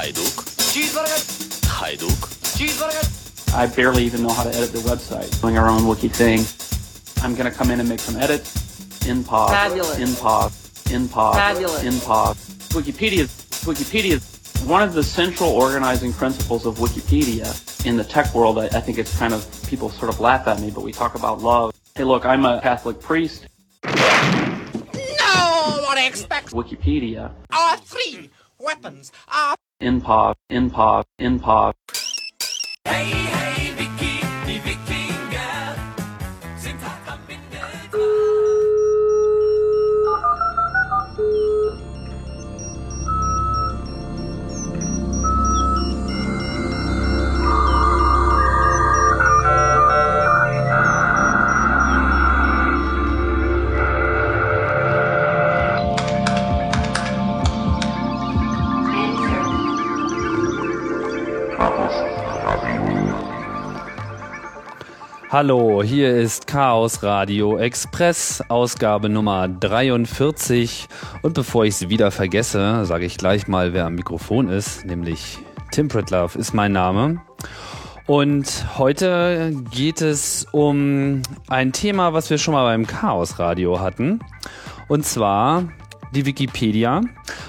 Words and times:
Hajduk. 0.00 0.32
Hajduk. 1.68 3.54
I 3.54 3.66
barely 3.66 4.04
even 4.04 4.22
know 4.22 4.30
how 4.32 4.44
to 4.44 4.48
edit 4.48 4.72
the 4.72 4.78
website. 4.78 5.38
Doing 5.42 5.58
our 5.58 5.68
own 5.68 5.86
wiki 5.86 6.08
thing. 6.08 6.40
I'm 7.22 7.34
gonna 7.34 7.50
come 7.50 7.70
in 7.70 7.80
and 7.80 7.88
make 7.88 8.00
some 8.00 8.16
edits. 8.16 9.06
In 9.06 9.22
pause. 9.22 9.50
Fabulous. 9.50 9.98
In 9.98 10.14
pause. 10.16 10.90
In 10.90 11.06
pause. 11.06 11.36
Fabulous. 11.36 11.82
In 11.82 12.00
pause. 12.00 12.38
Wikipedia. 12.70 13.26
Wikipedia. 13.66 14.20
One 14.66 14.82
of 14.82 14.94
the 14.94 15.02
central 15.02 15.50
organizing 15.50 16.14
principles 16.14 16.64
of 16.64 16.76
Wikipedia 16.78 17.46
in 17.84 17.98
the 17.98 18.04
tech 18.04 18.34
world, 18.34 18.58
I, 18.58 18.66
I 18.66 18.80
think 18.80 18.96
it's 18.96 19.14
kind 19.18 19.34
of 19.34 19.44
people 19.68 19.90
sort 19.90 20.10
of 20.10 20.18
laugh 20.18 20.46
at 20.46 20.60
me, 20.60 20.70
but 20.70 20.82
we 20.82 20.92
talk 20.92 21.14
about 21.14 21.42
love. 21.42 21.74
Hey, 21.94 22.04
look, 22.04 22.24
I'm 22.24 22.46
a 22.46 22.58
Catholic 22.62 23.00
priest. 23.00 23.48
No 23.84 23.90
one 25.84 25.98
expects 25.98 26.54
Wikipedia. 26.54 27.32
our 27.52 27.76
three 27.76 28.30
weapons 28.58 29.12
are 29.28 29.56
In 29.80 30.02
pause. 30.02 30.36
In 30.50 30.68
pause. 30.70 31.06
In 31.18 31.40
pause. 31.40 31.74
Hallo, 65.32 65.80
hier 65.80 66.16
ist 66.16 66.48
Chaos 66.48 67.04
Radio 67.04 67.56
Express, 67.56 68.42
Ausgabe 68.48 69.08
Nummer 69.08 69.46
43. 69.46 70.88
Und 71.22 71.34
bevor 71.34 71.64
ich 71.64 71.74
es 71.74 71.88
wieder 71.88 72.10
vergesse, 72.10 72.84
sage 72.84 73.04
ich 73.04 73.16
gleich 73.16 73.46
mal, 73.46 73.72
wer 73.72 73.86
am 73.86 73.94
Mikrofon 73.94 74.48
ist, 74.48 74.84
nämlich 74.84 75.38
Tim 75.70 75.86
Pritlove 75.86 76.36
ist 76.36 76.52
mein 76.52 76.72
Name. 76.72 77.22
Und 78.08 78.76
heute 78.76 79.52
geht 79.70 80.02
es 80.02 80.48
um 80.50 81.22
ein 81.46 81.70
Thema, 81.70 82.12
was 82.12 82.28
wir 82.28 82.38
schon 82.38 82.54
mal 82.54 82.64
beim 82.64 82.88
Chaos 82.88 83.38
Radio 83.38 83.78
hatten. 83.78 84.18
Und 84.88 85.06
zwar 85.06 85.62
die 86.10 86.26
Wikipedia. 86.26 87.02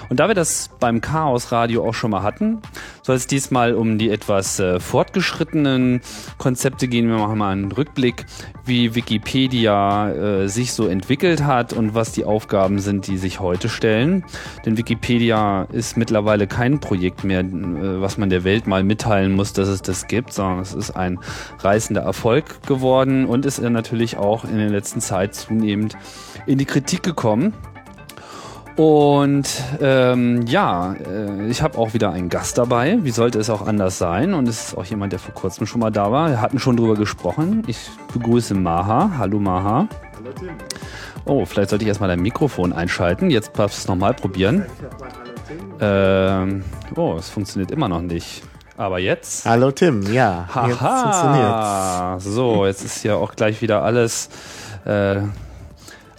Und 0.08 0.20
da 0.20 0.28
wir 0.28 0.36
das 0.36 0.70
beim 0.78 1.00
Chaos 1.00 1.50
Radio 1.50 1.84
auch 1.88 1.94
schon 1.94 2.12
mal 2.12 2.22
hatten, 2.22 2.62
soll 3.02 3.16
es 3.16 3.26
diesmal 3.26 3.74
um 3.74 3.98
die 3.98 4.10
etwas 4.10 4.58
äh, 4.60 4.80
fortgeschrittenen 4.80 6.00
Konzepte 6.38 6.88
gehen. 6.88 7.08
Wir 7.08 7.18
machen 7.18 7.38
mal 7.38 7.50
einen 7.50 7.72
Rückblick, 7.72 8.26
wie 8.64 8.94
Wikipedia 8.94 10.10
äh, 10.10 10.48
sich 10.48 10.72
so 10.72 10.86
entwickelt 10.86 11.44
hat 11.44 11.72
und 11.72 11.94
was 11.94 12.12
die 12.12 12.24
Aufgaben 12.24 12.78
sind, 12.78 13.08
die 13.08 13.18
sich 13.18 13.40
heute 13.40 13.68
stellen. 13.68 14.24
Denn 14.64 14.76
Wikipedia 14.76 15.64
ist 15.72 15.96
mittlerweile 15.96 16.46
kein 16.46 16.78
Projekt 16.78 17.24
mehr, 17.24 17.40
äh, 17.40 18.00
was 18.00 18.18
man 18.18 18.30
der 18.30 18.44
Welt 18.44 18.66
mal 18.66 18.84
mitteilen 18.84 19.32
muss, 19.32 19.52
dass 19.52 19.68
es 19.68 19.82
das 19.82 20.06
gibt, 20.06 20.32
sondern 20.32 20.60
es 20.60 20.72
ist 20.72 20.92
ein 20.92 21.18
reißender 21.58 22.02
Erfolg 22.02 22.62
geworden 22.66 23.26
und 23.26 23.46
ist 23.46 23.58
äh, 23.58 23.68
natürlich 23.68 24.16
auch 24.16 24.44
in 24.44 24.58
der 24.58 24.70
letzten 24.70 25.00
Zeit 25.00 25.34
zunehmend 25.34 25.96
in 26.46 26.58
die 26.58 26.66
Kritik 26.66 27.02
gekommen. 27.02 27.52
Und 28.76 29.48
ähm, 29.80 30.46
ja, 30.46 30.94
äh, 30.94 31.46
ich 31.48 31.62
habe 31.62 31.76
auch 31.76 31.92
wieder 31.92 32.10
einen 32.10 32.28
Gast 32.28 32.56
dabei. 32.56 32.98
Wie 33.02 33.10
sollte 33.10 33.38
es 33.38 33.50
auch 33.50 33.66
anders 33.66 33.98
sein? 33.98 34.32
Und 34.32 34.48
es 34.48 34.68
ist 34.68 34.78
auch 34.78 34.84
jemand, 34.84 35.12
der 35.12 35.18
vor 35.18 35.34
kurzem 35.34 35.66
schon 35.66 35.80
mal 35.80 35.90
da 35.90 36.10
war. 36.10 36.30
Wir 36.30 36.40
hatten 36.40 36.58
schon 36.58 36.76
drüber 36.76 36.94
gesprochen. 36.94 37.62
Ich 37.66 37.90
begrüße 38.12 38.54
Maha. 38.54 39.12
Hallo 39.18 39.38
Maha. 39.38 39.88
Hallo 40.16 40.32
Tim. 40.38 40.50
Oh, 41.24 41.44
vielleicht 41.44 41.70
sollte 41.70 41.84
ich 41.84 41.88
erstmal 41.88 42.08
dein 42.08 42.20
Mikrofon 42.20 42.72
einschalten. 42.72 43.30
Jetzt 43.30 43.52
darfst 43.58 43.78
du 43.78 43.80
es 43.82 43.88
nochmal 43.88 44.14
probieren. 44.14 44.66
Ähm, 45.80 46.64
oh, 46.96 47.16
es 47.18 47.28
funktioniert 47.28 47.70
immer 47.70 47.88
noch 47.88 48.00
nicht. 48.00 48.42
Aber 48.76 48.98
jetzt? 48.98 49.44
Hallo 49.44 49.70
Tim, 49.70 50.02
ja, 50.12 50.46
jetzt 50.66 50.78
funktioniert's. 50.78 50.80
Haha. 50.80 52.20
So, 52.20 52.66
jetzt 52.66 52.84
ist 52.84 53.04
ja 53.04 53.16
auch 53.16 53.34
gleich 53.36 53.60
wieder 53.60 53.82
alles, 53.82 54.30
äh, 54.84 55.16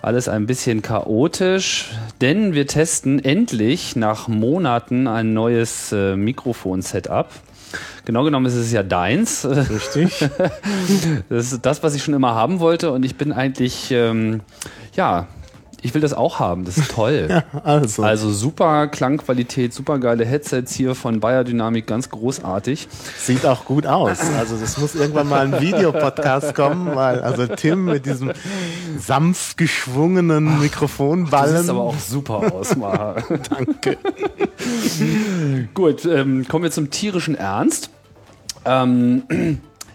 alles 0.03 0.27
ein 0.27 0.45
bisschen 0.45 0.81
chaotisch, 0.81 1.91
denn 2.19 2.53
wir 2.53 2.67
testen 2.67 3.23
endlich 3.23 3.95
nach 3.95 4.27
Monaten 4.27 5.07
ein 5.07 5.33
neues 5.33 5.93
äh, 5.93 6.17
Mikrofon-Setup. 6.17 7.29
Genau 8.03 8.25
genommen 8.25 8.45
ist 8.45 8.55
es 8.55 8.71
ja 8.73 8.83
deins. 8.83 9.45
Richtig. 9.45 10.29
Das 11.29 11.53
ist 11.53 11.65
das, 11.65 11.83
was 11.83 11.95
ich 11.95 12.03
schon 12.03 12.13
immer 12.13 12.35
haben 12.35 12.59
wollte 12.59 12.91
und 12.91 13.03
ich 13.03 13.15
bin 13.15 13.31
eigentlich, 13.31 13.91
ähm, 13.91 14.41
ja, 14.95 15.27
ich 15.83 15.93
will 15.93 16.01
das 16.01 16.13
auch 16.13 16.39
haben. 16.39 16.65
Das 16.65 16.77
ist 16.77 16.91
toll. 16.91 17.43
Also, 17.63 18.03
Also 18.03 18.31
super 18.31 18.87
Klangqualität, 18.87 19.73
super 19.73 19.99
geile 19.99 20.25
Headsets 20.25 20.73
hier 20.73 20.95
von 20.95 21.19
Bayer 21.19 21.43
Dynamic, 21.43 21.85
ganz 21.87 22.09
großartig. 22.09 22.87
sieht 23.17 23.45
auch 23.45 23.65
gut 23.65 23.85
aus. 23.85 24.19
Also 24.37 24.57
das 24.57 24.77
muss 24.77 24.95
irgendwann 24.95 25.29
mal 25.29 25.45
ein 25.45 25.61
Videopodcast 25.61 26.55
kommen, 26.55 26.95
weil 26.95 27.21
also 27.21 27.47
Tim 27.47 27.85
mit 27.85 28.05
diesem 28.05 28.31
sanft 28.97 29.57
geschwungenen 29.57 30.45
Das 30.45 30.59
Mikrofonballen. 30.61 31.61
sieht 31.61 31.69
aber 31.69 31.81
auch 31.81 31.99
super 31.99 32.53
aus, 32.53 32.75
Maha. 32.75 33.15
Danke. 33.49 33.97
Gut, 35.73 36.05
ähm, 36.05 36.47
kommen 36.47 36.63
wir 36.63 36.71
zum 36.71 36.89
tierischen 36.89 37.35
Ernst. 37.35 37.89
Ähm, 38.65 39.23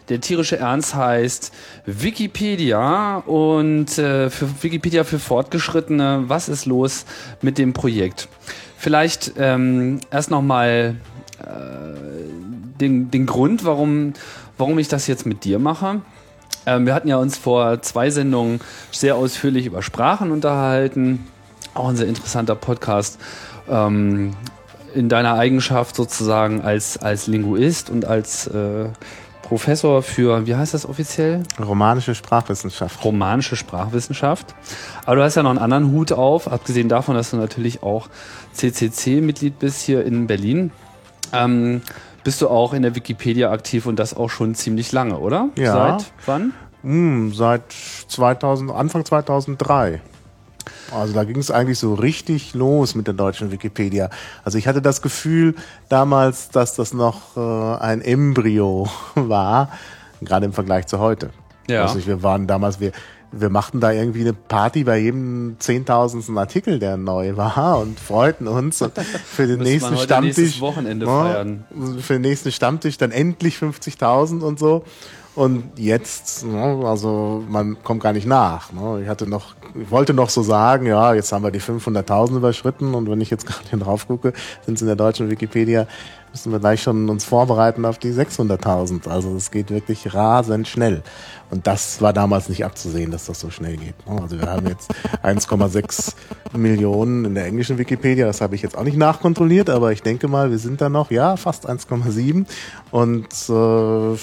der 0.08 0.20
tierische 0.20 0.58
Ernst 0.58 0.94
heißt 0.94 1.52
Wikipedia 1.86 3.18
und 3.18 3.98
äh, 3.98 4.30
für 4.30 4.62
Wikipedia 4.62 5.04
für 5.04 5.18
Fortgeschrittene. 5.18 6.24
Was 6.26 6.48
ist 6.48 6.66
los 6.66 7.04
mit 7.42 7.58
dem 7.58 7.72
Projekt? 7.72 8.28
Vielleicht 8.76 9.32
ähm, 9.38 10.00
erst 10.10 10.30
nochmal 10.30 10.96
äh, 11.40 12.78
den, 12.80 13.10
den 13.10 13.26
Grund, 13.26 13.64
warum, 13.64 14.14
warum 14.56 14.78
ich 14.78 14.88
das 14.88 15.06
jetzt 15.06 15.26
mit 15.26 15.44
dir 15.44 15.58
mache. 15.58 16.00
Ähm, 16.64 16.86
wir 16.86 16.94
hatten 16.94 17.08
ja 17.08 17.16
uns 17.16 17.36
vor 17.36 17.82
zwei 17.82 18.10
Sendungen 18.10 18.60
sehr 18.90 19.16
ausführlich 19.16 19.66
über 19.66 19.82
Sprachen 19.82 20.30
unterhalten. 20.30 21.26
Auch 21.74 21.88
ein 21.88 21.96
sehr 21.96 22.08
interessanter 22.08 22.54
Podcast. 22.54 23.18
Ähm, 23.68 24.32
in 24.94 25.08
deiner 25.08 25.34
Eigenschaft 25.34 25.94
sozusagen 25.94 26.62
als, 26.62 26.96
als 26.96 27.26
Linguist 27.26 27.90
und 27.90 28.04
als 28.04 28.46
äh, 28.46 28.86
Professor 29.48 30.02
für, 30.02 30.46
wie 30.46 30.54
heißt 30.54 30.74
das 30.74 30.86
offiziell? 30.86 31.42
Romanische 31.58 32.14
Sprachwissenschaft. 32.14 33.02
Romanische 33.02 33.56
Sprachwissenschaft. 33.56 34.54
Aber 35.06 35.16
du 35.16 35.22
hast 35.22 35.36
ja 35.36 35.42
noch 35.42 35.50
einen 35.50 35.58
anderen 35.58 35.90
Hut 35.90 36.12
auf, 36.12 36.52
abgesehen 36.52 36.90
davon, 36.90 37.14
dass 37.14 37.30
du 37.30 37.38
natürlich 37.38 37.82
auch 37.82 38.08
CCC-Mitglied 38.52 39.58
bist 39.58 39.80
hier 39.80 40.04
in 40.04 40.26
Berlin. 40.26 40.70
Ähm, 41.32 41.80
bist 42.24 42.42
du 42.42 42.48
auch 42.48 42.74
in 42.74 42.82
der 42.82 42.94
Wikipedia 42.94 43.50
aktiv 43.50 43.86
und 43.86 43.98
das 43.98 44.14
auch 44.14 44.28
schon 44.28 44.54
ziemlich 44.54 44.92
lange, 44.92 45.18
oder? 45.18 45.48
Ja. 45.56 45.72
Seit 45.98 46.12
wann? 46.26 46.52
Hm, 46.82 47.32
seit 47.32 47.72
2000, 47.72 48.70
Anfang 48.70 49.06
2003. 49.06 50.02
Also 50.92 51.14
da 51.14 51.24
ging 51.24 51.38
es 51.38 51.50
eigentlich 51.50 51.78
so 51.78 51.94
richtig 51.94 52.54
los 52.54 52.94
mit 52.94 53.06
der 53.06 53.14
deutschen 53.14 53.50
Wikipedia. 53.50 54.10
Also 54.44 54.58
ich 54.58 54.66
hatte 54.66 54.82
das 54.82 55.02
Gefühl 55.02 55.54
damals, 55.88 56.50
dass 56.50 56.74
das 56.74 56.92
noch 56.92 57.36
äh, 57.36 57.82
ein 57.82 58.00
Embryo 58.00 58.88
war, 59.14 59.70
gerade 60.20 60.46
im 60.46 60.52
Vergleich 60.52 60.86
zu 60.86 60.98
heute. 60.98 61.30
Ja. 61.68 61.82
Also 61.82 62.06
wir 62.06 62.22
waren 62.22 62.46
damals, 62.46 62.80
wir, 62.80 62.92
wir 63.30 63.50
machten 63.50 63.80
da 63.80 63.92
irgendwie 63.92 64.22
eine 64.22 64.32
Party 64.32 64.84
bei 64.84 64.98
jedem 64.98 65.56
zehntausendsten 65.58 66.36
Artikel, 66.38 66.78
der 66.78 66.96
neu 66.96 67.36
war 67.36 67.78
und 67.78 68.00
freuten 68.00 68.48
uns 68.48 68.80
und 68.80 68.92
für 68.98 69.46
den 69.46 69.60
nächsten 69.60 69.96
Stammtisch. 69.98 70.60
Wochenende 70.60 71.06
Ja, 71.06 71.22
feiern. 71.22 71.64
Für 72.00 72.14
den 72.14 72.22
nächsten 72.22 72.52
Stammtisch 72.52 72.96
dann 72.96 73.10
endlich 73.10 73.56
50.000 73.56 74.40
und 74.40 74.58
so. 74.58 74.84
Und 75.38 75.78
jetzt, 75.78 76.44
ne, 76.44 76.80
also 76.84 77.44
man 77.48 77.80
kommt 77.84 78.02
gar 78.02 78.12
nicht 78.12 78.26
nach. 78.26 78.72
Ne. 78.72 79.02
Ich 79.04 79.08
hatte 79.08 79.24
noch, 79.28 79.54
ich 79.80 79.88
wollte 79.88 80.12
noch 80.12 80.30
so 80.30 80.42
sagen, 80.42 80.84
ja, 80.84 81.14
jetzt 81.14 81.30
haben 81.30 81.44
wir 81.44 81.52
die 81.52 81.60
500.000 81.60 82.38
überschritten 82.38 82.92
und 82.92 83.08
wenn 83.08 83.20
ich 83.20 83.30
jetzt 83.30 83.46
gerade 83.70 83.78
drauf 83.78 84.08
gucke, 84.08 84.32
sind 84.66 84.74
es 84.74 84.80
in 84.80 84.88
der 84.88 84.96
deutschen 84.96 85.30
Wikipedia, 85.30 85.86
müssen 86.32 86.50
wir 86.50 86.58
gleich 86.58 86.82
schon 86.82 87.08
uns 87.08 87.24
vorbereiten 87.24 87.84
auf 87.84 87.98
die 87.98 88.10
600.000. 88.10 89.08
Also 89.08 89.36
es 89.36 89.52
geht 89.52 89.70
wirklich 89.70 90.12
rasend 90.12 90.66
schnell. 90.66 91.04
Und 91.50 91.66
das 91.66 92.02
war 92.02 92.12
damals 92.12 92.48
nicht 92.50 92.64
abzusehen, 92.64 93.10
dass 93.10 93.24
das 93.26 93.40
so 93.40 93.48
schnell 93.50 93.76
geht. 93.78 93.94
ne. 94.06 94.20
Also 94.20 94.38
wir 94.38 94.50
haben 94.50 94.66
jetzt 94.66 94.90
1,6 95.22 96.12
Millionen 96.54 97.24
in 97.24 97.34
der 97.34 97.46
englischen 97.46 97.78
Wikipedia. 97.78 98.26
Das 98.26 98.40
habe 98.42 98.54
ich 98.54 98.62
jetzt 98.62 98.76
auch 98.76 98.84
nicht 98.84 98.98
nachkontrolliert, 98.98 99.70
aber 99.70 99.92
ich 99.92 100.02
denke 100.02 100.28
mal, 100.28 100.50
wir 100.50 100.58
sind 100.58 100.80
da 100.80 100.88
noch, 100.90 101.10
ja, 101.10 101.36
fast 101.36 101.68
1,7 101.68 102.44
und 102.90 103.26
äh, 103.48 104.16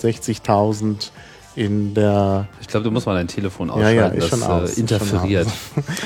560.000 0.00 1.10
in 1.56 1.94
der 1.94 2.46
Ich 2.60 2.68
glaube, 2.68 2.84
du 2.84 2.90
musst 2.90 3.06
mal 3.06 3.14
dein 3.14 3.28
Telefon 3.28 3.68
ja, 3.68 3.74
ausschalten, 3.74 3.98
ja, 3.98 4.06
ist 4.24 4.28
schon 4.28 4.40
das 4.40 4.48
aus. 4.48 4.62
äh, 4.62 4.72
ist 4.72 4.78
interferiert. 4.78 5.48
Schon 5.74 5.84
aus. 5.84 5.90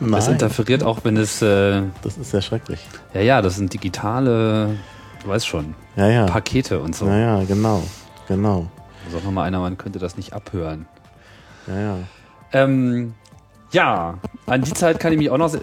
Und 0.00 0.14
Es 0.14 0.28
interferiert 0.28 0.82
auch, 0.84 0.98
wenn 1.04 1.16
es, 1.16 1.40
äh, 1.42 1.82
das 2.02 2.18
ist 2.18 2.32
ja 2.32 2.40
schrecklich. 2.42 2.78
ja, 3.14 3.20
ja, 3.22 3.42
das 3.42 3.56
sind 3.56 3.72
digitale, 3.72 4.76
du 5.22 5.28
weißt 5.28 5.46
schon, 5.46 5.74
Ja, 5.96 6.08
ja. 6.08 6.26
Pakete 6.26 6.78
und 6.78 6.94
so. 6.94 7.06
Ja, 7.06 7.38
ja, 7.38 7.44
genau. 7.44 7.82
Genau. 8.28 8.66
Sag 9.10 9.24
noch 9.24 9.30
mal 9.32 9.44
einer, 9.44 9.60
man 9.60 9.78
könnte 9.78 9.98
das 9.98 10.16
nicht 10.16 10.32
abhören. 10.32 10.86
Ja, 11.66 11.80
ja. 11.80 11.96
Ähm, 12.52 13.14
ja, 13.72 14.18
an 14.46 14.62
die 14.62 14.72
Zeit 14.72 15.00
kann 15.00 15.12
ich 15.12 15.18
mich 15.18 15.30
auch 15.30 15.38
noch. 15.38 15.54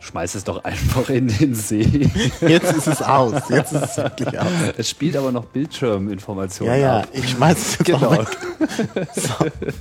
Schmeiß 0.00 0.36
es 0.36 0.44
doch 0.44 0.62
einfach 0.62 1.10
in 1.10 1.26
den 1.26 1.56
See. 1.56 2.08
Jetzt 2.40 2.72
ist 2.72 2.86
es 2.86 3.02
aus. 3.02 3.48
Jetzt 3.48 3.72
ist 3.72 3.82
es 3.82 3.96
wirklich 3.96 4.38
aus. 4.38 4.46
Es 4.76 4.88
spielt 4.88 5.16
aber 5.16 5.32
noch 5.32 5.46
Bildschirminformationen 5.46 6.72
Ja, 6.74 6.80
ja. 6.80 6.96
ab. 7.00 7.08
Ich 7.12 7.30
schmeiß 7.30 7.58
es 7.58 7.78
Genau. 7.84 8.06
auch 8.06 8.18
weg. 8.18 9.74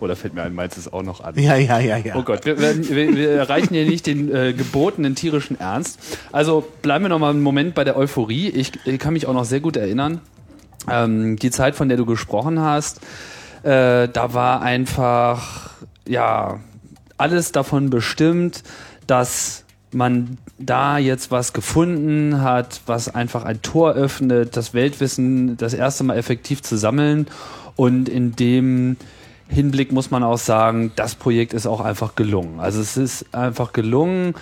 Oder 0.00 0.16
fällt 0.16 0.34
mir 0.34 0.42
ein, 0.42 0.54
meins 0.54 0.76
ist 0.76 0.92
auch 0.92 1.02
noch 1.02 1.22
an. 1.24 1.34
Ja, 1.38 1.56
ja, 1.56 1.78
ja, 1.78 1.96
ja. 1.96 2.16
Oh 2.16 2.22
Gott, 2.22 2.44
wir, 2.44 2.58
wir, 2.60 2.88
wir 2.90 3.16
wir 3.16 3.30
erreichen 3.32 3.72
hier 3.72 3.86
nicht 3.86 4.06
den 4.06 4.34
äh, 4.34 4.52
gebotenen 4.52 5.14
tierischen 5.14 5.58
Ernst. 5.58 5.98
Also 6.30 6.66
bleiben 6.82 7.04
wir 7.04 7.08
noch 7.08 7.18
mal 7.18 7.30
einen 7.30 7.42
Moment 7.42 7.74
bei 7.74 7.84
der 7.84 7.96
Euphorie. 7.96 8.48
Ich, 8.50 8.72
ich 8.86 8.98
kann 8.98 9.14
mich 9.14 9.26
auch 9.26 9.32
noch 9.34 9.44
sehr 9.46 9.60
gut 9.60 9.76
erinnern. 9.78 10.20
Ähm, 10.90 11.36
die 11.36 11.50
Zeit, 11.50 11.74
von 11.76 11.88
der 11.88 11.96
du 11.98 12.06
gesprochen 12.06 12.60
hast, 12.60 13.00
äh, 13.62 14.08
da 14.08 14.34
war 14.34 14.62
einfach, 14.62 15.70
ja, 16.06 16.60
alles 17.16 17.52
davon 17.52 17.90
bestimmt, 17.90 18.62
dass 19.06 19.64
man 19.92 20.38
da 20.58 20.98
jetzt 20.98 21.30
was 21.30 21.52
gefunden 21.52 22.42
hat, 22.42 22.80
was 22.86 23.14
einfach 23.14 23.44
ein 23.44 23.62
Tor 23.62 23.92
öffnet, 23.92 24.56
das 24.56 24.74
Weltwissen 24.74 25.56
das 25.56 25.74
erste 25.74 26.04
Mal 26.04 26.16
effektiv 26.16 26.62
zu 26.62 26.76
sammeln. 26.76 27.26
Und 27.76 28.08
in 28.08 28.36
dem 28.36 28.96
Hinblick 29.48 29.92
muss 29.92 30.10
man 30.10 30.22
auch 30.22 30.38
sagen, 30.38 30.92
das 30.96 31.14
Projekt 31.14 31.54
ist 31.54 31.66
auch 31.66 31.80
einfach 31.80 32.14
gelungen. 32.16 32.60
Also 32.60 32.80
es 32.80 32.96
ist 32.96 33.34
einfach 33.34 33.72
gelungen, 33.72 34.34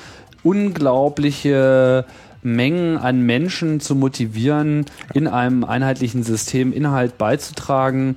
unglaubliche 0.42 2.04
Mengen 2.46 2.96
an 2.96 3.22
Menschen 3.22 3.80
zu 3.80 3.94
motivieren, 3.96 4.86
in 5.14 5.26
einem 5.26 5.64
einheitlichen 5.64 6.22
System 6.22 6.72
Inhalt 6.72 7.18
beizutragen. 7.18 8.16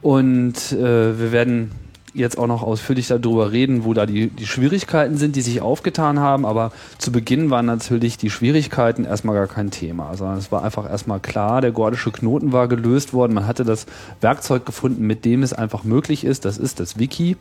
Und 0.00 0.72
äh, 0.72 1.18
wir 1.18 1.32
werden 1.32 1.72
jetzt 2.14 2.38
auch 2.38 2.46
noch 2.46 2.62
ausführlich 2.62 3.08
darüber 3.08 3.52
reden, 3.52 3.84
wo 3.84 3.92
da 3.92 4.06
die, 4.06 4.28
die 4.28 4.46
Schwierigkeiten 4.46 5.16
sind, 5.16 5.36
die 5.36 5.42
sich 5.42 5.60
aufgetan 5.60 6.18
haben. 6.18 6.46
Aber 6.46 6.72
zu 6.96 7.12
Beginn 7.12 7.50
waren 7.50 7.66
natürlich 7.66 8.16
die 8.16 8.30
Schwierigkeiten 8.30 9.04
erstmal 9.04 9.36
gar 9.36 9.46
kein 9.46 9.70
Thema, 9.70 10.16
sondern 10.16 10.38
es 10.38 10.50
war 10.50 10.64
einfach 10.64 10.88
erstmal 10.88 11.20
klar, 11.20 11.60
der 11.60 11.72
gordische 11.72 12.10
Knoten 12.10 12.52
war 12.52 12.68
gelöst 12.68 13.12
worden. 13.12 13.34
Man 13.34 13.46
hatte 13.46 13.64
das 13.64 13.86
Werkzeug 14.20 14.64
gefunden, 14.64 15.06
mit 15.06 15.24
dem 15.24 15.42
es 15.42 15.52
einfach 15.52 15.84
möglich 15.84 16.24
ist. 16.24 16.44
Das 16.44 16.58
ist 16.58 16.80
das 16.80 16.98
Wiki 16.98 17.36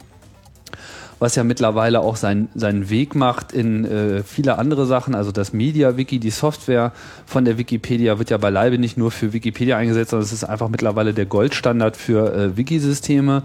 was 1.20 1.36
ja 1.36 1.44
mittlerweile 1.44 2.00
auch 2.02 2.16
sein, 2.16 2.48
seinen 2.56 2.90
Weg 2.90 3.16
macht 3.16 3.52
in 3.52 3.86
äh, 3.86 4.24
viele 4.24 4.58
andere 4.60 4.86
Sachen. 4.86 5.16
Also 5.16 5.32
das 5.32 5.54
Media-Wiki, 5.54 6.20
die 6.20 6.30
Software 6.30 6.92
von 7.26 7.44
der 7.46 7.58
Wikipedia 7.58 8.20
wird 8.20 8.30
ja 8.30 8.38
beileibe 8.38 8.78
nicht 8.78 8.98
nur 8.98 9.12
für 9.12 9.34
Wikipedia 9.34 9.78
eingesetzt, 9.78 10.12
sondern 10.12 10.26
es 10.26 10.34
ist 10.34 10.44
einfach 10.44 10.70
mittlerweile 10.70 11.14
der 11.14 11.26
Goldstandard 11.26 11.98
für 11.98 12.34
äh, 12.34 12.58
Wikisysteme. 12.58 13.44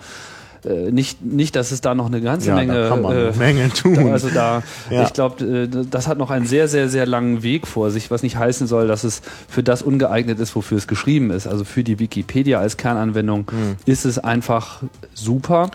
Äh, 0.65 0.93
nicht, 0.93 1.25
nicht, 1.25 1.57
dass 1.57 1.73
es 1.73 1.81
da 1.81 1.93
noch 1.95 2.07
eine 2.07 2.21
ganze 2.21 2.51
Ja, 2.51 2.55
Menge, 2.55 2.75
da 2.83 2.89
kann 2.89 3.03
man 3.03 3.17
äh, 3.17 3.33
Menge 3.37 3.69
tun. 3.75 4.13
also 4.13 4.29
da, 4.29 4.63
Ja. 4.91 5.03
ich 5.03 5.13
glaube, 5.13 5.45
äh, 5.45 5.69
das 5.91 6.07
hat 6.07 6.19
noch 6.19 6.31
einen 6.31 6.47
sehr, 6.47 6.69
sehr, 6.69 6.89
sehr 6.89 7.05
langen 7.05 7.43
Weg 7.43 7.67
vor 7.67 7.91
sich, 7.91 8.13
was 8.13 8.23
nicht 8.23 8.37
heißen 8.37 8.69
soll, 8.69 8.87
dass 8.87 9.03
es 9.03 9.23
für 9.49 9.65
das 9.65 9.83
ungeeignet 9.83 10.39
ist, 10.39 10.55
wofür 10.55 10.79
es 10.79 10.87
geschrieben 10.87 11.31
ist. 11.31 11.49
Also 11.49 11.65
für 11.65 11.83
die 11.83 11.99
Wikipedia 11.99 12.61
als 12.61 12.77
Kernanwendung 12.77 13.51
Hm. 13.51 13.77
ist 13.87 14.05
es 14.05 14.19
einfach 14.21 14.83
super. 15.15 15.71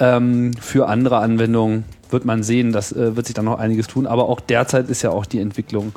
Ähm, 0.00 0.52
für 0.60 0.88
andere 0.88 1.18
Anwendungen 1.18 1.84
wird 2.10 2.24
man 2.24 2.42
sehen, 2.42 2.72
das 2.72 2.92
äh, 2.92 3.16
wird 3.16 3.26
sich 3.26 3.34
dann 3.34 3.44
noch 3.44 3.58
einiges 3.58 3.86
tun, 3.86 4.06
aber 4.06 4.28
auch 4.28 4.40
derzeit 4.40 4.88
ist 4.88 5.02
ja 5.02 5.10
auch 5.10 5.26
die 5.26 5.40
Entwicklung 5.40 5.92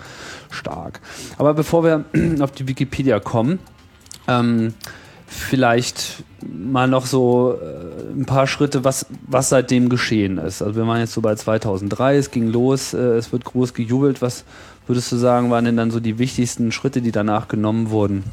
stark. 0.49 0.99
Aber 1.37 1.53
bevor 1.53 1.83
wir 1.83 2.05
auf 2.41 2.51
die 2.51 2.67
Wikipedia 2.67 3.19
kommen, 3.19 3.59
ähm, 4.27 4.73
vielleicht 5.27 6.23
mal 6.45 6.87
noch 6.87 7.05
so 7.05 7.53
äh, 7.53 8.19
ein 8.19 8.25
paar 8.25 8.47
Schritte, 8.47 8.83
was, 8.83 9.05
was 9.27 9.49
seitdem 9.49 9.87
geschehen 9.87 10.37
ist. 10.37 10.61
Also 10.61 10.75
wir 10.75 10.87
waren 10.87 10.99
jetzt 10.99 11.13
so 11.13 11.21
bei 11.21 11.35
2003, 11.35 12.17
es 12.17 12.31
ging 12.31 12.47
los, 12.47 12.93
äh, 12.93 12.97
es 12.97 13.31
wird 13.31 13.45
groß 13.45 13.73
gejubelt. 13.73 14.21
Was 14.21 14.43
würdest 14.91 15.09
du 15.13 15.15
sagen, 15.15 15.49
waren 15.51 15.63
denn 15.63 15.77
dann 15.77 15.89
so 15.89 16.01
die 16.01 16.19
wichtigsten 16.19 16.73
Schritte, 16.73 17.01
die 17.01 17.13
danach 17.13 17.47
genommen 17.47 17.91
wurden? 17.91 18.25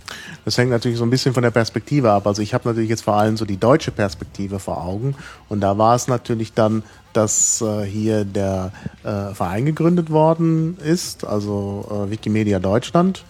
Das 0.45 0.59
hängt 0.59 0.71
natürlich 0.71 0.99
so 0.99 1.05
ein 1.05 1.11
bisschen 1.11 1.33
von 1.33 1.45
der 1.45 1.53
Perspektive 1.53 2.11
ab. 2.11 2.27
Also 2.27 2.43
ich 2.43 2.53
habe 2.53 2.69
natürlich 2.69 2.91
jetzt 2.91 3.05
vor 3.05 3.15
allem 3.15 3.37
so 3.37 3.45
die 3.45 3.59
deutsche 3.59 3.93
Perspektive 3.93 4.59
vor 4.59 4.85
Augen. 4.85 5.15
Und 5.49 5.61
da 5.61 5.79
war 5.79 5.95
es 5.95 6.09
natürlich 6.09 6.55
dann, 6.55 6.83
dass 7.13 7.63
äh, 7.63 7.85
hier 7.85 8.25
der 8.25 8.73
äh, 9.05 9.33
Verein 9.35 9.67
gegründet 9.67 10.11
worden 10.11 10.77
ist, 10.79 11.25
also 11.25 11.87
äh, 11.91 12.11
Wikimedia 12.11 12.59
Deutschland. 12.59 13.25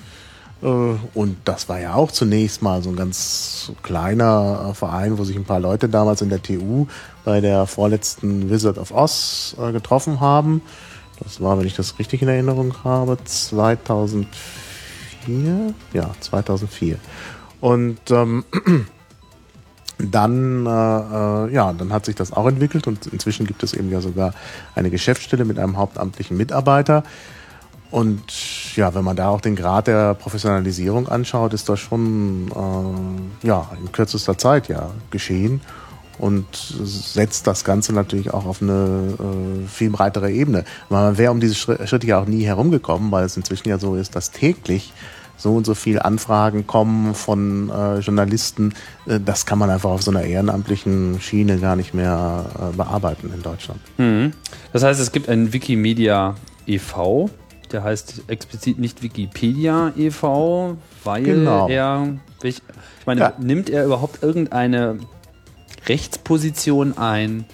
Äh, 0.62 0.66
Und 0.66 1.36
das 1.44 1.68
war 1.68 1.78
ja 1.78 1.94
auch 1.94 2.10
zunächst 2.10 2.62
mal 2.62 2.82
so 2.82 2.88
ein 2.88 2.96
ganz 2.96 3.72
kleiner 3.82 4.70
äh, 4.70 4.74
Verein, 4.74 5.18
wo 5.18 5.24
sich 5.24 5.36
ein 5.36 5.44
paar 5.44 5.60
Leute 5.60 5.90
damals 5.90 6.22
in 6.22 6.30
der 6.30 6.42
TU 6.42 6.86
bei 7.26 7.42
der 7.42 7.66
vorletzten 7.66 8.48
Wizard 8.48 8.78
of 8.78 8.90
Oz 8.90 9.54
äh, 9.60 9.72
getroffen 9.72 10.20
haben. 10.20 10.62
Das 11.22 11.40
war, 11.40 11.58
wenn 11.58 11.66
ich 11.66 11.74
das 11.76 11.98
richtig 11.98 12.22
in 12.22 12.28
Erinnerung 12.28 12.74
habe, 12.84 13.18
2004. 13.24 14.28
Ja, 15.92 16.10
2004. 16.20 16.96
Und 17.60 17.98
ähm, 18.10 18.44
dann, 19.98 20.66
äh, 20.66 20.70
äh, 20.70 21.52
ja, 21.52 21.72
dann 21.72 21.92
hat 21.92 22.06
sich 22.06 22.14
das 22.14 22.32
auch 22.32 22.46
entwickelt 22.46 22.86
und 22.86 23.06
inzwischen 23.06 23.46
gibt 23.46 23.62
es 23.62 23.74
eben 23.74 23.90
ja 23.90 24.00
sogar 24.00 24.32
eine 24.74 24.90
Geschäftsstelle 24.90 25.44
mit 25.44 25.58
einem 25.58 25.76
hauptamtlichen 25.76 26.36
Mitarbeiter. 26.36 27.02
Und 27.90 28.76
ja, 28.76 28.94
wenn 28.94 29.02
man 29.02 29.16
da 29.16 29.28
auch 29.28 29.40
den 29.40 29.56
Grad 29.56 29.86
der 29.86 30.14
Professionalisierung 30.14 31.08
anschaut, 31.08 31.54
ist 31.54 31.68
das 31.68 31.80
schon 31.80 32.48
äh, 33.42 33.46
ja, 33.46 33.70
in 33.80 33.90
kürzester 33.92 34.36
Zeit 34.36 34.68
ja 34.68 34.90
geschehen 35.10 35.62
und 36.18 36.46
setzt 36.52 37.46
das 37.46 37.64
Ganze 37.64 37.92
natürlich 37.92 38.32
auch 38.32 38.44
auf 38.46 38.60
eine 38.62 39.14
äh, 39.64 39.68
viel 39.68 39.90
breitere 39.90 40.30
Ebene. 40.30 40.64
Man 40.88 41.16
wäre 41.18 41.30
um 41.32 41.40
diese 41.40 41.54
Schri- 41.54 41.86
Schritte 41.86 42.06
ja 42.06 42.20
auch 42.20 42.26
nie 42.26 42.44
herumgekommen, 42.44 43.10
weil 43.12 43.24
es 43.24 43.36
inzwischen 43.36 43.68
ja 43.68 43.78
so 43.78 43.94
ist, 43.94 44.14
dass 44.16 44.30
täglich 44.30 44.92
so 45.36 45.54
und 45.54 45.64
so 45.64 45.74
viel 45.76 46.00
Anfragen 46.00 46.66
kommen 46.66 47.14
von 47.14 47.70
äh, 47.70 47.98
Journalisten. 48.00 48.74
Äh, 49.06 49.20
das 49.24 49.46
kann 49.46 49.58
man 49.58 49.70
einfach 49.70 49.90
auf 49.90 50.02
so 50.02 50.10
einer 50.10 50.22
ehrenamtlichen 50.22 51.20
Schiene 51.20 51.58
gar 51.58 51.76
nicht 51.76 51.94
mehr 51.94 52.44
äh, 52.72 52.76
bearbeiten 52.76 53.30
in 53.32 53.42
Deutschland. 53.42 53.78
Das 54.72 54.82
heißt, 54.82 54.98
es 55.00 55.12
gibt 55.12 55.28
einen 55.28 55.52
Wikimedia 55.52 56.34
e.V., 56.66 57.30
der 57.70 57.84
heißt 57.84 58.22
explizit 58.28 58.78
nicht 58.80 59.02
Wikipedia 59.02 59.92
e.V., 59.96 60.76
weil 61.04 61.22
Genau. 61.22 61.68
er, 61.68 62.08
ich 62.42 62.60
meine, 63.06 63.20
Ja. 63.20 63.32
nimmt 63.38 63.70
er 63.70 63.84
überhaupt 63.84 64.22
irgendeine 64.22 64.98
Rechtsposition 65.86 66.98
ein, 66.98 67.44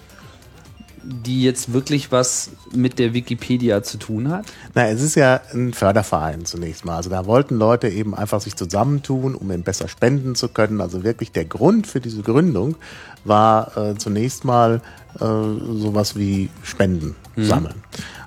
die 1.05 1.43
jetzt 1.43 1.73
wirklich 1.73 2.11
was 2.11 2.49
mit 2.73 2.97
der 2.99 3.13
Wikipedia 3.13 3.83
zu 3.83 3.97
tun 3.97 4.29
hat? 4.29 4.45
Na, 4.73 4.87
es 4.87 5.01
ist 5.01 5.15
ja 5.15 5.39
ein 5.53 5.73
Förderverein 5.73 6.45
zunächst 6.45 6.85
mal. 6.85 6.97
Also 6.97 7.09
da 7.09 7.25
wollten 7.25 7.55
Leute 7.55 7.87
eben 7.89 8.15
einfach 8.15 8.41
sich 8.41 8.55
zusammentun, 8.55 9.35
um 9.35 9.51
eben 9.51 9.63
besser 9.63 9.87
spenden 9.87 10.35
zu 10.35 10.49
können. 10.49 10.81
Also 10.81 11.03
wirklich 11.03 11.31
der 11.31 11.45
Grund 11.45 11.87
für 11.87 11.99
diese 11.99 12.21
Gründung 12.21 12.75
war 13.23 13.77
äh, 13.77 13.95
zunächst 13.95 14.45
mal 14.45 14.81
äh, 15.15 15.19
sowas 15.19 16.15
wie 16.15 16.49
Spenden 16.63 17.15
sammeln. 17.37 17.75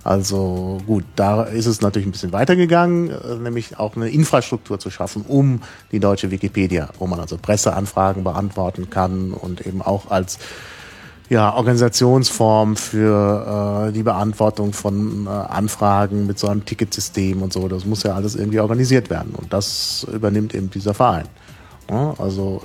Also 0.04 0.78
gut, 0.86 1.04
da 1.16 1.42
ist 1.42 1.66
es 1.66 1.80
natürlich 1.80 2.08
ein 2.08 2.12
bisschen 2.12 2.32
weitergegangen, 2.32 3.10
äh, 3.10 3.34
nämlich 3.36 3.78
auch 3.78 3.96
eine 3.96 4.08
Infrastruktur 4.08 4.78
zu 4.78 4.90
schaffen, 4.90 5.24
um 5.26 5.60
die 5.92 6.00
deutsche 6.00 6.30
Wikipedia, 6.30 6.88
wo 6.98 7.06
man 7.06 7.20
also 7.20 7.36
Presseanfragen 7.36 8.24
beantworten 8.24 8.90
kann 8.90 9.32
und 9.32 9.66
eben 9.66 9.82
auch 9.82 10.10
als 10.10 10.38
ja, 11.28 11.54
Organisationsform 11.54 12.76
für 12.76 13.88
äh, 13.88 13.92
die 13.92 14.02
Beantwortung 14.02 14.72
von 14.72 15.26
äh, 15.26 15.30
Anfragen 15.30 16.26
mit 16.26 16.38
so 16.38 16.48
einem 16.48 16.64
Ticketsystem 16.64 17.42
und 17.42 17.52
so. 17.52 17.68
Das 17.68 17.84
muss 17.84 18.02
ja 18.02 18.14
alles 18.14 18.34
irgendwie 18.34 18.60
organisiert 18.60 19.10
werden. 19.10 19.34
Und 19.36 19.52
das 19.52 20.06
übernimmt 20.12 20.54
eben 20.54 20.70
dieser 20.70 20.94
Verein. 20.94 21.26
Ja, 21.90 22.14
also 22.18 22.62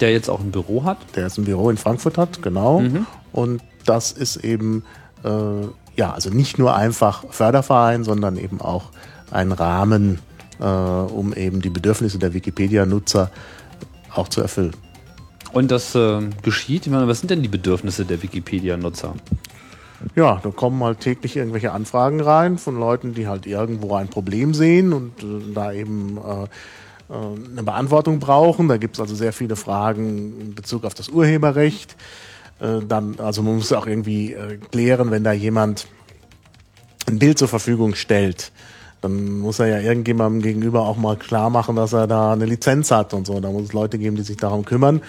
Der 0.00 0.12
jetzt 0.12 0.30
auch 0.30 0.40
ein 0.40 0.50
Büro 0.50 0.84
hat? 0.84 0.98
der 1.14 1.24
jetzt 1.24 1.38
ein 1.38 1.44
Büro 1.44 1.68
in 1.70 1.76
Frankfurt 1.76 2.16
hat, 2.16 2.42
genau. 2.42 2.82
Und 3.32 3.62
das 3.84 4.12
ist 4.12 4.36
eben, 4.36 4.84
äh, 5.24 5.28
ja, 5.96 6.12
also 6.12 6.30
nicht 6.30 6.58
nur 6.58 6.74
einfach 6.74 7.24
Förderverein, 7.30 8.04
sondern 8.04 8.36
eben 8.38 8.60
auch 8.60 8.90
ein 9.30 9.52
Rahmen, 9.52 10.20
äh, 10.58 10.64
um 10.64 11.34
eben 11.34 11.60
die 11.60 11.70
Bedürfnisse 11.70 12.18
der 12.18 12.32
Wikipedia-Nutzer 12.32 13.30
auch 14.14 14.28
zu 14.28 14.40
erfüllen. 14.40 14.74
Und 15.56 15.70
das 15.70 15.94
äh, 15.94 16.20
geschieht? 16.42 16.84
Ich 16.84 16.92
meine, 16.92 17.08
was 17.08 17.20
sind 17.20 17.30
denn 17.30 17.40
die 17.40 17.48
Bedürfnisse 17.48 18.04
der 18.04 18.22
Wikipedia-Nutzer? 18.22 19.14
Ja, 20.14 20.38
da 20.42 20.50
kommen 20.50 20.84
halt 20.84 21.00
täglich 21.00 21.34
irgendwelche 21.34 21.72
Anfragen 21.72 22.20
rein 22.20 22.58
von 22.58 22.78
Leuten, 22.78 23.14
die 23.14 23.26
halt 23.26 23.46
irgendwo 23.46 23.94
ein 23.94 24.08
Problem 24.08 24.52
sehen 24.52 24.92
und 24.92 25.22
äh, 25.22 25.54
da 25.54 25.72
eben 25.72 26.18
äh, 26.18 26.42
äh, 26.42 26.48
eine 27.52 27.62
Beantwortung 27.62 28.18
brauchen. 28.18 28.68
Da 28.68 28.76
gibt's 28.76 29.00
also 29.00 29.14
sehr 29.14 29.32
viele 29.32 29.56
Fragen 29.56 30.38
in 30.38 30.54
Bezug 30.54 30.84
auf 30.84 30.92
das 30.92 31.08
Urheberrecht. 31.08 31.96
äh, 32.60 32.84
dann, 32.86 33.18
also 33.18 33.42
man 33.42 33.56
muss 33.56 33.72
auch 33.72 33.86
irgendwie 33.86 34.34
äh, 34.34 34.58
klären, 34.58 35.10
wenn 35.10 35.24
da 35.24 35.32
jemand 35.32 35.86
ein 37.06 37.18
Bild 37.18 37.38
zur 37.38 37.48
Verfügung 37.48 37.94
stellt, 37.94 38.52
dann 39.00 39.38
muss 39.38 39.58
er 39.58 39.68
ja 39.68 39.80
irgendjemandem 39.80 40.42
gegenüber 40.42 40.82
auch 40.82 40.98
mal 40.98 41.16
klar 41.16 41.48
machen, 41.48 41.76
dass 41.76 41.94
er 41.94 42.06
da 42.06 42.34
eine 42.34 42.44
Lizenz 42.44 42.90
hat 42.90 43.14
und 43.14 43.26
so. 43.26 43.40
Da 43.40 43.50
muss 43.50 43.62
es 43.62 43.72
Leute 43.72 43.96
geben, 43.96 44.16
die 44.16 44.22
sich 44.22 44.36
darum 44.36 44.66
kümmern. 44.66 45.00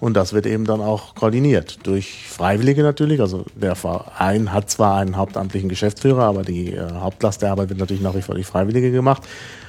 Und 0.00 0.14
das 0.16 0.32
wird 0.32 0.46
eben 0.46 0.64
dann 0.64 0.80
auch 0.80 1.14
koordiniert 1.14 1.78
durch 1.82 2.24
Freiwillige 2.26 2.82
natürlich. 2.82 3.20
Also 3.20 3.44
der 3.54 3.74
Verein 3.74 4.52
hat 4.52 4.70
zwar 4.70 4.96
einen 4.96 5.16
hauptamtlichen 5.16 5.68
Geschäftsführer, 5.68 6.24
aber 6.24 6.42
die 6.42 6.72
äh, 6.72 6.90
Hauptlast 6.94 7.42
der 7.42 7.50
Arbeit 7.50 7.68
wird 7.68 7.78
natürlich 7.78 8.02
nach 8.02 8.14
wie 8.14 8.22
vor 8.22 8.34
durch 8.34 8.46
Freiwillige 8.46 8.90
gemacht. 8.90 9.22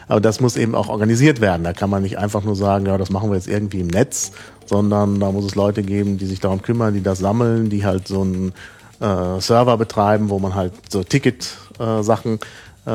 Aber 0.07 0.21
das 0.21 0.39
muss 0.39 0.57
eben 0.57 0.73
auch 0.73 0.87
organisiert 0.87 1.41
werden. 1.41 1.63
Da 1.63 1.73
kann 1.73 1.89
man 1.89 2.03
nicht 2.03 2.17
einfach 2.17 2.43
nur 2.43 2.55
sagen, 2.55 2.85
ja, 2.85 2.97
das 2.97 3.09
machen 3.09 3.29
wir 3.29 3.35
jetzt 3.35 3.47
irgendwie 3.47 3.81
im 3.81 3.87
Netz, 3.87 4.31
sondern 4.65 5.19
da 5.19 5.31
muss 5.31 5.45
es 5.45 5.55
Leute 5.55 5.83
geben, 5.83 6.17
die 6.17 6.25
sich 6.25 6.39
darum 6.39 6.61
kümmern, 6.61 6.93
die 6.93 7.03
das 7.03 7.19
sammeln, 7.19 7.69
die 7.69 7.85
halt 7.85 8.07
so 8.07 8.21
einen 8.21 8.53
äh, 9.01 9.39
Server 9.41 9.77
betreiben, 9.77 10.29
wo 10.29 10.39
man 10.39 10.55
halt 10.55 10.73
so 10.89 11.03
Ticket-Sachen 11.03 12.39
äh, 12.85 12.91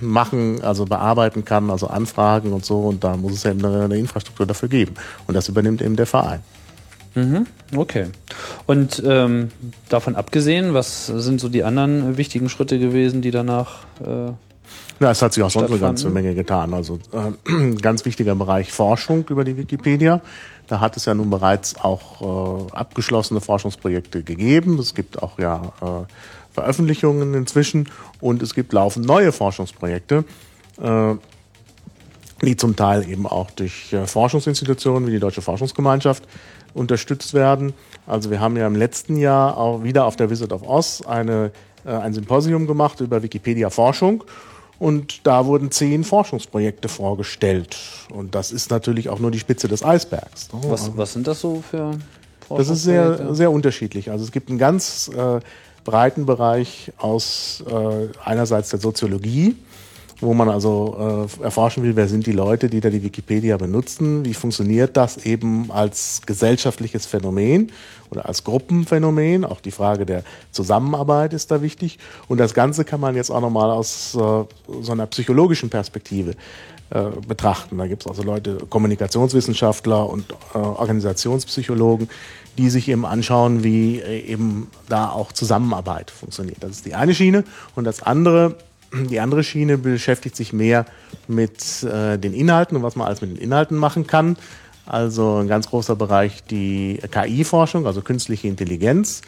machen, 0.00 0.62
also 0.62 0.84
bearbeiten 0.84 1.44
kann, 1.44 1.70
also 1.70 1.88
Anfragen 1.88 2.52
und 2.52 2.64
so. 2.64 2.80
Und 2.80 3.02
da 3.02 3.16
muss 3.16 3.32
es 3.32 3.44
eben 3.44 3.64
eine, 3.64 3.84
eine 3.84 3.98
Infrastruktur 3.98 4.46
dafür 4.46 4.68
geben. 4.68 4.94
Und 5.26 5.34
das 5.34 5.48
übernimmt 5.48 5.82
eben 5.82 5.96
der 5.96 6.06
Verein. 6.06 6.40
Mhm, 7.14 7.46
okay. 7.74 8.06
Und 8.66 9.02
ähm, 9.04 9.50
davon 9.88 10.14
abgesehen, 10.14 10.74
was 10.74 11.06
sind 11.06 11.40
so 11.40 11.48
die 11.48 11.64
anderen 11.64 12.16
wichtigen 12.16 12.48
Schritte 12.48 12.78
gewesen, 12.78 13.20
die 13.20 13.30
danach 13.30 13.84
äh, 14.04 14.32
ja, 15.00 15.10
es 15.10 15.22
hat 15.22 15.32
sich 15.32 15.42
auch 15.42 15.50
sonst 15.50 15.70
eine 15.70 15.80
ganze 15.80 16.10
Menge 16.10 16.34
getan. 16.34 16.74
Also 16.74 16.98
äh, 17.12 17.70
ganz 17.80 18.04
wichtiger 18.04 18.34
Bereich 18.34 18.70
Forschung 18.70 19.24
über 19.30 19.44
die 19.44 19.56
Wikipedia. 19.56 20.20
Da 20.68 20.80
hat 20.80 20.96
es 20.96 21.06
ja 21.06 21.14
nun 21.14 21.30
bereits 21.30 21.74
auch 21.80 22.68
äh, 22.68 22.72
abgeschlossene 22.72 23.40
Forschungsprojekte 23.40 24.22
gegeben. 24.22 24.78
Es 24.78 24.94
gibt 24.94 25.22
auch 25.22 25.38
ja 25.38 25.72
äh, 25.80 26.12
Veröffentlichungen 26.52 27.32
inzwischen 27.32 27.88
und 28.20 28.42
es 28.42 28.54
gibt 28.54 28.74
laufend 28.74 29.06
neue 29.06 29.32
Forschungsprojekte, 29.32 30.24
äh, 30.82 31.14
die 32.42 32.56
zum 32.56 32.76
Teil 32.76 33.08
eben 33.08 33.26
auch 33.26 33.50
durch 33.52 33.92
äh, 33.94 34.06
Forschungsinstitutionen 34.06 35.08
wie 35.08 35.12
die 35.12 35.18
Deutsche 35.18 35.40
Forschungsgemeinschaft 35.40 36.24
unterstützt 36.74 37.34
werden. 37.34 37.72
Also 38.06 38.30
wir 38.30 38.40
haben 38.40 38.56
ja 38.56 38.66
im 38.66 38.76
letzten 38.76 39.16
Jahr 39.16 39.56
auch 39.56 39.82
wieder 39.82 40.04
auf 40.04 40.16
der 40.16 40.30
Visit 40.30 40.52
of 40.52 40.62
Oz 40.62 41.02
eine, 41.06 41.50
äh, 41.84 41.90
ein 41.90 42.12
Symposium 42.12 42.66
gemacht 42.66 43.00
über 43.00 43.22
Wikipedia-Forschung. 43.22 44.24
Und 44.78 45.26
da 45.26 45.44
wurden 45.44 45.70
zehn 45.70 46.04
Forschungsprojekte 46.04 46.88
vorgestellt. 46.88 47.76
Und 48.10 48.34
das 48.34 48.50
ist 48.50 48.70
natürlich 48.70 49.10
auch 49.10 49.18
nur 49.18 49.30
die 49.30 49.38
Spitze 49.38 49.68
des 49.68 49.84
Eisbergs. 49.84 50.48
ne? 50.52 50.60
was, 50.68 50.96
was 50.96 51.12
sind 51.12 51.26
das 51.26 51.40
so 51.40 51.62
für 51.70 51.92
Das 52.48 52.70
ist 52.70 52.84
sehr, 52.84 53.02
Forschungsprojekte? 53.02 53.34
sehr 53.34 53.50
unterschiedlich. 53.50 54.10
Also 54.10 54.24
es 54.24 54.32
gibt 54.32 54.48
einen 54.48 54.58
ganz 54.58 55.10
äh, 55.14 55.40
breiten 55.84 56.24
Bereich 56.24 56.92
aus 56.96 57.62
äh, 57.68 58.08
einerseits 58.24 58.70
der 58.70 58.80
Soziologie, 58.80 59.54
wo 60.20 60.34
man 60.34 60.48
also 60.48 61.28
äh, 61.40 61.44
erforschen 61.44 61.82
will, 61.82 61.96
wer 61.96 62.08
sind 62.08 62.26
die 62.26 62.32
Leute, 62.32 62.68
die 62.68 62.80
da 62.80 62.90
die 62.90 63.02
Wikipedia 63.02 63.56
benutzen, 63.56 64.24
wie 64.24 64.34
funktioniert 64.34 64.96
das 64.96 65.18
eben 65.18 65.70
als 65.70 66.22
gesellschaftliches 66.26 67.06
Phänomen 67.06 67.72
oder 68.10 68.26
als 68.26 68.44
Gruppenphänomen. 68.44 69.44
Auch 69.44 69.60
die 69.60 69.70
Frage 69.70 70.04
der 70.04 70.22
Zusammenarbeit 70.52 71.32
ist 71.32 71.50
da 71.50 71.62
wichtig. 71.62 71.98
Und 72.28 72.38
das 72.38 72.54
Ganze 72.54 72.84
kann 72.84 73.00
man 73.00 73.16
jetzt 73.16 73.30
auch 73.30 73.40
nochmal 73.40 73.70
aus 73.70 74.14
äh, 74.14 74.18
so 74.18 74.92
einer 74.92 75.06
psychologischen 75.06 75.70
Perspektive 75.70 76.34
äh, 76.90 77.02
betrachten. 77.26 77.78
Da 77.78 77.86
gibt 77.86 78.02
es 78.02 78.08
also 78.08 78.22
Leute, 78.22 78.58
Kommunikationswissenschaftler 78.68 80.10
und 80.10 80.32
äh, 80.54 80.58
Organisationspsychologen, 80.58 82.10
die 82.58 82.68
sich 82.68 82.88
eben 82.88 83.06
anschauen, 83.06 83.62
wie 83.62 84.00
äh, 84.00 84.20
eben 84.26 84.66
da 84.88 85.08
auch 85.08 85.32
Zusammenarbeit 85.32 86.10
funktioniert. 86.10 86.58
Das 86.60 86.72
ist 86.72 86.86
die 86.86 86.94
eine 86.94 87.14
Schiene. 87.14 87.44
Und 87.76 87.84
das 87.84 88.02
andere, 88.02 88.56
die 88.92 89.20
andere 89.20 89.44
Schiene 89.44 89.78
beschäftigt 89.78 90.36
sich 90.36 90.52
mehr 90.52 90.86
mit 91.28 91.82
äh, 91.82 92.18
den 92.18 92.34
Inhalten 92.34 92.76
und 92.76 92.82
was 92.82 92.96
man 92.96 93.06
alles 93.06 93.20
mit 93.20 93.30
den 93.30 93.38
Inhalten 93.38 93.76
machen 93.76 94.06
kann. 94.06 94.36
Also 94.86 95.36
ein 95.36 95.48
ganz 95.48 95.68
großer 95.68 95.94
Bereich 95.94 96.42
die 96.44 96.98
KI-Forschung, 97.10 97.86
also 97.86 98.02
künstliche 98.02 98.48
Intelligenz. 98.48 99.22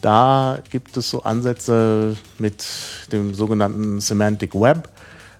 Da 0.00 0.58
gibt 0.70 0.96
es 0.96 1.10
so 1.10 1.22
Ansätze 1.22 2.16
mit 2.38 2.64
dem 3.12 3.34
sogenannten 3.34 4.00
Semantic 4.00 4.54
Web. 4.54 4.88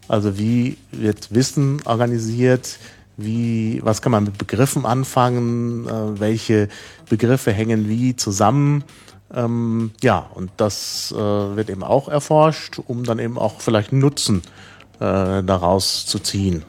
Also 0.07 0.39
wie 0.39 0.77
wird 0.93 1.35
Wissen 1.35 1.81
organisiert? 1.85 2.79
Wie, 3.17 3.81
was 3.85 4.03
kann 4.03 4.13
man 4.13 4.25
mit 4.25 4.39
Begriffen 4.39 4.87
anfangen? 4.87 5.87
Äh, 5.87 6.21
welche 6.21 6.69
Begriffe 7.09 7.53
hängen 7.53 7.89
wie 7.89 8.17
zusammen? 8.17 8.85
Ähm, 9.33 9.93
ja, 10.03 10.27
und 10.35 10.51
das 10.57 11.13
äh, 11.17 11.17
wird 11.17 11.71
eben 11.71 11.83
auch 11.83 12.09
erforscht, 12.09 12.81
um 12.87 13.05
dann 13.05 13.19
eben 13.19 13.39
auch 13.39 13.61
vielleicht 13.61 13.93
Nutzen 13.93 14.43
äh, 15.01 15.43
daraus 15.43 16.07
zu 16.07 16.19
ziehen. 16.19 16.65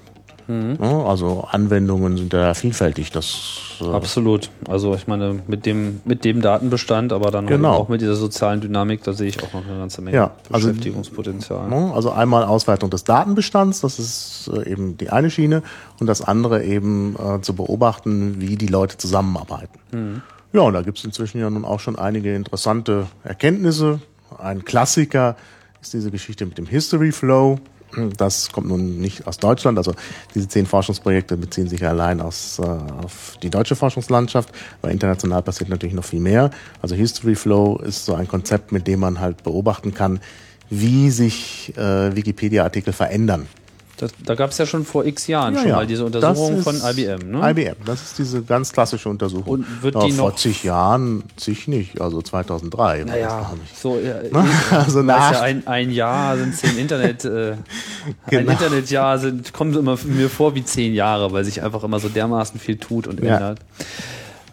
Ja, 0.47 1.03
also 1.05 1.47
Anwendungen 1.49 2.17
sind 2.17 2.31
ja 2.31 2.53
vielfältig. 2.53 3.09
Das 3.11 3.79
äh, 3.81 3.85
Absolut. 3.89 4.51
Also 4.69 4.93
ich 4.93 5.07
meine, 5.07 5.41
mit 5.47 5.65
dem, 5.65 6.01
mit 6.05 6.23
dem 6.23 6.39
Datenbestand, 6.43 7.13
aber 7.13 7.31
dann 7.31 7.47
Genau. 7.47 7.73
auch 7.73 7.89
mit 7.89 8.01
dieser 8.01 8.13
sozialen 8.15 8.61
Dynamik, 8.61 9.01
da 9.03 9.13
sehe 9.13 9.27
ich 9.27 9.41
auch 9.43 9.51
noch 9.53 9.65
eine 9.65 9.79
ganze 9.79 10.03
Menge 10.03 10.15
Ja, 10.17 10.31
also- 10.51 10.67
Beschäftigungspotenzial. 10.67 11.67
Ne? 11.67 11.91
Also 11.95 12.11
einmal 12.11 12.43
Auswertung 12.43 12.91
des 12.91 13.03
Datenbestands, 13.05 13.81
das 13.81 13.97
ist 13.97 14.51
äh, 14.53 14.69
eben 14.69 14.97
die 14.97 15.09
eine 15.09 15.31
Schiene, 15.31 15.63
und 15.99 16.05
das 16.05 16.21
andere 16.21 16.63
eben 16.63 17.15
äh, 17.15 17.41
zu 17.41 17.55
beobachten, 17.55 18.35
wie 18.39 18.55
die 18.55 18.67
Leute 18.67 18.97
zusammenarbeiten. 18.99 20.21
Ja, 20.55 20.61
und 20.61 20.73
da 20.73 20.83
gibt 20.83 20.97
es 20.97 21.03
inzwischen 21.03 21.41
ja 21.41 21.49
nun 21.49 21.65
auch 21.65 21.81
schon 21.81 21.97
einige 21.97 22.33
interessante 22.33 23.07
Erkenntnisse. 23.25 23.99
Ein 24.37 24.63
Klassiker 24.63 25.35
ist 25.81 25.91
diese 25.91 26.11
Geschichte 26.11 26.45
mit 26.45 26.57
dem 26.57 26.65
History 26.65 27.11
Flow. 27.11 27.59
Das 28.15 28.53
kommt 28.53 28.67
nun 28.69 29.01
nicht 29.01 29.27
aus 29.27 29.37
Deutschland. 29.37 29.77
Also 29.77 29.93
diese 30.33 30.47
zehn 30.47 30.65
Forschungsprojekte 30.65 31.35
beziehen 31.35 31.67
sich 31.67 31.85
allein 31.85 32.21
aus, 32.21 32.59
äh, 32.59 32.63
auf 32.63 33.35
die 33.43 33.49
deutsche 33.49 33.75
Forschungslandschaft, 33.75 34.49
aber 34.81 34.93
international 34.93 35.41
passiert 35.41 35.69
natürlich 35.69 35.93
noch 35.93 36.05
viel 36.05 36.21
mehr. 36.21 36.51
Also 36.81 36.95
History 36.95 37.35
Flow 37.35 37.77
ist 37.79 38.05
so 38.05 38.13
ein 38.15 38.29
Konzept, 38.29 38.71
mit 38.71 38.87
dem 38.87 39.01
man 39.01 39.19
halt 39.19 39.43
beobachten 39.43 39.93
kann, 39.93 40.21
wie 40.69 41.09
sich 41.09 41.73
äh, 41.75 42.15
Wikipedia-Artikel 42.15 42.93
verändern. 42.93 43.47
Das, 43.97 44.11
da 44.25 44.35
gab 44.35 44.49
es 44.51 44.57
ja 44.57 44.65
schon 44.65 44.83
vor 44.83 45.05
x 45.05 45.27
Jahren 45.27 45.53
Ja, 45.53 45.59
schon 45.61 45.69
ja. 45.69 45.75
mal 45.77 45.87
diese 45.87 46.03
Untersuchung 46.03 46.61
von 46.61 46.75
IBM. 46.75 47.31
Ne? 47.31 47.49
IBM, 47.51 47.75
das 47.85 48.01
ist 48.01 48.17
diese 48.17 48.41
ganz 48.41 48.73
klassische 48.73 49.07
Untersuchung. 49.07 49.53
Und 49.53 49.83
wird 49.83 49.95
ja, 49.95 50.01
die 50.05 50.11
vor 50.11 50.29
noch- 50.31 50.35
zig 50.35 50.63
Jahren, 50.65 51.23
zig 51.37 51.67
nicht, 51.69 52.01
also 52.01 52.21
2003. 52.21 52.77
war 52.77 52.95
das, 52.97 53.05
Naja, 53.05 53.27
glaub 53.39 53.59
ich. 53.63 53.77
so 53.79 53.97
ja, 54.71 54.77
Also 54.77 55.01
nach, 55.01 55.31
ja, 55.31 55.41
ein, 55.41 55.65
ein 55.65 55.91
Jahr 55.91 56.35
sind 56.37 56.55
zehn 56.57 56.77
Internet, 56.77 57.23
äh, 57.23 57.51
ein 57.53 57.57
Genau. 58.29 58.51
Internetjahr 58.51 59.17
sind, 59.19 59.53
kommt 59.53 59.75
immer 59.77 59.97
mir 60.03 60.29
vor 60.29 60.55
wie 60.55 60.65
zehn 60.65 60.93
Jahre, 60.93 61.31
weil 61.31 61.45
sich 61.45 61.63
einfach 61.63 61.83
immer 61.85 61.99
so 61.99 62.09
dermaßen 62.09 62.59
viel 62.59 62.75
tut 62.77 63.07
und 63.07 63.23
Ja. 63.23 63.35
ändert. 63.35 63.59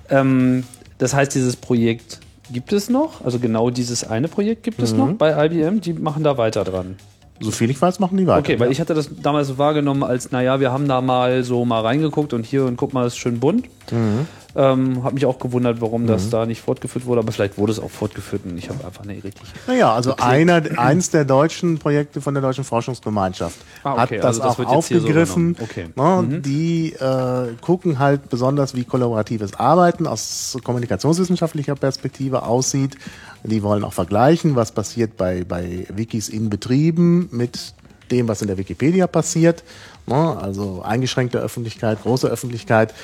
Ähm, 0.08 0.64
das 0.99 1.14
heißt, 1.14 1.34
dieses 1.34 1.56
Projekt 1.56 2.20
gibt 2.52 2.72
es 2.72 2.88
noch, 2.90 3.25
also 3.25 3.38
genau 3.38 3.70
dieses 3.70 4.04
eine 4.08 4.28
Projekt 4.28 4.62
gibt 4.62 4.78
Mhm. 4.78 4.84
es 4.84 4.92
noch 4.92 5.12
bei 5.14 5.46
IBM, 5.46 5.80
die 5.80 5.94
machen 5.94 6.22
da 6.22 6.37
weiter 6.38 6.64
dran. 6.64 6.96
So 7.42 7.50
viel 7.50 7.70
ich 7.70 7.80
weiß, 7.80 7.99
machen 8.00 8.16
die 8.16 8.26
weiter. 8.26 8.38
Okay, 8.40 8.58
weil 8.61 8.70
ich 8.72 8.80
hatte 8.80 8.94
das 8.94 9.11
damals 9.22 9.49
so 9.49 9.58
wahrgenommen 9.58 10.02
als, 10.02 10.30
naja, 10.30 10.61
wir 10.61 10.72
haben 10.72 10.88
da 10.88 11.00
mal 11.00 11.42
so 11.44 11.64
mal 11.64 11.80
reingeguckt 11.82 12.32
und 12.32 12.46
hier 12.46 12.64
und 12.64 12.76
guck 12.76 12.92
mal, 12.92 13.06
ist 13.06 13.16
schön 13.18 13.40
bunt. 13.40 13.66
Mhm. 13.90 14.26
Ähm, 14.54 15.02
hab 15.02 15.14
mich 15.14 15.25
auch 15.25 15.38
gewundert, 15.38 15.80
warum 15.80 16.06
das 16.06 16.28
da 16.28 16.44
nicht 16.44 16.61
fortgeführt 16.61 17.06
wurde, 17.06 17.20
aber 17.22 17.32
vielleicht 17.32 17.56
wurde 17.56 17.72
es 17.72 17.80
auch 17.80 17.90
fortgeführt 17.90 18.42
und 18.44 18.58
ich 18.58 18.68
habe 18.68 18.84
einfach 18.84 19.02
nicht 19.06 19.25
richtig. 19.25 19.49
Naja, 19.66 19.94
also 19.94 20.16
einer, 20.18 20.61
eins 20.76 21.08
der 21.08 21.25
deutschen 21.25 21.78
Projekte 21.78 22.20
von 22.20 22.34
der 22.34 22.42
Deutschen 22.42 22.62
Forschungsgemeinschaft 22.62 23.56
Ah, 23.82 23.96
hat 23.96 24.11
okay, 24.11 24.16
das 24.18 24.40
also 24.40 24.42
das 24.42 24.50
auch 24.50 24.58
so 24.58 24.64
aufgegriffen. 24.66 25.56
übernommen. 25.56 25.68
Okay. 25.70 26.22
Mhm. 26.26 26.28
Ne, 26.34 26.40
Die 26.42 26.92
äh, 26.92 27.54
gucken 27.62 27.99
halt 27.99 28.28
besonders, 28.28 28.75
wie 28.75 28.84
kollaboratives 28.84 29.54
Arbeiten 29.54 30.06
aus 30.06 30.58
kommunikationswissenschaftlicher 30.62 31.75
Perspektive 31.75 32.42
aussieht. 32.42 32.96
Die 33.44 33.62
wollen 33.62 33.84
auch 33.84 33.92
vergleichen, 33.92 34.56
was 34.56 34.72
passiert 34.72 35.16
bei, 35.16 35.44
bei 35.44 35.87
Wikis 35.94 36.28
in 36.28 36.49
Betrieben 36.49 37.28
mit 37.32 37.75
dem, 38.11 38.28
was 38.28 38.42
in 38.42 38.49
der 38.49 38.58
Wikipedia 38.58 39.06
passiert. 39.06 39.64
Ne, 40.06 40.37
Also 40.40 40.82
eingeschränkte 40.82 41.38
Öffentlichkeit, 41.38 42.02
große 42.02 42.28
Öffentlichkeit. 42.28 42.94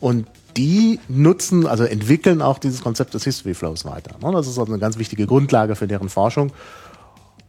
Und 0.00 0.26
die 0.56 1.00
nutzen, 1.08 1.66
also 1.66 1.84
entwickeln 1.84 2.42
auch 2.42 2.58
dieses 2.58 2.82
Konzept 2.82 3.14
des 3.14 3.24
History 3.24 3.54
Flows 3.54 3.84
weiter. 3.84 4.16
Ne, 4.22 4.32
Das 4.32 4.46
ist 4.46 4.58
also 4.58 4.70
eine 4.70 4.80
ganz 4.80 4.98
wichtige 4.98 5.26
Grundlage 5.26 5.76
für 5.76 5.86
deren 5.86 6.08
Forschung. 6.08 6.52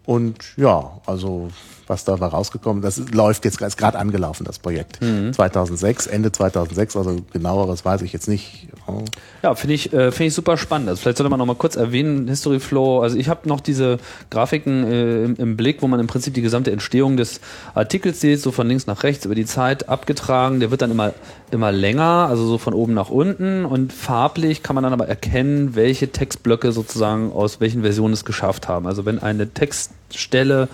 Und 0.06 0.56
ja, 0.56 1.02
also 1.06 1.50
was 1.88 2.04
dabei 2.06 2.28
rausgekommen 2.28 2.84
ist. 2.84 3.00
Das 3.00 3.12
läuft 3.12 3.46
jetzt, 3.46 3.62
ist 3.62 3.78
gerade 3.78 3.98
angelaufen, 3.98 4.44
das 4.44 4.60
Projekt. 4.60 5.00
2006, 5.32 6.08
Ende 6.08 6.32
2006, 6.32 6.96
also 6.96 7.18
genaueres 7.32 7.86
weiß 7.86 8.02
ich 8.02 8.14
jetzt 8.14 8.28
nicht. 8.28 8.68
Oh. 8.88 9.04
Ja, 9.44 9.56
finde 9.56 9.76
ich, 9.76 9.94
äh, 9.94 10.12
finde 10.12 10.26
ich 10.26 10.34
super 10.34 10.58
spannend. 10.58 10.90
Also 10.90 11.02
vielleicht 11.02 11.18
sollte 11.18 11.30
man 11.30 11.40
noch 11.40 11.46
mal 11.46 11.56
kurz 11.56 11.76
erwähnen, 11.76 12.28
History 12.28 12.60
Flow. 12.60 13.02
Also 13.02 13.18
ich 13.18 13.30
habe 13.30 13.48
noch 13.48 13.60
diese 13.60 13.98
Grafiken 14.30 14.84
äh, 14.84 15.24
im, 15.24 15.36
im 15.36 15.58
Blick, 15.58 15.82
wo 15.82 15.88
man 15.88 16.00
im 16.00 16.08
Prinzip 16.08 16.34
die 16.34 16.42
gesamte 16.42 16.72
Entstehung 16.72 17.18
des 17.18 17.42
Artikels 17.74 18.22
sieht, 18.22 18.42
so 18.42 18.52
von 18.52 18.68
links 18.68 18.88
nach 18.88 19.04
rechts 19.04 19.26
über 19.26 19.36
die 19.36 19.46
Zeit 19.46 19.90
abgetragen. 19.90 20.60
Der 20.60 20.72
wird 20.72 20.82
dann 20.82 20.92
immer 20.92 21.14
immer 21.52 21.72
länger, 21.72 22.28
also 22.30 22.46
so 22.46 22.58
von 22.58 22.74
oben 22.74 22.94
nach 22.94 23.10
unten 23.10 23.66
und 23.66 23.94
farblich 23.94 24.64
kann 24.64 24.76
man 24.76 24.84
dann 24.84 24.94
aber 24.94 25.08
erkennen, 25.08 25.76
welche 25.76 26.12
Textblöcke 26.12 26.72
sozusagen 26.72 27.32
aus 27.32 27.62
welchen 27.62 27.82
Versionen 27.82 28.14
es 28.14 28.26
geschafft 28.26 28.68
haben. 28.68 28.86
Also 28.86 29.06
wenn 29.06 29.20
eine 29.20 29.50
Textstelle 29.50 30.68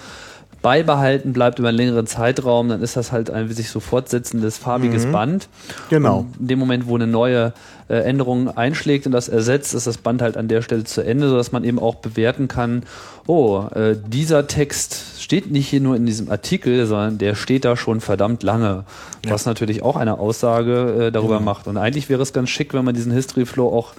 beibehalten 0.63 1.33
bleibt 1.33 1.59
über 1.59 1.67
einen 1.67 1.77
längeren 1.77 2.07
Zeitraum, 2.07 2.69
dann 2.69 2.81
ist 2.81 2.95
das 2.95 3.11
halt 3.11 3.29
ein 3.29 3.51
sich 3.51 3.69
so 3.69 3.79
fortsetzendes 3.79 4.57
farbiges 4.57 5.05
Band. 5.05 5.49
Genau. 5.89 6.19
Und 6.19 6.39
in 6.39 6.47
dem 6.47 6.59
Moment, 6.59 6.87
wo 6.87 6.95
eine 6.95 7.05
neue 7.05 7.53
äh, 7.89 7.97
Änderung 7.97 8.47
einschlägt 8.47 9.05
und 9.05 9.11
das 9.11 9.27
ersetzt, 9.27 9.73
ist 9.73 9.87
das 9.87 9.97
Band 9.97 10.21
halt 10.21 10.37
an 10.37 10.47
der 10.47 10.61
Stelle 10.61 10.85
zu 10.85 11.01
Ende, 11.01 11.27
sodass 11.27 11.51
man 11.51 11.65
eben 11.65 11.79
auch 11.79 11.95
bewerten 11.95 12.47
kann, 12.47 12.83
oh, 13.27 13.65
äh, 13.75 13.97
dieser 14.07 14.47
Text 14.47 15.21
steht 15.21 15.51
nicht 15.51 15.67
hier 15.67 15.81
nur 15.81 15.97
in 15.97 16.05
diesem 16.05 16.31
Artikel, 16.31 16.85
sondern 16.85 17.17
der 17.17 17.35
steht 17.35 17.65
da 17.65 17.75
schon 17.75 17.99
verdammt 17.99 18.41
lange. 18.41 18.85
Was 19.27 19.45
natürlich 19.45 19.83
auch 19.83 19.97
eine 19.97 20.17
Aussage 20.17 21.07
äh, 21.07 21.11
darüber 21.11 21.41
macht. 21.41 21.67
Und 21.67 21.77
eigentlich 21.77 22.09
wäre 22.09 22.21
es 22.21 22.31
ganz 22.31 22.49
schick, 22.49 22.73
wenn 22.73 22.85
man 22.85 22.95
diesen 22.95 23.11
History 23.11 23.45
Flow 23.45 23.67
auch 23.67 23.93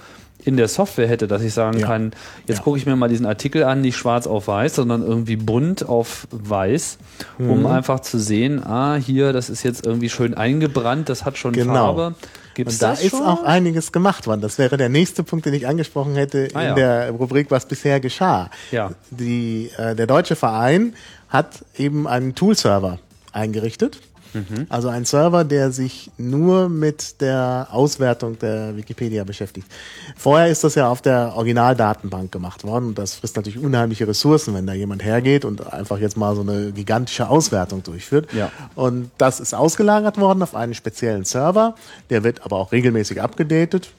in 0.45 0.57
der 0.57 0.67
Software 0.67 1.07
hätte, 1.07 1.27
dass 1.27 1.41
ich 1.41 1.53
sagen 1.53 1.79
Ja. 1.79 1.87
kann, 1.87 2.11
jetzt 2.47 2.57
Ja. 2.59 2.63
gucke 2.63 2.77
ich 2.77 2.85
mir 2.85 2.95
mal 2.95 3.07
diesen 3.09 3.25
Artikel 3.25 3.63
an, 3.63 3.81
nicht 3.81 3.97
schwarz 3.97 4.27
auf 4.27 4.47
weiß, 4.47 4.75
sondern 4.75 5.01
irgendwie 5.01 5.35
bunt 5.35 5.87
auf 5.89 6.27
weiß, 6.31 6.97
Mhm. 7.39 7.49
um 7.49 7.65
einfach 7.65 7.99
zu 8.01 8.19
sehen, 8.19 8.63
ah, 8.63 8.95
hier, 8.95 9.33
das 9.33 9.49
ist 9.49 9.63
jetzt 9.63 9.85
irgendwie 9.85 10.09
schön 10.09 10.33
eingebrannt, 10.35 11.09
das 11.09 11.25
hat 11.25 11.37
schon 11.37 11.53
Genau. 11.53 11.73
Farbe. 11.73 12.15
Gibt's 12.53 12.75
Und 12.75 12.81
da 12.83 12.93
ist 12.93 13.09
schon? 13.09 13.23
auch 13.23 13.43
einiges 13.43 13.91
gemacht 13.91 14.27
worden. 14.27 14.39
Das 14.39 14.57
wäre 14.57 14.77
der 14.77 14.87
nächste 14.87 15.23
Punkt, 15.23 15.45
den 15.45 15.53
ich 15.53 15.67
angesprochen 15.67 16.15
hätte 16.15 16.47
Ah, 16.53 16.61
in 16.61 16.67
ja. 16.69 16.73
der 16.75 17.11
Rubrik, 17.11 17.51
was 17.51 17.65
bisher 17.65 17.99
geschah. 17.99 18.49
Ja. 18.71 18.91
Die, 19.11 19.71
äh, 19.77 19.93
der 19.93 20.07
deutsche 20.07 20.37
Verein 20.37 20.93
hat 21.27 21.65
eben 21.77 22.07
einen 22.07 22.33
Tool-Server 22.33 22.99
eingerichtet. 23.33 23.99
Mhm. 24.35 24.67
Also 24.69 24.89
ein 24.89 25.05
Server, 25.05 25.43
der 25.43 25.71
sich 25.71 26.11
nur 26.17 26.69
mit 26.69 27.21
der 27.21 27.69
Auswertung 27.71 28.37
der 28.37 28.77
Wikipedia 28.77 29.23
beschäftigt. 29.23 29.67
Vorher 30.15 30.47
ist 30.49 30.63
das 30.63 30.75
ja 30.75 30.89
auf 30.89 31.01
der 31.01 31.33
Originaldatenbank 31.35 32.31
gemacht 32.31 32.63
worden 32.63 32.89
und 32.89 32.99
das 32.99 33.15
frisst 33.15 33.35
natürlich 33.37 33.57
unheimliche 33.57 34.07
Ressourcen, 34.07 34.53
wenn 34.53 34.67
da 34.67 34.73
jemand 34.73 35.03
hergeht 35.03 35.45
und 35.45 35.73
einfach 35.73 35.97
jetzt 35.97 36.17
mal 36.17 36.35
so 36.35 36.41
eine 36.41 36.71
gigantische 36.71 37.29
Auswertung 37.29 37.81
durchführt. 37.81 38.31
Ja. 38.33 38.51
Und 38.75 39.09
das 39.17 39.39
ist 39.39 39.55
ausgelagert 39.55 40.19
worden 40.19 40.43
auf 40.43 40.53
einen 40.53 40.73
speziellen 40.73 41.25
Server. 41.25 41.75
Der 42.09 42.23
wird 42.23 42.43
aber 42.45 42.57
auch 42.57 42.71
regelmäßig 42.71 43.21
abgedatet. 43.21 43.89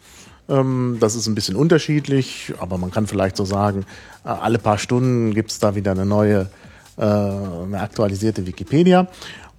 Ähm, 0.49 0.99
Das 1.01 1.15
ist 1.15 1.27
ein 1.27 1.35
bisschen 1.35 1.57
unterschiedlich, 1.57 2.53
aber 2.61 2.79
man 2.79 2.91
kann 2.91 3.07
vielleicht 3.07 3.37
so 3.37 3.45
sagen, 3.45 3.85
äh, 4.25 4.29
alle 4.29 4.59
paar 4.59 4.79
Stunden 4.79 5.35
gibt's 5.35 5.59
da 5.59 5.75
wieder 5.75 5.93
eine 5.93 6.07
neue, 6.07 6.49
äh, 6.99 7.03
eine 7.03 7.81
aktualisierte 7.81 8.47
Wikipedia. 8.47 9.09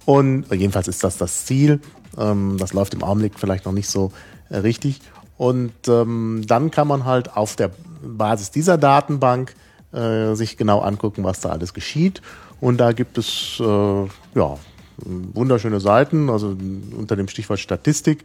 Und 0.08 0.50
äh, 0.50 0.54
jedenfalls 0.54 0.88
ist 0.88 1.04
das 1.04 1.18
das 1.18 1.44
Ziel. 1.44 1.80
Ähm, 2.16 2.56
Das 2.58 2.72
läuft 2.72 2.94
im 2.94 3.02
Augenblick 3.02 3.38
vielleicht 3.38 3.66
noch 3.66 3.74
nicht 3.74 3.90
so 3.90 4.10
äh, 4.48 4.56
richtig. 4.56 5.02
Und 5.36 5.74
ähm, 5.86 6.44
dann 6.46 6.70
kann 6.70 6.88
man 6.88 7.04
halt 7.04 7.36
auf 7.36 7.56
der 7.56 7.70
Basis 8.02 8.50
dieser 8.50 8.78
Datenbank 8.78 9.54
äh, 9.92 10.34
sich 10.34 10.56
genau 10.56 10.80
angucken, 10.80 11.24
was 11.24 11.40
da 11.40 11.50
alles 11.50 11.74
geschieht. 11.74 12.22
Und 12.58 12.78
da 12.78 12.92
gibt 12.92 13.18
es 13.18 13.60
äh, 13.60 14.04
ja 14.34 14.56
wunderschöne 14.96 15.78
Seiten, 15.78 16.30
also 16.30 16.56
unter 16.96 17.14
dem 17.14 17.28
Stichwort 17.28 17.60
Statistik 17.60 18.24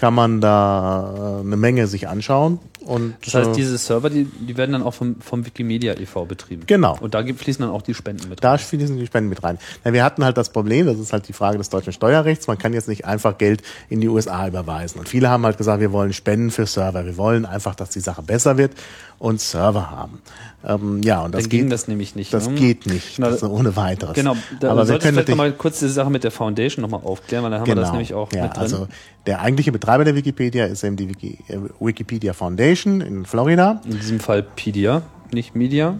kann 0.00 0.14
man 0.14 0.40
da 0.40 1.40
äh, 1.42 1.46
eine 1.46 1.56
Menge 1.56 1.86
sich 1.86 2.08
anschauen. 2.08 2.58
Und, 2.80 3.14
Das 3.22 3.34
heißt, 3.34 3.50
äh, 3.50 3.52
diese 3.52 3.76
Server, 3.76 4.08
die, 4.08 4.24
die 4.24 4.56
werden 4.56 4.72
dann 4.72 4.82
auch 4.82 4.94
vom, 4.94 5.20
vom 5.20 5.44
Wikimedia 5.44 5.92
e.V. 6.00 6.24
betrieben. 6.24 6.62
Genau. 6.66 6.96
Und 6.98 7.12
da 7.12 7.22
fließen 7.22 7.62
dann 7.62 7.70
auch 7.70 7.82
die 7.82 7.92
Spenden 7.92 8.30
mit 8.30 8.42
Da 8.42 8.52
rein. 8.52 8.58
fließen 8.58 8.96
die 8.96 9.06
Spenden 9.06 9.28
mit 9.28 9.42
rein. 9.44 9.58
Ja, 9.84 9.92
wir 9.92 10.02
hatten 10.02 10.24
halt 10.24 10.38
das 10.38 10.48
Problem, 10.48 10.86
das 10.86 10.98
ist 10.98 11.12
halt 11.12 11.28
die 11.28 11.34
Frage 11.34 11.58
des 11.58 11.68
deutschen 11.68 11.92
Steuerrechts, 11.92 12.46
man 12.46 12.56
kann 12.56 12.72
jetzt 12.72 12.88
nicht 12.88 13.04
einfach 13.04 13.36
Geld 13.36 13.62
in 13.90 14.00
die 14.00 14.08
USA 14.08 14.48
überweisen. 14.48 14.98
Und 14.98 15.08
viele 15.10 15.28
haben 15.28 15.44
halt 15.44 15.58
gesagt, 15.58 15.80
wir 15.80 15.92
wollen 15.92 16.14
Spenden 16.14 16.50
für 16.50 16.64
Server, 16.64 17.04
wir 17.04 17.18
wollen 17.18 17.44
einfach, 17.44 17.74
dass 17.74 17.90
die 17.90 18.00
Sache 18.00 18.22
besser 18.22 18.56
wird 18.56 18.72
und 19.18 19.40
Server 19.42 19.90
haben. 19.90 20.22
Ähm, 20.62 21.00
ja, 21.02 21.22
und 21.22 21.34
das 21.34 21.42
Dann 21.42 21.50
ging 21.50 21.62
geht, 21.62 21.72
das 21.72 21.88
nämlich 21.88 22.14
nicht. 22.14 22.34
das 22.34 22.48
ne? 22.48 22.54
geht 22.54 22.86
nicht, 22.86 23.18
Na, 23.18 23.30
das 23.30 23.42
ohne 23.42 23.76
weiteres. 23.76 24.14
Genau, 24.14 24.36
da 24.60 24.70
Aber 24.70 24.86
wir 24.86 24.98
können 24.98 25.14
vielleicht 25.14 25.28
nochmal 25.28 25.52
kurz 25.52 25.78
diese 25.78 25.92
Sache 25.92 26.10
mit 26.10 26.22
der 26.22 26.30
Foundation 26.30 26.82
nochmal 26.82 27.00
aufklären, 27.02 27.44
weil 27.44 27.50
dann 27.50 27.60
haben 27.60 27.66
wir 27.66 27.74
das 27.74 27.90
nämlich 27.90 28.12
auch 28.12 28.30
ja, 28.32 28.44
mit 28.44 28.52
drin. 28.54 28.62
Also 28.62 28.88
der 29.26 29.40
eigentliche 29.40 29.72
Betreiber 29.72 30.04
der 30.04 30.14
Wikipedia 30.14 30.66
ist 30.66 30.84
eben 30.84 30.96
die 30.96 31.08
Wiki, 31.08 31.38
äh, 31.48 31.58
Wikipedia 31.80 32.34
Foundation 32.34 33.00
in 33.00 33.24
Florida. 33.24 33.80
In 33.86 33.98
diesem 33.98 34.20
Fall 34.20 34.42
Pedia, 34.42 35.02
nicht 35.32 35.54
Media. 35.54 35.96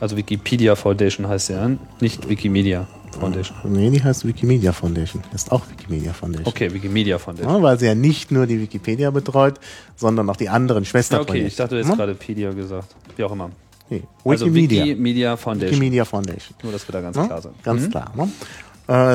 Also 0.00 0.16
Wikipedia 0.16 0.76
Foundation 0.76 1.26
heißt 1.26 1.48
ja, 1.48 1.70
nicht 2.00 2.28
Wikimedia 2.28 2.86
Foundation. 3.18 3.56
Nee, 3.64 3.90
die 3.90 4.02
heißt 4.02 4.24
Wikimedia 4.26 4.72
Foundation. 4.72 5.22
Ist 5.34 5.50
auch 5.52 5.62
Wikimedia 5.68 6.12
Foundation. 6.12 6.46
Okay, 6.48 6.72
Wikimedia 6.72 7.18
Foundation. 7.18 7.54
Ja, 7.56 7.62
weil 7.62 7.78
sie 7.78 7.86
ja 7.86 7.94
nicht 7.94 8.30
nur 8.30 8.46
die 8.46 8.60
Wikipedia 8.60 9.10
betreut, 9.10 9.58
sondern 9.96 10.28
auch 10.30 10.36
die 10.36 10.48
anderen 10.48 10.84
Ja, 10.84 10.88
Schwesterprojekte. 10.90 11.32
okay, 11.38 11.46
ich 11.46 11.56
dachte, 11.56 11.74
du 11.74 11.80
Hm? 11.80 11.86
hättest 11.86 11.98
gerade 11.98 12.14
Pedia 12.14 12.52
gesagt. 12.52 12.94
Wie 13.16 13.24
auch 13.24 13.32
immer. 13.32 13.50
Nee, 13.88 14.04
Also 14.24 14.46
Wikimedia. 14.46 14.84
Wikimedia 14.84 15.36
Foundation. 15.36 15.72
Wikimedia 15.72 16.04
Foundation. 16.04 16.56
Nur, 16.62 16.72
dass 16.72 16.86
wir 16.88 16.92
da 16.92 17.00
ganz 17.00 17.16
Ne? 17.16 17.26
klar 17.26 17.42
sind. 17.42 17.62
Ganz 17.64 17.82
Mhm. 17.86 17.90
klar. 17.90 18.12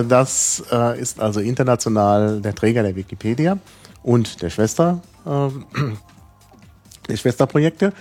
Äh, 0.01 0.03
Das 0.05 0.63
äh, 0.71 0.99
ist 0.99 1.19
also 1.19 1.39
international 1.39 2.41
der 2.41 2.53
Träger 2.53 2.83
der 2.83 2.95
Wikipedia 2.95 3.57
und 4.03 4.41
der 4.41 4.49
Schwester, 4.49 5.01
äh, 5.25 5.29
der 7.09 7.17
Schwesterprojekte. 7.17 7.93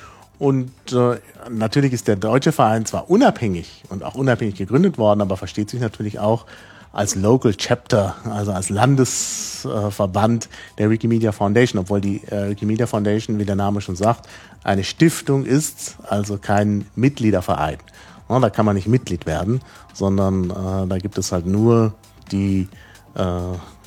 Und 0.45 0.71
äh, 0.93 1.17
natürlich 1.49 1.95
ist 1.95 2.07
der 2.07 2.17
deutsche 2.17 2.53
Verein 2.53 2.85
zwar 2.85 3.09
unabhängig 3.09 3.83
und 3.89 4.05
auch 4.05 4.15
unabhängig 4.15 4.57
gegründet 4.57 4.99
worden, 4.99 5.23
aber 5.23 5.39
versteht 5.39 5.71
sich 5.71 5.81
natürlich 5.81 6.19
auch 6.19 6.45
als 6.93 7.15
Local 7.15 7.55
Chapter, 7.55 8.15
also 8.31 8.53
als 8.53 8.69
Landesverband 8.69 10.51
der 10.77 10.91
Wikimedia 10.91 11.33
Foundation, 11.33 11.81
obwohl 11.81 12.03
die 12.03 12.23
äh, 12.25 12.51
Wikimedia 12.51 12.87
Foundation, 12.87 13.39
wie 13.39 13.47
der 13.47 13.57
Name 13.57 13.81
schon 13.81 13.97
sagt, 13.97 14.29
eine 14.63 14.85
Stiftung 14.85 15.47
ist, 15.47 15.97
also 16.11 16.37
kein 16.37 16.85
Mitgliederverein. 16.95 17.79
Ja, 18.29 18.39
da 18.39 18.51
kann 18.51 18.67
man 18.67 18.77
nicht 18.77 18.87
Mitglied 18.87 19.25
werden, 19.25 19.63
sondern 19.95 20.51
äh, 20.51 20.87
da 20.87 20.99
gibt 20.99 21.17
es 21.17 21.33
halt 21.33 21.47
nur 21.47 21.95
die, 22.33 22.69
äh, 23.15 23.23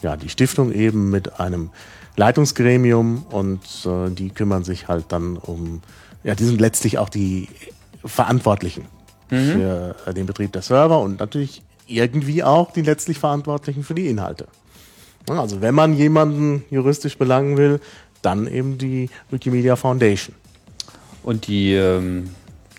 ja, 0.01 0.17
die 0.19 0.29
Stiftung 0.29 0.71
eben 0.71 1.11
mit 1.11 1.39
einem 1.39 1.69
Leitungsgremium 2.15 3.27
und 3.29 3.61
äh, 3.85 4.09
die 4.09 4.31
kümmern 4.31 4.63
sich 4.63 4.87
halt 4.87 5.05
dann 5.09 5.37
um, 5.37 5.83
ja, 6.23 6.35
die 6.35 6.45
sind 6.45 6.59
letztlich 6.61 6.97
auch 6.97 7.09
die 7.09 7.47
Verantwortlichen 8.03 8.85
für 9.29 9.95
äh, 10.05 10.13
den 10.13 10.25
Betrieb 10.25 10.53
der 10.53 10.61
Server 10.61 10.99
und 11.01 11.19
natürlich 11.19 11.61
irgendwie 11.87 12.43
auch 12.43 12.71
die 12.71 12.81
letztlich 12.81 13.19
Verantwortlichen 13.19 13.83
für 13.83 13.93
die 13.95 14.07
Inhalte. 14.07 14.47
Also 15.27 15.61
wenn 15.61 15.75
man 15.75 15.93
jemanden 15.93 16.63
juristisch 16.69 17.17
belangen 17.17 17.57
will, 17.57 17.81
dann 18.21 18.47
eben 18.47 18.77
die 18.77 19.09
Wikimedia 19.29 19.75
Foundation. 19.75 20.35
Und 21.23 21.47
die, 21.47 21.73
ähm, 21.73 22.29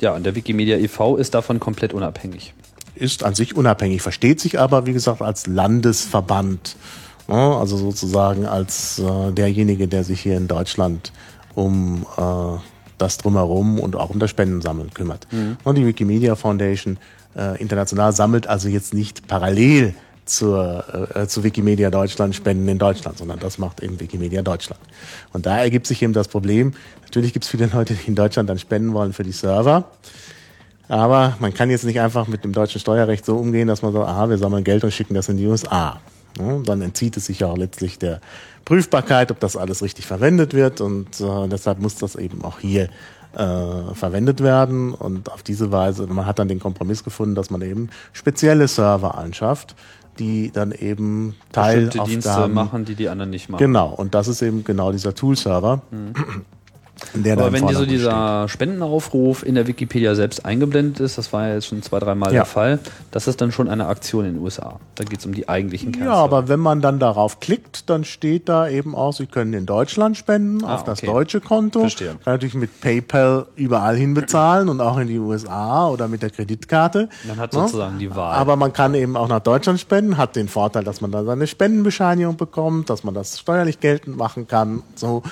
ja, 0.01 0.15
und 0.15 0.25
der 0.25 0.35
Wikimedia 0.35 0.79
e.V. 0.79 1.17
ist 1.17 1.35
davon 1.35 1.61
komplett 1.61 1.93
unabhängig. 1.93 2.55
ist 2.95 3.23
an 3.23 3.35
sich 3.35 3.55
unabhängig, 3.55 4.03
versteht 4.03 4.41
sich 4.41 4.59
aber, 4.59 4.87
wie 4.87 4.93
gesagt, 4.93 5.23
als 5.23 5.47
Landesverband. 5.47 6.77
Ne? 7.29 7.37
Also 7.37 7.77
sozusagen 7.77 8.47
als 8.47 8.99
äh, 8.99 9.33
derjenige, 9.33 9.87
der 9.87 10.03
sich 10.03 10.21
hier 10.21 10.37
in 10.37 10.49
Deutschland 10.49 11.13
um 11.55 12.07
äh, 12.17 12.78
das 12.99 13.19
drumherum 13.19 13.81
und 13.81 13.97
auch 13.97 14.11
um 14.11 14.19
das 14.19 14.31
Spendensammeln 14.31 14.93
kümmert. 14.93 15.27
Und 15.65 15.77
die 15.77 15.87
Wikimedia 15.87 16.35
Foundation 16.37 16.99
äh, 17.37 17.61
international 17.61 18.13
sammelt 18.13 18.47
also 18.47 18.69
jetzt 18.69 18.95
nicht 18.95 19.27
parallel 19.27 19.95
zur, 20.25 20.85
äh, 21.15 21.27
zu 21.27 21.43
Wikimedia 21.43 21.91
Deutschland 21.91 22.35
Spenden 22.35 22.69
in 22.69 22.79
Deutschland, 22.79 23.19
sondern 23.19 23.39
das 23.39 23.59
macht 23.59 23.83
eben 23.83 23.99
Wikimedia 23.99 24.43
Deutschland. 24.43 24.81
Und 25.33 25.47
da 25.47 25.59
ergibt 25.59 25.87
sich 25.87 26.03
eben 26.03 26.13
das 26.13 26.29
Problem, 26.29 26.75
natürlich 27.03 27.33
gibt 27.33 27.45
es 27.45 27.51
viele 27.51 27.67
Leute, 27.67 27.95
die 27.95 28.09
in 28.09 28.15
Deutschland 28.15 28.49
dann 28.51 28.59
spenden 28.59 28.93
wollen 28.93 29.13
für 29.13 29.23
die 29.23 29.33
Server. 29.33 29.85
Aber 30.89 31.37
man 31.39 31.53
kann 31.53 31.71
jetzt 31.71 31.85
nicht 31.85 32.01
einfach 32.01 32.29
mit 32.29 32.45
dem 32.45 32.53
deutschen 32.53 32.81
Steuerrecht 32.81 33.25
so 33.25 33.37
umgehen, 33.37 33.69
dass 33.69 33.83
man 33.83 33.93
sagt, 33.93 34.09
aha, 34.09 34.31
wir 34.31 34.39
sammeln 34.39 34.65
Geld 34.65 34.85
und 34.85 34.93
schicken 34.93 35.15
das 35.15 35.29
in 35.29 35.37
die 35.37 35.47
USA. 35.47 36.01
Ja, 36.39 36.59
dann 36.65 36.83
entzieht 36.83 37.17
es 37.17 37.27
sich 37.27 37.41
ja 37.41 37.49
auch 37.49 37.57
letztlich 37.57 37.99
der 37.99 38.21
Prüfbarkeit, 38.65 39.31
ob 39.31 39.41
das 39.41 39.57
alles 39.57 39.83
richtig 39.83 40.07
verwendet 40.07 40.55
wird. 40.55 40.81
Und 40.81 41.21
äh, 41.21 41.49
deshalb 41.49 41.81
muss 41.81 41.97
das 41.97 42.17
eben 42.17 42.45
auch 42.45 42.59
hier 42.59 42.89
äh, 43.35 43.95
verwendet 43.95 44.43
werden. 44.43 44.95
Und 44.95 45.33
auf 45.33 45.43
diese 45.43 45.73
Weise, 45.73 46.07
man 46.07 46.27
hat 46.27 46.39
dann 46.39 46.49
den 46.49 46.61
Kompromiss 46.61 47.05
gefunden, 47.05 47.35
dass 47.35 47.51
man 47.51 47.63
eben 47.63 47.91
spezielle 48.13 48.69
Server 48.69 49.17
anschafft, 49.17 49.75
die 50.19 50.51
dann 50.51 50.73
eben 50.73 51.35
Bestimmte 51.53 52.01
Dienste 52.05 52.49
machen, 52.49 52.85
die 52.85 52.95
die 52.95 53.09
anderen 53.09 53.31
nicht 53.31 53.49
machen. 53.49 53.61
Genau, 53.61 53.89
und 53.91 54.15
das 54.15 54.29
ist 54.29 54.43
eben 54.43 54.65
genau 54.65 54.93
dieser 54.93 55.15
Tool-Server. 55.15 55.83
Da 55.91 56.25
Aber 57.31 57.53
wenn 57.53 57.67
dir 57.67 57.75
so 57.77 57.87
dieser 57.87 58.49
Spendenaufruf 58.49 59.43
in 59.45 59.55
der 59.55 59.67
Wikipedia 59.67 60.15
selbst 60.15 60.45
eingeblendet 60.45 61.01
ist, 61.01 61.17
das 61.19 61.33
war 61.33 61.47
ja 61.49 61.55
jetzt 61.55 61.67
schon 61.67 61.83
zwei, 61.83 61.99
dreimal 62.01 62.31
Ja. 62.31 62.41
der 62.41 62.45
Fall, 62.45 62.79
das 63.11 63.29
ist 63.29 63.41
dann 63.41 63.53
schon 63.53 63.69
eine 63.69 63.87
Aktion 63.87 64.25
in 64.25 64.35
den 64.35 64.43
USA. 64.43 64.81
Da 64.97 65.05
geht 65.05 65.21
es 65.21 65.27
um 65.27 65.33
die 65.33 65.49
eigentlichen 65.49 65.93
Ja, 65.93 65.99
Kernserver. 65.99 66.23
aber 66.23 66.49
wenn 66.49 66.61
man 66.61 66.81
dann 66.81 66.99
darauf 66.99 67.41
klickt, 67.41 67.89
dann 67.89 68.05
steht 68.05 68.49
da 68.49 68.69
eben 68.69 68.95
auch, 68.95 69.13
Sie 69.13 69.27
können 69.27 69.53
in 69.53 69.65
Deutschland 69.67 70.17
spenden, 70.17 70.65
Ah, 70.65 70.75
auf 70.75 70.85
das 70.85 70.99
okay. 70.99 71.07
deutsche 71.07 71.41
Konto. 71.41 71.81
Verstehe. 71.81 72.17
Kann 72.25 72.35
natürlich 72.35 72.55
mit 72.55 72.81
PayPal 72.81 73.47
überall 73.57 73.97
hin 73.97 74.15
bezahlen 74.15 74.69
und 74.69 74.81
auch 74.81 74.99
in 74.99 75.09
die 75.09 75.19
USA 75.19 75.89
oder 75.89 76.09
mit 76.09 76.23
der 76.23 76.31
Kreditkarte. 76.31 77.09
Man 77.27 77.37
hat 77.39 77.53
Ne? 77.53 77.61
sozusagen 77.61 77.99
die 77.99 78.15
Wahl. 78.15 78.35
Aber 78.35 78.57
man 78.57 78.73
kann 78.73 78.95
eben 78.95 79.17
auch 79.17 79.29
nach 79.29 79.41
Deutschland 79.41 79.79
spenden, 79.81 80.17
hat 80.17 80.37
den 80.37 80.49
Vorteil, 80.49 80.85
dass 80.85 81.01
man 81.01 81.11
da 81.13 81.25
seine 81.25 81.47
Spendenbescheinigung 81.47 82.37
bekommt, 82.37 82.91
dass 82.91 83.05
man 83.05 83.15
das 83.15 83.39
steuerlich 83.39 83.81
geltend 83.81 84.17
machen 84.17 84.47
kann, 84.49 84.83
so. 84.95 85.23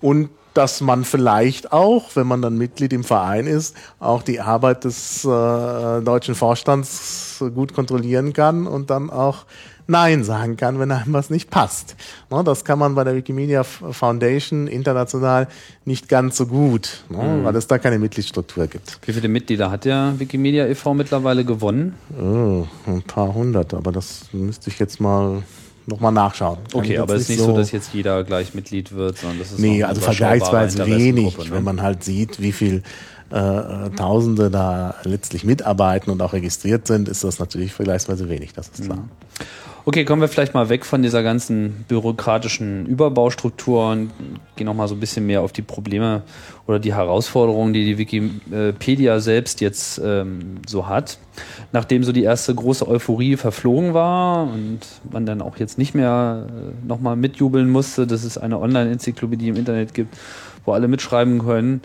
Und 0.00 0.28
dass 0.54 0.80
man 0.80 1.04
vielleicht 1.04 1.72
auch, 1.72 2.14
wenn 2.14 2.26
man 2.26 2.40
dann 2.40 2.56
Mitglied 2.56 2.92
im 2.92 3.04
Verein 3.04 3.46
ist, 3.46 3.76
auch 3.98 4.22
die 4.22 4.40
Arbeit 4.40 4.84
des 4.84 5.24
äh, 5.24 5.28
deutschen 5.28 6.34
Vorstands 6.34 7.44
gut 7.54 7.74
kontrollieren 7.74 8.32
kann 8.32 8.66
und 8.66 8.90
dann 8.90 9.10
auch 9.10 9.44
Nein 9.86 10.24
sagen 10.24 10.56
kann, 10.56 10.78
wenn 10.78 10.90
einem 10.90 11.12
was 11.12 11.28
nicht 11.28 11.50
passt. 11.50 11.96
Ne, 12.30 12.42
das 12.42 12.64
kann 12.64 12.78
man 12.78 12.94
bei 12.94 13.04
der 13.04 13.16
Wikimedia 13.16 13.64
Foundation 13.64 14.66
international 14.66 15.46
nicht 15.84 16.08
ganz 16.08 16.38
so 16.38 16.46
gut, 16.46 17.04
ne, 17.10 17.40
weil 17.42 17.54
es 17.56 17.66
da 17.66 17.78
keine 17.78 17.98
Mitgliedsstruktur 17.98 18.66
gibt. 18.66 18.98
Wie 19.04 19.12
viele 19.12 19.28
Mitglieder 19.28 19.70
hat 19.70 19.84
der 19.84 20.14
Wikimedia 20.16 20.66
e.V. 20.66 20.94
mittlerweile 20.94 21.44
gewonnen? 21.44 21.96
Oh, 22.18 22.66
ein 22.86 23.02
paar 23.02 23.34
hundert, 23.34 23.74
aber 23.74 23.92
das 23.92 24.26
müsste 24.32 24.70
ich 24.70 24.78
jetzt 24.78 25.00
mal 25.00 25.42
nochmal 25.86 26.12
nachschauen. 26.12 26.58
Kann 26.70 26.80
Okay, 26.80 26.98
aber 26.98 27.14
es 27.14 27.22
ist 27.22 27.28
nicht 27.30 27.40
so, 27.40 27.56
dass 27.56 27.72
jetzt 27.72 27.92
jeder 27.92 28.24
gleich 28.24 28.54
Mitglied 28.54 28.92
wird, 28.92 29.18
sondern 29.18 29.38
das 29.38 29.52
ist 29.52 29.58
Nee, 29.58 29.82
also 29.84 30.00
vergleichsweise 30.00 30.86
wenig, 30.86 31.36
ne? 31.38 31.44
wenn 31.50 31.64
man 31.64 31.82
halt 31.82 32.04
sieht, 32.04 32.40
wie 32.40 32.52
viel 32.52 32.82
äh, 33.30 33.90
Tausende 33.96 34.50
da 34.50 34.94
letztlich 35.04 35.44
mitarbeiten 35.44 36.10
und 36.10 36.22
auch 36.22 36.32
registriert 36.32 36.86
sind, 36.86 37.08
ist 37.08 37.24
das 37.24 37.38
natürlich 37.38 37.72
vergleichsweise 37.72 38.28
wenig, 38.28 38.52
das 38.52 38.68
ist 38.68 38.84
klar. 38.84 38.98
Mhm. 38.98 39.10
Okay, 39.86 40.06
kommen 40.06 40.22
wir 40.22 40.28
vielleicht 40.28 40.54
mal 40.54 40.70
weg 40.70 40.86
von 40.86 41.02
dieser 41.02 41.22
ganzen 41.22 41.84
bürokratischen 41.88 42.86
Überbaustruktur 42.86 43.90
und 43.90 44.12
gehen 44.56 44.64
noch 44.64 44.72
mal 44.72 44.88
so 44.88 44.94
ein 44.94 45.00
bisschen 45.00 45.26
mehr 45.26 45.42
auf 45.42 45.52
die 45.52 45.60
Probleme 45.60 46.22
oder 46.66 46.78
die 46.78 46.94
Herausforderungen, 46.94 47.74
die 47.74 47.84
die 47.84 47.98
Wikipedia 47.98 49.20
selbst 49.20 49.60
jetzt 49.60 50.00
ähm, 50.02 50.56
so 50.66 50.88
hat. 50.88 51.18
Nachdem 51.72 52.02
so 52.02 52.12
die 52.12 52.22
erste 52.22 52.54
große 52.54 52.88
Euphorie 52.88 53.36
verflogen 53.36 53.92
war 53.92 54.44
und 54.44 54.80
man 55.12 55.26
dann 55.26 55.42
auch 55.42 55.58
jetzt 55.58 55.76
nicht 55.76 55.94
mehr 55.94 56.46
äh, 56.48 56.86
noch 56.88 57.00
mal 57.00 57.14
mitjubeln 57.14 57.68
musste, 57.68 58.06
dass 58.06 58.24
es 58.24 58.38
eine 58.38 58.60
Online-Enzyklopädie 58.60 59.48
im 59.48 59.56
Internet 59.56 59.92
gibt, 59.92 60.16
wo 60.64 60.72
alle 60.72 60.88
mitschreiben 60.88 61.40
können, 61.40 61.82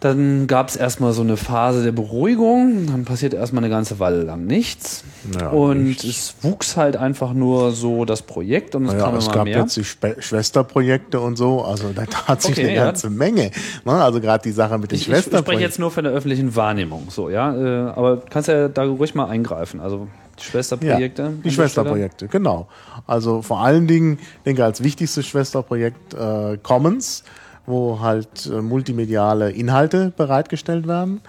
dann 0.00 0.46
gab 0.46 0.68
es 0.70 0.76
erstmal 0.76 1.12
so 1.12 1.20
eine 1.20 1.36
Phase 1.36 1.84
der 1.84 1.92
Beruhigung, 1.92 2.86
dann 2.86 3.04
passiert 3.04 3.34
erstmal 3.34 3.62
eine 3.62 3.70
ganze 3.70 3.98
Weile 3.98 4.22
lang 4.22 4.46
nichts. 4.46 5.04
Ja, 5.38 5.50
und 5.50 5.84
nichts. 5.84 6.04
es 6.04 6.34
wuchs 6.40 6.78
halt 6.78 6.96
einfach 6.96 7.34
nur 7.34 7.72
so 7.72 8.06
das 8.06 8.22
Projekt 8.22 8.74
und 8.74 8.86
es 8.86 8.92
Naja, 8.92 9.04
kam 9.04 9.16
es 9.16 9.26
immer 9.26 9.34
gab 9.34 9.44
mehr. 9.44 9.58
jetzt 9.58 9.76
die 9.76 9.84
Spe 9.84 10.16
Schwesterprojekte 10.18 11.20
und 11.20 11.36
so, 11.36 11.62
also 11.62 11.90
da 11.94 12.06
tat 12.06 12.40
sich 12.40 12.52
Okay, 12.52 12.68
eine 12.68 12.74
ja. 12.76 12.84
ganze 12.86 13.10
Menge. 13.10 13.50
Ne? 13.84 13.92
Also 13.92 14.20
gerade 14.22 14.42
die 14.42 14.52
Sache 14.52 14.78
mit 14.78 14.90
den 14.90 14.96
Ich, 14.96 15.08
ich, 15.08 15.14
ich 15.14 15.38
spreche 15.38 15.60
jetzt 15.60 15.78
nur 15.78 15.90
von 15.90 16.04
der 16.04 16.14
öffentlichen 16.14 16.56
Wahrnehmung, 16.56 17.08
so 17.10 17.28
ja. 17.28 17.54
Äh, 17.54 17.90
aber 17.90 18.16
du 18.16 18.22
kannst 18.30 18.48
ja 18.48 18.68
da 18.68 18.84
ruhig 18.84 19.14
mal 19.14 19.26
eingreifen. 19.26 19.80
Also 19.80 20.08
die 20.38 20.44
Schwesterprojekte. 20.44 21.22
Ja, 21.22 21.28
die 21.44 21.50
Schwesterprojekte, 21.50 22.28
genau. 22.28 22.68
Also 23.06 23.42
vor 23.42 23.60
allen 23.60 23.86
Dingen, 23.86 24.18
ich 24.18 24.42
denke 24.46 24.64
als 24.64 24.82
wichtigstes 24.82 25.26
Schwesterprojekt 25.26 26.14
äh, 26.14 26.56
Commons, 26.62 27.22
wo 27.70 28.00
halt 28.00 28.46
äh, 28.46 28.60
multimediale 28.60 29.50
Inhalte 29.50 30.12
bereitgestellt 30.16 30.86
werden. 30.86 31.20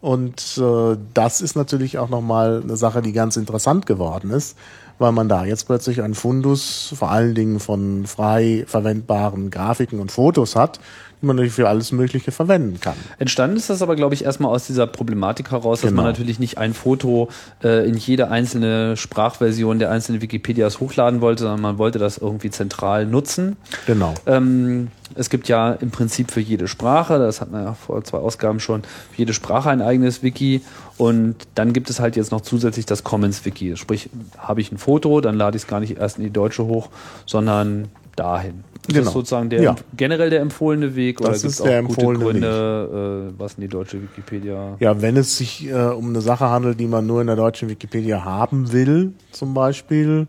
Und 0.00 0.58
äh, 0.58 0.96
das 1.14 1.40
ist 1.40 1.56
natürlich 1.56 1.98
auch 1.98 2.08
nochmal 2.08 2.62
eine 2.62 2.76
Sache, 2.76 3.02
die 3.02 3.12
ganz 3.12 3.36
interessant 3.36 3.86
geworden 3.86 4.30
ist, 4.30 4.56
weil 4.98 5.12
man 5.12 5.28
da 5.28 5.44
jetzt 5.44 5.66
plötzlich 5.66 6.02
einen 6.02 6.14
Fundus 6.14 6.92
vor 6.96 7.10
allen 7.10 7.34
Dingen 7.34 7.60
von 7.60 8.06
frei 8.06 8.64
verwendbaren 8.66 9.50
Grafiken 9.50 9.98
und 9.98 10.12
Fotos 10.12 10.54
hat, 10.54 10.80
die 11.22 11.26
man 11.26 11.36
natürlich 11.36 11.54
für 11.54 11.68
alles 11.68 11.92
Mögliche 11.92 12.30
verwenden 12.30 12.80
kann. 12.80 12.94
Entstanden 13.18 13.56
ist 13.56 13.70
das 13.70 13.80
aber, 13.82 13.96
glaube 13.96 14.14
ich, 14.14 14.24
erstmal 14.24 14.50
aus 14.50 14.66
dieser 14.66 14.86
Problematik 14.86 15.50
heraus, 15.50 15.80
dass 15.80 15.90
Genau. 15.90 16.02
man 16.02 16.10
natürlich 16.12 16.38
nicht 16.38 16.58
ein 16.58 16.74
Foto 16.74 17.28
äh, 17.64 17.88
in 17.88 17.96
jede 17.96 18.28
einzelne 18.30 18.96
Sprachversion 18.96 19.78
der 19.78 19.90
einzelnen 19.90 20.20
Wikipedias 20.20 20.80
hochladen 20.80 21.20
wollte, 21.20 21.44
sondern 21.44 21.60
man 21.62 21.78
wollte 21.78 21.98
das 21.98 22.18
irgendwie 22.18 22.50
zentral 22.50 23.06
nutzen. 23.06 23.56
Genau. 23.86 24.14
Ähm, 24.26 24.88
es 25.14 25.30
gibt 25.30 25.48
ja 25.48 25.72
im 25.72 25.90
Prinzip 25.90 26.30
für 26.30 26.40
jede 26.40 26.68
Sprache, 26.68 27.18
das 27.18 27.40
hatten 27.40 27.52
wir 27.52 27.62
ja 27.62 27.74
vor 27.74 28.02
zwei 28.04 28.18
Ausgaben 28.18 28.60
schon, 28.60 28.82
für 28.82 29.16
jede 29.18 29.32
Sprache 29.32 29.70
ein 29.70 29.80
eigenes 29.80 30.22
Wiki 30.22 30.60
und 30.98 31.36
dann 31.54 31.72
gibt 31.72 31.88
es 31.90 32.00
halt 32.00 32.16
jetzt 32.16 32.32
noch 32.32 32.40
zusätzlich 32.42 32.86
das 32.86 33.04
Commons 33.04 33.44
Wiki. 33.44 33.76
Sprich, 33.76 34.10
habe 34.36 34.60
ich 34.60 34.72
ein 34.72 34.78
Foto, 34.78 35.20
dann 35.20 35.36
lade 35.36 35.56
ich 35.56 35.62
es 35.62 35.68
gar 35.68 35.80
nicht 35.80 35.96
erst 35.98 36.18
in 36.18 36.24
die 36.24 36.30
deutsche 36.30 36.64
hoch, 36.64 36.88
sondern 37.24 37.88
dahin. 38.16 38.64
Das 38.86 38.94
Genau. 38.94 39.06
ist 39.08 39.12
sozusagen 39.14 39.50
der 39.50 39.62
Ja. 39.62 39.76
generell 39.96 40.30
der 40.30 40.40
empfohlene 40.40 40.94
Weg 40.94 41.20
oder 41.20 41.30
Das 41.30 41.44
ist 41.44 41.60
auch 41.60 41.64
der 41.64 41.82
gute 41.82 42.00
empfohlene 42.02 42.24
Gründe, 42.24 43.30
äh, 43.34 43.38
was 43.38 43.54
in 43.54 43.62
die 43.62 43.68
deutsche 43.68 44.00
Wikipedia 44.02 44.76
Ja, 44.78 45.00
wenn 45.02 45.16
es 45.16 45.36
sich 45.38 45.66
äh, 45.68 45.72
um 45.74 46.08
eine 46.10 46.20
Sache 46.20 46.48
handelt, 46.48 46.78
die 46.78 46.86
man 46.86 47.06
nur 47.06 47.20
in 47.20 47.26
der 47.26 47.36
deutschen 47.36 47.68
Wikipedia 47.68 48.24
haben 48.24 48.72
will, 48.72 49.12
zum 49.32 49.54
Beispiel, 49.54 50.28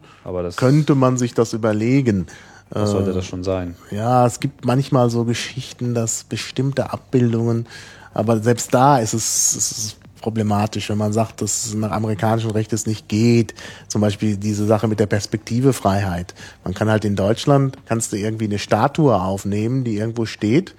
könnte 0.55 0.95
man 0.95 1.17
sich 1.17 1.33
das 1.33 1.53
überlegen. 1.53 2.27
was 2.69 2.89
Äh, 2.89 2.91
sollte 2.93 3.13
das 3.13 3.25
schon 3.25 3.43
sein? 3.43 3.75
Ja, 3.91 4.25
es 4.25 4.39
gibt 4.39 4.65
manchmal 4.65 5.09
so 5.09 5.23
Geschichten, 5.25 5.93
dass 5.93 6.23
bestimmte 6.23 6.91
Abbildungen, 6.91 7.67
aber 8.13 8.39
selbst 8.39 8.73
da 8.73 8.97
ist 8.99 9.13
es, 9.13 9.55
es 9.55 9.71
ist 9.71 9.97
problematisch, 10.21 10.89
wenn 10.89 10.97
man 10.97 11.13
sagt, 11.13 11.41
dass 11.41 11.65
es 11.65 11.73
nach 11.73 11.91
amerikanischem 11.91 12.51
Recht 12.51 12.73
es 12.73 12.85
nicht 12.85 13.07
geht. 13.07 13.53
Zum 13.87 14.01
Beispiel 14.01 14.37
diese 14.37 14.65
Sache 14.65 14.87
mit 14.87 14.99
der 14.99 15.05
Perspektivefreiheit. 15.05 16.33
Man 16.63 16.73
kann 16.73 16.89
halt 16.89 17.05
in 17.05 17.15
Deutschland, 17.15 17.77
kannst 17.85 18.11
du 18.11 18.17
irgendwie 18.17 18.45
eine 18.45 18.59
Statue 18.59 19.15
aufnehmen, 19.15 19.83
die 19.83 19.97
irgendwo 19.97 20.25
steht, 20.25 20.71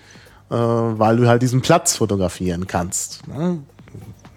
äh, 0.50 0.54
weil 0.54 1.16
du 1.16 1.28
halt 1.28 1.42
diesen 1.42 1.60
Platz 1.60 1.96
fotografieren 1.96 2.66
kannst. 2.66 3.26
Ne? 3.28 3.60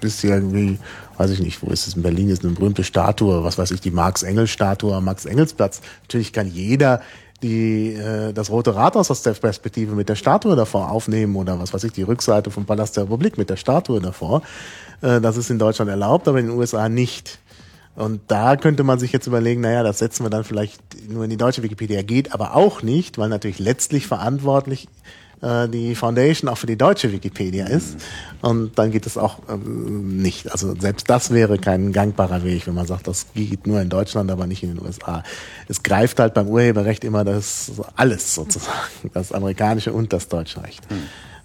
bist 0.02 0.24
irgendwie, 0.24 0.80
weiß 1.18 1.32
ich 1.32 1.40
nicht, 1.40 1.62
wo 1.62 1.72
ist 1.72 1.88
es 1.88 1.96
in 1.96 2.02
Berlin, 2.02 2.30
ist 2.30 2.44
eine 2.44 2.54
berühmte 2.54 2.84
Statue, 2.84 3.44
was 3.44 3.58
weiß 3.58 3.72
ich, 3.72 3.80
die 3.80 3.92
Marx-Engels-Statue 3.92 4.94
am 4.94 5.06
Max-Engels-Platz. 5.06 5.82
Natürlich 6.02 6.34
kann 6.34 6.48
jeder 6.48 7.02
die, 7.42 7.94
äh, 7.94 8.34
das 8.34 8.50
Rote 8.50 8.76
Rathaus 8.76 9.10
aus 9.10 9.22
der 9.22 9.32
Perspektive 9.34 9.96
mit 9.96 10.10
der 10.10 10.16
Statue 10.16 10.56
davor 10.56 10.92
aufnehmen 10.92 11.36
oder 11.36 11.60
was 11.60 11.74
weiß 11.74 11.86
ich, 11.86 11.94
die 11.94 12.04
Rückseite 12.04 12.52
vom 12.52 12.66
Palast 12.66 12.98
der 12.98 13.04
Republik 13.04 13.38
mit 13.38 13.50
der 13.50 13.56
Statue 13.56 14.02
davor. 14.02 14.42
Äh, 15.02 15.22
das 15.22 15.38
ist 15.38 15.50
in 15.50 15.60
Deutschland 15.60 15.90
erlaubt, 15.90 16.28
aber 16.28 16.40
in 16.40 16.48
den 16.48 16.58
USA 16.58 16.90
nicht. 16.90 17.40
Und 17.96 18.22
da 18.28 18.56
könnte 18.56 18.84
man 18.84 19.00
sich 19.00 19.12
jetzt 19.12 19.28
überlegen, 19.28 19.62
naja, 19.62 19.84
das 19.84 20.00
setzen 20.00 20.24
wir 20.24 20.30
dann 20.30 20.44
vielleicht 20.44 20.82
nur 21.10 21.26
in 21.26 21.30
die 21.30 21.38
deutsche 21.38 21.62
Wikipedia. 21.62 22.02
Geht 22.02 22.34
aber 22.34 22.56
auch 22.56 22.84
nicht, 22.84 23.18
weil 23.18 23.30
natürlich 23.30 23.60
letztlich 23.60 24.08
verantwortlich 24.08 24.88
äh, 25.42 25.68
die 25.68 25.96
Foundation 25.96 26.50
auch 26.50 26.58
für 26.58 26.68
die 26.68 26.78
deutsche 26.78 27.12
Wikipedia 27.12 27.66
ist. 27.66 27.98
Und 28.42 28.78
dann 28.78 28.92
geht 28.92 29.06
es 29.06 29.18
auch 29.18 29.40
ähm, 29.50 30.22
nicht. 30.22 30.52
Also 30.52 30.74
selbst 30.80 31.10
das 31.10 31.32
wäre 31.32 31.58
kein 31.58 31.92
gangbarer 31.92 32.44
Weg, 32.44 32.66
wenn 32.66 32.76
man 32.76 32.88
sagt, 32.88 33.08
das 33.08 33.28
geht 33.34 33.68
nur 33.68 33.82
in 33.82 33.90
Deutschland, 33.90 34.32
aber 34.32 34.48
nicht 34.48 34.64
in 34.64 34.76
den 34.76 34.86
USA. 34.86 35.24
Es 35.68 35.84
greift 35.84 36.20
halt 36.20 36.34
beim 36.34 36.48
Urheberrecht 36.48 37.04
immer 37.04 37.26
das 37.26 37.74
alles 37.96 38.34
sozusagen, 38.34 39.12
das 39.14 39.32
amerikanische 39.34 39.92
und 39.92 40.14
das 40.14 40.30
deutsche 40.30 40.64
Recht. 40.64 40.82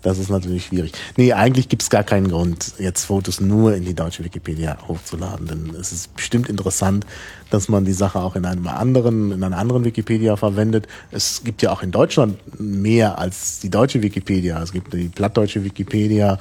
Das 0.07 0.21
ist 0.21 0.31
natürlich 0.31 0.67
schwierig. 0.67 0.93
Nee, 1.17 1.33
eigentlich 1.33 1.69
gibt 1.69 1.83
es 1.83 1.91
gar 1.91 2.05
keinen 2.05 2.29
Grund, 2.29 2.75
jetzt 2.79 3.07
Fotos 3.07 3.41
nur 3.41 3.75
in 3.75 3.85
die 3.85 3.93
deutsche 3.93 4.25
Wikipedia 4.25 4.79
hochzuladen. 4.87 5.49
Denn 5.49 5.75
es 5.81 5.91
ist 5.91 6.15
bestimmt 6.15 6.49
interessant, 6.49 7.05
dass 7.51 7.69
man 7.69 7.85
die 7.85 7.93
Sache 7.93 8.21
auch 8.21 8.37
in 8.37 8.45
einem 8.45 8.69
anderen, 8.69 9.33
in 9.33 9.43
einer 9.43 9.59
anderen 9.59 9.85
Wikipedia 9.85 10.37
verwendet. 10.37 10.87
Es 11.11 11.43
gibt 11.43 11.61
ja 11.61 11.73
auch 11.73 11.83
in 11.83 11.91
Deutschland 11.91 12.39
mehr 12.61 13.19
als 13.19 13.59
die 13.59 13.69
deutsche 13.69 14.01
Wikipedia. 14.01 14.63
Es 14.63 14.71
gibt 14.71 14.93
die 14.93 15.09
plattdeutsche 15.09 15.65
Wikipedia, 15.65 16.39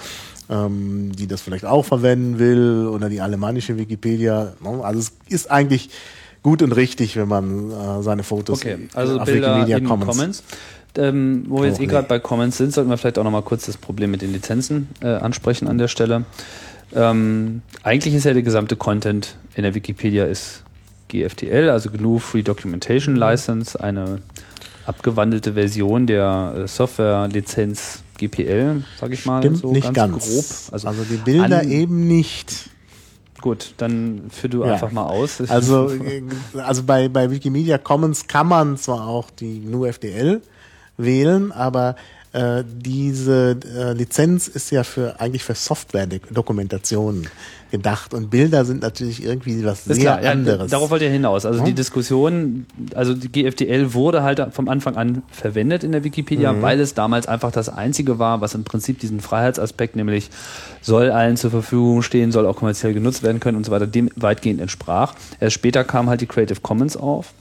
ähm, 0.47 1.11
die 1.15 1.25
das 1.25 1.41
vielleicht 1.41 1.65
auch 1.65 1.85
verwenden 1.85 2.37
will, 2.37 2.85
oder 2.85 3.09
die 3.09 3.19
alemannische 3.19 3.79
Wikipedia. 3.79 4.53
Also 4.83 4.99
es 4.99 5.13
ist 5.27 5.49
eigentlich 5.49 5.89
gut 6.43 6.61
und 6.61 6.71
richtig, 6.71 7.15
wenn 7.15 7.27
man 7.27 7.71
äh, 7.71 8.03
seine 8.03 8.21
Fotos 8.21 8.59
Okay, 8.59 8.89
also 8.93 9.19
auf 9.19 9.25
Bilder 9.25 9.55
Wikimedia 9.55 9.77
in 9.77 9.85
Commons. 9.85 10.15
Commons. 10.15 10.43
Ähm, 10.97 11.45
wo 11.47 11.61
wir 11.61 11.67
jetzt 11.69 11.79
eh 11.79 11.85
gerade 11.85 12.07
bei 12.07 12.19
Commons 12.19 12.57
sind, 12.57 12.73
sollten 12.73 12.89
wir 12.89 12.97
vielleicht 12.97 13.17
auch 13.19 13.23
noch 13.23 13.31
mal 13.31 13.41
kurz 13.41 13.65
das 13.65 13.77
Problem 13.77 14.11
mit 14.11 14.21
den 14.21 14.31
Lizenzen 14.33 14.89
äh, 15.01 15.07
ansprechen 15.07 15.67
an 15.67 15.77
der 15.77 15.87
Stelle. 15.87 16.25
Ähm, 16.93 17.61
eigentlich 17.83 18.13
ist 18.13 18.23
ja 18.25 18.33
der 18.33 18.43
gesamte 18.43 18.75
Content 18.75 19.35
in 19.55 19.63
der 19.63 19.75
Wikipedia 19.75 20.25
ist 20.25 20.63
GFDL, 21.09 21.69
also 21.69 21.89
GNU 21.89 22.19
Free 22.19 22.41
Documentation 22.43 23.15
License, 23.15 23.79
eine 23.81 24.19
abgewandelte 24.85 25.53
Version 25.53 26.07
der 26.07 26.53
äh, 26.57 26.67
Software-Lizenz 26.67 28.03
GPL, 28.17 28.83
sage 28.99 29.13
ich 29.13 29.25
mal, 29.25 29.41
Stimmt 29.41 29.57
so 29.57 29.71
nicht 29.71 29.93
ganz, 29.93 30.25
ganz. 30.25 30.25
grob. 30.71 30.85
Also, 30.85 31.03
die 31.09 31.17
Bilder 31.17 31.63
eben 31.63 32.07
nicht. 32.07 32.69
Gut, 33.41 33.73
dann 33.77 34.23
führ 34.29 34.49
du 34.49 34.63
Ja. 34.63 34.73
einfach 34.73 34.91
mal 34.91 35.03
aus. 35.03 35.41
Also, 35.49 35.89
äh, 35.91 36.21
also 36.59 36.83
bei, 36.83 37.09
bei 37.09 37.29
Wikimedia 37.29 37.77
Commons 37.77 38.27
kann 38.27 38.47
man 38.47 38.77
zwar 38.77 39.07
auch 39.07 39.29
die 39.31 39.59
GNU 39.61 39.85
FDL 39.85 40.41
wählen, 40.97 41.51
aber 41.51 41.95
äh, 42.33 42.63
diese 42.67 43.57
äh, 43.77 43.93
Lizenz 43.93 44.47
ist 44.49 44.69
ja 44.71 44.83
für 44.83 45.19
eigentlich 45.21 45.43
für 45.43 45.55
Software-Dokumentationen 45.55 47.27
gedacht 47.71 48.13
und 48.13 48.29
Bilder 48.29 48.63
sind 48.65 48.81
natürlich 48.81 49.23
irgendwie 49.23 49.63
was 49.65 49.79
Ist 49.87 49.95
sehr 49.95 49.95
klar, 49.97 50.23
ja, 50.23 50.31
anderes. 50.31 50.69
darauf 50.71 50.89
wollte 50.91 51.05
er 51.05 51.11
hinaus. 51.11 51.45
Also 51.45 51.61
die 51.63 51.69
Hm? 51.71 51.75
Diskussion, 51.75 52.65
also 52.93 53.13
die 53.13 53.29
GFDL 53.31 53.93
wurde 53.93 54.23
halt 54.23 54.45
vom 54.51 54.69
Anfang 54.69 54.95
an 54.97 55.23
verwendet 55.31 55.83
in 55.83 55.91
der 55.91 56.03
Wikipedia, 56.03 56.53
Mhm. 56.53 56.61
weil 56.61 56.79
es 56.79 56.93
damals 56.93 57.27
einfach 57.27 57.51
das 57.51 57.69
einzige 57.69 58.19
war, 58.19 58.41
was 58.41 58.53
im 58.53 58.63
Prinzip 58.63 58.99
diesen 58.99 59.19
Freiheitsaspekt, 59.19 59.95
nämlich 59.95 60.29
soll 60.81 61.11
allen 61.11 61.37
zur 61.37 61.51
Verfügung 61.51 62.01
stehen, 62.01 62.31
soll 62.31 62.45
auch 62.45 62.55
kommerziell 62.55 62.93
genutzt 62.93 63.23
werden 63.23 63.39
können 63.39 63.57
und 63.57 63.65
so 63.65 63.71
weiter, 63.71 63.87
dem 63.87 64.09
weitgehend 64.15 64.61
entsprach. 64.61 65.15
Erst 65.39 65.55
später 65.55 65.83
kam 65.83 66.09
halt 66.09 66.21
die 66.21 66.27
Creative 66.27 66.59
Commons 66.61 66.95
auf. 66.95 67.33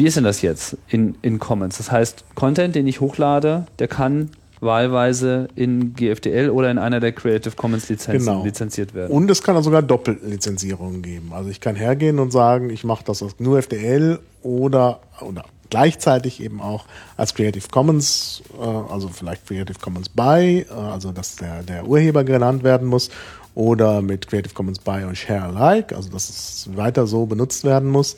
Wie 0.00 0.06
ist 0.06 0.16
denn 0.16 0.24
das 0.24 0.40
jetzt 0.40 0.78
in, 0.88 1.14
in 1.20 1.38
Commons? 1.38 1.76
Das 1.76 1.92
heißt, 1.92 2.24
Content, 2.34 2.74
den 2.74 2.86
ich 2.86 3.02
hochlade, 3.02 3.66
der 3.78 3.86
kann 3.86 4.30
wahlweise 4.58 5.48
in 5.56 5.92
GFDL 5.92 6.48
oder 6.48 6.70
in 6.70 6.78
einer 6.78 7.00
der 7.00 7.12
Creative 7.12 7.54
Commons 7.54 7.90
Lizenzen 7.90 8.24
Genau. 8.24 8.42
lizenziert 8.42 8.94
werden. 8.94 9.12
Und 9.12 9.30
es 9.30 9.42
kann 9.42 9.58
auch 9.58 9.62
sogar 9.62 9.82
Doppellizenzierungen 9.82 11.02
geben. 11.02 11.32
Also 11.34 11.50
ich 11.50 11.60
kann 11.60 11.76
hergehen 11.76 12.18
und 12.18 12.30
sagen, 12.30 12.70
ich 12.70 12.82
mache 12.82 13.04
das 13.04 13.22
GNU 13.36 13.56
FDL 13.56 14.20
oder, 14.42 15.00
oder 15.20 15.44
gleichzeitig 15.68 16.42
eben 16.42 16.62
auch 16.62 16.86
als 17.18 17.34
Creative 17.34 17.68
Commons, 17.70 18.42
äh, 18.58 18.64
also 18.64 19.08
vielleicht 19.08 19.46
Creative 19.46 19.78
Commons 19.78 20.08
by, 20.08 20.64
äh, 20.66 20.72
also 20.72 21.12
dass 21.12 21.36
der, 21.36 21.62
der 21.62 21.86
Urheber 21.86 22.24
genannt 22.24 22.62
werden 22.64 22.88
muss, 22.88 23.10
oder 23.54 24.00
mit 24.00 24.28
Creative 24.28 24.54
Commons 24.54 24.78
by 24.78 25.04
und 25.06 25.18
Share 25.18 25.54
Alike, 25.54 25.94
also 25.94 26.08
dass 26.08 26.30
es 26.30 26.70
weiter 26.74 27.06
so 27.06 27.26
benutzt 27.26 27.64
werden 27.64 27.90
muss. 27.90 28.16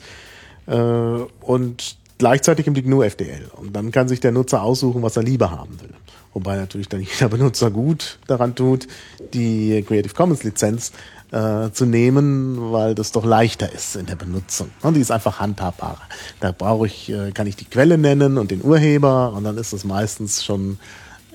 Äh, 0.67 0.75
und 1.41 1.97
gleichzeitig 2.17 2.67
im 2.67 2.73
GNU 2.73 3.03
FDL. 3.03 3.49
Und 3.55 3.75
dann 3.75 3.91
kann 3.91 4.07
sich 4.07 4.19
der 4.19 4.31
Nutzer 4.31 4.63
aussuchen, 4.63 5.01
was 5.01 5.17
er 5.17 5.23
lieber 5.23 5.51
haben 5.51 5.79
will. 5.81 5.93
Wobei 6.33 6.55
natürlich 6.55 6.89
dann 6.89 7.01
jeder 7.19 7.29
Benutzer 7.29 7.71
gut 7.71 8.19
daran 8.27 8.55
tut, 8.55 8.87
die 9.33 9.83
Creative 9.87 10.13
Commons 10.13 10.43
Lizenz 10.43 10.91
äh, 11.31 11.71
zu 11.71 11.85
nehmen, 11.85 12.71
weil 12.71 12.95
das 12.95 13.11
doch 13.11 13.25
leichter 13.25 13.71
ist 13.71 13.95
in 13.95 14.05
der 14.05 14.15
Benutzung. 14.15 14.69
Und 14.81 14.95
die 14.95 15.01
ist 15.01 15.11
einfach 15.11 15.39
handhabbarer. 15.39 16.01
Da 16.39 16.51
brauche 16.51 16.87
ich, 16.87 17.09
äh, 17.09 17.31
kann 17.31 17.47
ich 17.47 17.55
die 17.55 17.65
Quelle 17.65 17.97
nennen 17.97 18.37
und 18.37 18.51
den 18.51 18.63
Urheber 18.63 19.33
und 19.33 19.43
dann 19.43 19.57
ist 19.57 19.73
das 19.73 19.83
meistens 19.83 20.43
schon 20.43 20.79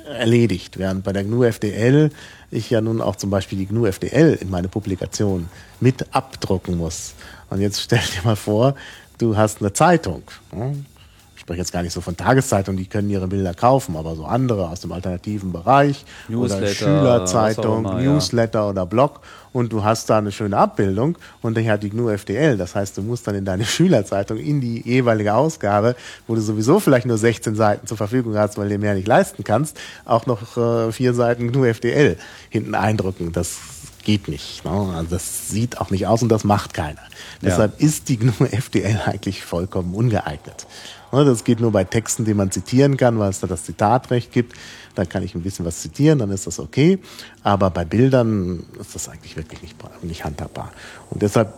erledigt. 0.07 0.79
Während 0.79 1.05
bei 1.05 1.13
der 1.13 1.25
GNU 1.25 1.45
FDL 1.45 2.11
ich 2.51 2.71
ja 2.71 2.81
nun 2.81 3.01
auch 3.01 3.17
zum 3.17 3.29
Beispiel 3.29 3.59
die 3.59 3.67
GNU 3.67 3.87
FDL 3.87 4.39
in 4.41 4.51
meine 4.51 4.69
Publikation 4.69 5.49
mit 5.81 6.15
abdrucken 6.15 6.79
muss. 6.79 7.15
Und 7.51 7.61
jetzt 7.61 7.81
stell 7.81 7.99
dir 7.99 8.25
mal 8.25 8.37
vor, 8.37 8.75
du 9.19 9.37
hast 9.37 9.61
eine 9.61 9.73
Zeitung. 9.73 10.23
hm? 10.51 10.87
Ich 11.35 11.43
spreche 11.43 11.61
jetzt 11.61 11.73
gar 11.73 11.83
nicht 11.83 11.93
so 11.93 12.01
von 12.01 12.17
Tageszeitungen, 12.17 12.77
die 12.77 12.87
können 12.87 13.09
ihre 13.09 13.29
Bilder 13.29 13.55
kaufen, 13.55 13.97
aber 13.97 14.17
so 14.17 14.27
andere 14.27 14.69
aus 14.69 14.81
dem 14.81 14.93
alternativen 14.93 15.53
Bereich 15.53 16.05
Newsletter, 16.29 16.59
oder 16.59 16.75
Schülerzeitung, 16.75 17.79
immer, 17.79 18.01
ja. 18.03 18.13
Newsletter 18.13 18.69
oder 18.69 18.85
Blog 18.85 19.21
und 19.53 19.73
du 19.73 19.83
hast 19.85 20.11
da 20.11 20.19
eine 20.19 20.33
schöne 20.33 20.57
Abbildung 20.57 21.17
und 21.41 21.57
die 21.57 21.71
hat 21.71 21.83
die 21.83 21.91
GNU 21.91 22.11
FDL. 22.11 22.57
Das 22.57 22.75
heißt, 22.75 22.99
du 22.99 23.03
musst 23.03 23.27
dann 23.27 23.35
in 23.35 23.45
deine 23.45 23.65
Schülerzeitung 23.67 24.37
in 24.37 24.61
die 24.61 24.83
jeweilige 24.83 25.33
Ausgabe, 25.35 25.97
wo 26.27 26.35
du 26.35 26.41
sowieso 26.41 26.81
vielleicht 26.81 27.07
nur 27.07 27.19
16 27.19 27.55
Seiten 27.55 27.87
zur 27.87 27.97
Verfügung 27.97 28.37
hast, 28.37 28.59
weil 28.59 28.65
du 28.65 28.75
dir 28.75 28.81
mehr 28.81 28.95
nicht 28.95 29.09
leisten 29.09 29.45
kannst, 29.45 29.79
auch 30.05 30.27
noch 30.27 30.57
äh, 30.57 30.93
vier 30.93 31.15
Seiten 31.15 31.51
GNU 31.51 31.65
FDL 31.65 32.19
hinten 32.51 32.75
eindrücken. 32.75 33.33
Das 33.33 33.59
geht 34.09 34.27
nicht. 34.27 34.65
Ne? 34.65 34.71
Also 34.71 35.11
das 35.11 35.51
sieht 35.51 35.83
auch 35.83 35.91
nicht 35.91 36.07
aus 36.07 36.23
und 36.23 36.31
das 36.31 36.43
macht 36.43 36.73
keiner. 36.73 37.03
Deshalb 37.43 37.79
ist 37.79 38.09
die 38.09 38.17
GNU 38.17 38.33
FDL 38.51 39.03
eigentlich 39.05 39.45
vollkommen 39.45 39.95
ungeeignet. 39.95 40.67
Ne, 41.13 41.27
Das 41.27 41.45
geht 41.45 41.61
nur 41.61 41.73
bei 41.73 41.85
Texten, 41.85 42.25
die 42.25 42.33
man 42.33 42.51
zitieren 42.51 42.97
kann, 42.97 43.19
weil 43.19 43.29
es 43.29 43.41
da 43.41 43.47
das 43.47 43.65
Zitatrecht 43.65 44.33
gibt. 44.33 44.57
Da 44.95 45.05
kann 45.05 45.23
ich 45.23 45.35
ein 45.35 45.43
bisschen 45.43 45.67
was 45.67 45.83
zitieren, 45.83 46.21
dann 46.21 46.31
ist 46.31 46.47
das 46.47 46.59
okay. 46.59 46.99
Aber 47.43 47.69
bei 47.69 47.85
Bildern 47.85 48.65
ist 48.81 48.95
das 48.95 49.11
eigentlich 49.11 49.37
wirklich 49.37 49.61
nicht, 49.61 49.77
nicht 50.03 50.25
handhabbar. 50.25 50.73
Und 51.11 51.21
deshalb 51.21 51.53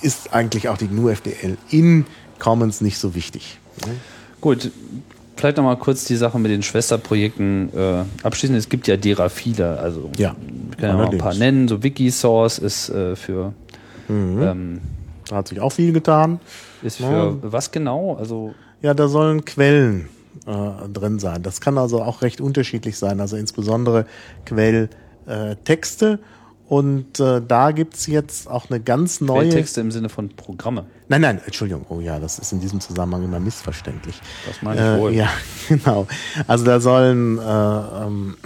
ist 0.00 0.32
eigentlich 0.32 0.68
auch 0.68 0.78
die 0.78 0.86
GNU 0.86 1.08
FDL 1.08 1.58
in 1.70 2.06
Commons 2.38 2.82
nicht 2.82 2.98
so 2.98 3.16
wichtig. 3.16 3.58
Gut, 4.40 4.70
vielleicht 5.36 5.56
nochmal 5.56 5.76
kurz 5.76 6.04
die 6.04 6.16
Sache 6.16 6.38
mit 6.38 6.50
den 6.50 6.62
Schwesterprojekten 6.62 7.70
äh, 7.76 8.02
abschließen. 8.22 8.56
Es 8.56 8.68
gibt 8.68 8.86
ja 8.88 8.96
derer 8.96 9.30
viele. 9.30 9.78
Also 9.78 10.10
Ja, 10.16 10.34
wir 10.70 10.76
können 10.76 10.92
ja 10.98 11.04
mal 11.04 11.10
ein 11.12 11.18
paar 11.18 11.34
nennen. 11.34 11.68
So 11.68 11.82
Wikisource 11.82 12.58
ist 12.58 12.88
äh, 12.90 13.14
für 13.16 13.52
Mhm. 14.08 14.42
ähm, 14.42 14.80
Da 15.28 15.36
hat 15.36 15.48
sich 15.48 15.58
auch 15.60 15.72
viel 15.72 15.92
getan. 15.92 16.38
ist 16.82 17.00
Ja. 17.00 17.08
für 17.08 17.38
was 17.42 17.70
genau? 17.72 18.14
Also 18.16 18.54
Ja, 18.82 18.94
da 18.94 19.08
sollen 19.08 19.44
Quellen 19.44 20.08
äh, 20.46 20.88
drin 20.92 21.18
sein. 21.18 21.42
Das 21.42 21.60
kann 21.60 21.76
also 21.78 22.02
auch 22.02 22.22
recht 22.22 22.40
unterschiedlich 22.40 22.98
sein, 22.98 23.20
also 23.20 23.36
insbesondere 23.36 24.06
Quelltexte. 24.44 26.18
Und 26.68 27.20
äh, 27.20 27.40
da 27.46 27.70
gibt's 27.70 28.06
jetzt 28.08 28.50
auch 28.50 28.68
eine 28.70 28.80
ganz 28.80 29.20
neue. 29.20 29.50
Texte 29.50 29.80
im 29.80 29.92
Sinne 29.92 30.08
von 30.08 30.30
Programme. 30.30 30.86
Nein, 31.08 31.20
nein, 31.20 31.40
Entschuldigung. 31.44 31.86
Oh 31.88 32.00
ja, 32.00 32.18
das 32.18 32.40
ist 32.40 32.52
in 32.52 32.60
diesem 32.60 32.80
Zusammenhang 32.80 33.22
immer 33.24 33.38
missverständlich. 33.38 34.20
Das 34.46 34.62
meine 34.62 34.94
ich 34.96 35.00
wohl. 35.00 35.12
Ja, 35.14 35.28
genau. 35.68 36.08
Also 36.48 36.64
da 36.64 36.80
sollen 36.80 37.38
äh, 37.38 37.42
ähm, 37.42 38.36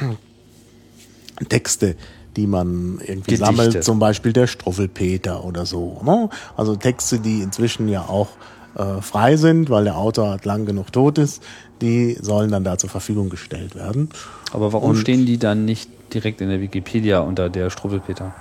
Texte, 1.49 1.97
die 2.37 2.47
man 2.47 2.99
irgendwie 3.01 3.37
Gedichte. 3.37 3.37
sammelt, 3.47 3.85
zum 3.85 3.99
Beispiel 3.99 4.33
der 4.35 4.47
Struffelpeter 4.47 5.43
oder 5.45 5.65
so. 5.65 6.01
Ne? 6.05 6.29
Also 6.57 6.77
Texte, 6.77 7.19
die 7.21 7.41
inzwischen 7.41 7.89
ja 7.89 8.03
auch 8.03 8.29
äh, 8.77 9.01
frei 9.01 9.37
sind, 9.37 9.71
weil 9.71 9.85
der 9.85 9.97
Autor 9.97 10.37
lang 10.45 10.67
genug 10.67 10.93
tot 10.93 11.17
ist, 11.19 11.43
die 11.81 12.19
sollen 12.21 12.51
dann 12.51 12.65
da 12.65 12.77
zur 12.77 12.91
Verfügung 12.91 13.31
gestellt 13.31 13.75
werden. 13.75 14.11
Aber 14.53 14.73
warum 14.75 14.91
Und- 14.91 14.97
stehen 14.97 15.25
die 15.25 15.39
dann 15.39 15.65
nicht 15.65 15.89
direkt 16.15 16.41
in 16.41 16.49
der 16.49 16.61
Wikipedia 16.61 17.21
unter 17.21 17.49
der 17.49 17.71
Struwwelpeter? 17.71 18.35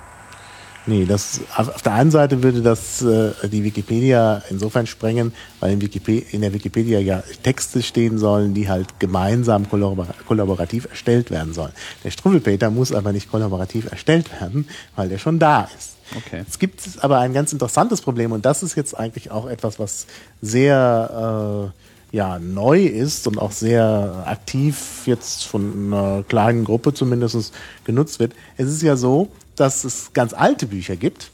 Nee, 0.86 1.04
das, 1.04 1.40
auf 1.56 1.68
auf 1.68 1.82
der 1.82 1.92
einen 1.92 2.10
Seite 2.10 2.42
würde 2.42 2.62
das 2.62 3.02
äh, 3.02 3.32
die 3.48 3.62
Wikipedia 3.64 4.42
insofern 4.48 4.86
sprengen, 4.86 5.32
weil 5.60 5.72
in, 5.72 5.80
Wikipe 5.82 6.12
in 6.32 6.40
der 6.40 6.54
Wikipedia 6.54 6.98
ja 6.98 7.22
Texte 7.42 7.82
stehen 7.82 8.18
sollen, 8.18 8.54
die 8.54 8.68
halt 8.68 8.98
gemeinsam 8.98 9.68
kollabor 9.68 10.06
kollaborativ 10.26 10.86
erstellt 10.88 11.30
werden 11.30 11.52
sollen. 11.52 11.72
Der 12.02 12.10
Struwwelpeter 12.10 12.70
muss 12.70 12.92
aber 12.92 13.12
nicht 13.12 13.30
kollaborativ 13.30 13.90
erstellt 13.90 14.32
werden, 14.40 14.68
weil 14.96 15.10
der 15.10 15.18
schon 15.18 15.38
da 15.38 15.68
ist. 15.76 15.96
Okay. 16.16 16.44
Es 16.48 16.58
gibt 16.58 16.80
aber 17.00 17.18
ein 17.18 17.34
ganz 17.34 17.52
interessantes 17.52 18.00
Problem 18.00 18.32
und 18.32 18.46
das 18.46 18.62
ist 18.62 18.74
jetzt 18.74 18.98
eigentlich 18.98 19.30
auch 19.30 19.46
etwas, 19.46 19.78
was 19.78 20.06
sehr 20.40 21.70
äh, 21.72 21.89
ja, 22.12 22.38
neu 22.38 22.84
ist 22.84 23.26
und 23.26 23.38
auch 23.38 23.52
sehr 23.52 24.24
aktiv 24.26 25.02
jetzt 25.06 25.46
von 25.46 25.92
einer 25.92 26.24
kleinen 26.24 26.64
Gruppe 26.64 26.92
zumindest 26.92 27.54
genutzt 27.84 28.18
wird. 28.18 28.32
Es 28.56 28.68
ist 28.68 28.82
ja 28.82 28.96
so, 28.96 29.28
dass 29.56 29.84
es 29.84 30.12
ganz 30.12 30.32
alte 30.32 30.66
Bücher 30.66 30.96
gibt, 30.96 31.30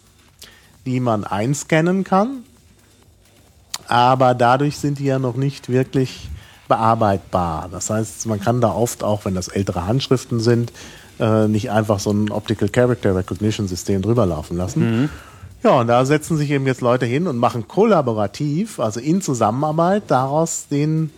die 0.85 1.01
man 1.01 1.25
einscannen 1.25 2.05
kann, 2.05 2.43
aber 3.89 4.35
dadurch 4.35 4.77
sind 4.79 4.99
die 4.99 5.05
ja 5.05 5.19
noch 5.19 5.37
nicht 5.37 5.69
wirklich 5.69 6.29
bearbeitbar. 6.69 7.69
Das 7.71 7.91
heißt, 7.91 8.27
man 8.27 8.41
kann 8.41 8.61
da 8.61 8.73
oft 8.73 9.05
auch, 9.05 9.25
wenn 9.25 9.35
das 9.35 9.49
ältere 9.49 9.87
Handschriften 9.87 10.41
sind, 10.41 10.73
äh, 11.19 11.49
nicht 11.49 11.71
einfach 11.71 12.01
so 12.01 12.11
ein 12.11 12.31
Optical 12.31 12.69
Character 12.69 13.15
Recognition 13.17 13.69
System 13.69 14.03
drüber 14.03 14.27
laufen 14.27 14.57
lassen. 14.57 14.83
Ja, 15.66 15.81
und 15.81 15.88
da 15.88 16.05
setzen 16.05 16.37
sich 16.37 16.52
eben 16.52 16.64
jetzt 16.68 16.81
Leute 16.81 17.07
hin 17.07 17.26
und 17.26 17.38
machen 17.38 17.66
kollaborativ, 17.66 18.79
also 18.79 19.00
in 19.00 19.20
Zusammenarbeit, 19.20 20.05
daraus 20.07 20.68
den, 20.68 21.11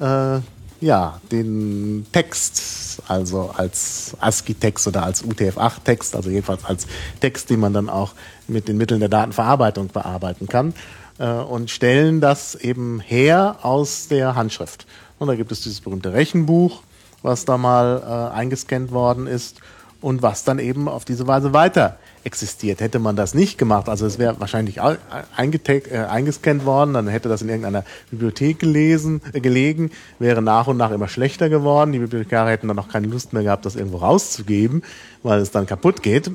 äh, 0.00 0.40
ja, 0.80 1.20
den 1.30 2.04
Text, 2.10 3.00
also 3.06 3.54
als 3.56 4.16
ASCII-Text 4.18 4.88
oder 4.88 5.04
als 5.04 5.22
UTF-8-Text, 5.22 6.16
also 6.16 6.30
jedenfalls 6.30 6.64
als 6.64 6.88
Text, 7.20 7.48
den 7.48 7.60
man 7.60 7.74
dann 7.74 7.88
auch 7.88 8.14
mit 8.48 8.66
den 8.66 8.76
Mitteln 8.76 8.98
der 8.98 9.08
Datenverarbeitung 9.08 9.86
bearbeiten 9.86 10.48
kann, 10.48 10.74
äh, 11.20 11.30
und 11.34 11.70
stellen 11.70 12.20
das 12.20 12.56
eben 12.56 12.98
her 12.98 13.58
aus 13.62 14.08
der 14.08 14.34
Handschrift. 14.34 14.84
Und 15.20 15.28
da 15.28 15.36
gibt 15.36 15.52
es 15.52 15.60
dieses 15.60 15.80
berühmte 15.80 16.12
Rechenbuch, 16.12 16.82
was 17.22 17.44
da 17.44 17.56
mal 17.56 18.02
äh, 18.04 18.36
eingescannt 18.36 18.90
worden 18.90 19.28
ist 19.28 19.60
und 20.02 20.20
was 20.20 20.44
dann 20.44 20.58
eben 20.58 20.88
auf 20.88 21.04
diese 21.04 21.26
Weise 21.26 21.52
weiter 21.54 21.96
existiert. 22.24 22.80
Hätte 22.80 22.98
man 22.98 23.16
das 23.16 23.34
nicht 23.34 23.56
gemacht, 23.56 23.88
also 23.88 24.04
es 24.04 24.18
wäre 24.18 24.38
wahrscheinlich 24.40 24.78
äh, 24.78 24.96
eingescannt 25.36 26.64
worden, 26.66 26.94
dann 26.94 27.08
hätte 27.08 27.28
das 27.28 27.42
in 27.42 27.48
irgendeiner 27.48 27.84
Bibliothek 28.10 28.58
gelesen, 28.58 29.22
äh, 29.32 29.40
gelegen, 29.40 29.90
wäre 30.18 30.42
nach 30.42 30.66
und 30.66 30.76
nach 30.76 30.90
immer 30.90 31.08
schlechter 31.08 31.48
geworden. 31.48 31.92
Die 31.92 32.00
Bibliothekare 32.00 32.50
hätten 32.50 32.68
dann 32.68 32.78
auch 32.78 32.88
keine 32.88 33.06
Lust 33.06 33.32
mehr 33.32 33.42
gehabt, 33.42 33.64
das 33.64 33.76
irgendwo 33.76 33.98
rauszugeben, 33.98 34.82
weil 35.22 35.40
es 35.40 35.50
dann 35.50 35.66
kaputt 35.66 36.02
geht. 36.02 36.30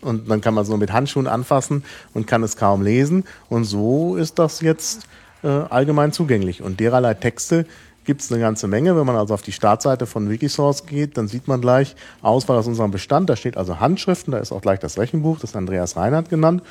Und 0.00 0.28
dann 0.28 0.40
kann 0.40 0.54
man 0.54 0.64
es 0.64 0.68
nur 0.68 0.78
mit 0.78 0.92
Handschuhen 0.92 1.28
anfassen 1.28 1.84
und 2.12 2.26
kann 2.26 2.42
es 2.42 2.56
kaum 2.56 2.82
lesen. 2.82 3.24
Und 3.48 3.64
so 3.64 4.16
ist 4.16 4.38
das 4.40 4.60
jetzt 4.60 5.06
äh, 5.44 5.48
allgemein 5.48 6.12
zugänglich. 6.12 6.60
Und 6.60 6.80
dererlei 6.80 7.14
Texte 7.14 7.66
gibt 8.04 8.20
es 8.20 8.32
eine 8.32 8.40
ganze 8.40 8.68
Menge. 8.68 8.96
Wenn 8.96 9.06
man 9.06 9.16
also 9.16 9.34
auf 9.34 9.42
die 9.42 9.52
Startseite 9.52 10.06
von 10.06 10.28
Wikisource 10.28 10.86
geht, 10.86 11.16
dann 11.16 11.28
sieht 11.28 11.48
man 11.48 11.60
gleich 11.60 11.94
Auswahl 12.20 12.58
aus 12.58 12.66
unserem 12.66 12.90
Bestand. 12.90 13.30
Da 13.30 13.36
steht 13.36 13.56
also 13.56 13.80
Handschriften, 13.80 14.32
da 14.32 14.38
ist 14.38 14.52
auch 14.52 14.62
gleich 14.62 14.78
das 14.78 14.98
Rechenbuch, 14.98 15.38
das 15.40 15.56
Andreas 15.56 15.96
Reinhardt 15.96 16.28
genannt. 16.28 16.62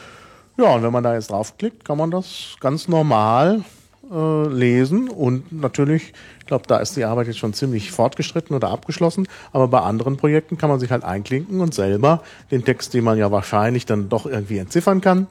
Ja, 0.57 0.75
und 0.75 0.83
wenn 0.83 0.91
man 0.91 1.03
da 1.03 1.13
jetzt 1.13 1.31
draufklickt, 1.31 1.85
kann 1.85 1.97
man 1.97 2.11
das 2.11 2.55
ganz 2.59 2.87
normal 2.87 3.63
äh, 4.11 4.47
lesen 4.47 5.09
und 5.09 5.51
natürlich, 5.51 6.13
ich 6.39 6.45
glaube, 6.45 6.65
da 6.67 6.77
ist 6.77 6.97
die 6.97 7.05
Arbeit 7.05 7.27
jetzt 7.27 7.39
schon 7.39 7.53
ziemlich 7.53 7.91
fortgeschritten 7.91 8.55
oder 8.55 8.69
abgeschlossen, 8.69 9.27
aber 9.53 9.67
bei 9.67 9.79
anderen 9.79 10.17
Projekten 10.17 10.57
kann 10.57 10.69
man 10.69 10.79
sich 10.79 10.91
halt 10.91 11.03
einklinken 11.03 11.61
und 11.61 11.73
selber 11.73 12.21
den 12.51 12.65
Text, 12.65 12.93
den 12.93 13.03
man 13.03 13.17
ja 13.17 13.31
wahrscheinlich 13.31 13.85
dann 13.85 14.09
doch 14.09 14.25
irgendwie 14.25 14.57
entziffern 14.57 15.01
kann, 15.01 15.27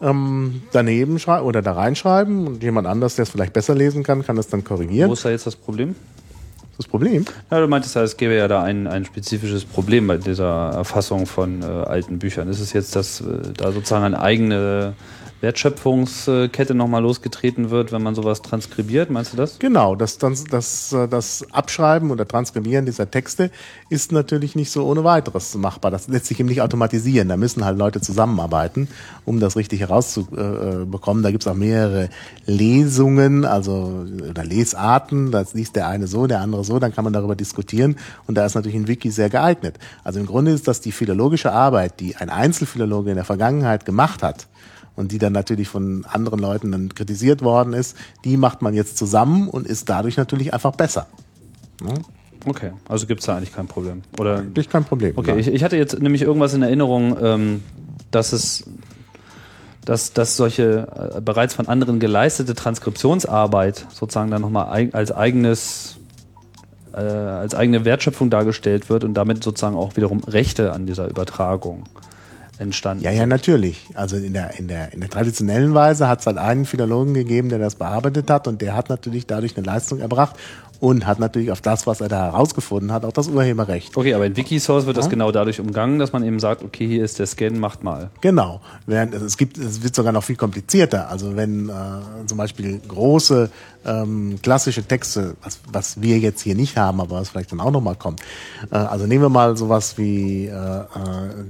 ähm, 0.00 0.62
daneben 0.72 1.18
schreiben 1.18 1.46
oder 1.46 1.62
da 1.62 1.72
reinschreiben 1.72 2.46
und 2.46 2.62
jemand 2.62 2.86
anders, 2.86 3.16
der 3.16 3.24
es 3.24 3.30
vielleicht 3.30 3.52
besser 3.52 3.74
lesen 3.74 4.02
kann, 4.02 4.24
kann 4.24 4.36
das 4.36 4.48
dann 4.48 4.64
korrigieren. 4.64 5.08
Wo 5.08 5.14
ist 5.14 5.24
da 5.24 5.30
jetzt 5.30 5.46
das 5.46 5.56
Problem? 5.56 5.94
Das 6.76 6.88
Problem? 6.88 7.24
Ja, 7.52 7.60
du 7.60 7.68
meintest 7.68 7.94
ja, 7.94 8.02
es 8.02 8.16
gäbe 8.16 8.34
ja 8.34 8.48
da 8.48 8.62
ein, 8.64 8.88
ein 8.88 9.04
spezifisches 9.04 9.64
Problem 9.64 10.08
bei 10.08 10.16
dieser 10.16 10.70
Erfassung 10.70 11.26
von 11.26 11.62
äh, 11.62 11.66
alten 11.66 12.18
Büchern. 12.18 12.48
Ist 12.48 12.58
es 12.58 12.72
jetzt, 12.72 12.96
dass 12.96 13.20
äh, 13.20 13.24
da 13.56 13.70
sozusagen 13.70 14.04
eine 14.04 14.20
eigene 14.20 14.94
Wertschöpfungskette 15.44 16.74
nochmal 16.74 17.02
losgetreten 17.02 17.70
wird, 17.70 17.92
wenn 17.92 18.02
man 18.02 18.14
sowas 18.14 18.40
transkribiert? 18.40 19.10
Meinst 19.10 19.34
du 19.34 19.36
das? 19.36 19.58
Genau, 19.58 19.94
das, 19.94 20.16
das, 20.16 20.44
das, 20.44 20.92
äh, 20.92 21.06
das 21.06 21.44
Abschreiben 21.52 22.10
oder 22.10 22.26
Transkribieren 22.26 22.86
dieser 22.86 23.10
Texte 23.10 23.50
ist 23.90 24.10
natürlich 24.10 24.56
nicht 24.56 24.70
so 24.70 24.86
ohne 24.86 25.04
weiteres 25.04 25.54
machbar. 25.54 25.90
Das 25.90 26.08
lässt 26.08 26.26
sich 26.26 26.40
eben 26.40 26.48
nicht 26.48 26.62
automatisieren. 26.62 27.28
Da 27.28 27.36
müssen 27.36 27.64
halt 27.64 27.76
Leute 27.76 28.00
zusammenarbeiten, 28.00 28.88
um 29.26 29.38
das 29.38 29.56
richtig 29.56 29.80
herauszubekommen. 29.80 31.22
Da 31.22 31.30
gibt's 31.30 31.46
auch 31.46 31.54
mehrere 31.54 32.08
Lesungen, 32.46 33.44
also 33.44 34.06
oder 34.30 34.44
Lesarten. 34.44 35.30
Das 35.30 35.52
liest 35.52 35.76
der 35.76 35.88
eine 35.88 36.06
so, 36.06 36.26
der 36.26 36.40
andere 36.40 36.64
so, 36.64 36.78
dann 36.78 36.94
kann 36.94 37.04
man 37.04 37.12
darüber 37.12 37.36
diskutieren. 37.36 37.96
Und 38.26 38.36
da 38.36 38.46
ist 38.46 38.54
natürlich 38.54 38.76
ein 38.76 38.88
Wiki 38.88 39.10
sehr 39.10 39.28
geeignet. 39.28 39.78
Also 40.04 40.20
im 40.20 40.26
Grunde 40.26 40.52
ist 40.52 40.66
das 40.68 40.80
die 40.80 40.92
philologische 40.92 41.52
Arbeit, 41.52 42.00
die 42.00 42.16
ein 42.16 42.30
Einzelphilologe 42.30 43.10
in 43.10 43.16
der 43.16 43.24
Vergangenheit 43.26 43.84
gemacht 43.84 44.22
hat, 44.22 44.46
und 44.96 45.12
die 45.12 45.18
dann 45.18 45.32
natürlich 45.32 45.68
von 45.68 46.04
anderen 46.06 46.38
Leuten 46.38 46.72
dann 46.72 46.94
kritisiert 46.94 47.42
worden 47.42 47.72
ist, 47.72 47.96
die 48.24 48.36
macht 48.36 48.62
man 48.62 48.74
jetzt 48.74 48.96
zusammen 48.96 49.48
und 49.48 49.66
ist 49.66 49.88
dadurch 49.88 50.16
natürlich 50.16 50.54
einfach 50.54 50.72
besser. 50.72 51.06
Ne? 51.82 51.94
Okay, 52.46 52.72
also 52.88 53.06
gibt 53.06 53.20
es 53.20 53.26
da 53.26 53.36
eigentlich 53.36 53.54
kein 53.54 53.66
Problem. 53.66 54.02
Oder 54.18 54.38
Eigentlich 54.38 54.68
kein 54.68 54.84
Problem. 54.84 55.14
Okay, 55.16 55.38
ich, 55.38 55.48
ich 55.48 55.64
hatte 55.64 55.76
jetzt 55.76 55.98
nämlich 55.98 56.22
irgendwas 56.22 56.52
in 56.54 56.62
Erinnerung, 56.62 57.16
ähm, 57.20 57.62
dass 58.10 58.32
es 58.32 58.64
dass, 59.84 60.14
dass 60.14 60.36
solche 60.36 61.14
äh, 61.16 61.20
bereits 61.20 61.52
von 61.52 61.68
anderen 61.68 62.00
geleistete 62.00 62.54
Transkriptionsarbeit 62.54 63.86
sozusagen 63.90 64.30
dann 64.30 64.40
nochmal 64.40 64.72
eig 64.72 64.94
als 64.94 65.12
eigenes 65.12 65.96
äh, 66.92 67.00
als 67.00 67.54
eigene 67.54 67.84
Wertschöpfung 67.84 68.30
dargestellt 68.30 68.88
wird 68.88 69.04
und 69.04 69.14
damit 69.14 69.44
sozusagen 69.44 69.76
auch 69.76 69.96
wiederum 69.96 70.20
Rechte 70.24 70.72
an 70.72 70.86
dieser 70.86 71.08
Übertragung 71.08 71.84
entstanden. 72.58 73.04
Ja, 73.04 73.10
ja, 73.10 73.26
natürlich. 73.26 73.86
Also 73.94 74.16
in 74.16 74.32
der, 74.32 74.58
in 74.58 74.68
der, 74.68 74.92
in 74.92 75.00
der 75.00 75.10
traditionellen 75.10 75.74
Weise 75.74 76.08
hat 76.08 76.20
es 76.20 76.26
halt 76.26 76.38
einen 76.38 76.64
Philologen 76.64 77.14
gegeben, 77.14 77.48
der 77.48 77.58
das 77.58 77.74
bearbeitet 77.76 78.30
hat 78.30 78.48
und 78.48 78.60
der 78.60 78.74
hat 78.74 78.88
natürlich 78.88 79.26
dadurch 79.26 79.56
eine 79.56 79.66
Leistung 79.66 80.00
erbracht 80.00 80.36
und 80.84 81.06
hat 81.06 81.18
natürlich 81.18 81.50
auf 81.50 81.62
das, 81.62 81.86
was 81.86 82.02
er 82.02 82.08
da 82.10 82.26
herausgefunden 82.26 82.92
hat, 82.92 83.06
auch 83.06 83.12
das 83.12 83.28
Urheberrecht. 83.28 83.96
Okay, 83.96 84.12
aber 84.12 84.26
in 84.26 84.36
Wikisource 84.36 84.84
wird 84.84 84.98
das 84.98 85.06
Ja. 85.06 85.10
genau 85.12 85.32
dadurch 85.32 85.58
umgangen, 85.58 85.98
dass 85.98 86.12
man 86.12 86.22
eben 86.22 86.38
sagt, 86.38 86.62
okay, 86.62 86.86
hier 86.86 87.02
ist 87.02 87.18
der 87.18 87.26
Scan, 87.26 87.58
macht 87.58 87.82
mal. 87.82 88.10
Genau. 88.20 88.60
Während 88.86 89.14
es 89.14 89.38
gibt, 89.38 89.56
es 89.56 89.82
wird 89.82 89.94
sogar 89.94 90.12
noch 90.12 90.24
viel 90.24 90.36
komplizierter. 90.36 91.08
Also 91.08 91.36
wenn 91.36 91.70
äh, 91.70 91.72
zum 92.26 92.36
Beispiel 92.36 92.80
große 92.86 93.48
ähm, 93.86 94.38
klassische 94.42 94.82
Texte, 94.82 95.36
was, 95.42 95.58
was 95.72 96.02
wir 96.02 96.18
jetzt 96.18 96.42
hier 96.42 96.54
nicht 96.54 96.76
haben, 96.76 97.00
aber 97.00 97.16
was 97.16 97.30
vielleicht 97.30 97.52
dann 97.52 97.60
auch 97.60 97.70
nochmal 97.70 97.96
kommt. 97.96 98.20
Äh, 98.70 98.76
also 98.76 99.06
nehmen 99.06 99.22
wir 99.24 99.30
mal 99.30 99.56
sowas 99.56 99.96
wie 99.96 100.46
äh, 100.48 100.50
äh, 100.52 100.84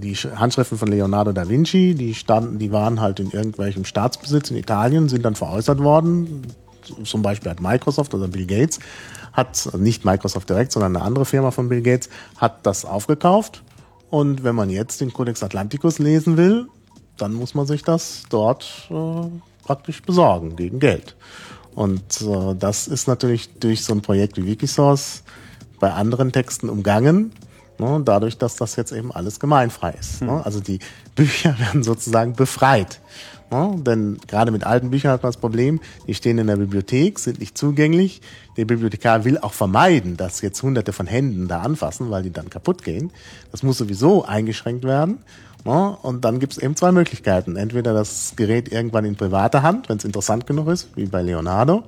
die 0.00 0.14
Sch- 0.14 0.36
Handschriften 0.36 0.78
von 0.78 0.86
Leonardo 0.88 1.32
da 1.32 1.48
Vinci, 1.48 1.96
die 1.96 2.14
standen, 2.14 2.60
die 2.60 2.70
waren 2.70 3.00
halt 3.00 3.18
in 3.18 3.32
irgendwelchem 3.32 3.84
Staatsbesitz 3.84 4.52
in 4.52 4.56
Italien, 4.58 5.08
sind 5.08 5.24
dann 5.24 5.34
veräußert 5.34 5.80
worden. 5.80 6.42
Zum 7.04 7.22
Beispiel 7.22 7.50
hat 7.50 7.62
Microsoft 7.62 8.12
oder 8.12 8.28
Bill 8.28 8.44
Gates 8.46 8.78
hat, 9.34 9.66
also 9.66 9.76
nicht 9.76 10.04
Microsoft 10.04 10.48
direkt, 10.48 10.72
sondern 10.72 10.96
eine 10.96 11.04
andere 11.04 11.26
Firma 11.26 11.50
von 11.50 11.68
Bill 11.68 11.82
Gates, 11.82 12.08
hat 12.38 12.64
das 12.64 12.84
aufgekauft. 12.84 13.62
Und 14.08 14.44
wenn 14.44 14.54
man 14.54 14.70
jetzt 14.70 15.00
den 15.00 15.12
Codex 15.12 15.42
Atlanticus 15.42 15.98
lesen 15.98 16.36
will, 16.36 16.68
dann 17.18 17.34
muss 17.34 17.54
man 17.54 17.66
sich 17.66 17.82
das 17.82 18.22
dort 18.30 18.88
äh, 18.90 19.64
praktisch 19.64 20.02
besorgen 20.02 20.56
gegen 20.56 20.78
Geld. 20.78 21.16
Und 21.74 22.22
äh, 22.22 22.54
das 22.56 22.86
ist 22.86 23.08
natürlich 23.08 23.52
durch 23.58 23.84
so 23.84 23.92
ein 23.92 24.02
Projekt 24.02 24.36
wie 24.36 24.46
Wikisource 24.46 25.24
bei 25.80 25.92
anderen 25.92 26.32
Texten 26.32 26.68
umgangen, 26.68 27.32
ne, 27.78 28.00
dadurch, 28.04 28.38
dass 28.38 28.56
das 28.56 28.76
jetzt 28.76 28.92
eben 28.92 29.12
alles 29.12 29.40
gemeinfrei 29.40 29.90
ist. 29.98 30.22
Ne? 30.22 30.44
Also 30.44 30.60
die 30.60 30.78
Bücher 31.16 31.58
werden 31.58 31.82
sozusagen 31.82 32.34
befreit. 32.34 33.00
Ne? 33.50 33.76
Denn 33.78 34.18
gerade 34.26 34.50
mit 34.50 34.64
alten 34.64 34.90
Büchern 34.90 35.12
hat 35.12 35.22
man 35.22 35.30
das 35.30 35.40
Problem, 35.40 35.80
die 36.06 36.14
stehen 36.14 36.38
in 36.38 36.46
der 36.46 36.56
Bibliothek, 36.56 37.18
sind 37.18 37.40
nicht 37.40 37.56
zugänglich. 37.56 38.20
Der 38.56 38.64
Bibliothekar 38.64 39.24
will 39.24 39.38
auch 39.38 39.52
vermeiden, 39.52 40.16
dass 40.16 40.40
jetzt 40.40 40.62
hunderte 40.62 40.92
von 40.92 41.06
Händen 41.06 41.48
da 41.48 41.60
anfassen, 41.60 42.10
weil 42.10 42.22
die 42.22 42.32
dann 42.32 42.50
kaputt 42.50 42.84
gehen. 42.84 43.10
Das 43.50 43.62
muss 43.62 43.78
sowieso 43.78 44.24
eingeschränkt 44.24 44.84
werden. 44.84 45.18
Ne? 45.64 45.96
Und 46.02 46.24
dann 46.24 46.40
gibt 46.40 46.54
es 46.54 46.58
eben 46.58 46.76
zwei 46.76 46.92
Möglichkeiten. 46.92 47.56
Entweder 47.56 47.94
das 47.94 48.34
Gerät 48.36 48.70
irgendwann 48.72 49.04
in 49.04 49.16
privater 49.16 49.62
Hand, 49.62 49.88
wenn 49.88 49.98
es 49.98 50.04
interessant 50.04 50.46
genug 50.46 50.68
ist, 50.68 50.88
wie 50.96 51.06
bei 51.06 51.22
Leonardo. 51.22 51.84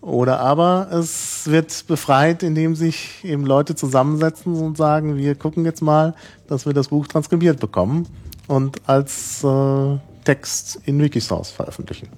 Oder 0.00 0.38
aber 0.38 0.88
es 0.92 1.42
wird 1.46 1.86
befreit, 1.88 2.42
indem 2.44 2.76
sich 2.76 3.24
eben 3.24 3.44
Leute 3.44 3.74
zusammensetzen 3.74 4.54
und 4.54 4.76
sagen, 4.76 5.16
wir 5.16 5.34
gucken 5.34 5.64
jetzt 5.64 5.82
mal, 5.82 6.14
dass 6.46 6.66
wir 6.66 6.72
das 6.72 6.88
Buch 6.88 7.08
transkribiert 7.08 7.58
bekommen 7.58 8.06
und 8.46 8.80
als 8.88 9.42
äh, 9.42 9.96
Text 10.28 10.78
in 10.84 11.00
Wikisource 11.00 11.48
veröffentlichen. 11.50 12.08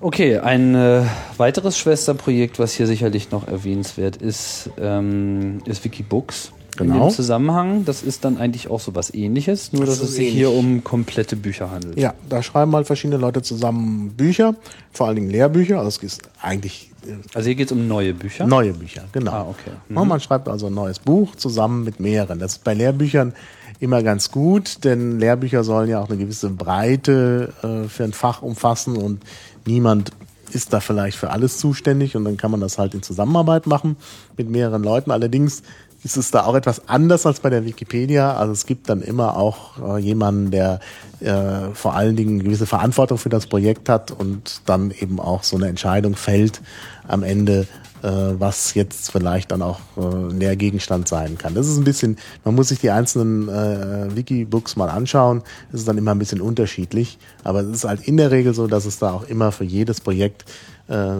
Okay, 0.00 0.38
ein 0.38 0.74
äh, 0.74 1.02
weiteres 1.36 1.76
Schwesterprojekt, 1.76 2.58
was 2.58 2.72
hier 2.72 2.86
sicherlich 2.86 3.30
noch 3.30 3.46
erwähnenswert 3.46 4.16
ist, 4.16 4.70
ähm, 4.80 5.58
ist 5.66 5.84
Wikibooks. 5.84 6.52
In 6.80 6.86
Genau. 6.92 7.08
dem 7.08 7.14
Zusammenhang, 7.14 7.84
das 7.84 8.02
ist 8.02 8.24
dann 8.24 8.38
eigentlich 8.38 8.70
auch 8.70 8.78
so 8.80 8.94
was 8.94 9.12
ähnliches, 9.12 9.72
nur 9.74 9.84
Das 9.84 9.98
dass 9.98 10.08
es 10.08 10.14
sich 10.14 10.26
ähnlich. 10.28 10.34
hier 10.38 10.50
um 10.52 10.82
komplette 10.82 11.34
Bücher 11.36 11.70
handelt. 11.72 11.98
Ja, 11.98 12.14
da 12.28 12.40
schreiben 12.42 12.74
halt 12.74 12.86
verschiedene 12.86 13.16
Leute 13.18 13.42
zusammen 13.42 14.10
Bücher, 14.16 14.54
vor 14.92 15.08
allen 15.08 15.16
Dingen 15.16 15.30
Lehrbücher. 15.30 15.76
Also 15.78 15.88
es 15.88 16.02
ist 16.04 16.22
eigentlich 16.40 16.90
äh, 17.04 17.16
Also 17.34 17.46
hier 17.48 17.56
geht 17.56 17.66
es 17.66 17.72
um 17.72 17.86
neue 17.88 18.14
Bücher. 18.14 18.46
Neue 18.46 18.72
Bücher, 18.72 19.04
genau. 19.12 19.32
Ah, 19.32 19.46
okay. 19.50 19.72
Ja, 19.94 20.04
man 20.04 20.20
schreibt 20.20 20.48
also 20.48 20.68
ein 20.68 20.74
neues 20.74 21.00
Buch 21.00 21.34
zusammen 21.36 21.82
mit 21.84 21.98
mehreren. 22.00 22.38
Das 22.38 22.52
ist 22.52 22.64
bei 22.64 22.72
Lehrbüchern 22.74 23.34
immer 23.80 24.02
ganz 24.02 24.30
gut, 24.30 24.84
denn 24.84 25.18
Lehrbücher 25.18 25.64
sollen 25.64 25.88
ja 25.88 26.00
auch 26.00 26.08
eine 26.08 26.18
gewisse 26.18 26.50
Breite 26.50 27.52
äh, 27.62 27.88
für 27.88 28.04
ein 28.04 28.12
Fach 28.12 28.42
umfassen 28.42 28.96
und 28.96 29.22
niemand 29.66 30.12
ist 30.52 30.72
da 30.72 30.80
vielleicht 30.80 31.18
für 31.18 31.30
alles 31.30 31.58
zuständig 31.58 32.16
und 32.16 32.24
dann 32.24 32.36
kann 32.36 32.50
man 32.50 32.60
das 32.60 32.78
halt 32.78 32.94
in 32.94 33.02
Zusammenarbeit 33.02 33.66
machen 33.66 33.96
mit 34.36 34.48
mehreren 34.48 34.82
Leuten. 34.82 35.10
Allerdings 35.10 35.62
ist 36.04 36.16
es 36.16 36.30
da 36.30 36.44
auch 36.44 36.54
etwas 36.54 36.88
anders 36.88 37.26
als 37.26 37.40
bei 37.40 37.50
der 37.50 37.64
Wikipedia. 37.64 38.36
Also 38.36 38.52
es 38.52 38.66
gibt 38.66 38.88
dann 38.88 39.02
immer 39.02 39.36
auch 39.36 39.96
äh, 39.96 40.00
jemanden, 40.00 40.50
der 40.50 40.80
äh, 41.20 41.74
vor 41.74 41.94
allen 41.94 42.14
Dingen 42.16 42.34
eine 42.34 42.44
gewisse 42.44 42.66
Verantwortung 42.66 43.18
für 43.18 43.28
das 43.28 43.46
Projekt 43.46 43.88
hat 43.88 44.12
und 44.12 44.62
dann 44.66 44.92
eben 44.92 45.18
auch 45.18 45.42
so 45.42 45.56
eine 45.56 45.66
Entscheidung 45.66 46.14
fällt 46.14 46.62
am 47.06 47.22
Ende, 47.22 47.66
was 48.02 48.74
jetzt 48.74 49.10
vielleicht 49.10 49.50
dann 49.50 49.62
auch 49.62 49.80
äh, 49.96 50.32
Lehrgegenstand 50.32 51.08
sein 51.08 51.38
kann. 51.38 51.54
Das 51.54 51.66
ist 51.66 51.78
ein 51.78 51.84
bisschen, 51.84 52.16
man 52.44 52.54
muss 52.54 52.68
sich 52.68 52.78
die 52.78 52.90
einzelnen 52.90 53.48
äh, 53.48 54.14
Wikibooks 54.14 54.76
mal 54.76 54.88
anschauen. 54.88 55.42
Das 55.72 55.80
ist 55.80 55.88
dann 55.88 55.98
immer 55.98 56.12
ein 56.12 56.18
bisschen 56.18 56.40
unterschiedlich, 56.40 57.18
aber 57.44 57.60
es 57.60 57.68
ist 57.68 57.84
halt 57.84 58.06
in 58.06 58.16
der 58.16 58.30
Regel 58.30 58.54
so, 58.54 58.66
dass 58.66 58.84
es 58.84 58.98
da 58.98 59.12
auch 59.12 59.24
immer 59.24 59.52
für 59.52 59.64
jedes 59.64 60.00
Projekt 60.00 60.44
äh, 60.88 61.10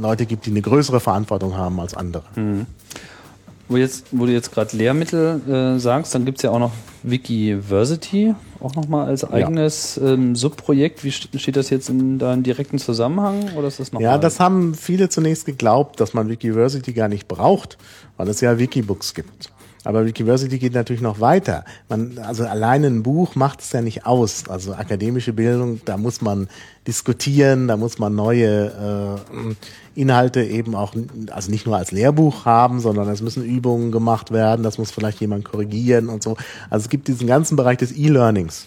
Leute 0.00 0.26
gibt, 0.26 0.46
die 0.46 0.50
eine 0.50 0.62
größere 0.62 1.00
Verantwortung 1.00 1.56
haben 1.56 1.80
als 1.80 1.94
andere. 1.94 2.24
Wo, 3.68 3.76
jetzt, 3.76 4.06
wo 4.10 4.26
du 4.26 4.32
jetzt 4.32 4.52
gerade 4.52 4.76
Lehrmittel 4.76 5.40
äh, 5.48 5.78
sagst, 5.78 6.14
dann 6.14 6.24
gibt 6.24 6.38
es 6.38 6.42
ja 6.42 6.50
auch 6.50 6.58
noch 6.58 6.72
Wikiversity, 7.02 8.34
auch 8.62 8.74
nochmal 8.74 9.06
als 9.06 9.24
eigenes 9.24 9.98
ähm, 10.02 10.34
Subprojekt. 10.36 11.04
Wie 11.04 11.10
st- 11.10 11.38
steht 11.38 11.56
das 11.56 11.70
jetzt 11.70 11.88
in 11.88 12.18
da 12.18 12.32
im 12.32 12.42
direkten 12.42 12.78
Zusammenhang 12.78 13.54
oder 13.56 13.68
ist 13.68 13.80
das 13.80 13.92
nochmal? 13.92 14.10
Ja, 14.10 14.18
das 14.18 14.40
haben 14.40 14.74
viele 14.74 15.08
zunächst 15.08 15.46
geglaubt, 15.46 16.00
dass 16.00 16.14
man 16.14 16.28
Wikiversity 16.28 16.92
gar 16.92 17.08
nicht 17.08 17.28
braucht, 17.28 17.78
weil 18.16 18.28
es 18.28 18.40
ja 18.40 18.58
Wikibooks 18.58 19.14
gibt. 19.14 19.50
Aber 19.84 20.06
Wikiversity 20.06 20.58
geht 20.58 20.74
natürlich 20.74 21.02
noch 21.02 21.18
weiter. 21.18 21.64
Man, 21.88 22.16
also 22.18 22.44
alleine 22.44 22.86
ein 22.86 23.02
Buch 23.02 23.34
macht 23.34 23.62
es 23.62 23.72
ja 23.72 23.80
nicht 23.82 24.06
aus. 24.06 24.44
Also 24.48 24.74
akademische 24.74 25.32
Bildung, 25.32 25.80
da 25.84 25.96
muss 25.96 26.20
man 26.20 26.48
diskutieren, 26.86 27.66
da 27.66 27.76
muss 27.76 27.98
man 27.98 28.14
neue 28.14 29.18
äh, 29.28 29.54
Inhalte 29.94 30.42
eben 30.42 30.74
auch, 30.74 30.94
also 31.30 31.50
nicht 31.50 31.66
nur 31.66 31.76
als 31.76 31.92
Lehrbuch 31.92 32.44
haben, 32.44 32.80
sondern 32.80 33.08
es 33.08 33.22
müssen 33.22 33.44
Übungen 33.44 33.92
gemacht 33.92 34.32
werden, 34.32 34.62
das 34.62 34.78
muss 34.78 34.90
vielleicht 34.90 35.20
jemand 35.20 35.44
korrigieren 35.44 36.08
und 36.08 36.22
so. 36.22 36.36
Also 36.70 36.84
es 36.84 36.88
gibt 36.88 37.08
diesen 37.08 37.26
ganzen 37.26 37.56
Bereich 37.56 37.78
des 37.78 37.92
E-Learnings 37.92 38.66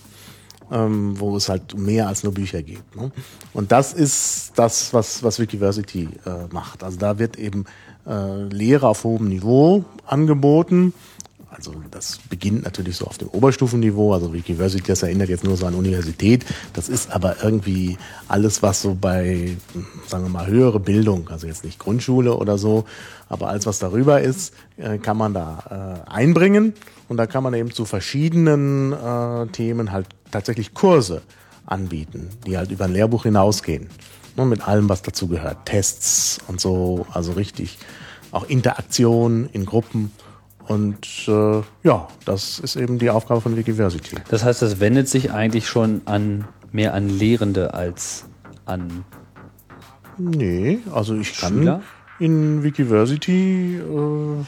ähm, 0.71 1.19
wo 1.19 1.35
es 1.37 1.49
halt 1.49 1.77
mehr 1.77 2.07
als 2.07 2.23
nur 2.23 2.33
Bücher 2.33 2.63
geht. 2.63 2.95
Ne? 2.95 3.11
Und 3.53 3.71
das 3.71 3.93
ist 3.93 4.53
das, 4.55 4.93
was, 4.93 5.23
was 5.23 5.39
Wikiversity 5.39 6.09
äh, 6.25 6.51
macht. 6.51 6.83
Also 6.83 6.97
da 6.97 7.19
wird 7.19 7.37
eben 7.37 7.65
äh, 8.07 8.43
Lehre 8.45 8.87
auf 8.87 9.03
hohem 9.03 9.27
Niveau 9.27 9.85
angeboten, 10.05 10.93
also 11.55 11.73
das 11.91 12.19
beginnt 12.29 12.63
natürlich 12.63 12.97
so 12.97 13.05
auf 13.05 13.17
dem 13.17 13.29
Oberstufenniveau. 13.29 14.13
Also 14.13 14.33
Wikiversity, 14.33 14.87
das 14.87 15.03
erinnert 15.03 15.29
jetzt 15.29 15.43
nur 15.43 15.55
so 15.55 15.65
an 15.65 15.75
Universität. 15.75 16.45
Das 16.73 16.89
ist 16.89 17.11
aber 17.11 17.43
irgendwie 17.43 17.97
alles, 18.27 18.61
was 18.61 18.81
so 18.81 18.95
bei, 18.99 19.55
sagen 20.07 20.25
wir 20.25 20.29
mal, 20.29 20.47
höhere 20.47 20.79
Bildung, 20.79 21.29
also 21.29 21.47
jetzt 21.47 21.63
nicht 21.63 21.79
Grundschule 21.79 22.35
oder 22.35 22.57
so, 22.57 22.85
aber 23.29 23.49
alles, 23.49 23.65
was 23.65 23.79
darüber 23.79 24.21
ist, 24.21 24.53
äh, 24.77 24.97
kann 24.97 25.17
man 25.17 25.33
da 25.33 26.03
äh, 26.07 26.09
einbringen. 26.11 26.73
Und 27.07 27.17
da 27.17 27.27
kann 27.27 27.43
man 27.43 27.53
eben 27.53 27.71
zu 27.71 27.85
verschiedenen 27.85 28.91
äh, 28.91 29.47
Themen 29.47 29.91
halt 29.91 30.07
tatsächlich 30.31 30.73
Kurse 30.73 31.21
anbieten, 31.65 32.29
die 32.45 32.57
halt 32.57 32.71
über 32.71 32.85
ein 32.85 32.93
Lehrbuch 32.93 33.23
hinausgehen. 33.23 33.89
Ne, 34.35 34.45
mit 34.45 34.67
allem, 34.67 34.89
was 34.89 35.01
dazu 35.01 35.27
gehört. 35.27 35.65
Tests 35.65 36.39
und 36.47 36.59
so, 36.59 37.05
also 37.13 37.31
richtig 37.33 37.77
auch 38.31 38.43
Interaktion 38.49 39.49
in 39.53 39.65
Gruppen. 39.65 40.11
Und 40.67 41.27
äh, 41.27 41.61
ja, 41.83 42.07
das 42.25 42.59
ist 42.59 42.75
eben 42.75 42.97
die 42.97 43.09
Aufgabe 43.09 43.41
von 43.41 43.55
Wikiversity. 43.55 44.17
Das 44.29 44.43
heißt, 44.43 44.61
das 44.61 44.79
wendet 44.79 45.07
sich 45.07 45.31
eigentlich 45.31 45.67
schon 45.67 46.01
an 46.05 46.45
mehr 46.71 46.93
an 46.93 47.07
Lehrende 47.09 47.73
als 47.73 48.25
an 48.65 49.05
Nee, 50.17 50.79
also 50.93 51.15
ich 51.15 51.37
kann 51.37 51.53
Schüler? 51.53 51.81
in 52.19 52.63
Wikiversity, 52.63 53.77
äh, 53.77 54.45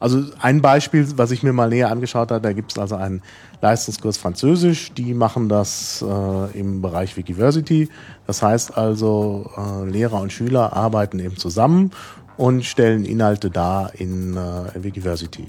also 0.00 0.22
ein 0.40 0.62
Beispiel, 0.62 1.06
was 1.16 1.32
ich 1.32 1.42
mir 1.42 1.52
mal 1.52 1.68
näher 1.68 1.90
angeschaut 1.90 2.30
habe, 2.30 2.40
da 2.40 2.52
gibt 2.52 2.70
es 2.70 2.78
also 2.78 2.94
einen 2.94 3.22
Leistungskurs 3.60 4.16
Französisch, 4.16 4.92
die 4.92 5.14
machen 5.14 5.48
das 5.48 6.04
äh, 6.06 6.58
im 6.58 6.80
Bereich 6.80 7.16
Wikiversity. 7.16 7.88
Das 8.26 8.42
heißt 8.42 8.76
also, 8.76 9.50
äh, 9.56 9.90
Lehrer 9.90 10.20
und 10.20 10.32
Schüler 10.32 10.72
arbeiten 10.72 11.18
eben 11.18 11.36
zusammen 11.36 11.90
und 12.38 12.64
stellen 12.64 13.04
Inhalte 13.04 13.50
dar 13.50 13.92
in 13.94 14.36
äh, 14.36 14.82
Wikiversity. 14.82 15.48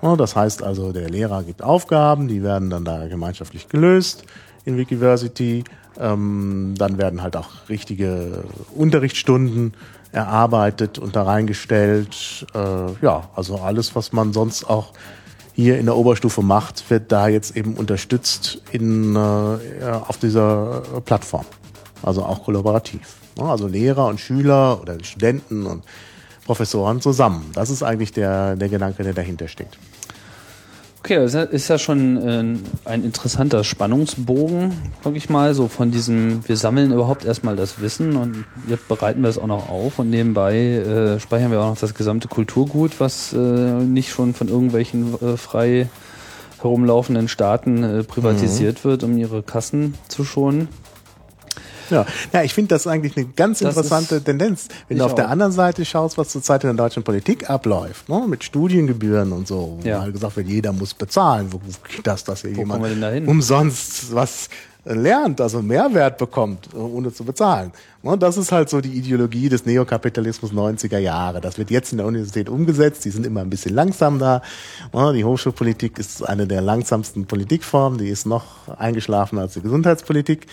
Ja, 0.00 0.16
das 0.16 0.36
heißt 0.36 0.62
also, 0.62 0.92
der 0.92 1.10
Lehrer 1.10 1.42
gibt 1.42 1.62
Aufgaben, 1.62 2.28
die 2.28 2.42
werden 2.42 2.70
dann 2.70 2.84
da 2.84 3.06
gemeinschaftlich 3.08 3.68
gelöst 3.68 4.24
in 4.64 4.78
Wikiversity. 4.78 5.64
Ähm, 5.98 6.74
dann 6.78 6.96
werden 6.96 7.22
halt 7.22 7.36
auch 7.36 7.68
richtige 7.68 8.44
Unterrichtsstunden 8.74 9.74
erarbeitet 10.12 10.98
und 10.98 11.16
da 11.16 11.24
reingestellt. 11.24 12.46
Äh, 12.54 12.58
ja, 13.02 13.28
also 13.34 13.56
alles, 13.56 13.96
was 13.96 14.12
man 14.12 14.32
sonst 14.32 14.64
auch 14.64 14.92
hier 15.54 15.80
in 15.80 15.86
der 15.86 15.96
Oberstufe 15.96 16.40
macht, 16.40 16.88
wird 16.88 17.10
da 17.10 17.26
jetzt 17.26 17.56
eben 17.56 17.74
unterstützt 17.74 18.62
in, 18.70 19.16
äh, 19.16 19.90
auf 20.06 20.18
dieser 20.18 20.82
Plattform. 21.04 21.46
Also 22.00 22.22
auch 22.22 22.44
kollaborativ. 22.44 23.16
Also 23.36 23.66
Lehrer 23.66 24.06
und 24.06 24.20
Schüler 24.20 24.80
oder 24.80 25.02
Studenten 25.02 25.66
und 25.66 25.82
Professoren 26.48 27.02
zusammen. 27.02 27.44
Das 27.52 27.68
ist 27.68 27.82
eigentlich 27.82 28.12
der, 28.12 28.56
der 28.56 28.70
Gedanke, 28.70 29.02
der 29.02 29.12
dahinter 29.12 29.48
steht. 29.48 29.76
Okay, 31.00 31.16
das 31.16 31.34
ist 31.34 31.68
ja 31.68 31.76
schon 31.76 32.16
äh, 32.16 32.88
ein 32.88 33.04
interessanter 33.04 33.64
Spannungsbogen, 33.64 34.72
sag 35.04 35.14
ich 35.14 35.28
mal, 35.28 35.52
so 35.52 35.68
von 35.68 35.90
diesem, 35.90 36.48
wir 36.48 36.56
sammeln 36.56 36.90
überhaupt 36.90 37.26
erstmal 37.26 37.54
das 37.54 37.82
Wissen 37.82 38.16
und 38.16 38.46
jetzt 38.66 38.88
bereiten 38.88 39.20
wir 39.20 39.28
es 39.28 39.36
auch 39.36 39.46
noch 39.46 39.68
auf 39.68 39.98
und 39.98 40.08
nebenbei 40.08 40.56
äh, 40.56 41.20
speichern 41.20 41.50
wir 41.50 41.60
auch 41.60 41.68
noch 41.68 41.78
das 41.78 41.92
gesamte 41.92 42.28
Kulturgut, 42.28 42.98
was 42.98 43.34
äh, 43.34 43.36
nicht 43.36 44.08
schon 44.08 44.32
von 44.32 44.48
irgendwelchen 44.48 45.20
äh, 45.20 45.36
frei 45.36 45.90
herumlaufenden 46.62 47.28
Staaten 47.28 47.84
äh, 47.84 48.04
privatisiert 48.04 48.84
wird, 48.84 49.04
um 49.04 49.18
ihre 49.18 49.42
Kassen 49.42 49.94
zu 50.08 50.24
schonen. 50.24 50.68
Ja, 51.98 52.06
ja 52.32 52.42
ich 52.42 52.54
finde 52.54 52.68
das 52.74 52.86
eigentlich 52.86 53.16
eine 53.16 53.26
ganz 53.26 53.60
Das 53.60 53.76
interessante 53.76 54.22
Tendenz. 54.22 54.68
Wenn 54.88 54.98
du 54.98 55.04
auf 55.04 55.14
der 55.14 55.26
auch. 55.26 55.30
anderen 55.30 55.52
Seite 55.52 55.84
schaust, 55.84 56.18
was 56.18 56.28
zurzeit 56.30 56.64
in 56.64 56.76
der 56.76 56.84
deutschen 56.86 57.02
Politik 57.02 57.48
abläuft, 57.48 58.08
ne, 58.08 58.24
mit 58.28 58.44
Studiengebühren 58.44 59.32
und 59.32 59.48
so, 59.48 59.78
wo 59.80 59.88
Ja. 59.88 60.00
halt 60.02 60.12
gesagt 60.12 60.36
wird, 60.36 60.48
jeder 60.48 60.72
muss 60.72 60.94
bezahlen. 60.94 61.48
Wo, 61.50 61.56
wo 61.64 61.72
geht 61.94 62.06
das, 62.06 62.24
dass 62.24 62.42
hier 62.42 62.50
jemand 62.52 62.84
da 63.02 63.10
hin? 63.10 63.26
umsonst 63.26 64.14
was 64.14 64.48
lernt, 64.84 65.40
also 65.40 65.60
Mehrwert 65.60 66.16
bekommt, 66.18 66.74
ohne 66.74 67.12
zu 67.12 67.22
bezahlen. 67.24 67.72
Ne, 68.02 68.16
das 68.16 68.36
ist 68.38 68.52
halt 68.52 68.70
so 68.70 68.80
die 68.80 68.92
Ideologie 68.92 69.48
des 69.48 69.66
Neokapitalismus 69.66 70.52
90er 70.52 70.98
Jahre. 70.98 71.40
Das 71.40 71.58
wird 71.58 71.70
jetzt 71.70 71.92
in 71.92 71.98
der 71.98 72.06
Universität 72.06 72.48
umgesetzt. 72.48 73.04
Die 73.04 73.10
sind 73.10 73.26
immer 73.26 73.40
ein 73.42 73.50
bisschen 73.50 73.74
langsam 73.74 74.18
da. 74.18 74.40
Ne, 74.94 75.12
Die 75.12 75.24
Hochschulpolitik 75.24 75.98
ist 75.98 76.26
eine 76.26 76.46
der 76.46 76.62
langsamsten 76.62 77.26
Politikformen. 77.26 77.98
Die 77.98 78.08
ist 78.08 78.24
noch 78.24 78.44
eingeschlafen 78.78 79.38
als 79.38 79.54
die 79.54 79.60
Gesundheitspolitik. 79.62 80.46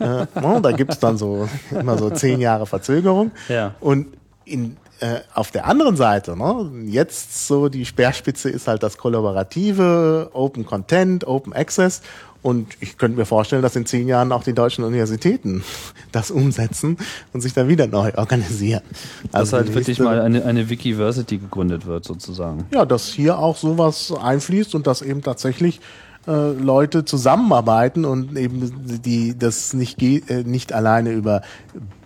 Äh, 0.00 0.26
ne, 0.40 0.60
da 0.62 0.72
gibt's 0.72 0.98
dann 0.98 1.18
so 1.18 1.48
immer 1.70 1.98
so 1.98 2.10
zehn 2.10 2.40
Jahre 2.40 2.66
Verzögerung. 2.66 3.30
Ja. 3.48 3.74
Und 3.80 4.06
in, 4.44 4.76
äh, 5.00 5.20
auf 5.34 5.50
der 5.50 5.66
anderen 5.66 5.96
Seite, 5.96 6.36
ne, 6.36 6.70
jetzt 6.86 7.46
so 7.46 7.68
die 7.68 7.84
Speerspitze 7.84 8.50
ist 8.50 8.66
halt 8.66 8.82
das 8.82 8.96
kollaborative, 8.98 10.30
Open 10.32 10.66
Content, 10.66 11.26
Open 11.26 11.52
Access. 11.52 12.02
Und 12.42 12.68
ich 12.80 12.96
könnte 12.96 13.18
mir 13.18 13.26
vorstellen, 13.26 13.60
dass 13.60 13.76
in 13.76 13.84
zehn 13.84 14.08
Jahren 14.08 14.32
auch 14.32 14.42
die 14.42 14.54
deutschen 14.54 14.82
Universitäten 14.84 15.62
das 16.12 16.30
umsetzen 16.30 16.96
und 17.34 17.42
sich 17.42 17.52
dann 17.52 17.68
wieder 17.68 17.86
neu 17.86 18.12
organisieren. 18.16 18.82
Dass 19.24 19.34
Also 19.34 19.56
halt 19.58 19.68
die 19.68 19.74
wirklich 19.74 19.98
mal 19.98 20.20
eine, 20.20 20.44
eine 20.46 20.70
Wikiversity 20.70 21.36
gegründet 21.36 21.84
wird, 21.84 22.04
sozusagen. 22.04 22.64
ja, 22.72 22.86
dass 22.86 23.08
hier 23.08 23.38
auch 23.38 23.58
sowas 23.58 24.12
einfließt 24.22 24.74
und 24.74 24.86
dass 24.86 25.02
eben 25.02 25.22
tatsächlich 25.22 25.80
äh, 26.26 26.52
Leute 26.52 27.06
zusammenarbeiten 27.06 28.04
und 28.04 28.36
eben 28.36 29.00
die 29.02 29.38
das 29.38 29.72
nicht 29.72 29.96
geht, 29.96 30.28
äh, 30.28 30.44
nicht 30.44 30.74
alleine 30.74 31.12
über 31.12 31.40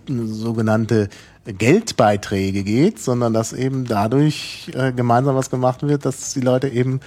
sogenannte 0.07 1.09
Geldbeiträge 1.45 2.63
geht, 2.63 2.97
sondern 2.99 3.33
dass 3.33 3.51
eben 3.51 3.83
dadurch 3.83 4.71
äh, 4.73 4.93
gemeinsam 4.93 5.35
was 5.35 5.49
gemacht 5.49 5.83
wird, 5.83 6.05
dass 6.05 6.33
die 6.33 6.41
Leute 6.41 6.69
eben 6.69 7.01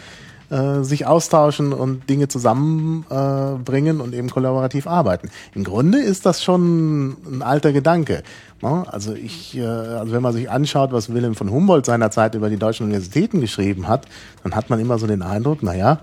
sich 0.80 1.04
austauschen 1.04 1.74
und 1.74 2.08
Dinge 2.08 2.28
zusammenbringen 2.28 3.64
bringen 3.64 4.00
und 4.00 4.14
eben 4.14 4.30
kollaborativ 4.30 4.86
arbeiten. 4.86 5.28
Im 5.54 5.62
Grunde 5.62 5.98
ist 5.98 6.24
das 6.24 6.42
schon 6.42 7.18
ein 7.30 7.42
alter 7.42 7.70
Gedanke. 7.70 8.22
Ne? 8.62 8.82
Also 8.90 9.12
ich, 9.12 9.60
also 9.60 10.10
wenn 10.10 10.22
man 10.22 10.32
sich 10.32 10.50
anschaut, 10.50 10.90
was 10.90 11.12
Wilhelm 11.12 11.34
von 11.34 11.50
Humboldt 11.50 11.84
seinerzeit 11.84 12.34
über 12.34 12.48
die 12.48 12.56
deutschen 12.56 12.84
Universitäten 12.84 13.42
geschrieben 13.42 13.88
hat, 13.88 14.06
dann 14.42 14.54
hat 14.54 14.70
man 14.70 14.80
immer 14.80 14.98
so 14.98 15.06
den 15.06 15.20
Eindruck, 15.20 15.62
naja, 15.62 16.00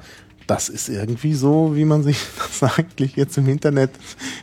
das 0.47 0.69
ist 0.69 0.89
irgendwie 0.89 1.33
so, 1.33 1.75
wie 1.75 1.85
man 1.85 2.03
sich 2.03 2.19
das 2.59 2.77
eigentlich 2.77 3.15
jetzt 3.15 3.37
im 3.37 3.47
Internet 3.47 3.91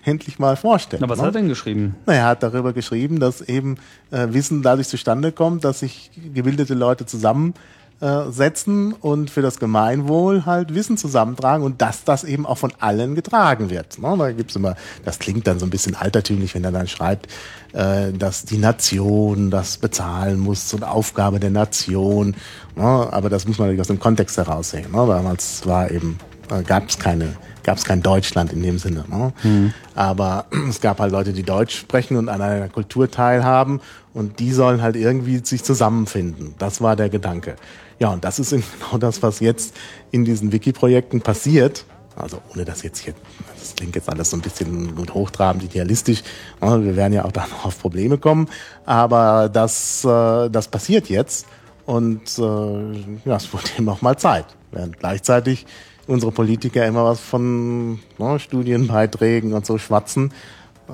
endlich 0.05 0.39
mal 0.39 0.57
vorstellt. 0.57 1.03
Na, 1.03 1.09
was 1.09 1.19
ne? 1.19 1.27
hat 1.27 1.35
er 1.35 1.41
denn 1.41 1.49
geschrieben? 1.49 1.97
Na, 2.07 2.15
er 2.15 2.27
hat 2.27 2.43
darüber 2.43 2.73
geschrieben, 2.73 3.21
dass 3.21 3.41
eben 3.41 3.77
äh, 4.11 4.29
Wissen 4.31 4.63
dadurch 4.63 4.89
zustande 4.89 5.33
kommt, 5.33 5.65
dass 5.65 5.81
sich 5.81 6.11
gebildete 6.35 6.75
Leute 6.75 7.07
zusammensetzen 7.07 8.93
und 8.93 9.31
für 9.31 9.43
das 9.43 9.59
Gemeinwohl 9.59 10.45
halt 10.47 10.75
Wissen 10.75 10.97
zusammentragen 10.97 11.65
und 11.65 11.81
dass 11.81 12.05
das 12.05 12.25
eben 12.25 12.47
auch 12.47 12.59
von 12.59 12.73
allen 12.81 13.15
getragen 13.15 13.71
wird. 13.71 13.99
Ne? 13.99 14.15
Da 14.19 14.33
gibt's 14.33 14.57
immer, 14.57 14.77
das 15.05 15.19
klingt 15.19 15.47
dann 15.47 15.59
so 15.59 15.67
ein 15.67 15.71
bisschen 15.71 15.95
altertümlich, 15.95 16.55
wenn 16.55 16.65
er 16.65 16.73
dann 16.73 16.89
schreibt, 16.89 17.29
äh, 17.73 18.13
dass 18.13 18.45
die 18.45 18.59
Nation 18.59 19.51
das 19.51 19.79
bezahlen 19.79 20.39
muss, 20.39 20.69
so 20.69 20.77
eine 20.77 20.91
Aufgabe 20.91 21.41
der 21.41 21.51
Nation. 21.51 22.35
Ne? 22.77 22.83
Aber 22.85 23.29
das 23.31 23.47
muss 23.47 23.59
man 23.59 23.69
natürlich 23.69 23.81
aus 23.81 23.89
dem 23.89 24.01
Kontext 24.01 24.37
heraus 24.37 24.71
sehen. 24.71 24.93
Ne? 24.93 25.07
Damals 25.07 25.67
war 25.67 25.91
eben, 25.91 26.19
äh, 26.51 26.63
gab 26.63 26.89
es 26.89 26.99
keine 26.99 27.37
gab 27.63 27.79
es 27.79 27.85
kein 27.85 28.03
Deutschland 28.03 28.53
in 28.53 28.63
dem 28.63 28.79
Sinne. 28.79 29.05
Ne? 29.09 29.73
Aber 29.95 30.47
es 30.69 30.81
gab 30.81 31.01
halt 31.01 31.13
Leute, 31.13 31.33
die 31.33 31.43
Deutsch 31.43 31.79
sprechen 31.79 32.17
und 32.17 32.29
an 32.29 32.41
einer 32.41 32.69
Kultur 32.69 33.11
teilhaben 33.11 33.81
und 34.15 34.39
die 34.39 34.53
sollen 34.53 34.83
halt 34.83 34.97
irgendwie 34.97 35.41
sich 35.45 35.63
zusammenfinden. 35.65 36.55
Das 36.59 36.81
war 36.81 36.97
der 36.97 37.09
Gedanke. 37.09 37.57
Ja, 37.99 38.11
und 38.11 38.25
das 38.25 38.39
ist 38.39 38.51
genau 38.51 38.99
das, 38.99 39.23
was 39.23 39.41
jetzt 39.41 39.75
in 40.11 40.25
diesen 40.25 40.53
Wiki-Projekten 40.53 41.21
passiert. 41.21 41.85
Also 42.17 42.41
ohne 42.53 42.65
das 42.65 42.83
jetzt 42.83 43.01
hier, 43.01 43.15
das 43.59 43.75
klingt 43.75 43.95
jetzt 43.95 44.09
alles 44.09 44.31
so 44.31 44.37
ein 44.37 44.41
bisschen 44.41 44.95
gut 44.95 45.15
hochtrabend, 45.15 45.65
idealistisch. 45.65 46.23
Ne? 46.61 46.85
Wir 46.85 46.97
werden 46.97 47.13
ja 47.13 47.25
auch 47.25 47.33
da 47.33 47.47
noch 47.51 47.67
auf 47.67 47.81
Probleme 47.81 48.19
kommen. 48.19 48.49
Aber 48.85 49.49
das, 49.49 50.05
äh, 50.05 50.51
das 50.51 50.69
passiert 50.69 51.09
jetzt. 51.09 51.47
Und 51.87 52.39
äh, 52.39 53.29
ja, 53.29 53.37
es 53.37 53.53
wurde 53.53 53.65
eben 53.79 53.89
auch 53.89 54.03
mal 54.03 54.17
Zeit. 54.17 54.47
Während 54.71 54.99
gleichzeitig 54.99 55.67
unsere 56.07 56.33
Politiker 56.33 56.87
immer 56.87 57.05
was 57.05 57.21
von 57.21 58.01
ne, 58.19 58.39
Studienbeiträgen 58.39 59.53
und 59.53 59.67
so 59.67 59.79
schwatzen. 59.79 60.33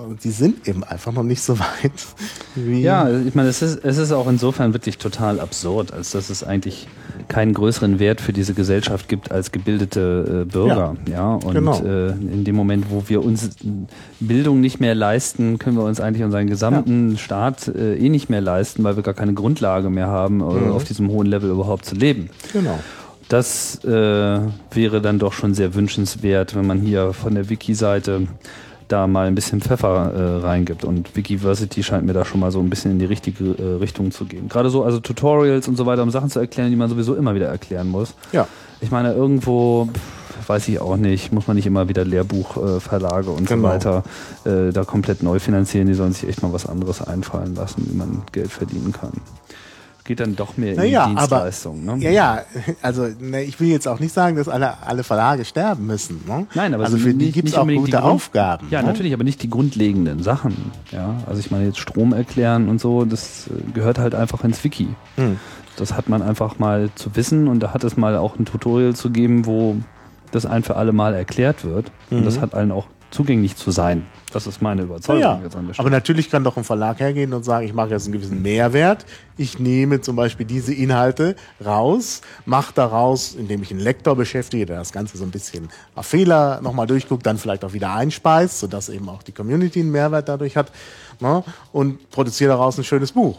Und 0.07 0.23
Die 0.23 0.31
sind 0.31 0.69
eben 0.69 0.85
einfach 0.85 1.13
noch 1.13 1.23
nicht 1.23 1.43
so 1.43 1.59
weit 1.59 1.93
wie. 2.55 2.83
Ja, 2.83 3.11
ich 3.11 3.35
meine, 3.35 3.49
es 3.49 3.63
ist, 3.63 3.85
es 3.85 3.99
ist 3.99 4.13
auch 4.13 4.29
insofern 4.29 4.73
wirklich 4.73 4.99
total 4.99 5.41
absurd, 5.41 5.93
als 5.93 6.13
dass 6.13 6.31
es 6.31 6.45
eigentlich 6.45 6.87
keinen 7.27 7.53
größeren 7.53 7.99
Wert 7.99 8.21
für 8.21 8.33
diese 8.33 8.55
Gesellschaft 8.55 9.09
gibt 9.09 9.33
als 9.33 9.51
gebildete 9.51 10.45
äh, 10.47 10.51
Bürger. 10.51 10.97
Ja, 11.11 11.35
und 11.35 11.55
genau. 11.55 11.83
äh, 11.83 12.11
in 12.11 12.45
dem 12.45 12.55
Moment, 12.55 12.87
wo 12.91 13.05
wir 13.09 13.25
uns 13.25 13.51
Bildung 14.21 14.61
nicht 14.61 14.79
mehr 14.81 14.95
leisten, 14.95 15.59
können 15.59 15.77
wir 15.77 15.85
uns 15.85 16.01
eigentlich 16.01 16.25
unseren 16.25 16.47
gesamten 16.47 17.19
Staat 17.19 17.69
äh, 17.69 17.97
eh 17.97 18.09
nicht 18.09 18.31
mehr 18.31 18.41
leisten, 18.41 18.85
weil 18.85 18.97
wir 18.97 19.03
gar 19.03 19.15
keine 19.15 19.35
Grundlage 19.35 19.91
mehr 19.91 20.09
haben, 20.09 20.41
äh, 20.41 20.71
auf 20.71 20.85
diesem 20.85 21.09
hohen 21.09 21.27
Level 21.27 21.51
überhaupt 21.51 21.85
zu 21.85 21.97
leben. 21.97 22.31
Genau. 22.53 22.79
Das 23.29 23.85
äh, 23.85 23.89
wäre 24.71 25.03
dann 25.03 25.19
doch 25.19 25.35
schon 25.35 25.53
sehr 25.53 25.75
wünschenswert, 25.75 26.55
wenn 26.55 26.67
man 26.67 26.81
hier 26.81 27.13
von 27.13 27.35
der 27.35 27.51
Wiki-Seite 27.51 28.27
da 28.89 29.07
mal 29.07 29.27
ein 29.27 29.35
bisschen 29.35 29.61
Pfeffer 29.61 30.13
äh, 30.13 30.47
reingibt. 30.47 30.85
Und 30.85 31.15
Wikiversity 31.17 31.83
scheint 31.83 32.07
mir 32.07 32.13
da 32.15 32.25
schon 32.25 32.41
mal 32.41 32.51
so 32.51 32.61
ein 32.61 32.71
bisschen 32.71 32.91
in 32.93 32.99
die 32.99 33.05
richtige 33.05 33.45
äh, 33.45 33.77
Richtung 33.79 34.11
zu 34.11 34.25
gehen. 34.25 34.49
Gerade 34.49 34.71
so, 34.71 34.83
also 34.85 34.99
Tutorials 35.01 35.69
und 35.69 35.77
so 35.77 35.87
weiter, 35.87 36.03
um 36.03 36.11
Sachen 36.11 36.31
zu 36.31 36.41
erklären, 36.41 36.71
die 36.71 36.77
man 36.77 36.89
sowieso 36.89 37.15
immer 37.15 37.35
wieder 37.35 37.47
erklären 37.49 37.89
muss. 37.89 38.15
Ja. 38.33 38.47
Ich 38.81 38.91
meine, 38.91 39.13
irgendwo, 39.13 39.89
weiß 40.47 40.69
ich 40.69 40.81
auch 40.81 40.97
nicht, 40.97 41.33
muss 41.33 41.47
man 41.47 41.57
nicht 41.57 41.67
immer 41.67 41.89
wieder 41.89 42.05
Lehrbuchverlage 42.05 43.31
und 43.31 43.47
Genau. 43.49 43.69
so 43.69 43.75
weiter 43.75 44.03
äh, 44.45 44.73
da 44.73 44.85
komplett 44.85 45.23
neu 45.23 45.39
finanzieren. 45.39 45.87
Die 45.89 45.95
sollen 45.95 46.13
sich 46.13 46.29
echt 46.29 46.43
mal 46.43 46.53
was 46.53 46.67
anderes 46.67 47.03
einfallen 47.03 47.55
lassen, 47.55 47.87
wie 47.91 47.97
man 47.97 48.23
Geld 48.33 48.51
verdienen 48.51 48.93
kann. 48.93 49.13
Geht 50.09 50.21
dann 50.21 50.37
doch 50.37 50.57
mehr 50.57 50.71
in 50.71 50.77
Naja, 50.79 51.05
die 51.07 51.17
aber 51.19 51.19
Dienstleistung. 51.21 51.85
ne? 51.85 51.97
ja, 51.99 52.11
ja, 52.11 52.41
also 52.83 53.07
ne, 53.21 53.43
ich 53.43 53.61
will 53.61 53.69
jetzt 53.69 53.87
auch 53.87 54.01
nicht 54.01 54.15
sagen, 54.15 54.37
dass 54.37 54.49
alle, 54.49 54.83
alle 54.87 55.05
Verlage 55.05 55.45
sterben 55.45 55.87
müssen. 55.87 56.23
Ne? 56.27 56.47
Nein, 56.55 56.73
aber 56.73 56.85
also 56.85 56.97
so 56.97 57.03
für 57.03 57.13
die 57.13 57.27
nicht- 57.27 57.35
gibt 57.35 57.49
es 57.49 57.55
auch 57.55 57.67
die 57.69 57.75
gute 57.75 57.91
Grund- 57.91 58.05
Aufgaben. 58.05 58.69
Ja, 58.71 58.81
ne? 58.81 58.89
natürlich, 58.89 59.13
aber 59.13 59.23
nicht 59.25 59.43
die 59.43 59.51
grundlegenden 59.51 60.23
Sachen. 60.23 60.73
Ja, 60.93 61.17
also 61.27 61.41
ich 61.41 61.51
meine 61.51 61.67
jetzt 61.67 61.79
Strom 61.79 62.15
erklären 62.15 62.71
und 62.71 62.81
so, 62.81 63.05
das 63.05 63.49
äh, 63.49 63.71
gehört 63.73 63.99
halt 63.99 64.15
einfach 64.15 64.43
ins 64.45 64.65
Wiki. 64.65 64.89
Hm. 65.17 65.39
Das 65.77 65.93
hat 65.93 66.09
man 66.09 66.23
einfach 66.23 66.59
mal 66.59 66.89
zu 66.95 67.15
wissen 67.15 67.47
und 67.47 67.61
da 67.63 67.75
hat 67.75 67.85
es 67.85 67.99
mal 67.99 68.17
auch 68.17 68.39
ein 68.39 68.47
Tutorial 68.47 68.97
zu 68.97 69.11
geben, 69.11 69.45
wo 69.45 69.77
das 70.33 70.47
ein 70.47 70.63
für 70.63 70.77
alle 70.77 70.93
Mal 70.93 71.13
erklärt 71.13 71.67
wird 71.67 71.93
und 72.11 72.25
das 72.25 72.41
hat 72.41 72.55
allen 72.55 72.73
auch 72.73 72.87
zugänglich 73.11 73.57
zu 73.57 73.71
sein. 73.71 74.07
Das 74.31 74.47
ist 74.47 74.61
meine 74.61 74.83
Überzeugung 74.83 75.23
Ja, 75.23 75.41
jetzt 75.43 75.57
an 75.57 75.63
der 75.67 75.71
aber 75.71 75.75
Stelle. 75.75 75.91
natürlich 75.91 76.31
kann 76.31 76.45
doch 76.45 76.57
ein 76.57 76.65
Verlag 76.65 77.01
hergehen 77.01 77.33
und 77.33 77.45
sagen, 77.45 77.67
ich 77.67 77.73
mache 77.73 77.91
jetzt 77.91 78.05
einen 78.05 78.13
gewissen 78.13 78.43
Mehrwert. 78.43 79.07
Ich 79.37 79.59
nehme 79.59 80.01
zum 80.01 80.17
Beispiel 80.17 80.45
diese 80.47 80.75
Inhalte 80.75 81.37
raus, 81.65 82.21
mache 82.45 82.73
daraus, 82.75 83.35
indem 83.35 83.63
ich 83.63 83.71
einen 83.71 83.81
Lektor 83.81 84.17
beschäftige, 84.17 84.67
der 84.67 84.79
das 84.79 84.93
Ganze 84.93 85.17
so 85.17 85.25
ein 85.25 85.31
bisschen 85.31 85.69
auf 85.95 86.07
Fehler 86.07 86.61
nochmal 86.63 86.87
durchguckt, 86.87 87.25
dann 87.25 87.39
vielleicht 87.39 87.65
auch 87.65 87.73
wieder 87.73 87.95
einspeist, 87.95 88.59
sodass 88.61 88.89
eben 88.89 89.09
auch 89.09 89.23
die 89.23 89.33
Community 89.33 89.81
einen 89.81 89.93
Mehrwert 89.93 90.29
dadurch 90.29 90.57
hat 90.57 90.73
ne? 91.21 91.43
und 91.73 92.11
produziere 92.11 92.51
daraus 92.51 92.77
ein 92.79 92.85
schönes 92.85 93.13
Buch. 93.13 93.39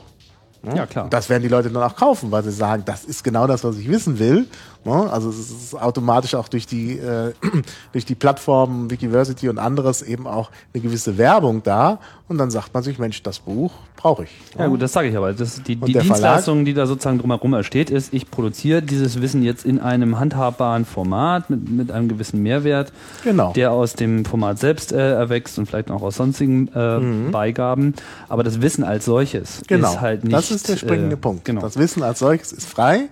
Ja, 0.75 0.85
klar. 0.85 1.07
Das 1.09 1.29
werden 1.29 1.41
die 1.41 1.47
Leute 1.47 1.69
dann 1.69 1.81
auch 1.81 1.95
kaufen, 1.95 2.31
weil 2.31 2.43
sie 2.43 2.51
sagen, 2.51 2.83
das 2.85 3.05
ist 3.05 3.23
genau 3.23 3.47
das, 3.47 3.63
was 3.63 3.77
ich 3.77 3.87
wissen 3.89 4.19
will. 4.19 4.45
Ne? 4.85 5.11
Also 5.11 5.29
es 5.29 5.37
ist 5.37 5.75
automatisch 5.75 6.35
auch 6.35 6.47
durch 6.47 6.65
die, 6.65 6.97
äh, 6.97 7.33
durch 7.91 8.05
die 8.05 8.15
Plattformen 8.15 8.89
Wikiversity 8.89 9.49
und 9.49 9.59
anderes 9.59 10.01
eben 10.01 10.27
auch 10.27 10.51
eine 10.73 10.81
gewisse 10.81 11.17
Werbung 11.17 11.63
da. 11.63 11.99
Und 12.27 12.37
dann 12.37 12.51
sagt 12.51 12.73
man 12.73 12.83
sich, 12.83 12.99
Mensch, 12.99 13.23
das 13.23 13.39
Buch 13.39 13.71
brauche 13.97 14.23
ich. 14.25 14.29
Ja 14.57 14.67
gut, 14.67 14.81
das 14.81 14.93
sage 14.93 15.09
ich 15.09 15.17
aber. 15.17 15.33
Das, 15.33 15.61
die 15.63 15.75
die? 15.75 15.93
Dienstleistung, 15.93 16.63
die 16.63 16.73
da 16.73 16.85
sozusagen 16.85 17.17
drumherum 17.17 17.53
entsteht, 17.55 17.89
ist, 17.89 18.13
ich 18.13 18.29
produziere 18.29 18.81
dieses 18.83 19.19
Wissen 19.21 19.41
jetzt 19.43 19.65
in 19.65 19.79
einem 19.79 20.19
handhabbaren 20.19 20.85
Format 20.85 21.49
mit, 21.49 21.69
mit 21.69 21.91
einem 21.91 22.07
gewissen 22.07 22.41
Mehrwert, 22.43 22.93
Genau. 23.23 23.51
der 23.53 23.71
aus 23.71 23.93
dem 23.93 24.25
Format 24.25 24.59
selbst 24.59 24.91
äh, 24.91 25.13
erwächst 25.13 25.57
und 25.57 25.65
vielleicht 25.65 25.89
auch 25.91 26.03
aus 26.03 26.15
sonstigen 26.17 26.67
äh, 26.69 27.31
Beigaben. 27.31 27.95
Aber 28.29 28.43
das 28.43 28.61
Wissen 28.61 28.83
als 28.83 29.05
solches 29.05 29.59
Mhm. 29.59 29.63
Genau, 29.67 29.91
ist 29.91 30.01
halt 30.01 30.23
nicht... 30.23 30.33
das 30.35 30.51
ist 30.51 30.69
der 30.69 30.77
springende 30.77 31.15
äh, 31.15 31.19
Punkt. 31.19 31.45
Genau. 31.45 31.61
Das 31.61 31.77
Wissen 31.77 32.03
als 32.03 32.19
solches 32.19 32.51
ist 32.51 32.67
frei, 32.67 33.09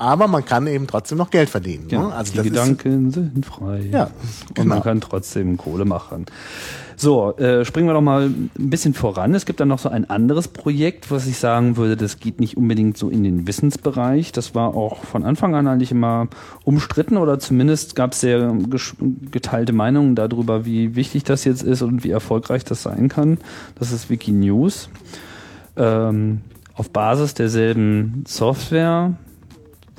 aber 0.00 0.28
man 0.28 0.44
kann 0.44 0.66
eben 0.66 0.86
trotzdem 0.86 1.18
noch 1.18 1.30
Geld 1.30 1.50
verdienen. 1.50 1.88
Genau. 1.88 2.08
Ne? 2.08 2.14
Also 2.14 2.32
die 2.32 2.48
Gedanken 2.48 3.10
sind 3.10 3.44
frei. 3.44 3.88
Ja, 3.92 4.04
Und 4.04 4.54
genau. 4.54 4.74
man 4.76 4.82
kann 4.82 5.00
trotzdem 5.02 5.58
Kohle 5.58 5.84
machen. 5.84 6.24
So, 6.96 7.36
äh, 7.36 7.66
springen 7.66 7.86
wir 7.86 7.92
doch 7.92 8.00
mal 8.00 8.26
ein 8.26 8.50
bisschen 8.56 8.94
voran. 8.94 9.34
Es 9.34 9.44
gibt 9.44 9.60
dann 9.60 9.68
noch 9.68 9.78
so 9.78 9.90
ein 9.90 10.08
anderes 10.08 10.48
Projekt, 10.48 11.10
was 11.10 11.26
ich 11.26 11.36
sagen 11.36 11.76
würde, 11.76 11.98
das 11.98 12.18
geht 12.18 12.40
nicht 12.40 12.56
unbedingt 12.56 12.96
so 12.96 13.10
in 13.10 13.24
den 13.24 13.46
Wissensbereich. 13.46 14.32
Das 14.32 14.54
war 14.54 14.74
auch 14.74 15.04
von 15.04 15.24
Anfang 15.24 15.54
an 15.54 15.66
eigentlich 15.66 15.92
immer 15.92 16.28
umstritten 16.64 17.18
oder 17.18 17.38
zumindest 17.38 17.94
gab 17.94 18.12
es 18.12 18.20
sehr 18.20 18.56
geteilte 19.30 19.74
Meinungen 19.74 20.14
darüber, 20.14 20.64
wie 20.64 20.96
wichtig 20.96 21.24
das 21.24 21.44
jetzt 21.44 21.62
ist 21.62 21.82
und 21.82 22.04
wie 22.04 22.10
erfolgreich 22.10 22.64
das 22.64 22.82
sein 22.82 23.08
kann. 23.10 23.36
Das 23.78 23.92
ist 23.92 24.08
Wikinews. 24.08 24.88
Ähm, 25.76 26.40
auf 26.74 26.88
Basis 26.90 27.34
derselben 27.34 28.24
Software 28.26 29.14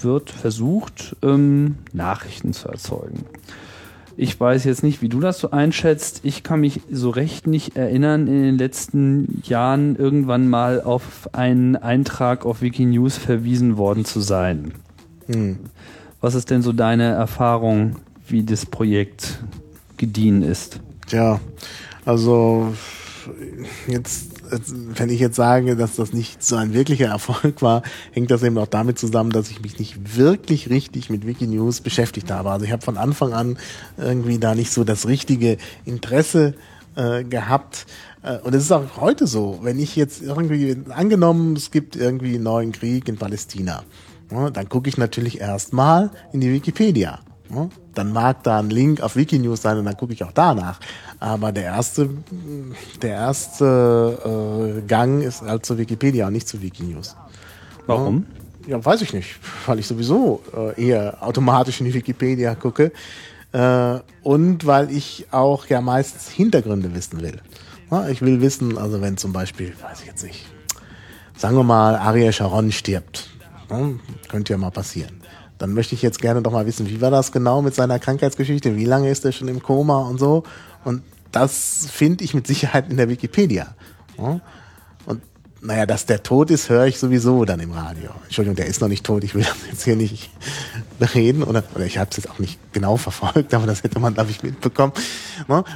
wird 0.04 0.30
versucht, 0.30 1.16
ähm, 1.22 1.76
Nachrichten 1.93 2.54
zu 2.54 2.68
erzeugen. 2.68 3.26
Ich 4.18 4.39
weiß 4.39 4.66
jetzt 4.66 4.84
nicht, 4.84 5.02
wie 5.02 5.10
du 5.10 5.20
das 5.20 5.39
so 5.39 5.52
einschätzt. 5.52 6.22
Ich 6.24 6.43
kann 6.43 6.60
mich 6.60 6.82
so 6.91 7.10
recht 7.10 7.47
nicht 7.47 7.76
erinnern, 7.76 8.28
in 8.28 8.43
den 8.43 8.58
letzten 8.58 9.41
Jahren 9.45 9.95
irgendwann 9.95 10.49
mal 10.49 10.82
auf 10.82 11.30
einen 11.34 11.76
Eintrag 11.76 12.45
auf 12.45 12.62
Wikinews 12.62 13.18
verwiesen 13.18 13.78
worden 13.78 14.06
zu 14.06 14.20
sein. 14.20 14.74
Was 16.20 16.36
ist 16.36 16.49
denn 16.49 16.62
so 16.62 16.74
deine 16.74 17.06
Erfahrung, 17.06 17.95
wie 18.28 18.43
das 18.43 18.66
Projekt 18.66 19.39
gediehen 19.97 20.43
ist? 20.43 20.82
Tja, 21.08 21.39
also 22.06 22.74
jetzt, 23.88 24.41
wenn 24.95 25.10
ich 25.10 25.20
jetzt 25.20 25.36
sage, 25.36 25.76
dass 25.76 25.95
das 25.95 26.14
nicht 26.14 26.43
so 26.43 26.56
ein 26.56 26.74
wirklicher 26.74 27.08
Erfolg 27.08 27.62
war, 27.62 27.84
hängt 28.12 28.32
das 28.32 28.43
eben 28.43 28.58
auch 28.58 28.68
damit 28.68 28.99
zusammen, 28.99 29.32
dass 29.32 29.49
ich 29.49 29.62
mich 29.62 29.80
nicht 29.80 30.18
wirklich 30.18 30.70
richtig 30.70 31.10
mit 31.10 31.26
Wikinews 31.26 31.82
beschäftigt 31.82 32.32
habe. 32.32 32.52
Also 32.52 32.66
ich 32.66 32.72
habe 32.72 32.82
von 32.82 32.97
Anfang 32.97 33.34
an 33.34 33.58
irgendwie 33.97 34.39
da 34.39 34.56
nicht 34.56 34.72
so 34.72 34.84
das 34.84 35.08
richtige 35.08 35.58
Interesse 35.86 36.56
äh, 36.95 37.24
gehabt. 37.24 37.86
Äh, 38.24 38.39
Und 38.39 38.54
es 38.54 38.64
ist 38.64 38.72
auch 38.72 38.97
heute 38.97 39.28
so, 39.28 39.60
wenn 39.62 39.80
ich 39.80 39.95
jetzt 39.95 40.22
irgendwie, 40.22 40.78
angenommen, 40.89 41.56
es 41.56 41.72
gibt 41.72 41.95
irgendwie 41.95 42.36
einen 42.36 42.43
neuen 42.43 42.72
Krieg 42.72 43.08
in 43.08 43.18
Palästina, 43.18 43.84
ja, 44.32 44.49
dann 44.49 44.70
gucke 44.70 44.89
ich 44.89 44.97
natürlich 44.97 45.39
erstmal 45.39 46.12
in 46.32 46.41
die 46.41 46.52
Wikipedia. 46.52 47.20
Ja, 47.54 47.70
Dann 47.93 48.14
mag 48.14 48.43
da 48.43 48.60
ein 48.60 48.70
Link 48.70 49.02
auf 49.02 49.18
Wikinews 49.18 49.62
sein 49.62 49.78
und 49.78 49.86
dann 49.86 49.97
gucke 49.97 50.14
ich 50.14 50.24
auch 50.24 50.32
danach. 50.32 50.80
Aber 51.22 51.51
der 51.51 51.65
erste, 51.65 52.09
der 53.03 53.13
erste 53.13 54.76
äh, 54.76 54.82
Gang 54.88 55.22
ist 55.22 55.43
halt 55.43 55.63
zu 55.63 55.78
Wikipedia 55.78 56.26
und 56.26 56.34
nicht 56.34 56.47
zu 56.47 56.59
Wikinews. 56.63 57.15
Warum? 57.86 58.26
Ja, 58.65 58.84
weiß 58.84 59.03
ich 59.03 59.13
nicht, 59.13 59.39
weil 59.67 59.78
ich 59.78 59.86
sowieso 59.86 60.41
äh, 60.55 60.84
eher 60.84 61.22
automatisch 61.22 61.80
in 61.80 61.86
die 61.86 61.93
Wikipedia 61.93 62.55
gucke 62.55 62.91
äh, 63.51 63.99
und 64.24 64.65
weil 64.65 64.89
ich 64.89 65.28
auch 65.30 65.67
ja 65.67 65.80
meistens 65.80 66.28
Hintergründe 66.28 66.93
wissen 66.95 67.22
will. 67.22 67.39
Ja, 67.91 68.09
ich 68.09 68.24
will 68.24 68.41
wissen, 68.41 68.80
also 68.80 68.99
wenn 69.01 69.17
zum 69.17 69.32
Beispiel, 69.32 69.76
weiß 69.80 70.01
ich 70.01 70.07
jetzt 70.07 70.24
nicht, 70.24 70.47
sagen 71.38 71.55
wir 71.55 71.63
mal, 71.63 71.97
Ariel 71.97 72.34
Sharon 72.34 72.72
stirbt, 72.72 73.30
ne, 73.69 73.99
könnte 74.28 74.53
ja 74.53 74.57
mal 74.57 74.72
passieren. 74.72 75.20
Dann 75.62 75.74
möchte 75.74 75.93
ich 75.93 76.01
jetzt 76.01 76.20
gerne 76.20 76.41
doch 76.41 76.51
mal 76.51 76.66
wissen, 76.66 76.89
wie 76.89 77.01
war 77.01 77.12
das 77.12 77.32
genau 77.32 77.62
mit 77.62 77.76
seiner 77.76 77.99
Krankheitsgeschichte, 77.99 78.76
wie 78.76 78.86
lange 78.86 79.12
ist 79.12 79.24
er 79.26 79.32
schon 79.32 79.47
im 79.47 79.62
Koma 79.62 79.99
und 79.99 80.20
so. 80.20 80.41
Und 80.84 81.03
das 81.32 81.88
finde 81.91 82.24
ich 82.24 82.34
mit 82.34 82.47
Sicherheit 82.47 82.89
in 82.89 82.97
der 82.97 83.09
Wikipedia. 83.09 83.76
Und 84.18 84.41
naja, 85.62 85.86
dass 85.86 86.07
der 86.07 86.24
tot 86.24 86.49
ist, 86.49 86.70
höre 86.70 86.88
ich 86.88 86.97
sowieso 86.97 87.45
dann 87.45 87.59
im 87.59 87.74
Radio. 87.74 88.09
Entschuldigung, 88.24 88.55
der 88.55 88.66
ist 88.66 88.82
noch 88.82 88.88
nicht 88.88 89.05
tot, 89.05 89.24
ich 89.24 89.36
will 89.36 89.43
das 89.47 89.55
jetzt 89.70 89.84
hier 89.84 89.95
nicht 89.95 90.32
bereden. 90.97 91.43
Oder, 91.43 91.64
oder 91.76 91.86
ich 91.86 91.99
habe 91.99 92.09
es 92.09 92.18
jetzt 92.18 92.32
auch 92.32 92.39
nicht 92.39 92.59
genau 92.74 92.97
verfolgt, 92.97 93.53
aber 93.53 93.68
das 93.68 93.84
hätte 93.84 93.99
man, 93.99 94.16
glaube 94.16 94.32
ich, 94.32 94.41
mitbekommen. 94.41 94.93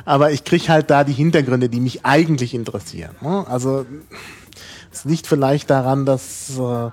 Aber 0.04 0.32
ich 0.32 0.44
kriege 0.44 0.68
halt 0.70 0.90
da 0.90 1.04
die 1.04 1.14
Hintergründe, 1.14 1.70
die 1.70 1.80
mich 1.80 2.04
eigentlich 2.06 2.56
interessieren. 2.56 3.16
Also 3.22 3.86
es 4.92 5.06
liegt 5.06 5.28
vielleicht 5.28 5.70
daran, 5.70 6.08
dass 6.08 6.58
äh, 6.58 6.90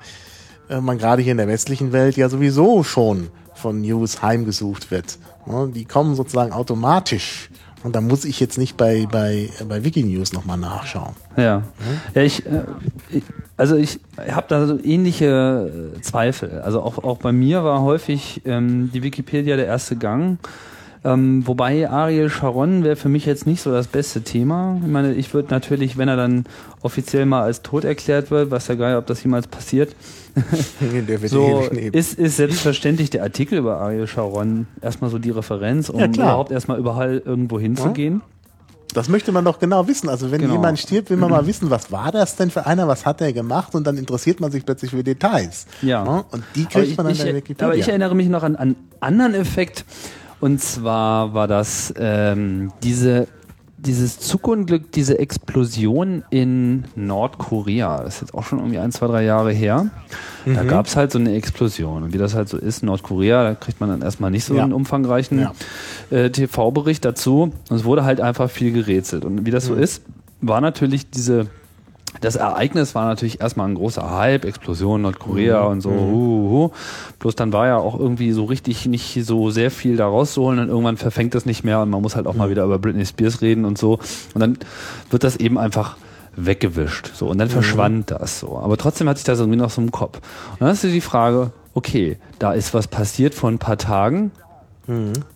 man 0.81 0.99
gerade 0.99 1.23
hier 1.23 1.33
in 1.33 1.39
der 1.39 1.49
westlichen 1.49 1.93
Welt 1.93 2.17
ja 2.17 2.29
sowieso 2.29 2.83
schon 2.83 3.29
von 3.55 3.81
News 3.81 4.23
heimgesucht 4.23 4.91
wird. 4.91 5.19
Ne? 5.47 5.71
Die 5.75 5.85
kommen 5.85 6.15
sozusagen 6.15 6.53
automatisch. 6.53 7.51
Und 7.85 7.97
da 7.97 8.01
muss 8.01 8.25
ich 8.25 8.39
jetzt 8.39 8.59
nicht 8.59 8.77
bei, 8.77 9.09
bei, 9.11 9.51
bei 9.69 9.85
Wikinews 9.85 10.33
nochmal 10.33 10.57
nachschauen. 10.57 11.15
Ja. 11.37 11.63
Ja, 12.15 12.23
ich, 12.23 12.47
äh, 12.47 12.63
ich 13.11 13.25
also 13.57 13.77
ich 13.77 14.01
habe 14.31 14.47
da 14.49 14.67
so 14.67 14.79
ähnliche 14.83 15.93
äh, 15.97 16.01
Zweifel. 16.01 16.61
Also 16.61 16.81
auch, 16.81 16.99
auch 16.99 17.19
bei 17.19 17.33
mir 17.33 17.65
war 17.65 17.83
häufig 17.83 18.43
ähm, 18.45 18.91
die 18.93 19.03
Wikipedia 19.03 19.57
der 19.57 19.67
erste 19.67 19.97
Gang. 19.97 20.39
Ähm, 21.05 21.45
wobei 21.49 21.91
Ariel 21.91 22.31
Sharon 22.31 22.85
wäre 22.85 22.95
für 22.95 23.09
mich 23.09 23.27
jetzt 23.27 23.45
nicht 23.45 23.61
so 23.61 23.73
das 23.73 23.89
beste 23.89 24.23
Thema. 24.23 24.79
Ich 24.85 24.89
meine, 24.91 25.13
ich 25.15 25.35
würde 25.35 25.49
natürlich, 25.51 25.99
wenn 25.99 26.07
er 26.09 26.17
dann 26.17 26.45
offiziell 26.81 27.27
mal 27.27 27.43
als 27.43 27.63
tot 27.63 27.85
erklärt 27.85 28.31
wird, 28.31 28.53
weiß 28.53 28.69
ja 28.69 28.77
geil, 28.77 28.97
ob 28.97 29.07
das 29.07 29.21
jemals 29.25 29.49
passiert, 29.49 29.97
so 31.27 31.61
ist, 31.93 32.19
ist 32.19 32.37
selbstverständlich 32.37 33.11
der 33.11 33.23
Artikel 33.25 33.59
über 33.59 33.79
Ariel 33.81 34.07
Sharon 34.07 34.67
erstmal 34.81 35.11
so 35.11 35.19
die 35.19 35.31
Referenz, 35.31 35.89
um 35.91 35.99
Ja, 36.01 36.09
klar. 36.09 36.29
überhaupt 36.29 36.53
erstmal 36.53 36.79
überall 36.79 37.21
irgendwo 37.25 37.59
hinzugehen. 37.59 38.23
Das 38.95 39.09
möchte 39.09 39.33
man 39.33 39.45
doch 39.45 39.59
genau 39.59 39.89
wissen. 39.89 40.09
Also 40.11 40.31
wenn 40.31 40.41
Genau. 40.43 40.53
jemand 40.55 40.79
stirbt, 40.79 41.11
will 41.11 41.17
man 41.17 41.31
mal 41.33 41.47
wissen, 41.47 41.71
was 41.71 41.91
war 41.91 42.13
das 42.13 42.37
denn 42.37 42.51
für 42.51 42.67
einer, 42.67 42.87
was 42.89 43.07
hat 43.07 43.21
er 43.23 43.33
gemacht 43.33 43.75
und 43.75 43.87
dann 43.87 43.97
interessiert 43.97 44.39
man 44.41 44.53
sich 44.53 44.65
plötzlich 44.65 44.91
für 44.91 45.03
Details. 45.03 45.67
Ja. 45.81 46.25
Und 46.31 46.45
die 46.55 46.67
kriegt 46.67 46.97
man 46.97 47.07
dann 47.07 47.15
ich, 47.15 47.21
in 47.21 47.27
der 47.27 47.35
ich, 47.37 47.43
Wikipedia. 47.43 47.67
aber 47.67 47.77
ich 47.77 47.89
erinnere 47.89 48.15
mich 48.15 48.29
noch 48.29 48.43
an 48.43 48.55
einen 48.57 48.77
anderen 49.01 49.35
Effekt. 49.35 49.85
Und 50.43 50.61
zwar 50.61 51.33
war 51.35 51.47
das 51.47 51.95
ähm, 51.97 52.73
diese 52.83 53.29
dieses 53.79 54.19
Zugunglück, 54.21 54.93
diese 54.93 55.19
Explosion 55.19 56.23
in 56.31 56.85
Nordkorea, 56.95 58.03
das 58.05 58.15
ist 58.17 58.21
jetzt 58.21 58.35
auch 58.35 58.45
schon 58.45 58.59
irgendwie 58.61 58.79
ein, 58.79 58.93
zwei, 58.93 59.09
drei 59.09 59.25
Jahre 59.25 59.53
her. 59.53 59.87
Da 60.47 60.63
gab 60.63 60.87
es 60.87 60.95
halt 60.97 61.11
so 61.11 61.19
eine 61.19 61.35
Explosion. 61.35 62.05
Und 62.05 62.13
wie 62.13 62.19
das 62.19 62.35
halt 62.37 62.49
so 62.49 62.59
ist, 62.59 62.85
Nordkorea, 62.85 63.43
da 63.43 63.55
kriegt 63.57 63.81
man 63.81 63.89
dann 63.91 64.03
erstmal 64.03 64.31
nicht 64.31 64.45
so 64.45 64.55
Ja. 64.55 64.63
einen 64.63 64.73
umfangreichen 64.73 65.41
Ja. 65.41 65.53
äh, 66.17 66.31
TV-Bericht 66.31 67.05
dazu. 67.05 67.53
Und 67.71 67.77
es 67.77 67.83
wurde 67.85 68.05
halt 68.05 68.21
einfach 68.21 68.49
viel 68.51 68.73
gerätselt. 68.73 69.25
Und 69.25 69.47
wie 69.47 69.51
das 69.51 69.65
so 69.67 69.75
ist, 69.75 70.03
war 70.41 70.61
natürlich 70.61 71.11
diese 71.11 71.47
das 72.21 72.37
Ereignis 72.37 72.95
war 72.95 73.07
natürlich 73.07 73.41
erstmal 73.41 73.69
ein 73.69 73.75
großer 73.75 74.11
Hype, 74.17 74.45
Explosion 74.45 75.03
Nordkorea 75.03 75.65
und 75.65 75.81
so. 75.81 75.91
Uh, 75.91 76.65
uh. 76.65 76.71
Bloß 77.19 77.35
dann 77.35 77.53
war 77.53 77.67
ja 77.67 77.79
auch 77.79 77.99
irgendwie 77.99 78.33
so 78.33 78.45
richtig 78.45 78.87
nicht 78.87 79.25
so 79.25 79.51
sehr 79.51 79.71
viel 79.71 79.97
da 79.97 80.07
rauszuholen 80.07 80.61
und 80.61 80.69
irgendwann 80.69 80.97
verfängt 80.97 81.35
das 81.35 81.47
nicht 81.47 81.65
mehr 81.65 81.81
und 81.81 81.91
man 81.91 82.03
muss 82.03 82.15
halt 82.15 82.27
auch 82.27 82.35
mal 82.35 82.51
wieder 82.51 82.65
über 82.65 82.79
Britney 82.79 83.07
Spears 83.07 83.41
reden 83.41 83.65
und 83.65 83.79
so. 83.79 83.99
Und 84.35 84.41
dann 84.41 84.59
wird 85.11 85.25
das 85.25 85.37
eben 85.37 85.59
einfach 85.59 85.97
weggewischt. 86.37 87.13
So, 87.15 87.29
und 87.29 87.39
dann 87.39 87.49
verschwand 87.49 88.11
das 88.11 88.41
so. 88.41 88.59
Aber 88.59 88.77
trotzdem 88.77 89.09
hatte 89.09 89.19
ich 89.19 89.25
das 89.25 89.39
irgendwie 89.39 89.59
noch 89.59 89.71
so 89.71 89.83
im 89.83 89.91
Kopf. 89.91 90.19
Und 90.53 90.61
dann 90.61 90.71
ist 90.71 90.83
die 90.83 91.01
Frage, 91.01 91.53
okay, 91.75 92.19
da 92.39 92.53
ist 92.53 92.75
was 92.75 92.89
passiert 92.89 93.35
vor 93.35 93.51
ein 93.51 93.59
paar 93.59 93.79
Tagen. 93.79 94.31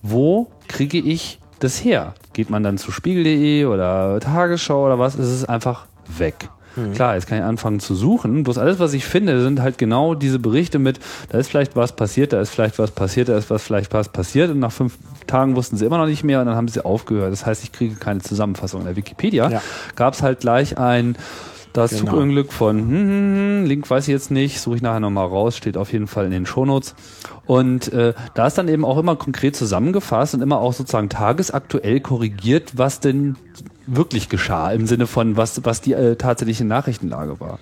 Wo 0.03 0.49
kriege 0.69 0.99
ich 0.99 1.39
das 1.61 1.83
her? 1.85 2.15
Geht 2.33 2.51
man 2.51 2.63
dann 2.63 2.79
zu 2.79 2.91
spiegel.de 2.91 3.65
oder 3.67 4.21
Tagesschau 4.21 4.85
oder 4.85 4.99
was? 4.99 5.15
Es 5.15 5.31
ist 5.31 5.49
einfach 5.49 5.87
weg. 6.07 6.51
Klar, 6.95 7.15
jetzt 7.15 7.27
kann 7.27 7.39
ich 7.39 7.45
anfangen 7.45 7.81
zu 7.81 7.95
suchen. 7.95 8.43
Bloß 8.43 8.59
alles, 8.59 8.79
was 8.79 8.93
ich 8.93 9.05
finde, 9.05 9.41
sind 9.43 9.61
halt 9.61 9.79
genau 9.79 10.15
diese 10.15 10.39
Berichte 10.39 10.79
mit, 10.79 11.01
da 11.31 11.39
ist 11.39 11.49
vielleicht 11.49 11.75
was 11.77 11.97
passiert, 11.97 12.33
da 12.33 12.41
ist 12.41 12.51
vielleicht 12.51 12.79
was 12.79 12.91
passiert, 12.91 13.29
da 13.29 13.37
ist 13.37 13.51
was 13.51 13.63
vielleicht 13.63 13.93
was 13.93 14.09
passiert 14.11 14.51
und 14.51 14.59
nach 14.59 14.73
fünf 14.73 14.99
Tagen 15.27 15.57
wussten 15.57 15.77
sie 15.77 15.85
immer 15.87 15.99
noch 15.99 16.07
nicht 16.07 16.25
mehr 16.25 16.41
und 16.41 16.47
dann 16.47 16.57
haben 16.57 16.69
sie 16.69 16.85
aufgehört. 16.85 17.33
Das 17.33 17.47
heißt, 17.47 17.63
ich 17.65 17.73
kriege 17.73 17.95
keine 17.97 18.21
Zusammenfassung. 18.21 18.81
In 18.81 18.87
der 18.87 18.97
Wikipedia 18.97 19.51
Ja. 19.51 19.63
gab 19.95 20.15
es 20.15 20.23
halt 20.23 20.41
gleich 20.41 20.79
ein 20.79 21.17
das 21.77 21.91
Genau. 21.91 22.13
Zugunglück 22.13 22.53
von 22.53 22.79
hm, 22.79 22.89
hm, 22.91 23.09
hm, 23.09 23.65
Link 23.67 23.91
weiß 23.91 24.09
ich 24.09 24.13
jetzt 24.13 24.31
nicht, 24.31 24.61
suche 24.61 24.77
ich 24.77 24.83
nachher 24.83 25.01
nochmal 25.01 25.27
raus, 25.27 25.57
steht 25.57 25.77
auf 25.77 25.93
jeden 25.93 26.07
Fall 26.07 26.25
in 26.25 26.31
den 26.31 26.47
Shownotes. 26.47 26.95
Und 27.45 27.93
äh, 27.93 28.15
da 28.35 28.47
ist 28.47 28.57
dann 28.57 28.69
eben 28.69 28.85
auch 28.85 28.99
immer 28.99 29.17
konkret 29.17 29.57
zusammengefasst 29.57 30.35
und 30.35 30.41
immer 30.41 30.59
auch 30.59 30.73
sozusagen 30.73 31.09
tagesaktuell 31.09 32.01
korrigiert, 32.01 32.73
was 32.77 33.01
denn 33.01 33.37
wirklich 33.87 34.29
geschah, 34.29 34.73
im 34.73 34.87
Sinne 34.87 35.07
von, 35.07 35.37
was, 35.37 35.65
was 35.65 35.81
die 35.81 35.93
äh, 35.93 36.17
tatsächliche 36.17 36.65
Nachrichtenlage 36.65 37.41
war. 37.41 37.59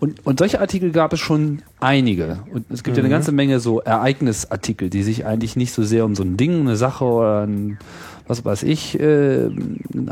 Und, 0.00 0.24
und 0.24 0.38
solche 0.38 0.60
Artikel 0.60 0.90
gab 0.90 1.12
es 1.12 1.20
schon 1.20 1.62
einige. 1.80 2.38
Und 2.52 2.66
es 2.70 2.84
gibt 2.84 2.96
ja 2.96 3.02
eine 3.02 3.10
ganze 3.10 3.32
Menge 3.32 3.60
so 3.60 3.80
Ereignisartikel, 3.80 4.90
die 4.90 5.02
sich 5.02 5.26
eigentlich 5.26 5.56
nicht 5.56 5.72
so 5.72 5.82
sehr 5.82 6.04
um 6.04 6.14
so 6.14 6.22
ein 6.22 6.36
Ding, 6.36 6.60
eine 6.60 6.76
Sache 6.76 7.04
oder 7.04 7.46
ein, 7.46 7.78
was 8.28 8.44
weiß 8.44 8.62
ich, 8.62 8.98
äh, 9.00 9.50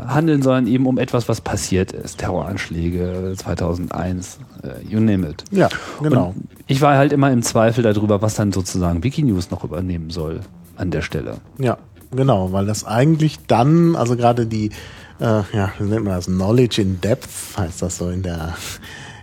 handeln, 0.07 0.41
sondern 0.41 0.67
eben 0.67 0.85
um 0.85 0.97
etwas, 0.97 1.29
was 1.29 1.41
passiert 1.41 1.93
ist. 1.93 2.17
Terroranschläge 2.19 3.33
2001, 3.37 4.39
äh, 4.63 4.85
you 4.87 4.99
name 4.99 5.29
it. 5.29 5.43
Ja, 5.51 5.69
genau. 6.01 6.33
Und 6.35 6.47
ich 6.67 6.81
war 6.81 6.97
halt 6.97 7.13
immer 7.13 7.31
im 7.31 7.43
Zweifel 7.43 7.83
darüber, 7.83 8.21
was 8.21 8.35
dann 8.35 8.51
sozusagen 8.51 9.03
Wikinews 9.03 9.51
noch 9.51 9.63
übernehmen 9.63 10.09
soll 10.09 10.41
an 10.75 10.91
der 10.91 11.01
Stelle. 11.01 11.37
Ja, 11.57 11.77
genau, 12.11 12.51
weil 12.51 12.65
das 12.65 12.85
eigentlich 12.85 13.39
dann, 13.47 13.95
also 13.95 14.17
gerade 14.17 14.45
die, 14.45 14.71
äh, 15.19 15.23
ja, 15.25 15.71
wie 15.79 15.85
nennt 15.85 16.05
man 16.05 16.15
das, 16.15 16.25
Knowledge 16.25 16.81
in 16.81 17.01
Depth 17.01 17.29
heißt 17.57 17.81
das 17.81 17.97
so 17.97 18.09
in 18.09 18.23
der 18.23 18.55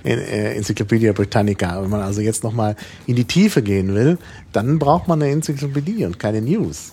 in, 0.04 0.18
äh, 0.18 0.54
Enzyklopädie 0.54 1.10
Britannica. 1.12 1.82
Wenn 1.82 1.90
man 1.90 2.02
also 2.02 2.20
jetzt 2.20 2.44
nochmal 2.44 2.76
in 3.06 3.16
die 3.16 3.24
Tiefe 3.24 3.62
gehen 3.62 3.94
will, 3.94 4.18
dann 4.52 4.78
braucht 4.78 5.08
man 5.08 5.20
eine 5.20 5.32
Enzyklopädie 5.32 6.04
und 6.04 6.18
keine 6.18 6.40
News. 6.40 6.92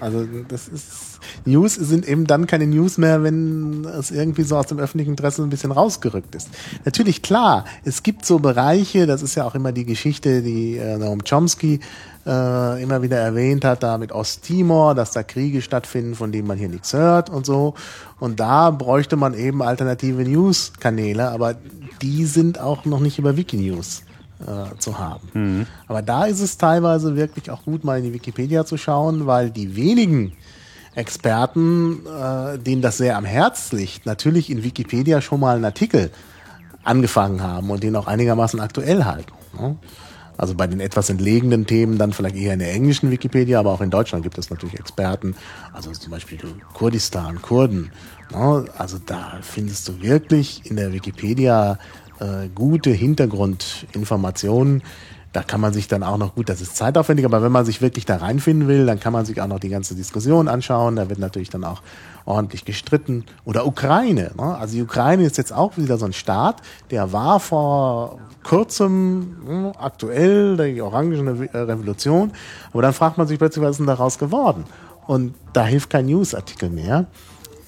Also 0.00 0.26
das 0.48 0.68
ist, 0.68 1.20
News 1.44 1.74
sind 1.74 2.06
eben 2.06 2.26
dann 2.26 2.46
keine 2.46 2.66
News 2.66 2.98
mehr, 2.98 3.22
wenn 3.22 3.84
es 3.84 4.10
irgendwie 4.10 4.42
so 4.42 4.56
aus 4.56 4.66
dem 4.66 4.78
öffentlichen 4.78 5.10
Interesse 5.10 5.42
ein 5.42 5.50
bisschen 5.50 5.72
rausgerückt 5.72 6.34
ist. 6.34 6.48
Natürlich, 6.84 7.22
klar, 7.22 7.64
es 7.84 8.02
gibt 8.02 8.26
so 8.26 8.40
Bereiche, 8.40 9.06
das 9.06 9.22
ist 9.22 9.36
ja 9.36 9.44
auch 9.44 9.54
immer 9.54 9.72
die 9.72 9.84
Geschichte, 9.84 10.42
die 10.42 10.76
äh, 10.76 10.98
Noam 10.98 11.22
Chomsky 11.24 11.80
äh, 12.26 12.82
immer 12.82 13.02
wieder 13.02 13.16
erwähnt 13.18 13.64
hat, 13.64 13.82
da 13.82 13.98
mit 13.98 14.12
Osttimor, 14.12 14.94
dass 14.94 15.12
da 15.12 15.22
Kriege 15.22 15.62
stattfinden, 15.62 16.14
von 16.14 16.32
denen 16.32 16.46
man 16.46 16.58
hier 16.58 16.68
nichts 16.68 16.92
hört 16.92 17.30
und 17.30 17.46
so. 17.46 17.74
Und 18.20 18.40
da 18.40 18.70
bräuchte 18.70 19.16
man 19.16 19.34
eben 19.34 19.62
alternative 19.62 20.22
News-Kanäle, 20.22 21.30
aber 21.30 21.54
die 22.02 22.24
sind 22.24 22.60
auch 22.60 22.84
noch 22.84 23.00
nicht 23.00 23.18
über 23.18 23.36
Wikinews 23.36 24.02
äh, 24.40 24.76
zu 24.78 24.98
haben. 24.98 25.28
Aber 25.86 26.02
da 26.02 26.26
ist 26.26 26.40
es 26.40 26.58
teilweise 26.58 27.16
wirklich 27.16 27.50
auch 27.50 27.64
gut, 27.64 27.84
mal 27.84 27.98
in 27.98 28.04
die 28.04 28.14
Wikipedia 28.14 28.64
zu 28.64 28.76
schauen, 28.76 29.26
weil 29.26 29.50
die 29.50 29.76
wenigen 29.76 30.32
Experten, 30.94 32.00
äh, 32.06 32.58
denen 32.58 32.82
das 32.82 32.98
sehr 32.98 33.16
am 33.16 33.24
Herz 33.24 33.72
liegt, 33.72 34.06
natürlich 34.06 34.50
in 34.50 34.64
Wikipedia 34.64 35.20
schon 35.20 35.40
mal 35.40 35.56
einen 35.56 35.64
Artikel 35.64 36.10
angefangen 36.82 37.42
haben 37.42 37.70
und 37.70 37.82
den 37.82 37.94
auch 37.96 38.06
einigermaßen 38.06 38.60
aktuell 38.60 39.04
halten. 39.04 39.32
Ne? 39.58 39.76
Also 40.38 40.54
bei 40.54 40.68
den 40.68 40.80
etwas 40.80 41.10
entlegenen 41.10 41.66
Themen 41.66 41.98
dann 41.98 42.12
vielleicht 42.12 42.36
eher 42.36 42.54
in 42.54 42.60
der 42.60 42.72
englischen 42.72 43.10
Wikipedia, 43.10 43.58
aber 43.58 43.72
auch 43.72 43.80
in 43.80 43.90
Deutschland 43.90 44.22
gibt 44.22 44.38
es 44.38 44.50
natürlich 44.50 44.78
Experten, 44.78 45.34
also 45.72 45.90
zum 45.90 46.12
Beispiel 46.12 46.38
Kurdistan, 46.72 47.42
Kurden. 47.42 47.90
Ne? 48.32 48.64
Also 48.78 48.98
da 49.04 49.38
findest 49.42 49.88
du 49.88 50.00
wirklich 50.00 50.70
in 50.70 50.76
der 50.76 50.92
Wikipedia 50.92 51.78
äh, 52.20 52.48
gute 52.54 52.90
Hintergrundinformationen. 52.90 54.82
Da 55.32 55.42
kann 55.42 55.60
man 55.60 55.72
sich 55.72 55.88
dann 55.88 56.02
auch 56.02 56.16
noch 56.16 56.34
gut, 56.34 56.48
das 56.48 56.60
ist 56.60 56.76
zeitaufwendig, 56.76 57.26
aber 57.26 57.42
wenn 57.42 57.52
man 57.52 57.64
sich 57.64 57.82
wirklich 57.82 58.06
da 58.06 58.16
reinfinden 58.16 58.66
will, 58.66 58.86
dann 58.86 58.98
kann 58.98 59.12
man 59.12 59.26
sich 59.26 59.40
auch 59.42 59.46
noch 59.46 59.60
die 59.60 59.68
ganze 59.68 59.94
Diskussion 59.94 60.48
anschauen. 60.48 60.96
Da 60.96 61.10
wird 61.10 61.18
natürlich 61.18 61.50
dann 61.50 61.64
auch 61.64 61.82
ordentlich 62.28 62.64
gestritten. 62.64 63.24
Oder 63.44 63.66
Ukraine. 63.66 64.30
Ne? 64.36 64.56
Also 64.56 64.76
die 64.76 64.82
Ukraine 64.82 65.24
ist 65.24 65.38
jetzt 65.38 65.52
auch 65.52 65.76
wieder 65.76 65.96
so 65.96 66.04
ein 66.04 66.12
Staat, 66.12 66.56
der 66.90 67.12
war 67.12 67.40
vor 67.40 68.18
kurzem 68.44 69.36
hm, 69.44 69.72
aktuell, 69.78 70.56
die 70.56 70.80
Orangene 70.80 71.48
Revolution. 71.52 72.32
Aber 72.72 72.82
dann 72.82 72.92
fragt 72.92 73.18
man 73.18 73.26
sich 73.26 73.38
plötzlich, 73.38 73.64
was 73.64 73.72
ist 73.72 73.78
denn 73.78 73.86
daraus 73.86 74.18
geworden? 74.18 74.64
Und 75.06 75.34
da 75.54 75.64
hilft 75.64 75.90
kein 75.90 76.06
Newsartikel 76.06 76.68
mehr. 76.68 77.06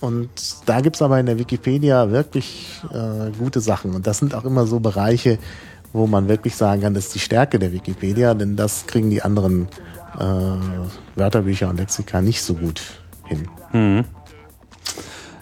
Und 0.01 0.31
da 0.67 0.81
gibt's 0.81 1.03
aber 1.03 1.19
in 1.21 1.27
der 1.27 1.39
Wikipedia 1.39 2.11
wirklich 2.11 2.81
äh, 2.93 3.31
gute 3.39 3.61
Sachen. 3.61 3.95
Und 3.95 4.07
das 4.07 4.19
sind 4.19 4.35
auch 4.35 4.45
immer 4.45 4.67
so 4.67 4.81
Bereiche, 4.81 5.39
wo 5.93 6.07
man 6.07 6.29
wirklich 6.29 6.57
sagen 6.57 6.83
kann, 6.83 6.95
das 6.95 7.07
ist 7.07 7.15
die 7.15 7.19
Stärke 7.19 7.59
der 7.59 7.73
Wikipedia, 7.73 8.35
denn 8.35 8.57
das 8.57 8.87
kriegen 8.87 9.11
die 9.11 9.23
anderen 9.23 9.69
äh, 10.19 10.25
Wörterbücher 11.17 11.69
und 11.69 11.79
Lexika 11.79 12.23
nicht 12.23 12.43
so 12.43 12.55
gut 12.55 12.81
hin. 13.25 13.49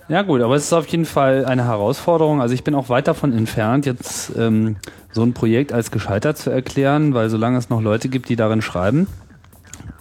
Ja 0.09 0.22
gut, 0.22 0.40
aber 0.40 0.54
es 0.56 0.64
ist 0.64 0.72
auf 0.72 0.86
jeden 0.86 1.04
Fall 1.04 1.44
eine 1.44 1.66
Herausforderung. 1.66 2.40
Also 2.40 2.54
ich 2.54 2.64
bin 2.64 2.74
auch 2.74 2.88
weit 2.88 3.09
davon 3.09 3.34
entfernt, 3.34 3.84
jetzt 3.84 4.32
ähm, 4.38 4.76
so 5.12 5.22
ein 5.22 5.34
Projekt 5.34 5.70
als 5.70 5.90
gescheitert 5.90 6.38
zu 6.38 6.48
erklären, 6.48 7.12
weil 7.12 7.28
solange 7.28 7.59
es 7.59 7.68
noch 7.68 7.82
Leute 7.82 8.09
gibt, 8.09 8.30
die 8.30 8.36
darin 8.36 8.62
schreiben, 8.62 9.06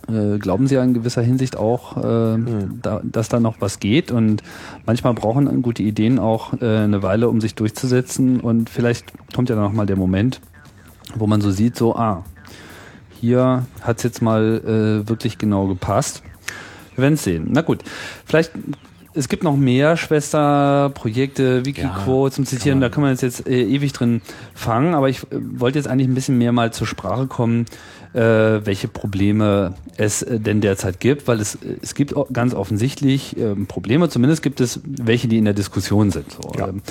äh, 0.08 0.38
glauben 0.38 0.68
sie 0.68 0.76
ja 0.76 0.84
in 0.84 0.94
gewisser 0.94 1.22
Hinsicht 1.22 1.58
auch, 1.58 1.98
äh, 1.98 2.38
da, 2.82 3.02
dass 3.04 3.28
da 3.28 3.42
noch 3.42 3.60
was 3.60 3.80
geht. 3.80 4.10
Und 4.10 4.44
manchmal 4.86 5.14
brauchen 5.14 5.62
gute 5.62 5.84
Ideen 5.84 6.20
auch 6.20 6.54
äh, 6.62 6.66
eine 6.66 7.04
Weile, 7.04 7.28
um 7.28 7.42
sich 7.42 7.56
durchzusetzen. 7.56 8.40
Und 8.40 8.70
vielleicht 8.70 9.12
kommt 9.36 9.50
ja 9.50 9.56
dann 9.56 9.66
noch 9.66 9.74
mal 9.74 9.88
der 9.88 9.98
Moment, 9.98 10.40
wo 11.16 11.28
man 11.28 11.42
so 11.42 11.52
sieht, 11.52 11.76
so, 11.76 11.98
ah, 11.98 12.24
hier 13.20 13.66
hat's 13.82 14.04
jetzt 14.04 14.22
mal 14.22 14.62
äh, 15.04 15.10
wirklich 15.10 15.38
genau 15.38 15.68
gepasst. 15.68 16.24
Wir 16.96 17.02
werden 17.02 17.18
sehen. 17.18 17.48
Na 17.52 17.62
gut, 17.62 17.84
vielleicht 18.26 18.54
es 19.18 19.30
gibt 19.30 19.44
noch 19.44 19.58
mehr 19.58 19.98
Schwesterprojekte, 19.98 21.66
Wikiquote 21.66 22.36
zum 22.36 22.46
Zitieren, 22.46 22.80
da 22.80 22.90
kann 22.90 23.02
man 23.02 23.12
jetzt, 23.12 23.24
jetzt 23.24 23.48
äh, 23.48 23.64
ewig 23.64 23.92
drin 23.94 24.22
fangen, 24.54 24.94
aber 24.94 25.10
ich 25.10 25.24
äh, 25.24 25.38
wollte 25.60 25.80
jetzt 25.80 25.88
eigentlich 25.88 26.08
ein 26.08 26.14
bisschen 26.14 26.38
mehr 26.38 26.52
mal 26.52 26.72
zur 26.72 26.88
Sprache 26.88 27.28
kommen, 27.28 27.66
äh, 28.14 28.20
welche 28.20 28.88
Probleme 28.88 29.74
es 29.98 30.22
äh, 30.22 30.40
denn 30.40 30.62
derzeit 30.62 31.00
gibt, 31.00 31.28
weil 31.28 31.40
es, 31.42 31.56
äh, 31.56 31.78
es 31.82 31.96
gibt 31.96 32.14
ganz 32.32 32.54
offensichtlich 32.54 33.38
ähm, 33.38 33.66
Probleme, 33.66 34.08
zumindest 34.10 34.44
gibt 34.44 34.62
es 34.62 34.80
welche, 34.86 35.28
die 35.28 35.38
in 35.38 35.46
der 35.46 35.54
Diskussion 35.54 36.12
sind. 36.12 36.32
So. 36.32 36.52
Ja. 36.58 36.68
Ähm, 36.68 36.82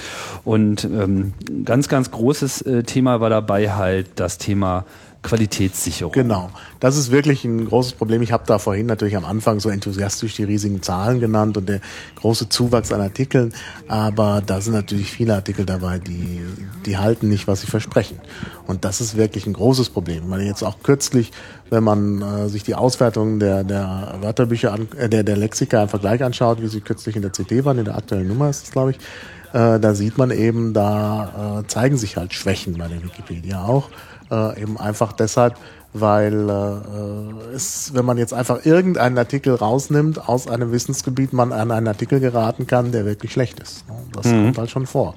Und 0.45 0.85
ähm, 0.85 1.33
ganz, 1.65 1.89
ganz 1.89 2.11
großes 2.11 2.63
äh, 2.63 2.83
Thema 2.83 3.21
war 3.21 3.31
dabei 3.31 3.73
halt 3.73 4.09
das 4.17 4.39
Thema 4.39 4.85
Qualitätssicherung. 5.27 6.13
Genau. 6.13 6.51
Das 6.81 6.97
ist 6.97 7.11
wirklich 7.11 7.45
ein 7.45 7.67
großes 7.67 7.95
Problem. 7.95 8.23
Ich 8.23 8.33
habe 8.33 8.45
da 8.47 8.59
vorhin 8.59 8.87
natürlich 8.87 9.17
am 9.17 9.25
Anfang 9.25 9.61
so 9.61 9.69
enthusiastisch 9.69 10.35
die 10.35 10.45
riesigen 10.45 10.83
Zahlen 10.83 11.21
genannt 11.21 11.57
und 11.57 11.69
der 11.69 11.81
große 12.17 12.49
Zuwachs 12.49 12.93
an 12.93 13.01
Artikeln. 13.01 13.53
Aber 13.89 14.43
da 14.45 14.61
sind 14.61 14.75
natürlich 14.75 15.11
viele 15.11 15.35
Artikel 15.35 15.67
dabei, 15.67 15.99
die, 15.99 16.41
die 16.85 16.97
halten 16.97 17.29
nicht, 17.29 17.49
was 17.49 17.63
sie 17.63 17.67
versprechen. 17.67 18.21
Und 18.67 18.85
das 18.85 19.01
ist 19.01 19.17
wirklich 19.17 19.47
ein 19.47 19.53
großes 19.53 19.91
Problem. 19.91 20.31
Weil 20.31 20.43
jetzt 20.43 20.63
auch 20.63 20.77
kürzlich, 20.83 21.33
wenn 21.71 21.83
man 21.83 22.23
äh, 22.23 22.49
sich 22.49 22.63
die 22.63 22.75
Auswertung 22.75 23.41
der, 23.41 23.65
der 23.65 24.19
Wörterbücher, 24.21 24.73
an, 24.73 24.89
äh, 24.97 25.09
der, 25.09 25.25
der 25.25 25.37
Lexika 25.37 25.83
im 25.83 25.89
Vergleich 25.89 26.23
anschaut, 26.23 26.63
wie 26.63 26.69
sie 26.69 26.81
kürzlich 26.81 27.17
in 27.17 27.23
der 27.23 27.33
CD 27.33 27.65
waren, 27.65 27.79
in 27.79 27.85
der 27.85 27.97
aktuellen 27.97 28.29
Nummer 28.29 28.49
ist 28.49 28.65
es, 28.65 28.71
glaube 28.71 28.93
ich, 28.93 28.99
äh, 29.53 29.81
da 29.81 29.95
sieht 29.95 30.19
man 30.19 30.31
eben, 30.31 30.75
da 30.75 31.61
äh, 31.61 31.67
zeigen 31.67 31.97
sich 31.97 32.17
halt 32.17 32.35
Schwächen 32.35 32.75
bei 32.75 32.89
der 32.89 33.03
Wikipedia 33.03 33.65
auch. 33.65 33.89
Äh, 34.31 34.63
eben 34.63 34.77
einfach 34.79 35.13
deshalb, 35.13 35.57
weil 35.93 36.51
äh, 36.51 37.55
es, 37.55 37.95
wenn 37.95 38.05
man 38.05 38.19
jetzt 38.19 38.35
einfach 38.35 38.67
irgendeinen 38.67 39.17
Artikel 39.19 39.55
rausnimmt 39.55 40.29
aus 40.29 40.49
einem 40.49 40.73
Wissensgebiet, 40.73 41.33
man 41.33 41.53
an 41.53 41.71
einen 41.71 41.89
Artikel 41.89 42.19
geraten 42.19 42.67
kann, 42.67 42.93
der 42.93 43.05
wirklich 43.05 43.33
schlecht 43.33 43.61
ist. 43.61 43.89
Ne? 43.89 43.95
Das 44.13 44.23
kommt 44.25 44.59
halt 44.59 44.71
schon 44.71 44.87
vor. 44.87 45.15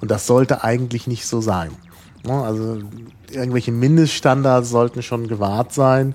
Und 0.00 0.10
das 0.10 0.26
sollte 0.26 0.64
eigentlich 0.64 1.06
nicht 1.06 1.26
so 1.26 1.40
sein. 1.40 1.70
Ne? 2.24 2.32
Also 2.32 2.78
irgendwelche 3.30 3.72
Mindeststandards 3.72 4.70
sollten 4.70 5.02
schon 5.02 5.28
gewahrt 5.28 5.72
sein. 5.72 6.14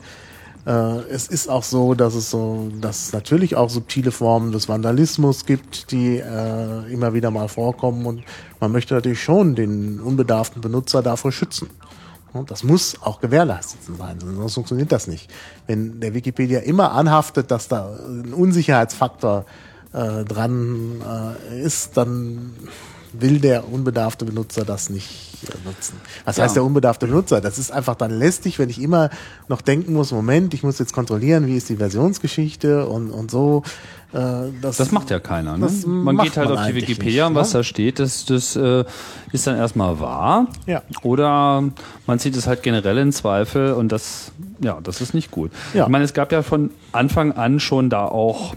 Äh, 0.65 0.99
es 1.09 1.27
ist 1.27 1.49
auch 1.49 1.63
so, 1.63 1.93
dass 1.93 2.13
es 2.13 2.29
so, 2.29 2.69
dass 2.81 3.07
es 3.07 3.13
natürlich 3.13 3.55
auch 3.55 3.69
subtile 3.69 4.11
Formen 4.11 4.51
des 4.51 4.69
Vandalismus 4.69 5.45
gibt, 5.45 5.91
die 5.91 6.17
äh, 6.17 6.91
immer 6.91 7.13
wieder 7.13 7.31
mal 7.31 7.47
vorkommen 7.47 8.05
und 8.05 8.23
man 8.59 8.71
möchte 8.71 8.93
natürlich 8.93 9.23
schon 9.23 9.55
den 9.55 9.99
unbedarften 9.99 10.61
Benutzer 10.61 11.01
davor 11.01 11.31
schützen. 11.31 11.69
Das 12.47 12.63
muss 12.63 13.01
auch 13.01 13.19
gewährleistet 13.19 13.79
sein, 13.83 14.19
sonst 14.19 14.53
funktioniert 14.53 14.91
das 14.91 15.07
nicht. 15.07 15.29
Wenn 15.67 15.99
der 15.99 16.13
Wikipedia 16.13 16.61
immer 16.61 16.93
anhaftet, 16.93 17.51
dass 17.51 17.67
da 17.67 17.97
ein 18.05 18.33
Unsicherheitsfaktor 18.33 19.45
äh, 19.93 20.23
dran 20.23 21.01
äh, 21.51 21.61
ist, 21.61 21.97
dann 21.97 22.53
will 23.13 23.39
der 23.39 23.71
unbedarfte 23.71 24.25
Benutzer 24.25 24.63
das 24.65 24.89
nicht 24.89 25.09
äh, 25.43 25.67
nutzen. 25.67 25.95
Was 26.25 26.37
Ja. 26.37 26.43
heißt 26.43 26.55
der 26.55 26.63
unbedarfte 26.63 27.07
Benutzer? 27.07 27.41
Das 27.41 27.57
ist 27.59 27.71
einfach 27.71 27.95
dann 27.95 28.11
lästig, 28.11 28.59
wenn 28.59 28.69
ich 28.69 28.81
immer 28.81 29.09
noch 29.47 29.61
denken 29.61 29.93
muss, 29.93 30.11
Moment, 30.11 30.53
ich 30.53 30.63
muss 30.63 30.79
jetzt 30.79 30.93
kontrollieren, 30.93 31.47
wie 31.47 31.57
ist 31.57 31.69
die 31.69 31.77
Versionsgeschichte 31.77 32.85
und, 32.87 33.11
und 33.11 33.31
so. 33.31 33.63
Äh, 34.13 34.51
das, 34.61 34.77
Das 34.77 34.91
macht 34.91 35.09
ja 35.09 35.19
keiner. 35.19 35.57
Ne? 35.57 35.69
Man 35.85 36.17
geht 36.17 36.37
halt 36.37 36.49
man 36.49 36.57
auf 36.59 36.67
die 36.67 36.75
Wikipedia 36.75 37.27
und 37.27 37.35
was 37.35 37.53
ne? 37.53 37.59
da 37.59 37.63
steht, 37.63 37.99
das, 37.99 38.25
das 38.25 38.55
äh, 38.55 38.83
ist 39.31 39.47
dann 39.47 39.57
erstmal 39.57 39.99
wahr. 39.99 40.47
Ja. 40.65 40.81
Oder 41.03 41.63
man 42.07 42.19
zieht 42.19 42.35
es 42.35 42.47
halt 42.47 42.63
generell 42.63 42.97
in 42.97 43.11
Zweifel 43.11 43.73
und 43.73 43.91
das, 43.91 44.31
ja, 44.61 44.79
das 44.83 45.01
ist 45.01 45.13
nicht 45.13 45.31
gut. 45.31 45.51
Ja. 45.73 45.83
Ich 45.83 45.89
meine, 45.89 46.03
es 46.03 46.13
gab 46.13 46.31
ja 46.31 46.43
von 46.43 46.71
Anfang 46.91 47.31
an 47.33 47.59
schon 47.59 47.89
da 47.89 48.05
auch 48.05 48.53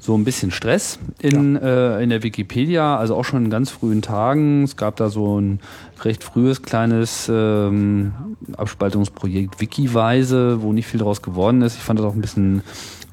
so 0.00 0.16
ein 0.16 0.24
bisschen 0.24 0.50
Stress 0.50 0.98
in, 1.20 1.56
äh, 1.56 2.02
in 2.02 2.08
der 2.08 2.22
Wikipedia, 2.22 2.96
also 2.96 3.14
auch 3.14 3.24
schon 3.24 3.44
in 3.44 3.50
ganz 3.50 3.70
frühen 3.70 4.00
Tagen. 4.00 4.64
Es 4.64 4.76
gab 4.76 4.96
da 4.96 5.10
so 5.10 5.38
ein 5.38 5.60
recht 6.02 6.24
frühes 6.24 6.62
kleines 6.62 7.30
ähm, 7.32 8.12
Abspaltungsprojekt 8.56 9.60
Wikiweise, 9.60 10.62
wo 10.62 10.72
nicht 10.72 10.86
viel 10.86 11.00
draus 11.00 11.20
geworden 11.20 11.60
ist. 11.60 11.76
Ich 11.76 11.82
fand 11.82 11.98
das 11.98 12.06
auch 12.06 12.14
ein 12.14 12.22
bisschen 12.22 12.62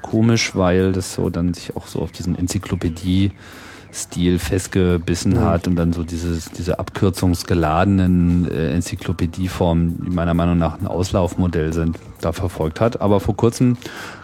komisch, 0.00 0.56
weil 0.56 0.92
das 0.92 1.12
so 1.12 1.28
dann 1.28 1.52
sich 1.52 1.76
auch 1.76 1.86
so 1.86 2.00
auf 2.00 2.10
diesen 2.10 2.36
Enzyklopädie 2.36 3.32
Stil 4.04 4.38
festgebissen 4.38 5.40
hat 5.40 5.66
und 5.66 5.76
dann 5.76 5.92
so 5.92 6.04
dieses, 6.04 6.50
diese 6.50 6.78
abkürzungsgeladenen 6.78 8.50
äh, 8.50 8.72
Enzyklopädieformen, 8.74 10.04
die 10.04 10.10
meiner 10.10 10.34
Meinung 10.34 10.58
nach 10.58 10.80
ein 10.80 10.86
Auslaufmodell 10.86 11.72
sind, 11.72 11.98
da 12.20 12.32
verfolgt 12.32 12.80
hat. 12.80 13.00
Aber 13.00 13.20
vor 13.20 13.36
kurzem 13.36 13.76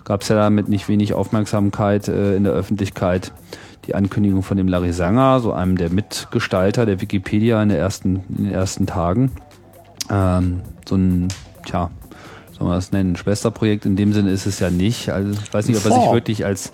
gab 0.05 0.23
es 0.23 0.29
ja 0.29 0.37
damit 0.37 0.69
nicht 0.69 0.89
wenig 0.89 1.15
Aufmerksamkeit 1.15 2.09
äh, 2.09 2.37
in 2.37 2.45
der 2.45 2.53
Öffentlichkeit 2.53 3.33
die 3.87 3.95
Ankündigung 3.95 4.43
von 4.43 4.57
dem 4.57 4.69
Larry 4.69 4.93
Sanger, 4.93 5.41
so 5.41 5.53
einem 5.53 5.77
der 5.77 5.91
Mitgestalter 5.91 6.87
der 6.87 7.01
Wikipedia 7.01 7.63
in, 7.63 7.69
der 7.69 7.79
ersten, 7.79 8.25
in 8.31 8.45
den 8.45 8.53
ersten 8.53 8.87
Tagen. 8.87 9.33
Ähm, 10.11 10.61
so 10.89 10.97
ein, 10.97 11.29
tja, 11.67 11.91
soll 12.57 12.69
man 12.69 12.77
das 12.77 12.93
nennen, 12.93 13.17
Schwesterprojekt. 13.17 13.85
In 13.85 13.97
dem 13.97 14.13
Sinne 14.13 14.31
ist 14.31 14.47
es 14.47 14.61
ja 14.61 14.71
nicht. 14.71 15.09
Also 15.09 15.33
ich 15.33 15.53
weiß 15.53 15.69
nicht, 15.69 15.79
ob 15.79 15.85
er 15.91 16.01
sich 16.01 16.13
wirklich 16.13 16.45
als 16.45 16.73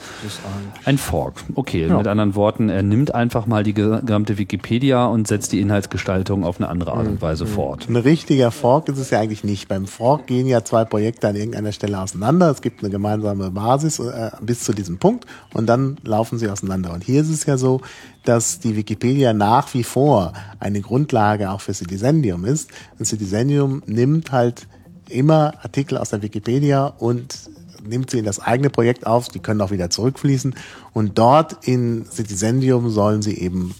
ein 0.85 0.99
Fork. 0.99 1.43
Okay, 1.55 1.89
mit 1.89 2.07
anderen 2.07 2.35
Worten, 2.35 2.69
er 2.69 2.83
nimmt 2.83 3.15
einfach 3.15 3.47
mal 3.47 3.63
die 3.63 3.73
gesamte 3.73 4.37
Wikipedia 4.37 5.07
und 5.07 5.27
setzt 5.27 5.53
die 5.53 5.61
Inhaltsgestaltung 5.61 6.45
auf 6.45 6.61
eine 6.61 6.69
andere 6.69 6.93
Art 6.93 7.07
und 7.07 7.23
Weise 7.23 7.47
fort. 7.47 7.89
Ein 7.89 7.97
richtiger 7.97 8.51
Fork 8.51 8.89
ist 8.89 8.99
es 8.99 9.11
ja 9.11 9.21
eigentlich 9.21 9.45
nicht. 9.45 9.69
Beim 9.69 9.87
Fork 9.87 10.27
gehen 10.27 10.47
ja 10.47 10.65
zwei 10.65 10.85
Projekte 10.85 11.29
an 11.29 11.37
irgendeiner 11.37 11.73
Stelle 11.73 11.99
auseinander. 11.99 12.51
Es 12.51 12.61
gibt 12.61 12.83
eine 12.83 12.91
gemeinsame 12.91 13.51
Basis 13.51 13.99
äh, 13.99 14.31
bis 14.43 14.65
zu 14.65 14.73
diesem 14.73 14.99
Punkt 14.99 15.25
und 15.55 15.67
dann 15.67 15.97
laufen 16.05 16.39
sie 16.39 16.49
auseinander. 16.49 16.93
Und 16.93 17.05
hier 17.05 17.23
ist 17.23 17.31
es 17.31 17.47
ja 17.47 17.57
so, 17.57 17.81
dass 18.25 18.61
die 18.61 18.77
Wikipedia 18.77 19.33
nach 19.33 19.73
wie 19.75 19.83
vor 19.83 20.35
eine 20.59 20.81
Grundlage 20.81 21.51
auch 21.51 21.61
für 21.61 21.73
Citizendium 21.73 22.45
ist. 22.45 22.71
Und 22.99 23.07
Citizendium 23.07 23.83
nimmt 23.87 24.31
halt 24.33 24.67
immer 25.11 25.55
Artikel 25.63 25.99
aus 25.99 26.11
der 26.11 26.23
Wikipedia 26.23 26.87
und 26.87 27.39
nimmt 27.83 28.11
sie 28.11 28.19
in 28.19 28.25
das 28.25 28.41
eigene 28.41 28.71
Projekt 28.71 29.07
auf. 29.07 29.29
Die 29.29 29.41
können 29.41 29.61
auch 29.61 29.71
wieder 29.71 29.91
zurückfließen. 29.91 30.55
Und 30.93 31.19
dort 31.19 31.67
in 31.67 32.05
Citizendium 32.11 32.91
sollen 32.91 33.23
sie 33.23 33.39
eben 33.39 33.75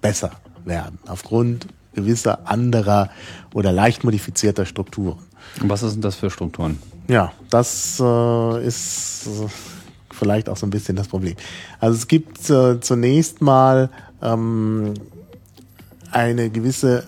besser 0.00 0.32
werden. 0.64 0.98
Aufgrund 1.06 1.66
gewisser 1.94 2.48
anderer 2.48 3.10
oder 3.54 3.72
leicht 3.72 4.04
modifizierter 4.04 4.66
Strukturen. 4.66 5.18
Und 5.60 5.68
was 5.68 5.80
sind 5.80 6.04
das 6.04 6.14
für 6.14 6.30
Strukturen? 6.30 6.78
Ja, 7.08 7.32
das 7.50 8.00
äh, 8.00 8.66
ist 8.66 9.26
äh, 9.26 9.48
vielleicht 10.10 10.48
auch 10.48 10.56
so 10.56 10.66
ein 10.66 10.70
bisschen 10.70 10.96
das 10.96 11.08
Problem. 11.08 11.34
Also 11.80 11.96
es 11.96 12.08
gibt 12.08 12.48
äh, 12.48 12.80
zunächst 12.80 13.42
mal 13.42 13.90
ähm, 14.22 14.94
eine 16.10 16.48
gewisse 16.50 17.04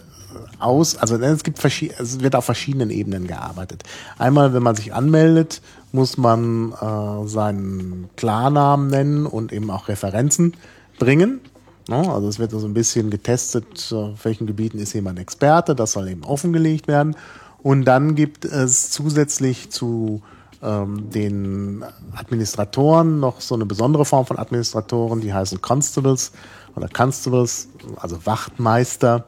aus, 0.64 0.96
also 0.96 1.16
es 1.16 1.44
gibt 1.44 1.62
es 1.64 2.20
wird 2.20 2.34
auf 2.34 2.44
verschiedenen 2.44 2.90
Ebenen 2.90 3.26
gearbeitet. 3.26 3.82
Einmal, 4.18 4.54
wenn 4.54 4.62
man 4.62 4.74
sich 4.74 4.94
anmeldet, 4.94 5.60
muss 5.92 6.16
man 6.16 6.72
äh, 6.72 7.28
seinen 7.28 8.08
Klarnamen 8.16 8.88
nennen 8.88 9.26
und 9.26 9.52
eben 9.52 9.70
auch 9.70 9.88
Referenzen 9.88 10.54
bringen. 10.98 11.40
Ne? 11.88 11.96
Also 11.96 12.28
es 12.28 12.38
wird 12.38 12.50
so 12.50 12.66
ein 12.66 12.74
bisschen 12.74 13.10
getestet, 13.10 13.92
auf 13.92 14.24
welchen 14.24 14.46
Gebieten 14.46 14.78
ist 14.78 14.92
jemand 14.94 15.18
Experte, 15.18 15.74
das 15.74 15.92
soll 15.92 16.08
eben 16.08 16.24
offengelegt 16.24 16.88
werden. 16.88 17.16
Und 17.62 17.84
dann 17.84 18.14
gibt 18.14 18.44
es 18.44 18.90
zusätzlich 18.90 19.70
zu 19.70 20.22
ähm, 20.62 21.10
den 21.10 21.84
Administratoren 22.14 23.20
noch 23.20 23.40
so 23.40 23.54
eine 23.54 23.66
besondere 23.66 24.04
Form 24.04 24.26
von 24.26 24.38
Administratoren, 24.38 25.20
die 25.20 25.32
heißen 25.32 25.60
Constables 25.60 26.32
oder 26.74 26.88
Constables, 26.88 27.68
also 27.96 28.24
Wachtmeister, 28.24 29.26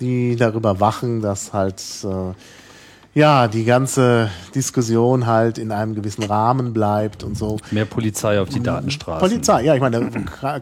die 0.00 0.36
darüber 0.36 0.80
wachen, 0.80 1.20
dass 1.20 1.52
halt 1.52 1.82
äh, 2.04 2.34
ja 3.18 3.48
die 3.48 3.64
ganze 3.64 4.30
Diskussion 4.54 5.26
halt 5.26 5.56
in 5.56 5.72
einem 5.72 5.94
gewissen 5.94 6.24
Rahmen 6.24 6.74
bleibt 6.74 7.24
und 7.24 7.36
so. 7.36 7.58
Mehr 7.70 7.86
Polizei 7.86 8.38
auf 8.40 8.50
die 8.50 8.62
Datenstraßen. 8.62 9.26
Polizei, 9.26 9.62
ja, 9.62 9.74
ich 9.74 9.80
meine, 9.80 10.10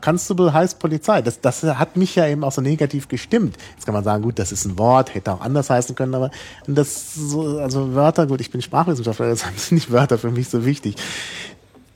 Constable 0.01 0.53
heißt 0.53 0.79
Polizei. 0.79 1.21
Das, 1.21 1.41
das 1.41 1.65
hat 1.65 1.97
mich 1.97 2.15
ja 2.15 2.29
eben 2.29 2.45
auch 2.45 2.53
so 2.53 2.61
negativ 2.61 3.09
gestimmt. 3.09 3.57
Jetzt 3.75 3.85
kann 3.87 3.95
man 3.95 4.05
sagen, 4.05 4.23
gut, 4.23 4.39
das 4.39 4.53
ist 4.53 4.65
ein 4.67 4.79
Wort, 4.79 5.15
hätte 5.15 5.33
auch 5.33 5.41
anders 5.41 5.69
heißen 5.69 5.97
können, 5.97 6.15
aber 6.15 6.31
das 6.69 7.15
so, 7.15 7.59
also 7.59 7.95
Wörter, 7.95 8.29
gut, 8.29 8.41
ich 8.41 8.53
bin 8.53 8.63
Sprachwissenschaftler, 8.63 9.27
deshalb 9.31 9.59
sind 9.59 9.75
nicht 9.75 9.91
Wörter 9.91 10.17
für 10.17 10.31
mich 10.31 10.49
so 10.49 10.65
wichtig. 10.65 10.95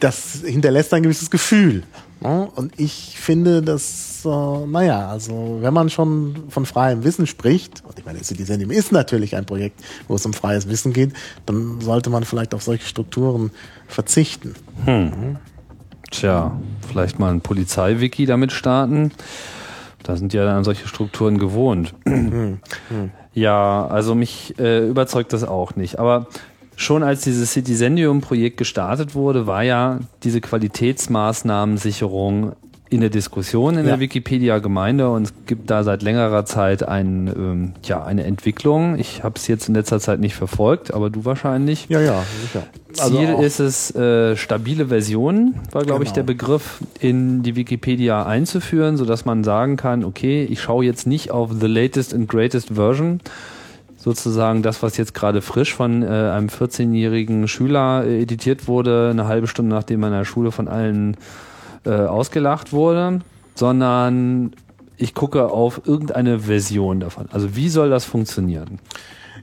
Das 0.00 0.42
hinterlässt 0.44 0.92
ein 0.92 1.04
gewisses 1.04 1.30
Gefühl. 1.30 1.84
Ne? 2.20 2.48
Und 2.54 2.78
ich 2.78 3.16
finde, 3.18 3.62
dass, 3.62 4.24
äh, 4.24 4.28
naja, 4.28 5.08
also 5.08 5.58
wenn 5.60 5.72
man 5.72 5.88
schon 5.90 6.44
von 6.48 6.66
freiem 6.66 7.04
Wissen 7.04 7.26
spricht, 7.26 7.82
und 7.86 7.98
ich 7.98 8.04
meine, 8.04 8.22
Citizendium 8.22 8.70
ist 8.70 8.92
natürlich 8.92 9.36
ein 9.36 9.46
Projekt, 9.46 9.80
wo 10.08 10.16
es 10.16 10.26
um 10.26 10.32
freies 10.32 10.68
Wissen 10.68 10.92
geht, 10.92 11.12
dann 11.46 11.80
sollte 11.80 12.10
man 12.10 12.24
vielleicht 12.24 12.54
auf 12.54 12.62
solche 12.62 12.86
Strukturen 12.86 13.50
verzichten. 13.86 14.54
Tja, 16.10 16.58
vielleicht 16.88 17.18
mal 17.18 17.30
ein 17.30 17.40
Polizeiwiki 17.40 18.26
damit 18.26 18.52
starten. 18.52 19.12
Da 20.02 20.16
sind 20.16 20.32
ja 20.32 20.44
dann 20.44 20.64
solche 20.64 20.88
Strukturen 20.88 21.38
gewohnt. 21.38 21.94
ja, 23.34 23.86
also 23.86 24.14
mich 24.14 24.58
äh, 24.58 24.88
überzeugt 24.88 25.32
das 25.32 25.44
auch 25.44 25.76
nicht. 25.76 25.98
Aber 25.98 26.26
schon 26.80 27.02
als 27.02 27.22
dieses 27.22 27.52
Citizendium-Projekt 27.52 28.56
gestartet 28.56 29.16
wurde, 29.16 29.48
war 29.48 29.64
ja 29.64 29.98
diese 30.22 30.40
Qualitätsmaßnahmensicherung 30.40 32.52
in 32.90 33.02
der 33.02 33.10
Diskussion 33.10 33.74
in 33.74 33.80
Ja. 33.84 33.90
der 33.92 34.00
Wikipedia-Gemeinde 34.00 35.10
und 35.10 35.24
es 35.24 35.34
gibt 35.46 35.68
da 35.68 35.84
seit 35.84 36.02
längerer 36.02 36.46
Zeit 36.46 36.88
ein, 36.88 37.26
ähm, 37.26 37.72
ja, 37.82 38.02
eine 38.02 38.24
Entwicklung. 38.24 38.98
Ich 38.98 39.22
habe 39.24 39.34
es 39.36 39.46
jetzt 39.46 39.68
in 39.68 39.74
letzter 39.74 40.00
Zeit 40.00 40.20
nicht 40.20 40.34
verfolgt, 40.34 40.94
aber 40.94 41.10
du 41.10 41.26
wahrscheinlich. 41.26 41.86
Ja, 41.90 42.00
ja, 42.00 42.24
sicher. 42.40 42.62
Ziel 42.92 43.34
auch- 43.34 43.42
ist 43.42 43.60
es, 43.60 43.94
äh, 43.94 44.36
stabile 44.36 44.86
Versionen, 44.86 45.56
war 45.72 45.82
glaube 45.84 46.04
ich 46.04 46.10
Genau. 46.10 46.24
der 46.26 46.32
Begriff, 46.32 46.78
in 47.00 47.42
die 47.42 47.56
Wikipedia 47.56 48.24
einzuführen, 48.24 48.96
sodass 48.96 49.26
man 49.26 49.44
sagen 49.44 49.76
kann, 49.76 50.02
okay, 50.04 50.44
ich 50.48 50.62
schaue 50.62 50.84
jetzt 50.86 51.06
nicht 51.06 51.30
auf 51.30 51.50
the 51.60 51.66
latest 51.66 52.14
and 52.14 52.26
greatest 52.26 52.70
version, 52.74 53.20
sozusagen 54.08 54.62
das, 54.62 54.82
was 54.82 54.96
jetzt 54.96 55.12
gerade 55.12 55.42
frisch 55.42 55.74
von 55.74 56.02
äh, 56.02 56.06
einem 56.06 56.48
14-jährigen 56.48 57.46
Schüler 57.46 58.04
äh, 58.06 58.22
editiert 58.22 58.66
wurde, 58.66 59.10
eine 59.10 59.28
halbe 59.28 59.46
Stunde 59.46 59.74
nachdem 59.74 60.02
er 60.02 60.08
in 60.08 60.14
der 60.14 60.24
Schule 60.24 60.50
von 60.50 60.66
allen 60.66 61.18
äh, 61.84 61.90
ausgelacht 61.90 62.72
wurde, 62.72 63.20
sondern 63.54 64.52
ich 64.96 65.12
gucke 65.14 65.50
auf 65.50 65.82
irgendeine 65.84 66.40
Version 66.40 67.00
davon. 67.00 67.26
Also 67.30 67.54
wie 67.54 67.68
soll 67.68 67.90
das 67.90 68.06
funktionieren? 68.06 68.78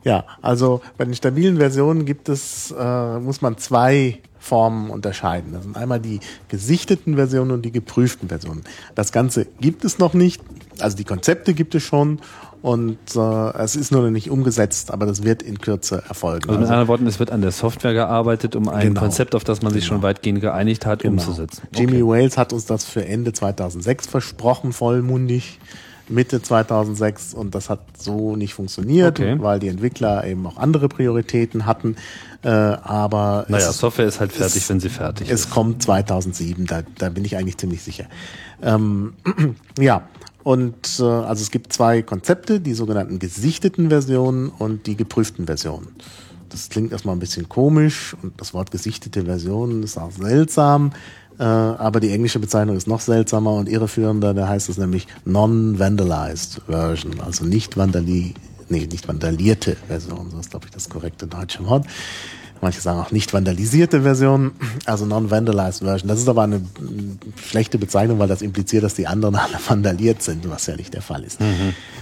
Ja, 0.04 0.26
also 0.42 0.82
bei 0.98 1.06
den 1.06 1.14
stabilen 1.14 1.58
Versionen 1.58 2.06
gibt 2.06 2.28
es, 2.28 2.74
äh, 2.78 3.20
muss 3.20 3.42
man 3.42 3.60
zwei 3.60 4.20
Formen 4.40 4.90
unterscheiden. 4.90 5.54
Das 5.54 5.64
sind 5.64 5.78
einmal 5.78 6.00
die 6.00 6.20
gesichteten 6.48 7.16
Versionen 7.16 7.52
und 7.52 7.64
die 7.64 7.72
geprüften 7.72 8.30
Versionen. 8.30 8.64
Das 8.96 9.12
Ganze 9.12 9.46
gibt 9.60 9.86
es 9.86 10.00
noch 10.00 10.14
nicht. 10.14 10.42
Also 10.80 10.98
die 10.98 11.04
Konzepte 11.04 11.54
gibt 11.54 11.76
es 11.76 11.84
schon 11.84 12.20
und 12.66 12.98
äh, 13.16 13.58
es 13.60 13.76
ist 13.76 13.92
nur 13.92 14.02
noch 14.02 14.10
nicht 14.10 14.32
umgesetzt, 14.32 14.92
aber 14.92 15.06
das 15.06 15.22
wird 15.24 15.44
in 15.44 15.60
Kürze 15.62 16.02
erfolgen. 16.08 16.50
Also 16.50 16.60
mit 16.60 16.68
anderen 16.70 16.88
Worten, 16.88 17.06
es 17.06 17.20
wird 17.20 17.30
an 17.32 17.42
der 17.42 17.52
Software 17.52 17.94
gearbeitet, 17.94 18.56
um 18.56 18.68
ein 18.70 18.88
Genau. 18.88 19.02
Konzept, 19.02 19.36
auf 19.36 19.44
das 19.44 19.62
man 19.62 19.72
sich 19.72 19.84
Genau. 19.84 19.96
schon 19.98 20.02
weitgehend 20.04 20.42
geeinigt 20.42 20.86
hat, 20.88 21.06
umzusetzen. 21.06 21.62
Jimmy 21.76 22.02
Wales 22.06 22.38
hat 22.38 22.54
uns 22.54 22.66
das 22.66 22.84
für 22.86 23.06
Ende 23.06 23.34
2006 23.34 24.08
versprochen, 24.08 24.74
vollmundig. 24.74 25.60
Mitte 26.08 26.40
2006 26.42 27.34
und 27.34 27.56
das 27.56 27.70
hat 27.70 27.80
so 27.98 28.36
nicht 28.36 28.54
funktioniert, 28.54 29.20
Okay. 29.20 29.38
weil 29.40 29.60
die 29.60 29.68
Entwickler 29.70 30.24
eben 30.26 30.46
auch 30.46 30.58
andere 30.58 30.88
Prioritäten 30.88 31.66
hatten. 31.66 31.96
Äh, 32.44 32.50
aber 32.50 33.46
Naja, 33.48 33.70
es, 33.70 33.78
Software 33.80 34.06
ist 34.06 34.20
halt 34.20 34.32
fertig, 34.32 34.58
es- 34.64 34.70
wenn 34.70 34.80
sie 34.80 34.90
fertig 34.90 35.30
es 35.32 35.42
ist. 35.46 35.50
kommt 35.50 35.82
2007, 35.82 36.68
da, 36.68 36.82
da 37.00 37.10
bin 37.10 37.26
ich 37.26 37.38
eigentlich 37.38 37.58
ziemlich 37.58 37.82
sicher. 37.82 38.06
Ähm, 38.62 39.14
ja, 39.80 40.04
und 40.46 41.00
äh, 41.00 41.04
also 41.04 41.42
es 41.42 41.50
gibt 41.50 41.74
zwei 41.74 42.04
Konzepte, 42.04 42.60
die 42.60 42.76
sogenannten 42.76 43.18
gesichteten 43.18 43.90
Versionen 43.90 44.50
und 44.50 44.86
die 44.86 44.96
geprüften 44.96 45.48
Versionen. 45.48 45.88
Das 46.50 46.70
klingt 46.70 46.92
erstmal 46.92 47.16
ein 47.16 47.20
bisschen 47.20 47.50
komisch 47.50 48.16
und 48.22 48.40
das 48.40 48.54
Wort 48.54 48.70
gesichtete 48.70 49.26
Version 49.26 49.82
ist 49.82 49.98
auch 49.98 50.12
seltsam, 50.12 50.92
äh, 51.40 51.44
aber 51.44 52.00
die 52.00 52.12
englische 52.12 52.38
Bezeichnung 52.38 52.78
ist 52.78 52.88
noch 52.88 53.02
seltsamer 53.02 53.54
und 53.54 53.68
irreführender, 53.68 54.36
da 54.36 54.48
heißt 54.48 54.70
es 54.70 54.78
nämlich 54.78 55.08
non-vandalized 55.26 56.62
Version, 56.68 57.20
also 57.22 57.44
nicht 57.44 57.76
vandali 57.76 58.36
nee, 58.70 58.86
nicht 58.86 59.08
vandalierte 59.08 59.76
Version, 59.88 60.30
so 60.30 60.38
ist 60.40 60.52
glaube 60.52 60.68
ich 60.68 60.72
das 60.72 60.90
korrekte 60.90 61.26
deutsche 61.26 61.66
Wort. 61.66 61.88
Manche 62.62 62.82
sagen 62.82 63.00
auch 63.00 63.12
nicht 63.12 63.34
vandalisierte 63.34 64.02
Version, 64.02 64.52
also 64.86 65.06
non-vandalized 65.06 65.84
Version. 65.84 66.08
Das 66.08 66.20
ist 66.20 66.30
aber 66.30 66.44
eine 66.44 66.62
schlechte 67.44 67.78
Bezeichnung, 67.78 68.20
weil 68.20 68.28
das 68.28 68.42
impliziert, 68.42 68.84
dass 68.84 68.94
die 68.94 69.08
anderen 69.08 69.36
alle 69.36 69.58
vandaliert 69.68 70.22
sind, 70.22 70.50
was 70.50 70.66
ja 70.68 70.76
nicht 70.76 70.94
der 70.94 71.02
Fall 71.02 71.24
ist. 71.24 71.40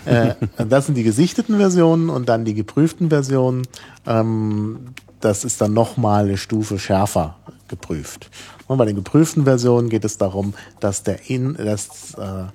Äh, 0.05 0.35
das 0.57 0.85
sind 0.85 0.95
die 0.95 1.03
gesichteten 1.03 1.57
Versionen 1.57 2.09
und 2.09 2.29
dann 2.29 2.45
die 2.45 2.53
geprüften 2.53 3.09
Versionen. 3.09 3.63
Ähm, 4.05 4.79
das 5.19 5.45
ist 5.45 5.61
dann 5.61 5.73
nochmal 5.73 6.25
eine 6.25 6.37
Stufe 6.37 6.77
schärfer 6.77 7.37
geprüft. 7.67 8.29
Und 8.67 8.77
bei 8.77 8.85
den 8.85 8.95
geprüften 8.95 9.45
Versionen 9.45 9.89
geht 9.89 10.05
es 10.05 10.17
darum, 10.17 10.53
dass 10.79 11.03
der 11.03 11.29
In, 11.29 11.55
dass, 11.55 12.13
äh, 12.15 12.45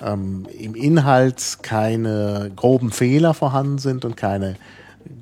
ähm, 0.00 0.46
im 0.58 0.74
Inhalt 0.74 1.58
keine 1.62 2.50
groben 2.54 2.90
Fehler 2.90 3.34
vorhanden 3.34 3.78
sind 3.78 4.04
und 4.04 4.16
keine 4.16 4.56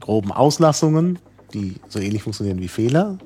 groben 0.01 0.33
Auslassungen, 0.33 1.19
die 1.57 1.75
so 1.89 1.99
ähnlich 1.99 2.23
funktionieren 2.23 2.61
wie 2.61 2.69
Fehler. 2.69 3.19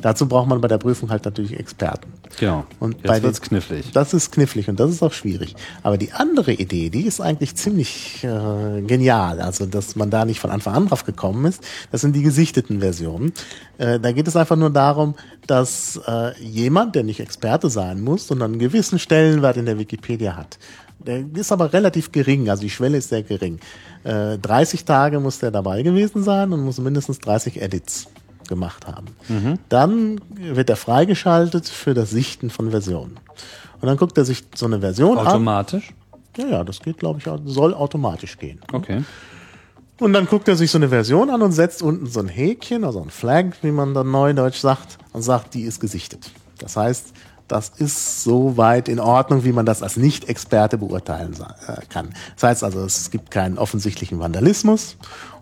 Dazu 0.00 0.26
braucht 0.26 0.48
man 0.48 0.58
bei 0.62 0.68
der 0.68 0.78
Prüfung 0.78 1.10
halt 1.10 1.26
natürlich 1.26 1.52
Experten. 1.58 2.10
Genau. 2.40 2.64
Und 2.80 2.94
Jetzt 2.94 3.06
bei 3.06 3.14
den- 3.18 3.24
wird's 3.24 3.42
knifflig. 3.42 3.92
Das 3.92 4.14
ist 4.14 4.32
knifflig 4.32 4.68
und 4.70 4.80
das 4.80 4.90
ist 4.90 5.02
auch 5.02 5.12
schwierig. 5.12 5.54
Aber 5.82 5.98
die 5.98 6.12
andere 6.12 6.52
Idee, 6.54 6.88
die 6.88 7.02
ist 7.02 7.20
eigentlich 7.20 7.54
ziemlich 7.56 8.24
äh, 8.24 8.80
genial. 8.82 9.38
Also, 9.40 9.66
dass 9.66 9.94
man 9.94 10.08
da 10.10 10.24
nicht 10.24 10.40
von 10.40 10.50
Anfang 10.50 10.74
an 10.74 10.88
drauf 10.88 11.04
gekommen 11.04 11.44
ist, 11.44 11.62
das 11.92 12.00
sind 12.00 12.16
die 12.16 12.22
gesichteten 12.22 12.80
Versionen. 12.80 13.32
Äh, 13.76 14.00
da 14.00 14.12
geht 14.12 14.26
es 14.28 14.36
einfach 14.36 14.56
nur 14.56 14.70
darum, 14.70 15.14
dass 15.46 16.00
äh, 16.06 16.32
jemand, 16.42 16.94
der 16.94 17.04
nicht 17.04 17.20
Experte 17.20 17.68
sein 17.68 18.00
muss, 18.00 18.26
sondern 18.28 18.52
einen 18.52 18.58
gewissen 18.60 18.98
Stellenwert 18.98 19.58
in 19.58 19.66
der 19.66 19.78
Wikipedia 19.78 20.36
hat. 20.36 20.58
Der 21.06 21.24
ist 21.34 21.52
aber 21.52 21.72
relativ 21.72 22.12
gering, 22.12 22.48
also 22.50 22.62
die 22.62 22.70
Schwelle 22.70 22.98
ist 22.98 23.08
sehr 23.08 23.22
gering. 23.22 23.60
Äh, 24.04 24.38
30 24.38 24.84
Tage 24.84 25.20
muss 25.20 25.38
der 25.38 25.50
dabei 25.50 25.82
gewesen 25.82 26.22
sein 26.22 26.52
und 26.52 26.64
muss 26.64 26.78
mindestens 26.78 27.18
30 27.20 27.62
Edits 27.62 28.08
gemacht 28.48 28.86
haben. 28.86 29.06
Dann 29.68 30.20
wird 30.34 30.70
er 30.70 30.76
freigeschaltet 30.76 31.68
für 31.68 31.94
das 31.94 32.10
Sichten 32.10 32.50
von 32.50 32.70
Versionen. 32.70 33.18
Und 33.80 33.88
dann 33.88 33.96
guckt 33.96 34.16
er 34.18 34.24
sich 34.24 34.44
so 34.54 34.66
eine 34.66 34.80
Version 34.80 35.18
an. 35.18 35.26
Automatisch? 35.26 35.92
Ja, 36.36 36.46
ja, 36.46 36.64
das 36.64 36.80
geht, 36.80 36.98
glaube 36.98 37.18
ich, 37.18 37.52
soll 37.52 37.74
automatisch 37.74 38.38
gehen. 38.38 38.60
Okay. 38.72 39.02
Und 39.98 40.12
dann 40.12 40.26
guckt 40.26 40.46
er 40.48 40.56
sich 40.56 40.70
so 40.70 40.78
eine 40.78 40.90
Version 40.90 41.30
an 41.30 41.40
und 41.40 41.52
setzt 41.52 41.82
unten 41.82 42.06
so 42.06 42.20
ein 42.20 42.28
Häkchen, 42.28 42.84
also 42.84 43.00
ein 43.00 43.10
Flag, 43.10 43.46
wie 43.62 43.70
man 43.70 43.94
dann 43.94 44.10
neudeutsch 44.10 44.58
sagt, 44.58 44.98
und 45.12 45.22
sagt, 45.22 45.54
die 45.54 45.62
ist 45.62 45.80
gesichtet. 45.80 46.30
Das 46.58 46.76
heißt, 46.76 47.12
das 47.48 47.68
ist 47.78 48.24
so 48.24 48.56
weit 48.56 48.88
in 48.88 48.98
Ordnung, 49.00 49.44
wie 49.44 49.52
man 49.52 49.66
das 49.66 49.82
als 49.82 49.96
Nicht-Experte 49.96 50.78
beurteilen 50.78 51.34
äh, 51.68 51.80
kann. 51.88 52.10
Das 52.34 52.42
heißt 52.44 52.64
also, 52.64 52.84
es 52.84 53.10
gibt 53.10 53.30
keinen 53.30 53.58
offensichtlichen 53.58 54.18
Vandalismus 54.18 54.96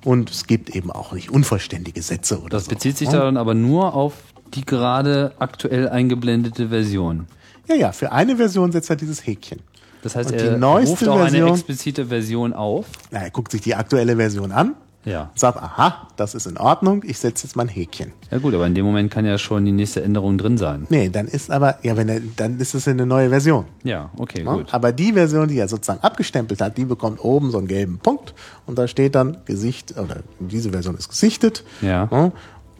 und 0.04 0.30
es 0.30 0.46
gibt 0.46 0.70
eben 0.76 0.90
auch 0.90 1.12
nicht 1.12 1.30
unvollständige 1.30 2.02
Sätze 2.02 2.38
oder 2.40 2.50
Das 2.50 2.64
so. 2.66 2.70
bezieht 2.70 2.98
sich 2.98 3.08
dann 3.08 3.36
aber 3.36 3.54
nur 3.54 3.94
auf 3.94 4.14
die 4.54 4.64
gerade 4.64 5.32
aktuell 5.38 5.88
eingeblendete 5.88 6.68
Version. 6.68 7.26
Ja, 7.68 7.74
ja, 7.74 7.92
für 7.92 8.12
eine 8.12 8.36
Version 8.36 8.70
setzt 8.72 8.90
er 8.90 8.96
dieses 8.96 9.26
Häkchen. 9.26 9.60
Das 10.02 10.14
heißt, 10.16 10.30
Und 10.32 10.38
die 10.40 10.44
er 10.44 10.58
neueste 10.58 10.90
ruft 10.90 11.08
auch 11.08 11.14
eine 11.20 11.30
Version- 11.30 11.48
explizite 11.54 12.06
Version 12.06 12.52
auf. 12.52 12.84
Na, 13.10 13.20
er 13.20 13.30
guckt 13.30 13.50
sich 13.50 13.62
die 13.62 13.74
aktuelle 13.74 14.16
Version 14.16 14.52
an, 14.52 14.74
Ja. 15.04 15.30
sagt, 15.34 15.58
aha, 15.62 16.08
das 16.16 16.34
ist 16.34 16.46
in 16.46 16.56
Ordnung, 16.56 17.02
ich 17.04 17.18
setze 17.18 17.46
jetzt 17.46 17.56
mein 17.56 17.68
Häkchen. 17.68 18.12
Ja 18.30 18.38
gut, 18.38 18.54
aber 18.54 18.66
in 18.66 18.74
dem 18.74 18.86
Moment 18.86 19.10
kann 19.10 19.26
ja 19.26 19.36
schon 19.36 19.64
die 19.64 19.72
nächste 19.72 20.02
Änderung 20.02 20.38
drin 20.38 20.56
sein. 20.56 20.86
Nee, 20.88 21.10
dann 21.10 21.26
ist 21.26 21.50
aber, 21.50 21.76
ja, 21.82 21.96
wenn 21.96 22.08
er, 22.08 22.20
dann 22.36 22.58
ist 22.58 22.74
es 22.74 22.88
eine 22.88 23.04
neue 23.04 23.28
Version. 23.28 23.66
Ja, 23.82 24.10
okay, 24.16 24.42
Ne? 24.44 24.50
gut. 24.50 24.72
Aber 24.72 24.92
die 24.92 25.12
Version, 25.12 25.48
die 25.48 25.58
er 25.58 25.68
sozusagen 25.68 26.00
abgestempelt 26.02 26.60
hat, 26.62 26.78
die 26.78 26.84
bekommt 26.86 27.22
oben 27.22 27.50
so 27.50 27.58
einen 27.58 27.66
gelben 27.68 27.98
Punkt 27.98 28.34
und 28.66 28.78
da 28.78 28.88
steht 28.88 29.14
dann 29.14 29.36
Gesicht, 29.44 29.94
oder 29.98 30.16
diese 30.40 30.70
Version 30.70 30.96
ist 30.96 31.08
gesichtet 31.10 31.64
Ja. 31.82 32.06
ne? 32.10 32.32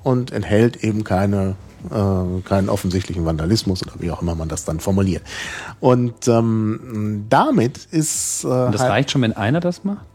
und 0.03 0.33
enthält 0.33 0.83
eben 0.85 1.05
keine, 1.05 1.57
äh, 1.91 2.41
keinen 2.49 2.69
offensichtlichen 2.71 3.27
Vandalismus 3.27 3.83
oder 3.83 3.93
wie 4.01 4.11
auch 4.11 4.23
immer 4.23 4.35
man 4.35 4.49
das 4.49 4.65
dann 4.65 4.81
formuliert. 4.81 5.23
Und 5.81 6.27
ähm, 6.29 7.27
damit 7.29 7.77
ist 7.91 8.45
äh, 8.45 8.47
Und 8.49 8.73
das 8.73 8.81
halt, 8.81 8.91
reicht 8.93 9.11
schon, 9.11 9.21
wenn 9.23 9.35
einer 9.35 9.61
das 9.61 9.85
macht? 9.85 10.07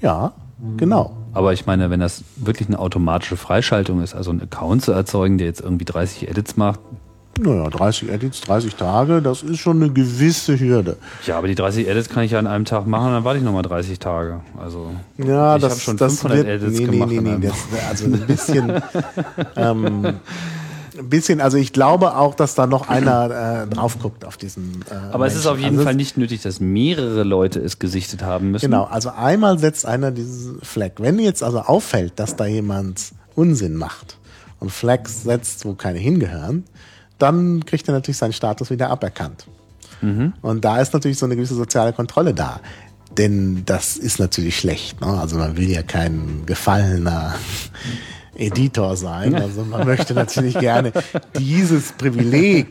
ja, 0.00 0.32
genau. 0.76 1.16
Aber 1.32 1.52
ich 1.52 1.66
meine, 1.66 1.90
wenn 1.90 2.00
das 2.00 2.22
wirklich 2.36 2.68
eine 2.68 2.78
automatische 2.78 3.36
Freischaltung 3.36 4.02
ist, 4.02 4.14
also 4.14 4.30
einen 4.30 4.42
Account 4.42 4.82
zu 4.82 4.92
erzeugen, 4.92 5.38
der 5.38 5.46
jetzt 5.46 5.60
irgendwie 5.60 5.84
30 5.84 6.28
Edits 6.28 6.56
macht, 6.56 6.80
Naja, 7.38 7.68
30 7.68 8.08
Edits, 8.10 8.40
30 8.40 8.76
Tage, 8.76 9.20
das 9.20 9.42
ist 9.42 9.58
schon 9.58 9.82
eine 9.82 9.92
gewisse 9.92 10.58
Hürde. 10.58 10.96
ja, 11.26 11.36
aber 11.36 11.48
die 11.48 11.54
30 11.54 11.86
Edits 11.86 12.08
kann 12.08 12.22
ich 12.24 12.30
ja 12.30 12.38
an 12.38 12.46
einem 12.46 12.64
Tag 12.64 12.86
machen, 12.86 13.12
dann 13.12 13.24
warte 13.24 13.38
ich 13.38 13.44
nochmal 13.44 13.62
30 13.62 13.98
Tage. 13.98 14.40
Also 14.58 14.90
Ja, 15.18 15.56
ich 15.56 15.62
das, 15.62 15.72
habe 15.72 15.80
schon 15.82 15.96
das 15.98 16.20
500 16.20 16.38
wird, 16.46 16.62
Edits 16.62 16.78
nee, 16.78 16.86
gemacht. 16.86 17.10
Nee, 17.10 17.16
in 17.18 17.24
nee, 17.24 17.36
nee, 17.38 17.46
das, 17.48 17.88
also 17.90 18.04
ein 18.06 18.20
bisschen, 18.26 18.72
ähm, 19.56 20.14
ein 20.98 21.08
bisschen, 21.08 21.40
also 21.40 21.56
ich 21.56 21.72
glaube 21.72 22.16
auch, 22.16 22.34
dass 22.34 22.54
da 22.54 22.66
noch 22.66 22.88
einer 22.88 23.64
äh, 23.64 23.74
drauf 23.74 23.98
guckt 23.98 24.24
auf 24.24 24.36
diesen. 24.36 24.84
Äh, 24.90 24.94
aber 25.12 25.26
es 25.26 25.34
ist 25.34 25.44
Menschen. 25.44 25.52
auf 25.52 25.58
jeden 25.58 25.76
also 25.76 25.84
Fall 25.84 25.94
nicht 25.94 26.16
nötig, 26.16 26.42
dass 26.42 26.60
mehrere 26.60 27.22
Leute 27.22 27.60
es 27.60 27.78
gesichtet 27.78 28.22
haben 28.22 28.52
müssen. 28.52 28.66
Genau, 28.66 28.84
also 28.84 29.10
einmal 29.10 29.58
setzt 29.58 29.86
einer 29.86 30.10
diesen 30.10 30.60
Flag. 30.62 30.92
Wenn 30.98 31.18
jetzt 31.18 31.42
also 31.42 31.60
auffällt, 31.60 32.18
dass 32.18 32.36
da 32.36 32.46
jemand 32.46 33.12
Unsinn 33.34 33.76
macht 33.76 34.16
und 34.60 34.70
Flags 34.70 35.22
setzt, 35.24 35.64
wo 35.64 35.74
keine 35.74 35.98
hingehören, 35.98 36.64
dann 37.18 37.64
kriegt 37.64 37.88
er 37.88 37.94
natürlich 37.94 38.18
seinen 38.18 38.32
Status 38.32 38.70
wieder 38.70 38.90
aberkannt. 38.90 39.46
Und 40.42 40.64
da 40.64 40.80
ist 40.80 40.92
natürlich 40.92 41.18
so 41.18 41.26
eine 41.26 41.36
gewisse 41.36 41.54
soziale 41.54 41.92
Kontrolle 41.92 42.34
da. 42.34 42.60
Denn 43.16 43.62
das 43.64 43.96
ist 43.96 44.18
natürlich 44.18 44.58
schlecht. 44.58 45.00
Ne? 45.00 45.06
Also 45.06 45.38
man 45.38 45.56
will 45.56 45.70
ja 45.70 45.82
kein 45.82 46.42
gefallener 46.44 47.34
Editor 48.36 48.96
sein. 48.96 49.34
Also 49.34 49.64
man 49.64 49.86
möchte 49.86 50.14
natürlich 50.14 50.58
gerne 50.58 50.92
dieses 51.38 51.92
Privileg, 51.92 52.68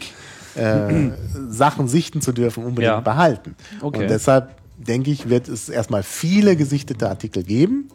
äh, 0.56 1.10
Sachen 1.50 1.88
sichten 1.88 2.22
zu 2.22 2.32
dürfen, 2.32 2.64
unbedingt 2.64 2.94
Ja. 2.94 3.00
behalten. 3.02 3.56
Okay. 3.82 4.04
Und 4.04 4.10
deshalb 4.10 4.52
denke 4.78 5.12
ich, 5.12 5.30
wird 5.30 5.48
es 5.48 5.70
erstmal 5.70 6.04
viele 6.04 6.56
gesichtete 6.56 7.10
Artikel 7.10 7.44
geben. 7.44 7.90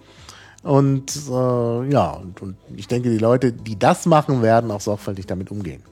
Und 0.62 1.16
äh, 1.30 1.90
ja, 1.90 2.10
und, 2.10 2.42
und 2.42 2.56
ich 2.76 2.86
denke, 2.86 3.08
die 3.10 3.18
Leute, 3.18 3.52
die 3.52 3.78
das 3.78 4.04
machen, 4.04 4.42
werden 4.42 4.70
auch 4.70 4.80
sorgfältig 4.80 5.26
damit 5.26 5.50
umgehen. 5.50 5.82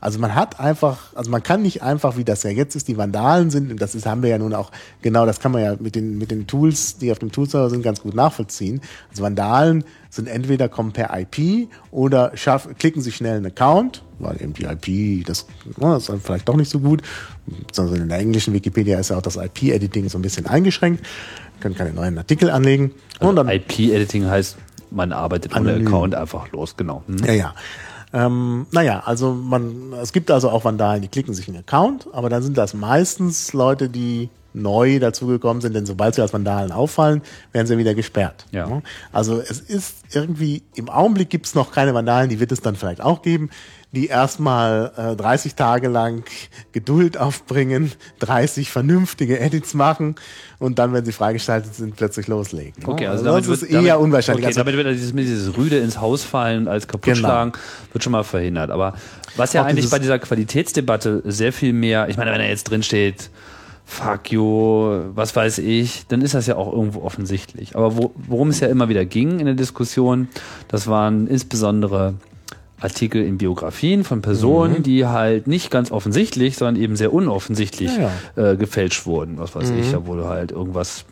Also 0.00 0.20
man 0.20 0.34
hat 0.34 0.60
einfach, 0.60 1.14
also 1.16 1.30
man 1.30 1.42
kann 1.42 1.62
nicht 1.62 1.82
einfach, 1.82 2.16
wie 2.16 2.24
das 2.24 2.44
ja 2.44 2.50
jetzt 2.50 2.76
ist, 2.76 2.86
die 2.86 2.96
Vandalen 2.96 3.50
sind, 3.50 3.72
und 3.72 3.80
das 3.80 3.94
ist, 3.96 4.06
haben 4.06 4.22
wir 4.22 4.30
ja 4.30 4.38
nun 4.38 4.54
auch, 4.54 4.70
genau, 5.02 5.26
das 5.26 5.40
kann 5.40 5.50
man 5.50 5.62
ja 5.62 5.74
mit 5.78 5.96
den, 5.96 6.16
mit 6.16 6.30
den 6.30 6.46
Tools, 6.46 6.98
die 6.98 7.10
auf 7.10 7.18
dem 7.18 7.32
Toolserver 7.32 7.68
sind, 7.68 7.82
ganz 7.82 8.00
gut 8.00 8.14
nachvollziehen. 8.14 8.80
Also 9.10 9.22
Vandalen 9.24 9.84
sind 10.10 10.28
entweder 10.28 10.68
kommen 10.68 10.92
per 10.92 11.10
IP 11.18 11.68
oder 11.90 12.32
schaff, 12.34 12.68
klicken 12.78 13.02
sich 13.02 13.16
schnell 13.16 13.36
einen 13.36 13.46
Account, 13.46 14.04
weil 14.20 14.40
eben 14.40 14.54
die 14.54 14.64
IP, 14.64 15.26
das, 15.26 15.46
na, 15.76 15.94
das 15.94 16.08
ist 16.08 16.24
vielleicht 16.24 16.48
doch 16.48 16.56
nicht 16.56 16.70
so 16.70 16.78
gut. 16.78 17.02
Also 17.76 17.94
in 17.94 18.08
der 18.08 18.18
englischen 18.18 18.54
Wikipedia 18.54 18.98
ist 19.00 19.10
ja 19.10 19.16
auch 19.16 19.22
das 19.22 19.36
IP-Editing 19.36 20.08
so 20.08 20.18
ein 20.18 20.22
bisschen 20.22 20.46
eingeschränkt, 20.46 21.04
können 21.60 21.74
keine 21.74 21.92
neuen 21.92 22.16
Artikel 22.16 22.50
anlegen. 22.50 22.92
und 23.18 23.34
dann, 23.34 23.48
IP-Editing 23.48 24.26
heißt, 24.26 24.56
man 24.90 25.12
arbeitet 25.12 25.52
ohne 25.54 25.70
Anonym. 25.70 25.86
Account 25.88 26.14
einfach 26.14 26.50
los, 26.52 26.76
genau. 26.76 27.02
Hm? 27.06 27.18
Ja, 27.24 27.32
ja. 27.32 27.54
Ähm, 28.12 28.66
naja, 28.70 29.02
also 29.04 29.34
man, 29.34 29.92
es 30.00 30.12
gibt 30.12 30.30
also 30.30 30.50
auch 30.50 30.64
Vandalen, 30.64 31.02
die 31.02 31.08
klicken 31.08 31.34
sich 31.34 31.48
einen 31.48 31.58
Account, 31.58 32.08
aber 32.12 32.28
dann 32.28 32.42
sind 32.42 32.56
das 32.56 32.74
meistens 32.74 33.52
Leute, 33.52 33.88
die 33.88 34.30
neu 34.54 34.98
dazugekommen 34.98 35.60
sind, 35.60 35.74
denn 35.74 35.86
sobald 35.86 36.14
sie 36.14 36.22
als 36.22 36.32
Vandalen 36.32 36.72
auffallen, 36.72 37.22
werden 37.52 37.66
sie 37.66 37.78
wieder 37.78 37.94
gesperrt. 37.94 38.46
Ja. 38.50 38.82
Also 39.12 39.40
es 39.40 39.60
ist 39.60 39.96
irgendwie, 40.12 40.62
im 40.74 40.88
Augenblick 40.88 41.30
gibt 41.30 41.46
es 41.46 41.54
noch 41.54 41.70
keine 41.70 41.94
Vandalen, 41.94 42.30
die 42.30 42.40
wird 42.40 42.50
es 42.50 42.60
dann 42.60 42.74
vielleicht 42.74 43.00
auch 43.00 43.22
geben, 43.22 43.50
die 43.92 44.06
erstmal 44.06 44.92
äh, 44.96 45.16
30 45.16 45.54
Tage 45.54 45.88
lang 45.88 46.22
Geduld 46.72 47.16
aufbringen, 47.18 47.92
30 48.20 48.70
vernünftige 48.70 49.40
Edits 49.40 49.72
machen 49.72 50.16
und 50.58 50.78
dann, 50.78 50.92
wenn 50.92 51.04
sie 51.06 51.12
freigeschaltet 51.12 51.74
sind, 51.74 51.96
plötzlich 51.96 52.26
loslegen. 52.26 52.84
Okay, 52.84 53.06
also, 53.06 53.24
das 53.24 53.32
damit 53.32 53.48
ist 53.48 53.62
wird, 53.62 53.70
eher 53.70 53.82
damit, 53.94 54.04
unwahrscheinlich. 54.04 54.44
Okay, 54.44 54.46
Also- 54.58 54.60
damit 54.60 54.76
wird 54.76 54.94
dieses, 54.94 55.14
dieses 55.14 55.56
Rüde 55.56 55.78
ins 55.78 56.00
Haus 56.00 56.22
fallen 56.22 56.62
und 56.62 56.68
alles 56.68 56.86
kaputt 56.86 57.04
Genau. 57.14 57.18
schlagen, 57.28 57.52
wird 57.92 58.04
schon 58.04 58.12
mal 58.12 58.24
verhindert. 58.24 58.70
Aber 58.70 58.94
was 59.36 59.54
ja 59.54 59.62
Auch 59.62 59.66
eigentlich 59.66 59.88
bei 59.88 59.98
dieser 59.98 60.18
Qualitätsdebatte 60.18 61.22
sehr 61.24 61.52
viel 61.54 61.72
mehr, 61.72 62.08
ich 62.10 62.16
meine, 62.18 62.30
wenn 62.32 62.40
er 62.40 62.48
jetzt 62.48 62.64
drin 62.64 62.82
steht, 62.82 63.30
fuck 63.86 64.30
you, 64.30 65.00
was 65.14 65.34
weiß 65.34 65.58
ich, 65.58 66.06
dann 66.08 66.20
ist 66.20 66.34
das 66.34 66.46
ja 66.46 66.56
auch 66.56 66.70
irgendwo 66.70 67.00
offensichtlich. 67.00 67.74
Aber 67.74 67.96
wo, 67.96 68.12
worum 68.16 68.50
es 68.50 68.60
ja 68.60 68.68
immer 68.68 68.90
wieder 68.90 69.06
ging 69.06 69.40
in 69.40 69.46
der 69.46 69.54
Diskussion, 69.54 70.28
das 70.68 70.88
waren 70.88 71.26
insbesondere 71.26 72.14
Artikel 72.80 73.24
in 73.24 73.38
Biografien 73.38 74.04
von 74.04 74.22
Personen, 74.22 74.82
die 74.82 75.06
halt 75.06 75.46
nicht 75.46 75.70
ganz 75.70 75.90
offensichtlich, 75.90 76.56
sondern 76.56 76.76
eben 76.82 76.96
sehr 76.96 77.12
unoffensichtlich 77.12 77.96
Mhm. 77.96 78.06
Ja, 78.36 78.50
Äh, 78.52 78.56
gefälscht 78.56 79.06
wurden. 79.06 79.38
Was 79.38 79.54
weiß 79.54 79.70
ich, 79.70 79.90
da 79.90 80.06
wurde 80.06 80.28
halt 80.28 80.52
irgendwas, 80.52 81.04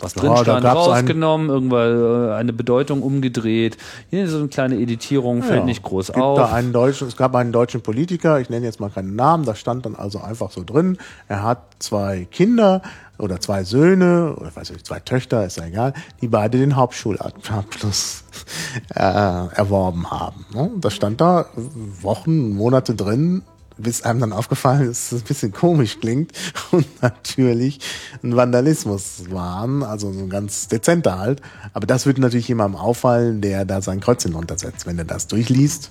was 0.00 0.14
Ja, 0.14 0.20
drin 0.22 0.32
da 0.32 0.42
stand, 0.42 0.64
rausgenommen, 0.66 1.48
irgendwann 1.48 2.28
äh, 2.30 2.34
eine 2.34 2.52
Bedeutung 2.52 3.02
umgedreht. 3.02 3.76
Hier 4.10 4.28
so 4.28 4.38
eine 4.38 4.48
kleine 4.48 4.76
Editierung, 4.76 5.42
fällt 5.42 5.60
Ja, 5.60 5.64
nicht 5.64 5.82
groß 5.82 6.08
gibt 6.08 6.18
auf. 6.18 6.36
Da 6.38 6.52
einen 6.52 6.72
deutschen, 6.72 7.08
es 7.08 7.16
gab 7.16 7.34
einen 7.34 7.52
deutschen 7.52 7.80
Politiker, 7.80 8.38
ich 8.40 8.48
nenne 8.50 8.66
jetzt 8.66 8.78
mal 8.78 8.90
keinen 8.90 9.16
Namen, 9.16 9.44
da 9.44 9.54
stand 9.54 9.86
dann 9.86 9.96
also 9.96 10.20
einfach 10.20 10.50
so 10.50 10.62
drin, 10.64 10.98
er 11.26 11.42
hat 11.42 11.62
zwei 11.78 12.26
Kinder 12.30 12.82
oder 13.18 13.40
zwei 13.40 13.64
Söhne 13.64 14.34
oder 14.36 14.54
weiß 14.54 14.70
ich, 14.70 14.84
zwei 14.84 15.00
Töchter, 15.00 15.44
ist 15.44 15.58
ja 15.58 15.66
egal, 15.66 15.94
die 16.20 16.28
beide 16.28 16.58
den 16.58 16.76
Hauptschulabschluss 16.76 18.24
äh, 18.94 18.98
erworben 18.98 20.10
haben. 20.10 20.46
Ne? 20.54 20.70
Das 20.76 20.94
stand 20.94 21.20
da 21.20 21.46
Wochen, 22.00 22.50
Monate 22.54 22.94
drin, 22.94 23.42
bis 23.78 24.02
einem 24.02 24.20
dann 24.20 24.32
aufgefallen 24.32 24.90
ist, 24.90 25.12
dass 25.12 25.18
es 25.18 25.22
ein 25.22 25.28
bisschen 25.28 25.52
komisch 25.52 26.00
klingt 26.00 26.32
und 26.70 26.86
natürlich 27.02 27.80
ein 28.22 28.36
Vandalismus 28.36 29.30
waren, 29.30 29.82
also 29.82 30.12
so 30.12 30.20
ein 30.20 30.30
ganz 30.30 30.68
dezenter 30.68 31.18
halt. 31.18 31.40
Aber 31.72 31.86
das 31.86 32.06
würde 32.06 32.20
natürlich 32.20 32.48
jemandem 32.48 32.80
auffallen, 32.80 33.40
der 33.40 33.64
da 33.64 33.80
sein 33.80 34.00
Kreuzchen 34.00 34.34
runtersetzt. 34.34 34.86
Wenn 34.86 34.98
er 34.98 35.04
das 35.04 35.28
durchliest 35.28 35.90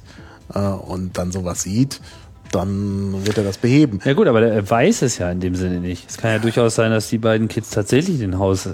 äh, 0.54 0.60
und 0.60 1.18
dann 1.18 1.32
sowas 1.32 1.64
sieht, 1.64 2.02
dann 2.52 3.26
wird 3.26 3.38
er 3.38 3.44
das 3.44 3.58
beheben. 3.58 4.00
Ja 4.06 4.14
gut, 4.14 4.28
aber 4.28 4.42
er 4.42 4.70
weiß 4.70 5.02
es 5.04 5.18
ja 5.18 5.32
in 5.32 5.40
dem 5.40 5.56
Sinne 5.56 5.80
nicht. 5.80 6.10
Es 6.10 6.18
kann 6.18 6.32
ja 6.32 6.40
durchaus 6.40 6.76
sein, 6.76 6.92
dass 6.92 7.10
die 7.10 7.18
beiden 7.18 7.48
Kids 7.48 7.70
tatsächlich 7.70 8.20
den, 8.20 8.38
Haus, 8.40 8.66
äh, 8.66 8.72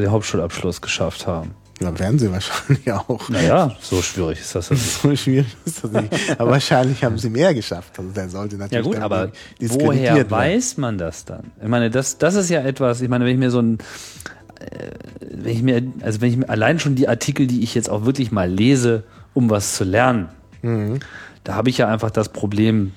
den 0.00 0.10
Hauptschulabschluss 0.10 0.80
geschafft 0.80 1.26
haben. 1.26 1.52
Ja, 1.80 1.98
werden 1.98 2.18
sie 2.18 2.30
wahrscheinlich 2.32 2.90
auch. 2.92 3.28
Naja, 3.28 3.76
so 3.80 4.00
schwierig 4.00 4.40
ist 4.40 4.54
das. 4.54 4.70
nicht. 4.70 4.82
So 5.02 5.14
schwierig 5.14 5.46
ist 5.64 5.84
das 5.84 5.90
nicht. 5.92 6.12
Aber 6.38 6.52
wahrscheinlich 6.52 7.04
haben 7.04 7.18
sie 7.18 7.28
mehr 7.28 7.52
geschafft. 7.52 7.98
Also 7.98 8.10
der 8.12 8.28
sollte 8.30 8.56
natürlich 8.56 8.72
Ja 8.76 8.82
gut, 8.82 8.94
dann 8.96 9.02
aber 9.02 9.30
woher 9.60 10.14
werden. 10.16 10.30
weiß 10.30 10.78
man 10.78 10.96
das 10.96 11.24
dann? 11.26 11.50
Ich 11.62 11.68
meine, 11.68 11.90
das, 11.90 12.16
das 12.18 12.34
ist 12.34 12.48
ja 12.48 12.60
etwas, 12.62 13.02
ich 13.02 13.08
meine, 13.08 13.24
wenn 13.26 13.32
ich 13.32 13.38
mir 13.38 13.50
so 13.50 13.60
ein, 13.60 13.78
äh, 14.60 14.90
wenn 15.30 15.52
ich 15.52 15.62
mir, 15.62 15.82
also 16.00 16.20
wenn 16.22 16.30
ich 16.30 16.36
mir 16.38 16.48
allein 16.48 16.78
schon 16.78 16.94
die 16.94 17.08
Artikel, 17.08 17.46
die 17.46 17.62
ich 17.62 17.74
jetzt 17.74 17.90
auch 17.90 18.06
wirklich 18.06 18.32
mal 18.32 18.48
lese, 18.50 19.02
um 19.34 19.50
was 19.50 19.74
zu 19.76 19.84
lernen, 19.84 20.28
Mhm. 20.62 21.00
da 21.44 21.54
habe 21.54 21.68
ich 21.68 21.76
ja 21.78 21.86
einfach 21.88 22.10
das 22.10 22.30
Problem, 22.30 22.92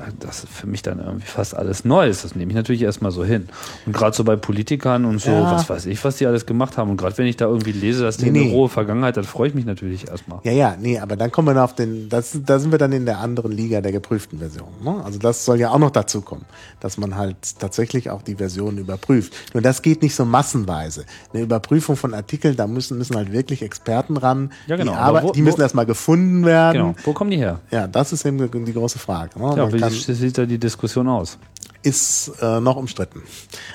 da- 0.00 0.26
das 0.26 0.46
für 0.50 0.66
mich 0.66 0.82
dann 0.82 0.98
irgendwie 0.98 1.26
fast 1.26 1.54
alles 1.56 1.84
neu 1.84 2.08
ist. 2.08 2.24
Das 2.24 2.34
nehme 2.34 2.50
ich 2.50 2.56
natürlich 2.56 2.82
erstmal 2.82 3.10
so 3.12 3.24
hin. 3.24 3.48
Und 3.86 3.92
gerade 3.92 4.16
so 4.16 4.24
bei 4.24 4.36
Politikern 4.36 5.04
und 5.04 5.20
so, 5.20 5.30
Ja. 5.30 5.52
was 5.52 5.68
weiß 5.68 5.86
ich, 5.86 6.02
was 6.04 6.16
die 6.16 6.26
alles 6.26 6.46
gemacht 6.46 6.76
haben. 6.78 6.90
Und 6.90 6.96
gerade 6.96 7.16
wenn 7.18 7.26
ich 7.26 7.36
da 7.36 7.46
irgendwie 7.46 7.72
lese, 7.72 8.02
dass 8.02 8.16
die 8.16 8.30
Nee, 8.30 8.42
eine 8.44 8.50
rohe 8.52 8.68
Vergangenheit, 8.68 9.16
dann 9.16 9.24
freue 9.24 9.48
ich 9.48 9.54
mich 9.54 9.64
natürlich 9.66 10.08
erstmal. 10.08 10.40
Ja, 10.44 10.52
ja, 10.52 10.76
nee, 10.80 10.98
aber 10.98 11.16
dann 11.16 11.30
kommen 11.30 11.54
wir 11.54 11.62
auf 11.62 11.74
den, 11.74 12.08
das, 12.08 12.36
da 12.44 12.58
sind 12.58 12.70
wir 12.72 12.78
dann 12.78 12.92
in 12.92 13.04
der 13.06 13.18
anderen 13.18 13.52
Liga 13.52 13.80
der 13.80 13.92
geprüften 13.92 14.38
Version. 14.38 14.68
Ne? 14.82 15.02
Also 15.04 15.18
das 15.18 15.44
soll 15.44 15.58
ja 15.60 15.70
auch 15.70 15.78
noch 15.78 15.90
dazu 15.90 16.20
kommen, 16.22 16.44
dass 16.80 16.96
man 16.98 17.16
halt 17.16 17.36
tatsächlich 17.58 18.10
auch 18.10 18.22
die 18.22 18.36
Versionen 18.36 18.78
überprüft. 18.78 19.34
Nur 19.54 19.62
das 19.62 19.82
geht 19.82 20.02
nicht 20.02 20.14
so 20.14 20.24
massenweise. 20.24 21.04
Eine 21.32 21.42
Überprüfung 21.42 21.96
von 21.96 22.14
Artikeln, 22.14 22.56
da 22.56 22.66
müssen, 22.66 22.98
müssen 22.98 23.16
halt 23.16 23.32
wirklich 23.32 23.62
Experten 23.62 24.16
ran. 24.16 24.50
Ja, 24.66 24.76
genau, 24.76 24.92
Die, 24.92 24.98
aber 24.98 25.18
aber 25.20 25.28
wo- 25.28 25.32
die 25.32 25.42
müssen 25.42 25.60
erstmal 25.60 25.86
gefunden 25.86 26.44
werden. 26.46 26.78
Genau. 26.78 26.94
Wo 27.04 27.12
kommen 27.12 27.30
die 27.30 27.36
her? 27.36 27.60
Ja, 27.70 27.86
das 27.86 28.12
ist 28.12 28.24
eben 28.24 28.38
die, 28.64 28.72
große 28.72 28.98
Frage. 28.98 29.38
Ne? 29.38 29.54
Ja, 29.56 29.68
sieht 29.90 30.38
da 30.38 30.46
die 30.46 30.58
Diskussion 30.58 31.08
aus? 31.08 31.38
ist 31.82 32.32
äh, 32.40 32.60
noch 32.60 32.76
umstritten. 32.76 33.22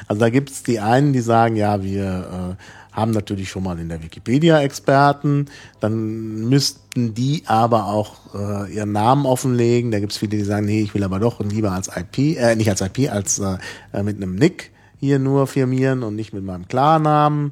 Also 0.08 0.20
da 0.20 0.30
gibt's 0.30 0.64
die 0.64 0.80
einen, 0.80 1.14
die 1.14 1.22
sagen, 1.22 1.56
ja, 1.56 1.84
wir 1.84 2.58
äh, 2.60 2.96
haben 2.96 3.12
natürlich 3.12 3.50
schon 3.50 3.64
mal 3.64 3.78
in 3.80 3.90
der 3.90 4.02
Wikipedia 4.02 4.62
Experten, 4.62 5.48
dann 5.80 6.48
müssten 6.48 7.14
die 7.14 7.44
aber 7.46 7.88
auch 7.88 8.34
äh, 8.34 8.74
ihren 8.74 8.92
Namen 8.92 9.26
offenlegen. 9.26 9.92
Da 9.92 10.00
gibt's 10.00 10.18
viele, 10.18 10.38
die 10.38 10.44
sagen, 10.44 10.66
nee, 10.66 10.82
ich 10.82 10.94
will 10.94 11.04
aber 11.04 11.20
doch 11.20 11.40
lieber 11.42 11.72
als 11.72 11.90
IP, 11.90 12.38
äh, 12.38 12.56
nicht 12.56 12.70
als 12.70 12.82
IP, 12.82 13.12
als 13.12 13.40
äh, 13.40 13.58
äh, 13.92 14.04
mit 14.04 14.18
einem 14.18 14.36
Nick 14.36 14.72
hier 15.00 15.20
nur 15.20 15.48
firmieren 15.48 16.04
und 16.04 16.16
nicht 16.16 16.34
mit 16.34 16.44
meinem 16.44 16.68
Klarnamen. 16.68 17.52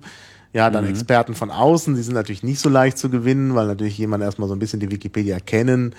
Ja, 0.53 0.70
dann 0.70 0.86
Experten 0.86 1.34
von 1.34 1.49
außen, 1.49 1.95
die 1.95 2.03
sind 2.03 2.14
natürlich 2.14 2.43
nicht 2.43 2.59
so 2.59 2.70
leicht 2.70 2.99
zu 2.99 3.09
gewinnen, 3.09 3.55
weil 3.55 3.66
natürlich 3.66 3.97
jemand 3.97 4.24
erstmal 4.24 4.47
so 4.47 4.53
ein 4.53 4.59
bisschen 4.59 4.80
die 4.80 4.91
Wikipedia 4.91 5.39
kennen 5.39 5.95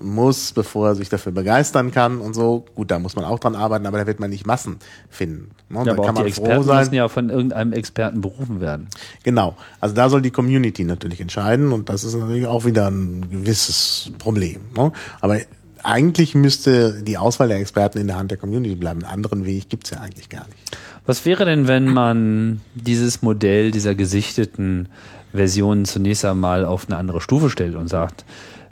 muss, 0.00 0.52
bevor 0.52 0.88
er 0.88 0.94
sich 0.94 1.08
dafür 1.08 1.32
begeistern 1.32 1.90
kann 1.90 2.18
und 2.18 2.34
so. 2.34 2.64
Gut, 2.74 2.90
da 2.90 2.98
muss 2.98 3.16
man 3.16 3.24
auch 3.24 3.38
dran 3.38 3.54
arbeiten, 3.54 3.86
aber 3.86 3.98
da 3.98 4.06
wird 4.06 4.20
man 4.20 4.30
nicht 4.30 4.46
Massen 4.46 4.78
finden. 5.08 5.50
Ne? 5.68 5.78
Ja, 5.78 5.84
da 5.84 5.92
aber 5.92 6.02
auch 6.02 6.06
kann 6.06 6.14
die 6.16 6.22
man 6.22 6.32
froh 6.32 6.42
Experten 6.42 6.64
sein. 6.64 6.78
müssen 6.78 6.94
ja 6.94 7.08
von 7.08 7.30
irgendeinem 7.30 7.72
Experten 7.72 8.20
berufen 8.20 8.60
werden. 8.60 8.88
Genau. 9.22 9.56
Also 9.80 9.94
da 9.94 10.08
soll 10.08 10.22
die 10.22 10.30
Community 10.30 10.84
natürlich 10.84 11.20
entscheiden 11.20 11.72
und 11.72 11.88
das 11.88 12.04
ist 12.04 12.14
natürlich 12.14 12.46
auch 12.46 12.64
wieder 12.64 12.90
ein 12.90 13.28
gewisses 13.30 14.10
Problem. 14.18 14.60
Ne? 14.76 14.92
Aber 15.20 15.38
eigentlich 15.82 16.34
müsste 16.34 17.02
die 17.02 17.16
Auswahl 17.16 17.48
der 17.48 17.58
Experten 17.58 17.98
in 17.98 18.08
der 18.08 18.16
Hand 18.16 18.32
der 18.32 18.38
Community 18.38 18.74
bleiben. 18.74 19.04
Einen 19.04 19.12
anderen 19.12 19.46
Weg 19.46 19.68
gibt's 19.68 19.90
ja 19.90 20.00
eigentlich 20.00 20.28
gar 20.28 20.46
nicht. 20.46 20.76
Was 21.06 21.24
wäre 21.24 21.44
denn, 21.44 21.68
wenn 21.68 21.86
man 21.86 22.60
dieses 22.74 23.22
Modell 23.22 23.70
dieser 23.70 23.94
gesichteten 23.94 24.88
Versionen 25.32 25.84
zunächst 25.84 26.24
einmal 26.24 26.64
auf 26.64 26.88
eine 26.88 26.96
andere 26.96 27.20
Stufe 27.20 27.50
stellt 27.50 27.76
und 27.76 27.88
sagt, 27.88 28.24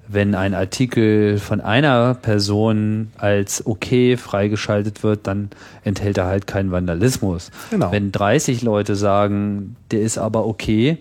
wenn 0.08 0.34
ein 0.34 0.54
Artikel 0.54 1.38
von 1.38 1.60
einer 1.60 2.14
Person 2.14 3.12
als 3.16 3.66
okay 3.66 4.16
freigeschaltet 4.16 5.02
wird, 5.02 5.26
dann 5.26 5.50
enthält 5.82 6.18
er 6.18 6.26
halt 6.26 6.46
keinen 6.46 6.70
Vandalismus. 6.70 7.50
Genau. 7.70 7.90
Wenn 7.90 8.12
30 8.12 8.62
Leute 8.62 8.96
sagen, 8.96 9.76
der 9.90 10.02
ist 10.02 10.18
aber 10.18 10.46
okay, 10.46 10.98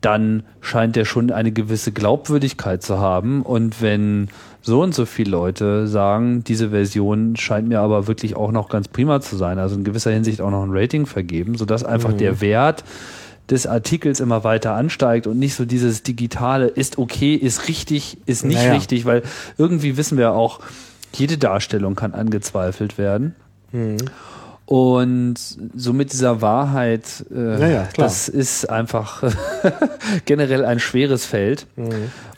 dann 0.00 0.42
scheint 0.60 0.96
der 0.96 1.04
schon 1.04 1.30
eine 1.30 1.52
gewisse 1.52 1.92
Glaubwürdigkeit 1.92 2.82
zu 2.82 2.98
haben. 2.98 3.42
Und 3.42 3.82
wenn 3.82 4.28
so 4.62 4.82
und 4.82 4.94
so 4.94 5.06
viele 5.06 5.30
Leute 5.30 5.86
sagen, 5.86 6.42
diese 6.44 6.70
Version 6.70 7.36
scheint 7.36 7.68
mir 7.68 7.80
aber 7.80 8.06
wirklich 8.06 8.36
auch 8.36 8.52
noch 8.52 8.68
ganz 8.68 8.88
prima 8.88 9.20
zu 9.20 9.36
sein, 9.36 9.58
also 9.58 9.76
in 9.76 9.84
gewisser 9.84 10.10
Hinsicht 10.10 10.40
auch 10.40 10.50
noch 10.50 10.62
ein 10.62 10.70
Rating 10.72 11.06
vergeben, 11.06 11.56
sodass 11.56 11.84
einfach 11.84 12.12
der 12.12 12.40
Wert 12.40 12.84
des 13.50 13.66
Artikels 13.66 14.20
immer 14.20 14.44
weiter 14.44 14.74
ansteigt 14.74 15.26
und 15.26 15.38
nicht 15.38 15.54
so 15.54 15.64
dieses 15.64 16.02
digitale 16.02 16.66
ist 16.68 16.98
okay, 16.98 17.34
ist 17.34 17.68
richtig, 17.68 18.18
ist 18.26 18.44
nicht 18.44 18.58
Naja. 18.58 18.72
richtig, 18.74 19.04
weil 19.04 19.22
irgendwie 19.58 19.96
wissen 19.96 20.16
wir 20.18 20.32
auch, 20.32 20.60
jede 21.12 21.36
Darstellung 21.38 21.96
kann 21.96 22.14
angezweifelt 22.14 22.96
werden. 22.98 23.34
Und 24.70 25.34
so 25.74 25.92
mit 25.92 26.12
dieser 26.12 26.40
Wahrheit, 26.42 27.02
äh, 27.34 27.60
Ja, 27.60 27.66
ja, 27.68 27.88
das 27.96 28.28
ist 28.28 28.70
einfach 28.70 29.24
generell 30.26 30.64
ein 30.64 30.78
schweres 30.78 31.24
Feld. 31.26 31.66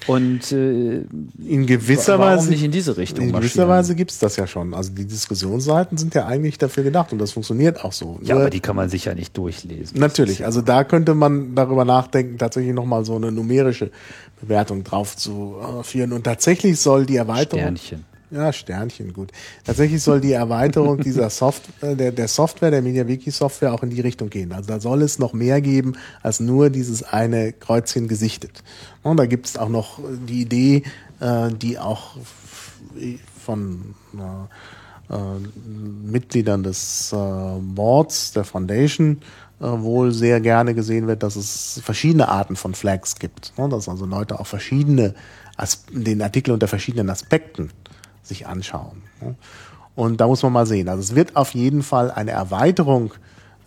Und 0.06 0.50
äh, 0.50 1.02
In 1.46 1.66
gewisser 1.66 2.18
warum 2.18 2.38
Weise 2.38 2.48
nicht 2.48 2.64
in 2.64 2.70
diese 2.70 2.96
Richtung 2.96 3.26
In 3.26 3.32
gewisser? 3.32 3.68
Weise 3.68 3.94
gibt's 3.94 4.18
das 4.18 4.36
ja 4.36 4.46
schon. 4.46 4.72
Also 4.72 4.92
die 4.94 5.04
Diskussionsseiten 5.04 5.98
sind 5.98 6.14
ja 6.14 6.24
eigentlich 6.24 6.56
dafür 6.56 6.84
gedacht 6.84 7.12
und 7.12 7.18
das 7.18 7.32
funktioniert 7.32 7.84
auch 7.84 7.92
so. 7.92 8.18
Ja, 8.22 8.32
Nur- 8.34 8.44
aber 8.44 8.50
die 8.50 8.60
kann 8.60 8.76
man 8.76 8.88
sich 8.88 9.04
ja 9.04 9.14
nicht 9.14 9.36
durchlesen. 9.36 10.00
Natürlich, 10.00 10.46
also 10.46 10.62
da 10.62 10.84
könnte 10.84 11.14
man 11.14 11.54
darüber 11.54 11.84
nachdenken, 11.84 12.38
tatsächlich 12.38 12.72
nochmal 12.72 13.04
so 13.04 13.14
eine 13.14 13.30
numerische 13.30 13.90
Bewertung 14.40 14.84
drauf 14.84 15.18
zu 15.18 15.56
äh, 15.60 15.82
führen. 15.84 16.14
Und 16.14 16.24
tatsächlich 16.24 16.80
soll 16.80 17.04
die 17.04 17.16
Erweiterung. 17.16 17.60
Sternchen. 17.60 18.06
Ja, 18.32 18.50
Sternchen, 18.50 19.12
gut. 19.12 19.30
Tatsächlich 19.64 20.02
soll 20.02 20.20
die 20.20 20.32
Erweiterung 20.32 20.98
dieser 21.04 21.28
Software, 21.28 21.94
der, 21.94 22.12
der 22.12 22.28
Software, 22.28 22.70
der 22.70 22.80
MediaWiki-Software 22.80 23.72
auch 23.72 23.82
in 23.82 23.90
die 23.90 24.00
Richtung 24.00 24.30
gehen. 24.30 24.52
Also 24.52 24.68
da 24.68 24.80
soll 24.80 25.02
es 25.02 25.18
noch 25.18 25.34
mehr 25.34 25.60
geben 25.60 25.94
als 26.22 26.40
nur 26.40 26.70
dieses 26.70 27.02
eine 27.02 27.52
Kreuzchen 27.52 28.08
gesichtet. 28.08 28.62
Und 29.02 29.18
da 29.18 29.26
gibt 29.26 29.46
es 29.46 29.58
auch 29.58 29.68
noch 29.68 30.00
die 30.26 30.40
Idee, 30.40 30.82
äh, 31.20 31.50
die 31.52 31.78
auch 31.78 32.16
von 33.44 33.94
äh, 34.14 35.14
äh, 35.14 35.16
Mitgliedern 36.10 36.62
des 36.62 37.12
äh, 37.12 37.16
Boards 37.60 38.32
der 38.32 38.44
Foundation 38.44 39.20
äh, 39.60 39.64
wohl 39.64 40.12
sehr 40.12 40.40
gerne 40.40 40.74
gesehen 40.74 41.06
wird, 41.06 41.22
dass 41.22 41.36
es 41.36 41.82
verschiedene 41.84 42.28
Arten 42.28 42.56
von 42.56 42.74
Flags 42.74 43.16
gibt. 43.16 43.52
Ne? 43.58 43.68
Dass 43.68 43.90
also 43.90 44.06
Leute 44.06 44.40
auch 44.40 44.46
verschiedene 44.46 45.14
den 45.90 46.22
Artikel 46.22 46.52
unter 46.52 46.66
verschiedenen 46.66 47.10
Aspekten 47.10 47.70
sich 48.22 48.46
anschauen. 48.46 49.02
Und 49.94 50.20
da 50.20 50.26
muss 50.26 50.42
man 50.42 50.52
mal 50.52 50.66
sehen. 50.66 50.88
Also 50.88 51.00
es 51.02 51.14
wird 51.14 51.36
auf 51.36 51.54
jeden 51.54 51.82
Fall 51.82 52.10
eine 52.10 52.30
Erweiterung 52.30 53.12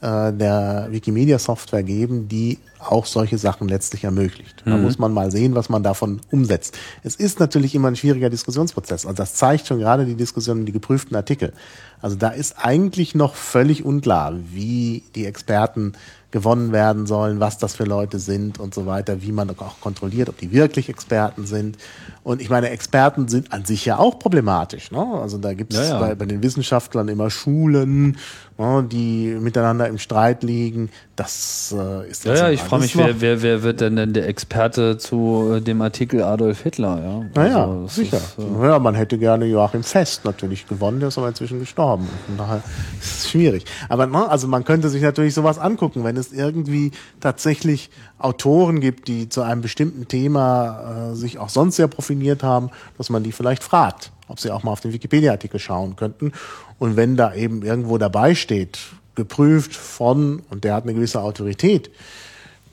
äh, 0.01 0.33
der 0.33 0.87
Wikimedia-Software 0.91 1.83
geben, 1.83 2.27
die 2.27 2.59
auch 2.79 3.05
solche 3.05 3.37
Sachen 3.37 3.67
letztlich 3.67 4.03
ermöglicht. 4.03 4.61
Da 4.65 4.77
muss 4.77 4.99
man 4.99 5.11
mal 5.11 5.31
sehen, 5.31 5.55
was 5.55 5.69
man 5.69 5.81
davon 5.81 6.21
umsetzt. 6.29 6.77
Es 7.01 7.15
ist 7.15 7.39
natürlich 7.39 7.73
immer 7.73 7.87
ein 7.87 7.95
schwieriger 7.95 8.29
Diskussionsprozess. 8.29 9.05
Also 9.05 9.15
das 9.15 9.33
zeigt 9.33 9.65
schon 9.65 9.79
gerade 9.79 10.05
die 10.05 10.13
Diskussion 10.13 10.59
um 10.59 10.65
die 10.65 10.71
geprüften 10.71 11.15
Artikel. 11.15 11.53
Also 12.01 12.15
da 12.15 12.29
ist 12.29 12.57
eigentlich 12.63 13.15
noch 13.15 13.33
völlig 13.33 13.83
unklar, 13.83 14.33
wie 14.51 15.03
die 15.15 15.25
Experten 15.25 15.93
gewonnen 16.29 16.71
werden 16.73 17.07
sollen, 17.07 17.39
was 17.39 17.57
das 17.57 17.75
für 17.75 17.85
Leute 17.85 18.19
sind 18.19 18.59
und 18.59 18.75
so 18.75 18.85
weiter, 18.85 19.21
wie 19.23 19.31
man 19.31 19.49
auch 19.49 19.79
kontrolliert, 19.79 20.29
ob 20.29 20.37
die 20.37 20.51
wirklich 20.51 20.89
Experten 20.89 21.47
sind. 21.47 21.77
Und 22.25 22.41
ich 22.41 22.49
meine, 22.49 22.71
Experten 22.71 23.27
sind 23.27 23.53
an 23.53 23.65
sich 23.65 23.85
ja 23.85 23.99
auch 23.99 24.17
problematisch. 24.17 24.89
Ne? 24.89 24.99
Also 25.21 25.37
da 25.37 25.53
gibt 25.53 25.73
es 25.73 25.79
Ja, 25.79 25.85
ja. 25.85 25.99
bei, 25.99 26.15
bei 26.15 26.25
den 26.25 26.41
Wissenschaftlern 26.41 27.07
immer 27.07 27.29
Schulen, 27.29 28.17
ne, 28.57 28.83
die 28.91 29.37
miteinander 29.39 29.87
im 29.87 29.99
Streit 29.99 30.41
liegen. 30.41 30.89
Das 31.15 31.73
äh, 31.77 32.09
ist 32.09 32.25
Ja, 32.25 32.33
ja, 32.35 32.49
ich 32.49 32.61
frage 32.61 32.81
mich, 32.81 32.97
wer, 32.97 33.21
wer, 33.21 33.43
wer 33.43 33.61
wird 33.61 33.79
denn, 33.79 33.95
denn 33.95 34.13
der 34.13 34.27
Experte 34.27 34.97
zu 34.97 35.53
äh, 35.53 35.61
dem 35.61 35.81
Artikel 35.83 36.23
Adolf 36.23 36.63
Hitler? 36.63 36.99
Ja, 37.35 37.41
Naja, 37.43 37.65
Also, 37.67 37.87
sicher. 37.87 38.17
ist, 38.17 38.39
äh, 38.39 38.65
ja, 38.67 38.79
man 38.79 38.95
hätte 38.95 39.19
gerne 39.19 39.45
Joachim 39.45 39.83
Fest 39.83 40.25
natürlich 40.25 40.67
gewonnen, 40.67 40.99
der 40.99 41.09
ist 41.09 41.19
aber 41.19 41.27
inzwischen 41.27 41.59
gestorben. 41.59 42.09
Von 42.25 42.37
daher 42.37 42.63
ist 42.99 43.19
es 43.19 43.29
schwierig. 43.29 43.65
Aber 43.87 44.07
ne, 44.07 44.27
also 44.27 44.47
man 44.47 44.65
könnte 44.65 44.89
sich 44.89 45.03
natürlich 45.03 45.35
sowas 45.35 45.59
angucken, 45.59 46.03
wenn 46.03 46.17
es 46.17 46.33
irgendwie 46.33 46.89
tatsächlich 47.19 47.91
Autoren 48.17 48.79
gibt, 48.79 49.07
die 49.07 49.29
zu 49.29 49.43
einem 49.43 49.61
bestimmten 49.61 50.07
Thema 50.07 51.11
äh, 51.11 51.15
sich 51.15 51.37
auch 51.37 51.49
sonst 51.49 51.75
sehr 51.75 51.87
profiliert 52.15 52.43
haben, 52.43 52.69
dass 52.97 53.09
man 53.09 53.23
die 53.23 53.31
vielleicht 53.31 53.63
fragt, 53.63 54.11
ob 54.27 54.39
sie 54.39 54.51
auch 54.51 54.63
mal 54.63 54.71
auf 54.71 54.81
den 54.81 54.93
Wikipedia-Artikel 54.93 55.59
schauen 55.59 55.95
könnten. 55.95 56.31
Und 56.79 56.95
wenn 56.95 57.15
da 57.15 57.33
eben 57.33 57.63
irgendwo 57.63 57.97
dabei 57.97 58.35
steht, 58.35 58.79
geprüft 59.15 59.75
von, 59.75 60.41
und 60.49 60.63
der 60.63 60.73
hat 60.73 60.83
eine 60.83 60.93
gewisse 60.93 61.21
Autorität, 61.21 61.89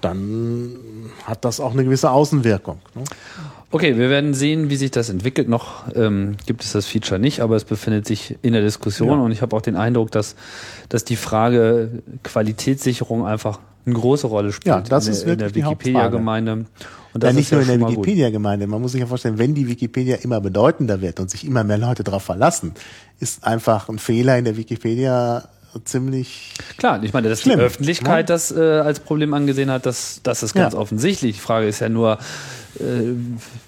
dann 0.00 0.76
hat 1.24 1.44
das 1.44 1.60
auch 1.60 1.72
eine 1.72 1.84
gewisse 1.84 2.10
Außenwirkung. 2.10 2.80
Ne? 2.94 3.04
Okay, 3.70 3.96
wir 3.96 4.10
werden 4.10 4.34
sehen, 4.34 4.68
wie 4.68 4.76
sich 4.76 4.90
das 4.90 5.08
entwickelt. 5.08 5.48
Noch 5.48 5.84
ähm, 5.94 6.36
gibt 6.46 6.62
es 6.64 6.72
das 6.72 6.86
Feature 6.86 7.20
nicht, 7.20 7.40
aber 7.40 7.54
es 7.56 7.64
befindet 7.64 8.06
sich 8.06 8.36
in 8.42 8.52
der 8.52 8.62
Diskussion 8.62 9.18
Ja. 9.18 9.24
und 9.24 9.32
ich 9.32 9.40
habe 9.42 9.54
auch 9.56 9.62
den 9.62 9.76
Eindruck, 9.76 10.10
dass, 10.10 10.34
dass 10.88 11.04
die 11.04 11.16
Frage 11.16 12.02
Qualitätssicherung 12.24 13.24
einfach 13.24 13.60
eine 13.84 13.94
große 13.94 14.26
Rolle 14.26 14.52
spielt 14.52 14.66
Ja, 14.66 14.80
das 14.80 15.06
in 15.06 15.12
ist 15.12 15.24
der, 15.24 15.32
in 15.34 15.38
der 15.38 15.48
wirklich 15.48 15.64
Wikipedia-Gemeinde. 15.64 16.52
Und 16.52 16.66
Ja, 17.14 17.18
das 17.20 17.34
nicht 17.34 17.44
ist 17.46 17.50
ja 17.50 17.58
nur 17.58 17.68
in 17.74 17.80
der. 17.80 17.88
Wikipedia-Gemeinde. 17.90 18.66
Man 18.66 18.80
muss 18.80 18.92
sich 18.92 19.00
ja 19.00 19.06
vorstellen, 19.06 19.38
wenn 19.38 19.54
die 19.54 19.68
Wikipedia 19.68 20.16
immer 20.16 20.40
bedeutender 20.40 21.00
wird 21.00 21.20
und 21.20 21.30
sich 21.30 21.44
immer 21.46 21.64
mehr 21.64 21.78
Leute 21.78 22.04
darauf 22.04 22.22
verlassen, 22.22 22.72
ist 23.20 23.44
einfach 23.44 23.88
ein 23.88 23.98
Fehler 23.98 24.38
in 24.38 24.44
der 24.44 24.56
Wikipedia 24.56 25.48
ziemlich. 25.84 26.52
Klar, 26.76 27.02
ich 27.02 27.12
meine, 27.12 27.28
dass 27.28 27.40
Schlimm, 27.40 27.58
die 27.58 27.64
Öffentlichkeit 27.64 28.28
ne? 28.28 28.34
das 28.34 28.50
äh, 28.52 28.60
als 28.60 29.00
Problem 29.00 29.32
angesehen 29.34 29.70
hat, 29.70 29.86
das, 29.86 30.20
das 30.22 30.42
ist 30.42 30.54
ganz 30.54 30.74
Ja. 30.74 30.78
offensichtlich. 30.80 31.36
Die 31.36 31.40
Frage 31.40 31.66
ist 31.66 31.80
ja 31.80 31.88
nur, 31.88 32.18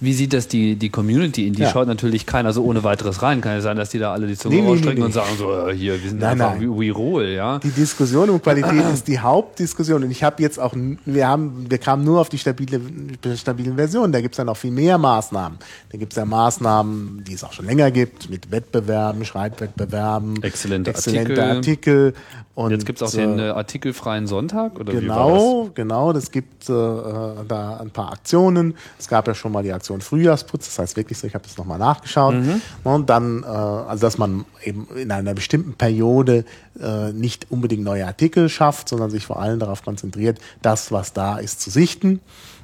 wie 0.01 0.13
sieht 0.15 0.33
das 0.33 0.49
die, 0.49 0.77
die 0.77 0.89
Community? 0.89 1.47
In 1.47 1.53
die 1.55 1.63
Ja. 1.63 1.71
schaut 1.71 1.87
natürlich 1.87 2.25
keiner 2.27 2.53
so 2.53 2.65
ohne 2.65 2.83
weiteres 2.85 3.23
rein. 3.23 3.41
Kann 3.41 3.53
ja 3.53 3.61
sein, 3.61 3.77
dass 3.77 3.91
die 3.91 3.99
da 3.99 4.13
alle 4.13 4.27
die 4.27 4.37
Zunge 4.37 4.57
Nee, 4.57 4.63
nee, 4.63 4.69
rausstrecken 4.69 4.99
nee, 4.99 5.05
und 5.05 5.09
nee. 5.09 5.15
sagen 5.15 5.37
so, 5.39 5.53
äh, 5.69 5.75
hier, 5.75 6.03
wir 6.03 6.09
sind 6.11 6.21
Nein, 6.21 6.41
einfach 6.41 6.59
nein. 6.59 6.81
wie 6.81 6.89
roll, 6.91 7.27
ja. 7.27 7.59
Die 7.59 7.71
Diskussion 7.71 8.31
um 8.31 8.41
Qualität 8.41 8.85
ist 8.93 9.07
die 9.09 9.19
Hauptdiskussion. 9.19 10.05
Und 10.05 10.11
ich 10.11 10.23
habe 10.25 10.43
jetzt 10.43 10.59
auch, 10.59 10.75
wir 11.05 11.29
haben, 11.29 11.67
wir 11.69 11.79
kamen 11.79 12.05
nur 12.05 12.21
auf 12.21 12.29
die 12.29 12.39
stabile, 12.39 12.81
stabilen 13.37 13.77
Versionen. 13.77 14.13
Da 14.13 14.21
gibt's 14.21 14.39
ja 14.39 14.45
noch 14.45 14.57
viel 14.57 14.71
mehr 14.71 14.97
Maßnahmen. 14.99 15.59
Da 15.93 15.99
gibt's 15.99 16.17
ja 16.17 16.25
Maßnahmen, 16.25 17.25
die 17.27 17.35
es 17.35 17.45
auch 17.45 17.53
schon 17.53 17.67
länger 17.67 17.91
gibt, 17.91 18.31
mit 18.31 18.51
Wettbewerben, 18.51 19.25
Schreibwettbewerben, 19.25 20.43
Exzellente 20.43 20.91
exzellente 20.91 21.43
Artikel. 21.43 22.15
Artikel. 22.15 22.15
Und 22.55 22.71
Jetzt 22.71 22.87
gibt's 22.87 23.03
auch 23.03 23.13
äh, 23.13 23.17
den 23.17 23.41
äh, 23.41 23.49
artikelfreien 23.49 24.29
Sonntag, 24.29 24.79
oder 24.79 24.93
wie 24.93 25.09
war 25.09 25.27
Genau, 25.27 25.71
genau. 25.75 26.13
Das 26.13 26.31
gibt 26.31 26.69
äh, 26.69 26.73
äh, 26.73 27.45
da 27.49 27.79
ein 27.79 27.91
paar 27.91 28.13
Aktionen. 28.13 28.75
Es 28.97 29.09
gab 29.09 29.27
ja 29.27 29.35
schon 29.35 29.51
mal 29.51 29.65
die 29.65 29.73
Aktion 29.73 30.01
Frühjahrsputz, 30.01 30.67
das 30.67 30.79
heißt 30.79 30.97
wirklich 30.97 31.19
so, 31.19 31.27
ich 31.27 31.35
habe 31.35 31.45
das 31.45 31.57
nochmal 31.57 31.81
nachgeschaut. 31.81 32.37
Und 32.85 33.11
dann, 33.11 33.43
äh, 33.43 33.47
also 33.47 34.07
dass 34.07 34.19
man 34.19 34.45
eben 34.63 34.87
in 34.95 35.11
einer 35.11 35.35
bestimmten 35.35 35.75
Periode 35.75 36.45
äh, 36.81 37.13
nicht 37.13 37.51
unbedingt 37.51 37.83
neue 37.83 38.07
Artikel 38.07 38.49
schafft, 38.49 38.89
sondern 38.89 39.11
sich 39.11 39.27
vor 39.27 39.41
allem 39.41 39.59
darauf 39.59 39.83
konzentriert, 39.83 40.39
das, 40.63 40.93
was 40.93 41.13
da 41.13 41.39
ist, 41.39 41.61
zu 41.61 41.71
sichten. 41.71 42.21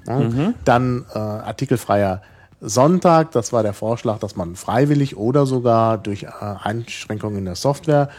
Ja. 0.06 0.52
Dann 0.64 1.04
äh, 1.12 1.18
artikelfreier 1.18 2.22
Sonntag, 2.60 3.32
das 3.32 3.52
war 3.52 3.62
der 3.62 3.72
Vorschlag, 3.72 4.18
dass 4.18 4.36
man 4.36 4.54
freiwillig 4.54 5.16
oder 5.16 5.46
sogar 5.46 5.98
durch 5.98 6.24
äh, 6.24 6.28
Einschränkungen 6.62 7.38
in 7.38 7.44
der 7.46 7.54
Software 7.54 8.10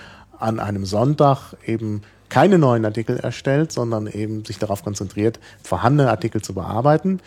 an 0.41 0.59
einem 0.59 0.85
Sonntag 0.85 1.53
eben 1.65 2.01
keine 2.29 2.57
neuen 2.57 2.85
Artikel 2.85 3.17
erstellt, 3.17 3.71
sondern 3.71 4.07
eben 4.07 4.45
sich 4.45 4.57
darauf 4.57 4.83
konzentriert, 4.83 5.39
vorhandene 5.63 6.09
Artikel 6.09 6.41
zu 6.41 6.53
bearbeiten. 6.53 7.19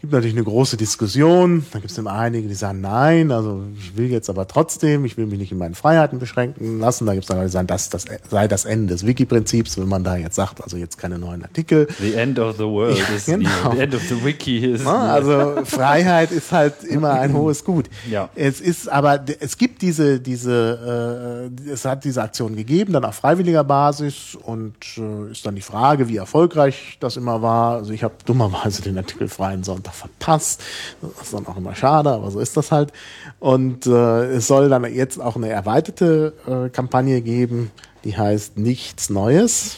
Gibt 0.00 0.12
natürlich 0.14 0.34
eine 0.34 0.44
große 0.44 0.78
Diskussion. 0.78 1.66
Da 1.72 1.78
gibt 1.78 1.90
es 1.90 1.98
immer 1.98 2.12
einige, 2.12 2.48
die 2.48 2.54
sagen, 2.54 2.80
nein, 2.80 3.30
also 3.30 3.62
ich 3.78 3.96
will 3.98 4.06
jetzt 4.10 4.30
aber 4.30 4.48
trotzdem, 4.48 5.04
ich 5.04 5.18
will 5.18 5.26
mich 5.26 5.38
nicht 5.38 5.52
in 5.52 5.58
meinen 5.58 5.74
Freiheiten 5.74 6.18
beschränken 6.18 6.78
lassen. 6.80 7.04
Da 7.04 7.12
gibt 7.12 7.24
es 7.24 7.28
dann, 7.28 7.42
die 7.42 7.48
sagen, 7.50 7.66
das, 7.66 7.90
das 7.90 8.06
sei 8.30 8.48
das 8.48 8.64
Ende 8.64 8.94
des 8.94 9.04
Wiki-Prinzips, 9.06 9.76
wenn 9.78 9.88
man 9.88 10.02
da 10.02 10.16
jetzt 10.16 10.36
sagt, 10.36 10.62
also 10.62 10.78
jetzt 10.78 10.96
keine 10.96 11.18
neuen 11.18 11.42
Artikel. 11.42 11.86
The 12.00 12.14
end 12.14 12.38
of 12.38 12.56
the 12.56 12.64
world 12.64 12.96
Ja, 12.98 13.04
is 13.14 13.26
genau. 13.26 13.48
near. 13.50 13.72
The 13.72 13.78
end 13.82 13.94
of 13.94 14.02
the 14.08 14.24
wiki 14.24 14.58
is 14.72 14.84
near. 14.84 14.94
Also 14.94 15.56
Freiheit 15.64 16.30
ist 16.32 16.50
halt 16.50 16.82
immer 16.84 17.10
ein 17.10 17.34
hohes 17.34 17.62
Gut. 17.62 17.90
Ja. 18.10 18.30
Es 18.34 18.62
ist 18.62 18.88
aber, 18.88 19.22
es 19.40 19.58
gibt 19.58 19.82
diese, 19.82 20.18
diese, 20.18 21.50
äh, 21.66 21.70
es 21.70 21.84
hat 21.84 22.04
diese 22.04 22.22
Aktion 22.22 22.56
gegeben, 22.56 22.94
dann 22.94 23.04
auf 23.04 23.16
freiwilliger 23.16 23.64
Basis 23.64 24.34
und 24.42 24.76
äh, 24.96 25.32
ist 25.32 25.44
dann 25.44 25.56
die 25.56 25.60
Frage, 25.60 26.08
wie 26.08 26.16
erfolgreich 26.16 26.96
das 27.00 27.18
immer 27.18 27.42
war. 27.42 27.74
Also 27.76 27.92
ich 27.92 28.02
habe 28.02 28.14
dummerweise 28.24 28.80
den 28.80 28.96
artikelfreien 28.96 29.62
Sonntag 29.62 29.89
verpasst. 29.92 30.62
Das 31.00 31.22
ist 31.22 31.34
dann 31.34 31.46
auch 31.46 31.56
immer 31.56 31.74
schade, 31.74 32.10
aber 32.10 32.30
so 32.30 32.40
ist 32.40 32.56
das 32.56 32.72
halt. 32.72 32.92
Und 33.38 33.86
äh, 33.86 34.24
es 34.32 34.46
soll 34.46 34.68
dann 34.68 34.84
jetzt 34.92 35.20
auch 35.20 35.36
eine 35.36 35.48
erweiterte 35.48 36.34
äh, 36.46 36.68
Kampagne 36.70 37.20
geben, 37.20 37.70
die 38.04 38.16
heißt 38.16 38.58
Nichts 38.58 39.10
Neues. 39.10 39.76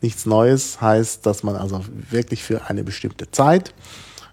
Nichts 0.00 0.26
Neues 0.26 0.80
heißt, 0.80 1.26
dass 1.26 1.42
man 1.42 1.56
also 1.56 1.84
wirklich 2.10 2.44
für 2.44 2.66
eine 2.66 2.84
bestimmte 2.84 3.30
Zeit, 3.30 3.74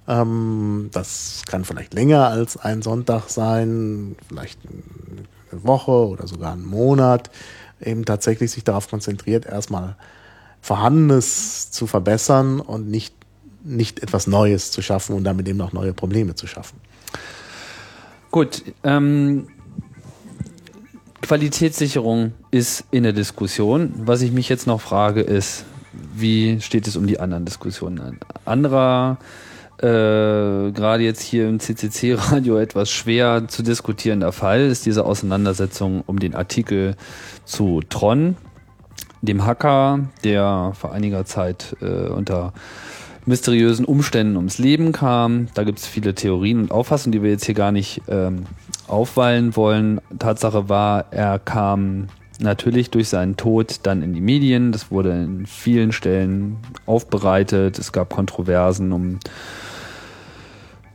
ähm, 0.07 0.89
das 0.91 1.41
kann 1.47 1.65
vielleicht 1.65 1.93
länger 1.93 2.27
als 2.27 2.57
ein 2.57 2.81
Sonntag 2.81 3.29
sein, 3.29 4.15
vielleicht 4.27 4.59
eine 5.51 5.63
Woche 5.63 5.91
oder 5.91 6.27
sogar 6.27 6.53
einen 6.53 6.65
Monat, 6.65 7.31
eben 7.81 8.05
tatsächlich 8.05 8.51
sich 8.51 8.63
darauf 8.63 8.89
konzentriert, 8.89 9.45
erstmal 9.45 9.95
Vorhandenes 10.61 11.71
zu 11.71 11.87
verbessern 11.87 12.59
und 12.59 12.89
nicht, 12.89 13.13
nicht 13.65 14.01
etwas 14.01 14.27
Neues 14.27 14.71
zu 14.71 14.81
schaffen 14.81 15.15
und 15.15 15.23
damit 15.23 15.47
eben 15.47 15.59
auch 15.61 15.73
neue 15.73 15.93
Probleme 15.93 16.35
zu 16.35 16.47
schaffen. 16.47 16.79
Gut, 18.31 18.63
ähm, 18.83 19.47
Qualitätssicherung 21.21 22.33
ist 22.51 22.83
in 22.91 23.03
der 23.03 23.13
Diskussion. 23.13 23.93
Was 23.97 24.21
ich 24.21 24.31
mich 24.31 24.47
jetzt 24.47 24.67
noch 24.67 24.79
frage, 24.79 25.21
ist, 25.21 25.65
wie 26.13 26.61
steht 26.61 26.87
es 26.87 26.95
um 26.95 27.07
die 27.07 27.19
anderen 27.19 27.45
Diskussionen? 27.45 27.99
Ein 27.99 28.19
anderer, 28.45 29.17
äh, 29.79 30.71
gerade 30.71 31.03
jetzt 31.03 31.21
hier 31.21 31.49
im 31.49 31.59
CCC-Radio 31.59 32.57
etwas 32.59 32.91
schwer 32.91 33.47
zu 33.47 33.63
diskutierender 33.63 34.31
Fall 34.31 34.61
ist 34.61 34.85
diese 34.85 35.05
Auseinandersetzung 35.05 36.03
um 36.05 36.19
den 36.19 36.35
Artikel 36.35 36.95
zu 37.43 37.81
Tron, 37.89 38.37
dem 39.21 39.45
Hacker, 39.45 40.07
der 40.23 40.73
vor 40.79 40.91
einiger 40.91 41.25
Zeit 41.25 41.75
äh, 41.81 42.07
unter 42.07 42.53
mysteriösen 43.25 43.85
Umständen 43.85 44.35
ums 44.37 44.57
Leben 44.57 44.91
kam. 44.91 45.47
Da 45.53 45.63
gibt 45.63 45.79
es 45.79 45.87
viele 45.87 46.13
Theorien 46.13 46.61
und 46.61 46.71
Auffassungen, 46.71 47.11
die 47.11 47.23
wir 47.23 47.31
jetzt 47.31 47.45
hier 47.45 47.55
gar 47.55 47.71
nicht 47.71 48.01
ähm, 48.07 48.43
aufweilen 48.87 49.55
wollen. 49.55 49.99
Tatsache 50.19 50.69
war, 50.69 51.05
er 51.11 51.39
kam 51.39 52.07
natürlich 52.39 52.91
durch 52.91 53.09
seinen 53.09 53.37
Tod 53.37 53.79
dann 53.83 54.01
in 54.01 54.13
die 54.13 54.21
Medien. 54.21 54.71
Das 54.71 54.91
wurde 54.91 55.11
in 55.11 55.45
vielen 55.45 55.91
Stellen 55.91 56.57
aufbereitet. 56.85 57.79
Es 57.79 57.91
gab 57.91 58.13
Kontroversen 58.13 58.91
um 58.91 59.19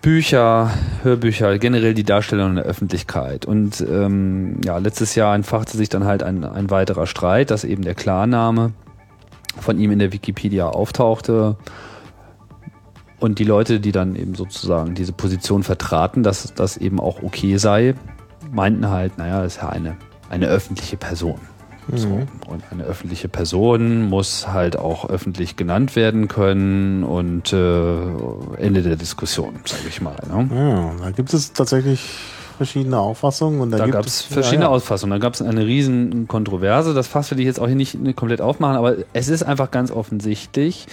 Bücher, 0.03 0.71
Hörbücher, 1.03 1.59
generell 1.59 1.93
die 1.93 2.05
Darstellung 2.05 2.51
in 2.51 2.57
der 2.57 2.65
Öffentlichkeit. 2.65 3.45
Und 3.45 3.83
ähm, 3.83 4.61
ja, 4.65 4.79
letztes 4.79 5.15
Jahr 5.15 5.35
entfachte 5.35 5.77
sich 5.77 5.91
dann 5.91 6.05
halt 6.05 6.23
ein, 6.23 6.45
ein 6.45 6.71
weiterer 6.71 7.07
Streit, 7.07 7.51
dass 7.51 7.65
eben 7.65 7.83
der 7.83 7.95
Klarname 7.95 8.73
von 9.59 9.79
ihm 9.79 9.91
in 9.91 9.99
der 9.99 10.13
Wikipedia 10.13 10.69
auftauchte. 10.69 11.57
Und 13.21 13.39
die 13.39 13.45
Leute, 13.45 13.81
die 13.81 13.93
dann 13.93 14.17
eben 14.17 14.35
sozusagen 14.35 14.95
diese 14.95 15.13
Position 15.13 15.63
vertraten, 15.63 16.23
dass 16.23 16.53
das 16.55 16.77
eben 16.77 16.99
auch 16.99 17.23
okay 17.23 17.59
sei, 17.59 17.95
meinten 18.51 18.89
halt, 18.89 19.19
naja, 19.19 19.43
das 19.43 19.57
ist 19.57 19.63
ja 19.63 19.69
eine, 19.69 19.97
eine 20.31 20.47
öffentliche 20.47 20.97
Person. 20.97 21.39
So. 21.95 22.09
Und 22.47 22.63
eine 22.71 22.85
öffentliche 22.85 23.29
Person 23.29 24.03
muss 24.09 24.49
halt 24.49 24.79
auch 24.79 25.09
öffentlich 25.09 25.57
genannt 25.57 25.97
werden 25.97 26.29
können 26.29 27.03
und 27.03 27.53
äh, 27.53 28.57
Ende 28.59 28.83
der 28.83 28.97
Diskussion, 28.97 29.55
sage 29.65 29.83
ich 29.89 30.01
mal. 30.01 30.17
Ne? 30.29 30.49
Ja, 30.55 31.05
da 31.05 31.11
gibt 31.11 31.35
es 31.35 31.53
tatsächlich 31.53 32.01
verschiedene 32.59 32.99
Auffassungen. 32.99 33.61
Und 33.61 33.71
da, 33.71 33.87
gab 33.87 34.05
es 34.05 34.21
verschiedene 34.21 34.65
ja, 34.65 34.71
ja. 34.71 34.77
Ausfassungen. 34.77 35.11
Da 35.13 35.19
gab 35.19 35.35
es 35.35 35.43
eine 35.43 35.67
riesen 35.67 36.29
Kontroverse. 36.29 36.95
Das 36.95 37.07
Fass 37.07 37.31
will 37.31 37.41
ich 37.41 37.47
jetzt 37.47 37.59
auch 37.59 37.67
hier 37.67 37.75
nicht 37.75 37.97
komplett 38.17 38.41
aufmachen, 38.41 38.77
aber 38.77 38.97
es 39.13 39.29
ist 39.29 39.43
einfach 39.43 39.71
ganz 39.71 39.91
offensichtlich, 39.91 40.87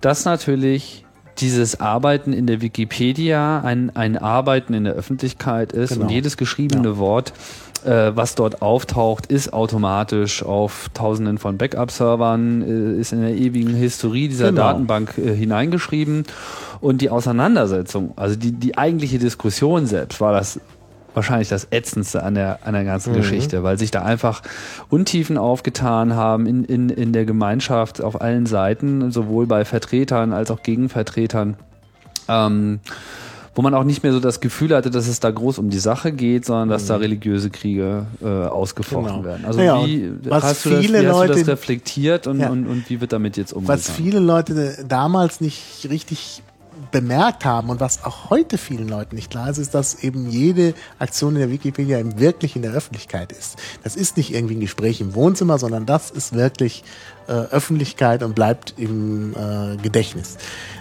dass 0.00 0.24
natürlich 0.24 1.03
dieses 1.38 1.80
Arbeiten 1.80 2.32
in 2.32 2.46
der 2.46 2.60
Wikipedia 2.60 3.60
ein, 3.60 3.94
ein 3.94 4.16
Arbeiten 4.18 4.74
in 4.74 4.84
der 4.84 4.94
Öffentlichkeit 4.94 5.72
ist 5.72 5.90
Genau. 5.90 6.04
und 6.06 6.10
jedes 6.10 6.36
geschriebene 6.36 6.98
Wort, 6.98 7.32
äh, 7.84 8.12
was 8.14 8.34
dort 8.34 8.62
auftaucht, 8.62 9.26
ist 9.26 9.52
automatisch 9.52 10.42
auf 10.42 10.88
tausenden 10.94 11.38
von 11.38 11.58
Backup-Servern, 11.58 12.62
äh, 12.96 13.00
ist 13.00 13.12
in 13.12 13.20
der 13.20 13.34
ewigen 13.34 13.74
Historie 13.74 14.28
dieser 14.28 14.50
Genau. 14.50 14.62
Datenbank 14.62 15.18
äh, 15.18 15.34
hineingeschrieben. 15.34 16.24
Und 16.80 17.00
die 17.00 17.10
Auseinandersetzung, 17.10 18.12
also 18.16 18.36
die, 18.36 18.52
die 18.52 18.76
eigentliche 18.78 19.18
Diskussion 19.18 19.86
selbst, 19.86 20.20
war 20.20 20.32
das 20.32 20.60
wahrscheinlich 21.14 21.48
das 21.48 21.68
Ätzendste 21.70 22.22
an 22.22 22.34
der, 22.34 22.58
an 22.66 22.74
der 22.74 22.84
ganzen 22.84 23.12
Mhm. 23.12 23.16
Geschichte, 23.18 23.62
weil 23.62 23.78
sich 23.78 23.90
da 23.90 24.02
einfach 24.02 24.42
Untiefen 24.90 25.38
aufgetan 25.38 26.14
haben 26.14 26.46
in, 26.46 26.64
in, 26.64 26.88
in 26.90 27.12
der 27.12 27.24
Gemeinschaft 27.24 28.02
auf 28.02 28.20
allen 28.20 28.46
Seiten, 28.46 29.10
sowohl 29.10 29.46
bei 29.46 29.64
Vertretern 29.64 30.32
als 30.32 30.50
auch 30.50 30.62
Gegenvertretern. 30.62 31.56
Ähm, 32.28 32.80
wo 33.56 33.62
man 33.62 33.72
auch 33.74 33.84
nicht 33.84 34.02
mehr 34.02 34.12
so 34.12 34.18
das 34.18 34.40
Gefühl 34.40 34.74
hatte, 34.74 34.90
dass 34.90 35.06
es 35.06 35.20
da 35.20 35.30
groß 35.30 35.58
um 35.60 35.70
die 35.70 35.78
Sache 35.78 36.10
geht, 36.10 36.44
sondern 36.44 36.70
dass 36.70 36.86
da 36.86 36.96
religiöse 36.96 37.50
Kriege 37.50 38.06
äh, 38.20 38.26
ausgefochten 38.26 39.04
Mhm. 39.04 39.22
Genau. 39.22 39.24
werden. 39.24 39.44
Also 39.44 39.60
Naja, 39.60 39.86
wie 39.86 40.10
hast, 40.28 40.66
du 40.66 40.70
das, 40.70 40.82
wie 40.82 41.06
hast 41.06 41.22
du 41.22 41.26
das 41.28 41.46
reflektiert 41.46 42.26
und, 42.26 42.40
Ja. 42.40 42.48
und, 42.50 42.66
und 42.66 42.90
wie 42.90 43.00
wird 43.00 43.12
damit 43.12 43.36
jetzt 43.36 43.52
umgegangen? 43.52 43.78
Was 43.80 43.90
viele 43.94 44.18
Leute 44.18 44.84
damals 44.88 45.40
nicht 45.40 45.86
richtig 45.88 46.42
bemerkt 46.94 47.44
haben 47.44 47.70
und 47.70 47.80
was 47.80 48.04
auch 48.04 48.30
heute 48.30 48.56
vielen 48.56 48.86
Leuten 48.86 49.16
nicht 49.16 49.28
klar 49.28 49.50
ist, 49.50 49.58
ist, 49.58 49.74
dass 49.74 50.04
eben 50.04 50.30
jede 50.30 50.74
Aktion 51.00 51.34
in 51.34 51.40
der 51.40 51.50
Wikipedia 51.50 52.00
wirklich 52.20 52.54
in 52.54 52.62
der 52.62 52.70
Öffentlichkeit 52.70 53.32
ist. 53.32 53.56
Das 53.82 53.96
ist 53.96 54.16
nicht 54.16 54.32
irgendwie 54.32 54.54
ein 54.54 54.60
Gespräch 54.60 55.00
im 55.00 55.16
Wohnzimmer, 55.16 55.58
sondern 55.58 55.86
das 55.86 56.12
ist 56.12 56.34
wirklich 56.34 56.84
äh, 57.26 57.32
Öffentlichkeit 57.32 58.22
und 58.22 58.36
bleibt 58.36 58.74
im 58.76 59.34
äh, 59.34 59.76
Gedächtnis 59.76 60.36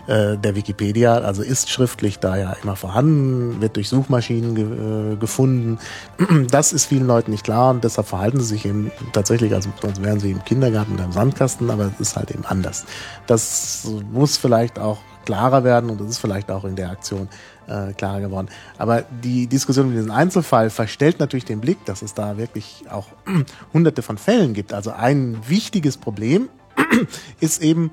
äh, 0.05 0.37
der 0.37 0.55
Wikipedia. 0.55 1.15
Also 1.15 1.41
ist 1.41 1.71
schriftlich 1.71 2.19
da 2.19 2.37
ja 2.37 2.53
immer 2.61 2.75
vorhanden, 2.75 3.59
wird 3.59 3.75
durch 3.75 3.89
Suchmaschinen 3.89 4.53
ge 4.53 5.13
äh, 5.13 5.15
gefunden. 5.15 5.79
Das 6.51 6.73
ist 6.73 6.85
vielen 6.85 7.07
Leuten 7.07 7.31
nicht 7.31 7.43
klar 7.43 7.71
und 7.71 7.83
deshalb 7.83 8.07
verhalten 8.07 8.39
sie 8.39 8.45
sich 8.45 8.65
eben 8.65 8.91
tatsächlich, 9.13 9.51
also 9.55 9.69
als 9.81 10.03
wären 10.03 10.19
sie 10.19 10.29
im 10.29 10.43
Kindergarten 10.43 10.93
oder 10.93 11.05
im 11.05 11.11
Sandkasten, 11.11 11.71
aber 11.71 11.85
es 11.85 11.99
ist 11.99 12.15
halt 12.15 12.29
eben 12.29 12.45
anders. 12.45 12.85
Das 13.25 13.87
muss 14.11 14.37
vielleicht 14.37 14.77
auch 14.77 14.99
klarer 15.25 15.63
werden 15.63 15.89
und 15.89 15.99
das 15.99 16.09
ist 16.09 16.17
vielleicht 16.17 16.51
auch 16.51 16.65
in 16.65 16.75
der 16.75 16.89
Aktion 16.89 17.27
äh, 17.67 17.93
klarer 17.93 18.21
geworden. 18.21 18.47
Aber 18.77 19.03
die 19.23 19.47
Diskussion 19.47 19.87
über 19.87 19.95
diesen 19.95 20.11
Einzelfall 20.11 20.69
verstellt 20.69 21.19
natürlich 21.19 21.45
den 21.45 21.61
Blick, 21.61 21.83
dass 21.85 22.01
es 22.01 22.13
da 22.13 22.37
wirklich 22.37 22.85
auch 22.89 23.07
hunderte 23.73 24.01
von 24.01 24.17
Fällen 24.17 24.53
gibt. 24.53 24.73
Also 24.73 24.91
ein 24.91 25.37
wichtiges 25.47 25.97
Problem 25.97 26.49
ist 27.39 27.61
eben, 27.61 27.91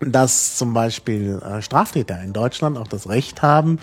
dass 0.00 0.56
zum 0.56 0.72
Beispiel 0.72 1.40
äh, 1.42 1.62
Straftäter 1.62 2.22
in 2.22 2.32
Deutschland 2.32 2.78
auch 2.78 2.88
das 2.88 3.08
Recht 3.08 3.42
haben, 3.42 3.78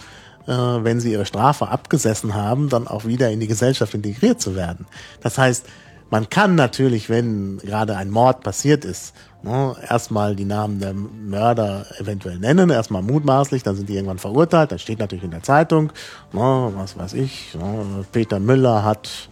äh, 0.48 0.52
wenn 0.52 1.00
sie 1.00 1.12
ihre 1.12 1.26
Strafe 1.26 1.68
abgesessen 1.68 2.34
haben, 2.34 2.70
dann 2.70 2.88
auch 2.88 3.06
wieder 3.06 3.30
in 3.30 3.40
die 3.40 3.48
Gesellschaft 3.48 3.94
integriert 3.94 4.42
zu 4.42 4.56
werden. 4.56 4.88
Das 5.22 5.38
heißt, 5.38 5.68
man 6.10 6.30
kann 6.30 6.56
natürlich, 6.56 7.10
wenn 7.10 7.58
gerade 7.58 7.98
ein 7.98 8.10
Mord 8.10 8.44
passiert 8.44 8.86
ist, 8.86 9.14
ne, 9.44 9.76
erstmal 9.88 10.36
die 10.36 10.46
Namen 10.46 10.80
der 10.80 10.94
Mörder 10.94 11.86
eventuell 12.00 12.40
nennen, 12.40 12.70
erstmal 12.70 13.02
mutmaßlich, 13.02 13.64
dann 13.64 13.76
sind 13.76 13.90
die 13.90 13.96
irgendwann 13.96 14.20
verurteilt, 14.20 14.72
dann 14.72 14.80
steht 14.80 15.00
natürlich 15.00 15.26
in 15.26 15.32
der 15.32 15.44
Zeitung, 15.44 15.92
ne, 16.34 16.72
was 16.76 16.98
weiß 16.98 17.14
ich, 17.14 17.56
ne, 17.56 18.06
Peter 18.12 18.40
Müller 18.40 18.84
hat 18.84 19.30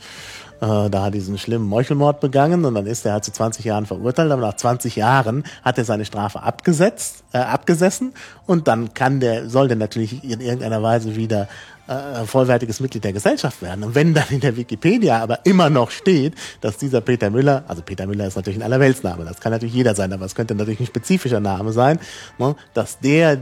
äh, 0.62 0.90
da 0.90 1.10
diesen 1.10 1.38
schlimmen 1.38 1.68
Meuchelmord 1.68 2.20
begangen 2.20 2.66
und 2.66 2.76
dann 2.76 2.86
ist 2.86 3.06
er 3.06 3.14
halt 3.14 3.26
zu 3.26 3.32
20 3.32 3.66
Jahren 3.66 3.86
verurteilt, 3.86 4.32
aber 4.32 4.42
nach 4.42 4.56
20 4.56 4.96
Jahren 4.96 5.44
hat 5.64 5.78
er 5.78 5.86
seine 5.86 6.06
Strafe 6.06 6.42
abgesetzt, 6.42 7.24
äh, 7.34 7.40
abgesessen 7.40 8.14
und 8.46 8.68
dann 8.68 8.94
kann 8.94 9.20
der, 9.20 9.50
soll 9.50 9.68
der 9.68 9.78
natürlich 9.78 10.24
in 10.24 10.42
irgendeiner 10.42 10.82
Weise 10.82 11.16
wieder 11.16 11.48
äh, 11.88 12.26
vollwertiges 12.26 12.80
Mitglied 12.80 13.04
der 13.04 13.14
Gesellschaft 13.14 13.62
werden. 13.62 13.84
Und 13.84 13.96
wenn 13.96 14.14
dann 14.14 14.30
in 14.30 14.40
der 14.40 14.56
Wikipedia 14.58 15.22
aber 15.22 15.46
immer 15.46 15.70
noch 15.70 15.92
steht, 15.92 16.34
dass 16.62 16.78
dieser 16.78 17.02
Peter 17.02 17.30
Müller, 17.30 17.64
also 17.68 17.82
Peter 17.82 18.08
Müller 18.08 18.28
ist 18.28 18.36
natürlich 18.36 18.60
ein 18.60 18.64
Allerweltsname, 18.64 19.26
das 19.26 19.40
kann 19.40 19.52
natürlich 19.52 19.76
jeder 19.76 19.96
sein, 19.96 20.12
aber 20.14 20.26
es 20.26 20.36
könnte 20.36 20.56
natürlich 20.56 20.80
ein 20.80 20.86
spezifischer 20.86 21.40
Name 21.40 21.72
sein, 21.74 22.00
ne, 22.38 22.56
dass 22.74 23.00
der 23.00 23.40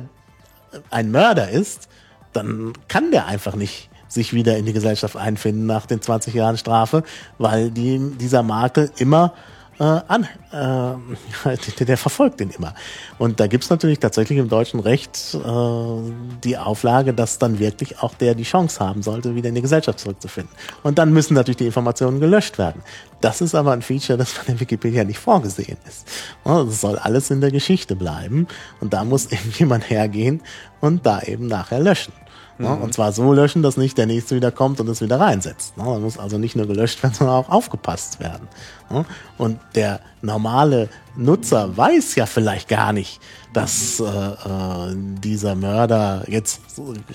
ein 0.90 1.12
Mörder 1.12 1.50
ist, 1.50 1.88
dann 2.34 2.74
kann 2.88 3.12
der 3.12 3.28
einfach 3.28 3.56
nicht 3.56 3.90
sich 4.08 4.34
wieder 4.34 4.58
in 4.58 4.66
die 4.66 4.74
Gesellschaft 4.74 5.16
einfinden 5.16 5.66
nach 5.66 5.86
den 5.86 6.02
20 6.02 6.34
Jahren 6.34 6.58
Strafe, 6.58 7.04
weil 7.38 7.72
die, 7.72 8.12
dieser 8.20 8.44
Makel 8.44 8.92
immer 8.98 9.34
äh, 9.80 9.84
an, 9.84 10.28
äh, 10.52 11.58
der, 11.78 11.86
der 11.88 11.98
verfolgt 11.98 12.40
den 12.40 12.50
immer. 12.52 12.74
Und 13.18 13.40
da 13.40 13.48
gibt's 13.48 13.70
natürlich 13.70 14.00
tatsächlich 14.00 14.40
im 14.40 14.50
deutschen 14.50 14.80
Recht 14.80 15.36
äh, 15.36 16.12
die 16.44 16.58
Auflage, 16.58 17.14
dass 17.14 17.40
dann 17.40 17.60
wirklich 17.60 18.00
auch 18.00 18.14
der 18.16 18.36
die 18.36 18.44
Chance 18.44 18.80
haben 18.80 19.02
sollte, 19.02 19.36
wieder 19.36 19.50
in 19.50 19.56
die 19.56 19.62
Gesellschaft 19.62 20.00
zurückzufinden. 20.00 20.54
Und 20.84 20.98
dann 20.98 21.12
müssen 21.14 21.34
natürlich 21.34 21.58
die 21.58 21.66
Informationen 21.66 22.20
gelöscht 22.20 22.58
werden. 22.58 22.84
Das 23.22 23.42
ist 23.42 23.56
aber 23.56 23.72
ein 23.72 23.82
Feature, 23.82 24.18
das 24.18 24.32
von 24.32 24.46
der 24.48 24.60
Wikipedia 24.60 25.04
nicht 25.04 25.20
vorgesehen 25.20 25.78
ist. 25.88 26.08
Das 26.44 26.82
soll 26.82 26.98
alles 26.98 27.32
in 27.32 27.42
der 27.42 27.52
Geschichte 27.52 27.96
bleiben. 27.96 28.48
Und 28.82 28.94
da 28.94 29.04
muss 29.04 29.26
eben 29.32 29.52
jemand 29.58 29.90
hergehen 29.90 30.42
und 30.82 31.06
da 31.06 31.22
eben 31.22 31.48
nachher 31.48 31.80
löschen. 31.80 32.14
Ne? 32.60 32.74
Und 32.74 32.94
zwar 32.94 33.12
so 33.12 33.34
löschen, 33.34 33.64
dass 33.64 33.78
nicht 33.78 33.98
der 33.98 34.06
nächste 34.06 34.36
wieder 34.36 34.52
kommt 34.52 34.80
und 34.80 34.88
es 34.88 35.02
wieder 35.02 35.20
reinsetzt. 35.20 35.76
Ne? 35.78 35.84
Da 35.84 36.00
muss 36.00 36.18
also 36.18 36.38
nicht 36.38 36.56
nur 36.56 36.68
gelöscht 36.68 37.02
werden, 37.04 37.14
sondern 37.14 37.36
auch 37.36 37.50
aufgepasst 37.50 38.20
werden. 38.20 38.48
Ne? 38.90 39.06
Und 39.38 39.60
der 39.76 40.00
normale 40.22 40.90
Nutzer 41.16 41.76
weiß 41.76 42.16
ja 42.16 42.26
vielleicht 42.26 42.68
gar 42.68 42.94
nicht, 42.94 43.20
dass 43.54 44.00
äh, 44.00 44.04
äh, 44.06 44.96
dieser 44.96 45.56
Mörder 45.56 46.24
jetzt 46.28 46.62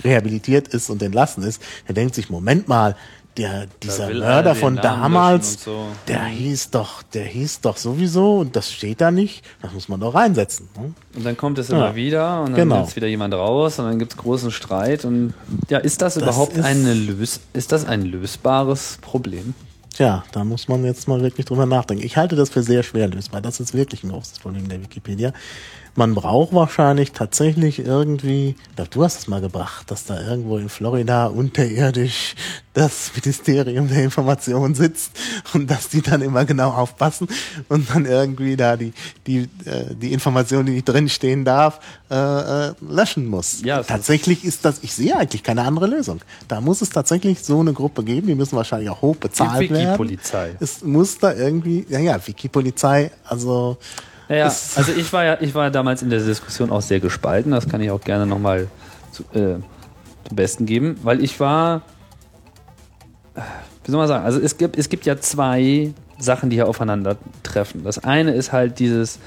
rehabilitiert 0.04 0.68
ist 0.68 0.90
und 0.90 1.02
entlassen 1.02 1.42
ist. 1.42 1.62
Er 1.86 1.94
denkt 1.94 2.14
sich, 2.14 2.30
Moment 2.30 2.68
mal, 2.68 2.96
der, 3.38 3.66
dieser 3.82 4.10
Mörder 4.12 4.54
von 4.54 4.76
damals, 4.76 5.62
so. 5.64 5.86
der 6.08 6.24
hieß 6.24 6.70
doch, 6.70 7.02
der 7.02 7.24
hieß 7.24 7.60
doch 7.62 7.76
sowieso 7.76 8.38
und 8.40 8.56
das 8.56 8.70
steht 8.72 9.00
da 9.00 9.10
nicht, 9.10 9.44
das 9.62 9.72
muss 9.72 9.88
man 9.88 10.00
doch 10.00 10.14
reinsetzen. 10.14 10.68
Ne? 10.76 10.92
Und 11.16 11.24
dann 11.24 11.36
kommt 11.36 11.58
es 11.58 11.68
Ja. 11.68 11.76
immer 11.76 11.94
wieder 11.94 12.40
und 12.42 12.46
dann 12.50 12.54
Genau. 12.68 12.82
sitzt 12.84 12.96
wieder 12.96 13.06
jemand 13.06 13.32
raus 13.34 13.78
und 13.78 13.86
dann 13.86 13.98
gibt 13.98 14.12
es 14.12 14.18
großen 14.18 14.50
Streit. 14.50 15.04
Und 15.04 15.32
ja, 15.70 15.78
ist 15.78 16.02
das, 16.02 16.16
überhaupt 16.16 16.56
ist- 16.56 16.64
eine 16.64 16.92
lös 16.94 17.40
ist 17.52 17.72
das 17.72 17.86
ein 17.86 18.02
lösbares 18.02 18.98
Problem? 19.00 19.54
Tja, 19.94 20.22
da 20.32 20.44
muss 20.44 20.68
man 20.68 20.84
jetzt 20.84 21.08
mal 21.08 21.20
wirklich 21.22 21.46
drüber 21.46 21.66
nachdenken. 21.66 22.04
Ich 22.04 22.16
halte 22.16 22.36
das 22.36 22.50
für 22.50 22.62
sehr 22.62 22.82
schwer 22.84 23.08
lösbar. 23.08 23.40
Das 23.40 23.58
ist 23.58 23.74
wirklich 23.74 24.04
ein 24.04 24.10
großes 24.10 24.38
Problem 24.38 24.68
der 24.68 24.80
Wikipedia. 24.80 25.32
Man 25.98 26.14
braucht 26.14 26.54
wahrscheinlich 26.54 27.10
tatsächlich 27.10 27.80
irgendwie, 27.80 28.50
ich 28.50 28.76
glaub, 28.76 28.88
du 28.88 29.02
hast 29.02 29.18
es 29.18 29.26
mal 29.26 29.40
gebracht, 29.40 29.90
dass 29.90 30.04
da 30.04 30.20
irgendwo 30.20 30.56
in 30.56 30.68
Florida 30.68 31.26
unterirdisch 31.26 32.36
das 32.72 33.10
Ministerium 33.16 33.88
der 33.88 34.04
Information 34.04 34.76
sitzt 34.76 35.10
und 35.54 35.68
dass 35.68 35.88
die 35.88 36.00
dann 36.00 36.22
immer 36.22 36.44
genau 36.44 36.70
aufpassen 36.70 37.26
und 37.68 37.90
dann 37.90 38.06
irgendwie 38.06 38.56
da 38.56 38.76
die, 38.76 38.92
die, 39.26 39.48
äh, 39.64 39.92
die 40.00 40.12
Information, 40.12 40.66
die 40.66 40.74
nicht 40.74 40.88
drinstehen 40.88 41.44
darf, 41.44 41.80
äh, 42.12 42.14
äh, 42.14 42.74
löschen 42.80 43.26
muss. 43.26 43.62
Ja, 43.64 43.82
tatsächlich 43.82 44.44
ist 44.44 44.64
das, 44.64 44.84
ich 44.84 44.94
sehe 44.94 45.16
eigentlich 45.16 45.42
keine 45.42 45.62
andere 45.62 45.88
Lösung. 45.88 46.20
Da 46.46 46.60
muss 46.60 46.80
es 46.80 46.90
tatsächlich 46.90 47.40
so 47.40 47.58
eine 47.58 47.72
Gruppe 47.72 48.04
geben, 48.04 48.28
die 48.28 48.36
müssen 48.36 48.54
wahrscheinlich 48.54 48.88
auch 48.88 49.02
hoch 49.02 49.16
bezahlt 49.16 49.62
Die 49.62 49.70
werden. 49.70 49.88
Wiki-Polizei. 49.88 50.54
Es 50.60 50.84
muss 50.84 51.18
da 51.18 51.34
irgendwie, 51.34 51.86
ja, 51.88 51.98
ja, 51.98 52.24
Wiki-Polizei, 52.24 53.10
also, 53.24 53.78
Naja, 54.28 54.44
also 54.46 54.92
ich 54.92 55.12
war 55.12 55.24
ja, 55.24 55.38
ich 55.40 55.54
war 55.54 55.70
damals 55.70 56.02
in 56.02 56.10
der 56.10 56.20
Diskussion 56.20 56.70
auch 56.70 56.82
sehr 56.82 57.00
gespalten. 57.00 57.52
Das 57.52 57.68
kann 57.68 57.80
ich 57.80 57.90
auch 57.90 58.00
gerne 58.00 58.26
nochmal 58.26 58.68
zu, 59.10 59.22
äh, 59.34 59.56
zum 60.26 60.36
Besten 60.36 60.66
geben, 60.66 60.98
weil 61.02 61.22
ich 61.22 61.40
war, 61.40 61.82
äh, 63.34 63.40
wie 63.84 63.90
soll 63.90 63.98
man 63.98 64.08
sagen, 64.08 64.24
also 64.24 64.38
es 64.38 64.58
gibt, 64.58 64.76
es 64.76 64.88
gibt 64.88 65.06
ja 65.06 65.18
zwei 65.18 65.92
Sachen, 66.18 66.50
die 66.50 66.56
hier 66.56 66.68
aufeinandertreffen. 66.68 67.84
Das 67.84 68.04
eine 68.04 68.32
ist 68.32 68.52
halt 68.52 68.78
dieses, 68.78 69.18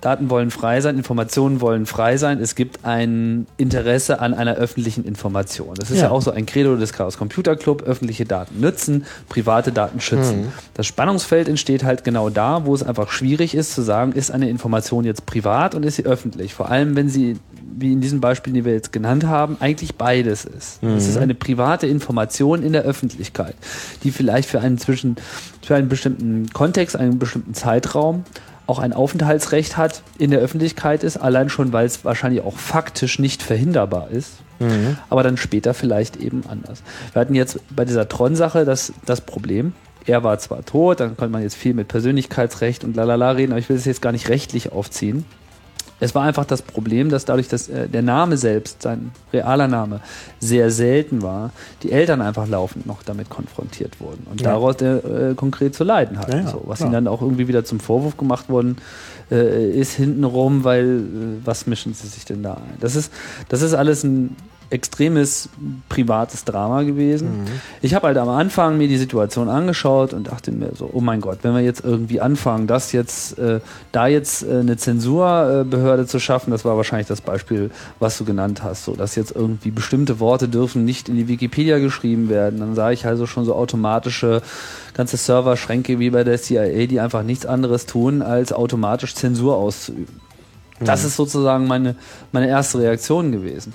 Daten 0.00 0.30
wollen 0.30 0.50
frei 0.52 0.80
sein, 0.80 0.96
Informationen 0.96 1.60
wollen 1.60 1.84
frei 1.84 2.16
sein. 2.18 2.40
Es 2.40 2.54
gibt 2.54 2.84
ein 2.84 3.46
Interesse 3.56 4.20
an 4.20 4.32
einer 4.32 4.54
öffentlichen 4.54 5.04
Information. 5.04 5.74
Das 5.74 5.90
ist 5.90 5.96
ja, 5.96 6.04
Ja. 6.04 6.10
auch 6.10 6.22
so 6.22 6.30
ein 6.30 6.46
Credo 6.46 6.76
des 6.76 6.92
Chaos 6.92 7.18
Computer 7.18 7.56
Club. 7.56 7.82
Öffentliche 7.82 8.24
Daten 8.24 8.60
nützen, 8.60 9.06
private 9.28 9.72
Daten 9.72 10.00
schützen. 10.00 10.52
Das 10.74 10.86
Spannungsfeld 10.86 11.48
entsteht 11.48 11.82
halt 11.82 12.04
genau 12.04 12.30
da, 12.30 12.64
wo 12.64 12.74
es 12.74 12.82
einfach 12.84 13.10
schwierig 13.10 13.54
ist 13.56 13.74
zu 13.74 13.82
sagen, 13.82 14.12
ist 14.12 14.30
eine 14.30 14.48
Information 14.48 15.04
jetzt 15.04 15.26
privat 15.26 15.74
und 15.74 15.84
ist 15.84 15.96
sie 15.96 16.04
öffentlich. 16.04 16.54
Vor 16.54 16.70
allem, 16.70 16.94
wenn 16.94 17.08
sie, 17.08 17.36
wie 17.76 17.92
in 17.92 18.00
diesen 18.00 18.20
Beispielen, 18.20 18.54
die 18.54 18.64
wir 18.64 18.74
jetzt 18.74 18.92
genannt 18.92 19.24
haben, 19.26 19.56
eigentlich 19.58 19.96
beides 19.96 20.44
ist. 20.44 20.80
Es 20.82 21.08
ist 21.08 21.16
eine 21.16 21.34
private 21.34 21.88
Information 21.88 22.62
in 22.62 22.72
der 22.72 22.82
Öffentlichkeit, 22.82 23.54
die 24.04 24.12
vielleicht 24.12 24.48
für 24.48 24.60
einen 24.60 24.78
zwischen, 24.78 25.16
für 25.62 25.74
einen 25.74 25.88
bestimmten 25.88 26.48
Kontext, 26.52 26.94
einen 26.94 27.18
bestimmten 27.18 27.54
Zeitraum 27.54 28.24
auch 28.68 28.78
ein 28.78 28.92
Aufenthaltsrecht 28.92 29.76
hat, 29.76 30.02
in 30.18 30.30
der 30.30 30.40
Öffentlichkeit 30.40 31.02
ist, 31.02 31.16
allein 31.16 31.48
schon, 31.48 31.72
weil 31.72 31.86
es 31.86 32.04
wahrscheinlich 32.04 32.42
auch 32.42 32.56
faktisch 32.56 33.18
nicht 33.18 33.42
verhinderbar 33.42 34.10
ist. 34.10 34.34
aber 35.08 35.22
dann 35.22 35.36
später 35.36 35.72
vielleicht 35.72 36.16
eben 36.16 36.42
anders. 36.48 36.82
Wir 37.12 37.20
hatten 37.20 37.34
jetzt 37.34 37.60
bei 37.74 37.84
dieser 37.84 38.08
Tron-Sache 38.08 38.64
das, 38.64 38.92
das 39.06 39.20
Problem, 39.20 39.72
er 40.04 40.24
war 40.24 40.38
zwar 40.38 40.64
tot, 40.64 41.00
dann 41.00 41.16
konnte 41.16 41.32
man 41.32 41.42
jetzt 41.42 41.54
viel 41.54 41.74
mit 41.74 41.88
Persönlichkeitsrecht 41.88 42.82
und 42.84 42.96
lalala 42.96 43.32
reden, 43.32 43.52
aber 43.52 43.60
ich 43.60 43.68
will 43.68 43.76
es 43.76 43.84
jetzt 43.84 44.02
gar 44.02 44.12
nicht 44.12 44.28
rechtlich 44.28 44.72
aufziehen. 44.72 45.24
Es 46.00 46.14
war 46.14 46.22
einfach 46.24 46.44
das 46.44 46.62
Problem, 46.62 47.08
dass 47.10 47.24
dadurch, 47.24 47.48
dass 47.48 47.68
äh, 47.68 47.88
der 47.88 48.02
Name 48.02 48.36
selbst, 48.36 48.82
sein 48.82 49.10
realer 49.32 49.66
Name, 49.68 50.00
sehr 50.38 50.70
selten 50.70 51.22
war, 51.22 51.50
die 51.82 51.90
Eltern 51.92 52.20
einfach 52.20 52.46
laufend 52.46 52.86
noch 52.86 53.02
damit 53.02 53.30
konfrontiert 53.30 54.00
wurden 54.00 54.26
und 54.30 54.40
Ja. 54.40 54.50
daraus 54.52 54.76
der, 54.76 55.04
äh, 55.04 55.34
konkret 55.34 55.74
zu 55.74 55.84
leiden 55.84 56.18
hatten. 56.18 56.30
Ja, 56.32 56.38
ja, 56.40 56.48
so, 56.48 56.62
was 56.66 56.80
ihnen 56.80 56.92
dann 56.92 57.08
auch 57.08 57.20
irgendwie 57.22 57.48
wieder 57.48 57.64
zum 57.64 57.80
Vorwurf 57.80 58.16
gemacht 58.16 58.48
worden 58.48 58.76
äh, 59.30 59.70
ist 59.70 59.92
hintenrum, 59.94 60.64
weil 60.64 60.84
äh, 61.00 61.46
was 61.46 61.66
mischen 61.66 61.94
sie 61.94 62.06
sich 62.06 62.24
denn 62.24 62.42
da 62.42 62.54
ein? 62.54 62.74
Das 62.80 62.94
ist, 62.96 63.12
das 63.48 63.62
ist 63.62 63.74
alles 63.74 64.04
ein 64.04 64.36
extremes 64.70 65.48
privates 65.88 66.44
Drama 66.44 66.82
gewesen. 66.82 67.46
Ich 67.80 67.94
habe 67.94 68.08
halt 68.08 68.18
am 68.18 68.28
Anfang 68.28 68.76
mir 68.76 68.88
die 68.88 68.98
Situation 68.98 69.48
angeschaut 69.48 70.12
und 70.12 70.28
dachte 70.28 70.52
mir 70.52 70.72
so, 70.74 70.90
oh 70.92 71.00
mein 71.00 71.20
Gott, 71.20 71.38
wenn 71.42 71.54
wir 71.54 71.62
jetzt 71.62 71.84
irgendwie 71.84 72.20
anfangen, 72.20 72.66
das 72.66 72.92
jetzt, 72.92 73.38
äh, 73.38 73.60
da 73.92 74.06
jetzt 74.06 74.42
äh, 74.42 74.58
eine 74.60 74.76
Zensurbehörde 74.76 76.06
zu 76.06 76.18
schaffen, 76.18 76.50
das 76.50 76.64
war 76.64 76.76
wahrscheinlich 76.76 77.08
das 77.08 77.20
Beispiel, 77.20 77.70
was 77.98 78.18
du 78.18 78.24
genannt 78.24 78.62
hast, 78.62 78.84
so 78.84 78.94
dass 78.94 79.14
jetzt 79.14 79.34
irgendwie 79.34 79.70
bestimmte 79.70 80.20
Worte 80.20 80.48
dürfen 80.48 80.84
nicht 80.84 81.08
in 81.08 81.16
die 81.16 81.28
Wikipedia 81.28 81.78
geschrieben 81.78 82.28
werden, 82.28 82.60
dann 82.60 82.74
sah 82.74 82.90
ich 82.90 83.06
also 83.06 83.26
schon 83.26 83.44
so 83.44 83.54
automatische 83.54 84.42
ganze 84.94 85.16
Serverschränke 85.16 85.98
wie 85.98 86.10
bei 86.10 86.24
der 86.24 86.40
CIA, 86.42 86.86
die 86.86 87.00
einfach 87.00 87.22
nichts 87.22 87.46
anderes 87.46 87.86
tun, 87.86 88.20
als 88.20 88.52
automatisch 88.52 89.14
Zensur 89.14 89.56
auszuüben. 89.56 90.20
Das 90.80 91.04
ist 91.04 91.16
sozusagen 91.16 91.66
meine, 91.66 91.96
meine 92.32 92.48
erste 92.48 92.78
Reaktion 92.78 93.32
gewesen. 93.32 93.74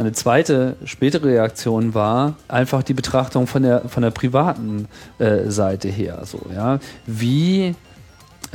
Meine 0.00 0.12
zweite, 0.12 0.76
spätere 0.86 1.26
Reaktion 1.26 1.92
war 1.92 2.36
einfach 2.48 2.82
die 2.82 2.94
Betrachtung 2.94 3.46
von 3.46 3.62
der, 3.62 3.86
von 3.86 4.02
der 4.02 4.10
privaten 4.10 4.88
äh, 5.18 5.50
Seite 5.50 5.88
her. 5.88 6.22
So, 6.24 6.40
ja. 6.54 6.78
Wie, 7.04 7.74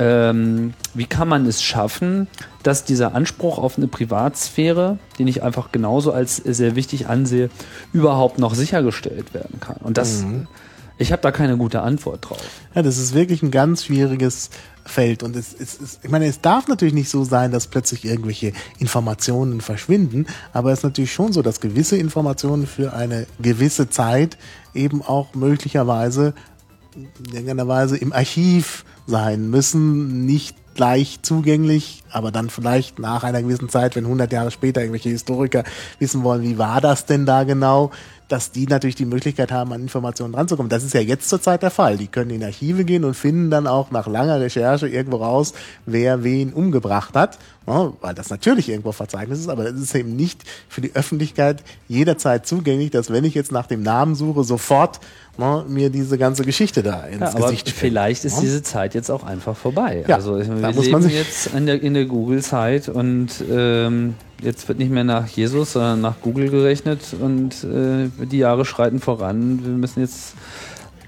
ähm, 0.00 0.74
wie 0.92 1.06
kann 1.06 1.28
man 1.28 1.46
es 1.46 1.62
schaffen, 1.62 2.26
dass 2.64 2.84
dieser 2.84 3.14
Anspruch 3.14 3.58
auf 3.58 3.78
eine 3.78 3.86
Privatsphäre, 3.86 4.98
den 5.20 5.28
ich 5.28 5.44
einfach 5.44 5.70
genauso 5.70 6.10
als 6.10 6.34
sehr 6.38 6.74
wichtig 6.74 7.06
ansehe, 7.06 7.48
überhaupt 7.92 8.40
noch 8.40 8.56
sichergestellt 8.56 9.32
werden 9.32 9.60
kann? 9.60 9.76
Und 9.84 9.98
das, 9.98 10.24
ich 10.98 11.12
habe 11.12 11.22
da 11.22 11.30
keine 11.30 11.56
gute 11.56 11.80
Antwort 11.80 12.28
drauf. 12.28 12.42
Ja, 12.74 12.82
das 12.82 12.98
ist 12.98 13.14
wirklich 13.14 13.44
ein 13.44 13.52
ganz 13.52 13.84
schwieriges 13.84 14.50
Feld. 14.86 15.22
Und 15.22 15.36
es, 15.36 15.52
es, 15.52 15.80
es, 15.80 16.00
ich 16.02 16.10
meine, 16.10 16.26
es 16.26 16.40
darf 16.40 16.68
natürlich 16.68 16.94
nicht 16.94 17.10
so 17.10 17.24
sein, 17.24 17.52
dass 17.52 17.66
plötzlich 17.66 18.04
irgendwelche 18.04 18.52
Informationen 18.78 19.60
verschwinden, 19.60 20.26
aber 20.52 20.72
es 20.72 20.80
ist 20.80 20.84
natürlich 20.84 21.12
schon 21.12 21.32
so, 21.32 21.42
dass 21.42 21.60
gewisse 21.60 21.96
Informationen 21.96 22.66
für 22.66 22.92
eine 22.92 23.26
gewisse 23.40 23.88
Zeit 23.90 24.38
eben 24.74 25.02
auch 25.02 25.34
möglicherweise 25.34 26.34
in 26.94 27.32
irgendeiner 27.32 27.68
Weise 27.68 27.96
im 27.96 28.12
Archiv 28.12 28.84
sein 29.06 29.50
müssen, 29.50 30.24
nicht 30.24 30.56
leicht 30.78 31.24
zugänglich, 31.24 32.02
aber 32.10 32.30
dann 32.30 32.50
vielleicht 32.50 32.98
nach 32.98 33.24
einer 33.24 33.42
gewissen 33.42 33.68
Zeit, 33.68 33.96
wenn 33.96 34.04
100 34.04 34.32
Jahre 34.32 34.50
später 34.50 34.80
irgendwelche 34.80 35.08
Historiker 35.08 35.64
wissen 35.98 36.22
wollen, 36.22 36.42
wie 36.42 36.58
war 36.58 36.80
das 36.80 37.06
denn 37.06 37.26
da 37.26 37.44
genau, 37.44 37.90
dass 38.28 38.50
die 38.50 38.66
natürlich 38.66 38.96
die 38.96 39.04
Möglichkeit 39.04 39.52
haben, 39.52 39.72
an 39.72 39.82
Informationen 39.82 40.34
ranzukommen. 40.34 40.68
Das 40.68 40.84
ist 40.84 40.94
ja 40.94 41.00
jetzt 41.00 41.28
zurzeit 41.28 41.62
der 41.62 41.70
Fall. 41.70 41.96
Die 41.96 42.08
können 42.08 42.30
in 42.30 42.42
Archive 42.42 42.84
gehen 42.84 43.04
und 43.04 43.14
finden 43.14 43.50
dann 43.50 43.66
auch 43.66 43.90
nach 43.90 44.06
langer 44.06 44.40
Recherche 44.40 44.88
irgendwo 44.88 45.18
raus, 45.18 45.54
wer 45.84 46.24
wen 46.24 46.52
umgebracht 46.52 47.14
hat, 47.14 47.38
ja, 47.66 47.92
weil 48.00 48.14
das 48.14 48.30
natürlich 48.30 48.68
irgendwo 48.68 48.92
verzeichnet 48.92 49.38
ist, 49.38 49.48
aber 49.48 49.64
das 49.64 49.80
ist 49.80 49.94
eben 49.94 50.14
nicht 50.14 50.42
für 50.68 50.80
die 50.80 50.94
Öffentlichkeit 50.94 51.62
jederzeit 51.88 52.46
zugänglich, 52.46 52.90
dass 52.90 53.10
wenn 53.10 53.24
ich 53.24 53.34
jetzt 53.34 53.50
nach 53.52 53.66
dem 53.66 53.82
Namen 53.82 54.14
suche, 54.14 54.44
sofort 54.44 55.00
ja, 55.38 55.64
mir 55.68 55.90
diese 55.90 56.16
ganze 56.16 56.44
Geschichte 56.44 56.82
da 56.82 57.04
ins 57.04 57.20
Ja, 57.20 57.28
aber 57.34 57.46
Gesicht 57.46 57.68
fällt. 57.68 57.76
vielleicht 57.78 58.24
ist 58.24 58.40
diese 58.40 58.62
Zeit 58.62 58.94
jetzt 58.94 59.10
auch 59.10 59.24
einfach 59.24 59.56
vorbei. 59.56 60.04
Ja, 60.08 60.16
also 60.16 60.32
meine, 60.34 60.60
da 60.60 60.68
wir 60.68 60.74
muss 60.76 60.90
man 60.90 61.02
sich- 61.02 61.14
jetzt 61.14 61.48
in 61.54 61.66
der, 61.66 61.82
in 61.82 61.94
der 61.94 62.06
Google-Zeit 62.06 62.88
und 62.88 63.28
ähm, 63.50 64.14
jetzt 64.42 64.66
wird 64.68 64.78
nicht 64.78 64.90
mehr 64.90 65.04
nach 65.04 65.26
Jesus, 65.26 65.72
sondern 65.72 66.00
nach 66.00 66.20
Google 66.22 66.48
gerechnet 66.50 67.00
und 67.20 67.64
äh, 67.64 68.08
die 68.26 68.38
Jahre 68.38 68.64
schreiten 68.64 69.00
voran. 69.00 69.60
Wir 69.64 69.72
müssen 69.72 70.00
jetzt 70.00 70.34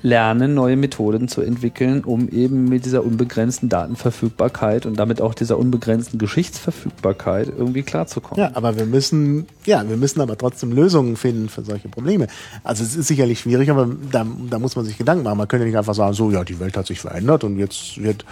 lernen, 0.03 0.55
neue 0.55 0.77
Methoden 0.77 1.29
zu 1.29 1.41
entwickeln, 1.43 2.05
um 2.05 2.29
eben 2.29 2.69
mit 2.69 2.85
dieser 2.85 3.05
unbegrenzten 3.05 3.69
Datenverfügbarkeit 3.69 4.87
und 4.87 4.99
damit 4.99 5.21
auch 5.21 5.35
dieser 5.35 5.59
unbegrenzten 5.59 6.19
Geschichtsverfügbarkeit 6.19 7.49
irgendwie 7.49 7.83
klarzukommen. 7.83 8.45
Ja, 8.45 8.51
aber 8.55 8.77
wir 8.77 8.87
müssen, 8.87 9.47
ja, 9.67 9.89
wir 9.89 9.97
müssen 9.97 10.21
aber 10.21 10.39
trotzdem 10.39 10.73
Lösungen 10.73 11.17
finden 11.17 11.49
für 11.49 11.63
solche 11.63 11.89
Probleme. 11.89 12.29
Also 12.63 12.85
es 12.85 12.97
ist 12.97 13.09
sicherlich 13.09 13.41
schwierig, 13.41 13.71
aber 13.71 13.89
da, 14.11 14.27
da 14.51 14.59
muss 14.59 14.77
man 14.77 14.85
sich 14.85 14.99
Gedanken 14.99 15.25
machen. 15.25 15.39
Man 15.39 15.49
könnte 15.49 15.67
nicht 15.67 15.77
einfach 15.77 15.95
sagen, 15.95 16.15
so, 16.15 16.31
ja, 16.31 16.45
die 16.45 16.61
Welt 16.61 16.77
hat 16.77 16.87
sich 16.87 17.01
verändert 17.01 17.45
und 17.45 17.59
jetzt 17.59 18.01
wird 18.01 18.25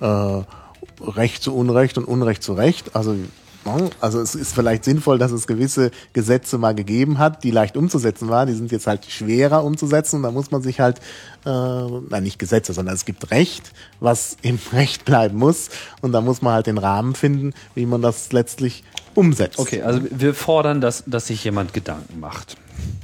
äh, 0.00 0.42
Recht 1.00 1.42
zu 1.42 1.54
Unrecht 1.54 1.96
und 1.98 2.04
Unrecht 2.04 2.42
zu 2.42 2.52
Recht. 2.52 2.94
Also 2.94 3.16
also 4.00 4.20
es 4.20 4.34
ist 4.34 4.54
vielleicht 4.54 4.84
sinnvoll, 4.84 5.18
dass 5.18 5.32
es 5.32 5.46
gewisse 5.46 5.90
Gesetze 6.12 6.58
mal 6.58 6.74
gegeben 6.74 7.18
hat, 7.18 7.44
die 7.44 7.50
leicht 7.50 7.76
umzusetzen 7.76 8.28
waren. 8.28 8.48
Die 8.48 8.54
sind 8.54 8.72
jetzt 8.72 8.86
halt 8.86 9.06
schwerer 9.06 9.64
umzusetzen. 9.64 10.16
Und 10.16 10.22
da 10.22 10.30
muss 10.30 10.50
man 10.50 10.62
sich 10.62 10.80
halt, 10.80 10.98
äh, 11.46 11.50
nein, 11.50 12.22
nicht 12.22 12.38
Gesetze, 12.38 12.72
sondern 12.72 12.94
es 12.94 13.04
gibt 13.04 13.30
Recht, 13.30 13.72
was 14.00 14.36
im 14.42 14.58
Recht 14.72 15.04
bleiben 15.04 15.38
muss. 15.38 15.70
Und 16.00 16.12
da 16.12 16.20
muss 16.20 16.42
man 16.42 16.54
halt 16.54 16.66
den 16.66 16.78
Rahmen 16.78 17.14
finden, 17.14 17.54
wie 17.74 17.86
man 17.86 18.02
das 18.02 18.32
letztlich 18.32 18.84
umsetzt. 19.14 19.58
Okay, 19.58 19.82
also 19.82 20.00
wir 20.10 20.34
fordern, 20.34 20.80
dass, 20.80 21.04
dass 21.06 21.28
sich 21.28 21.44
jemand 21.44 21.72
Gedanken 21.72 22.20
macht. 22.20 22.56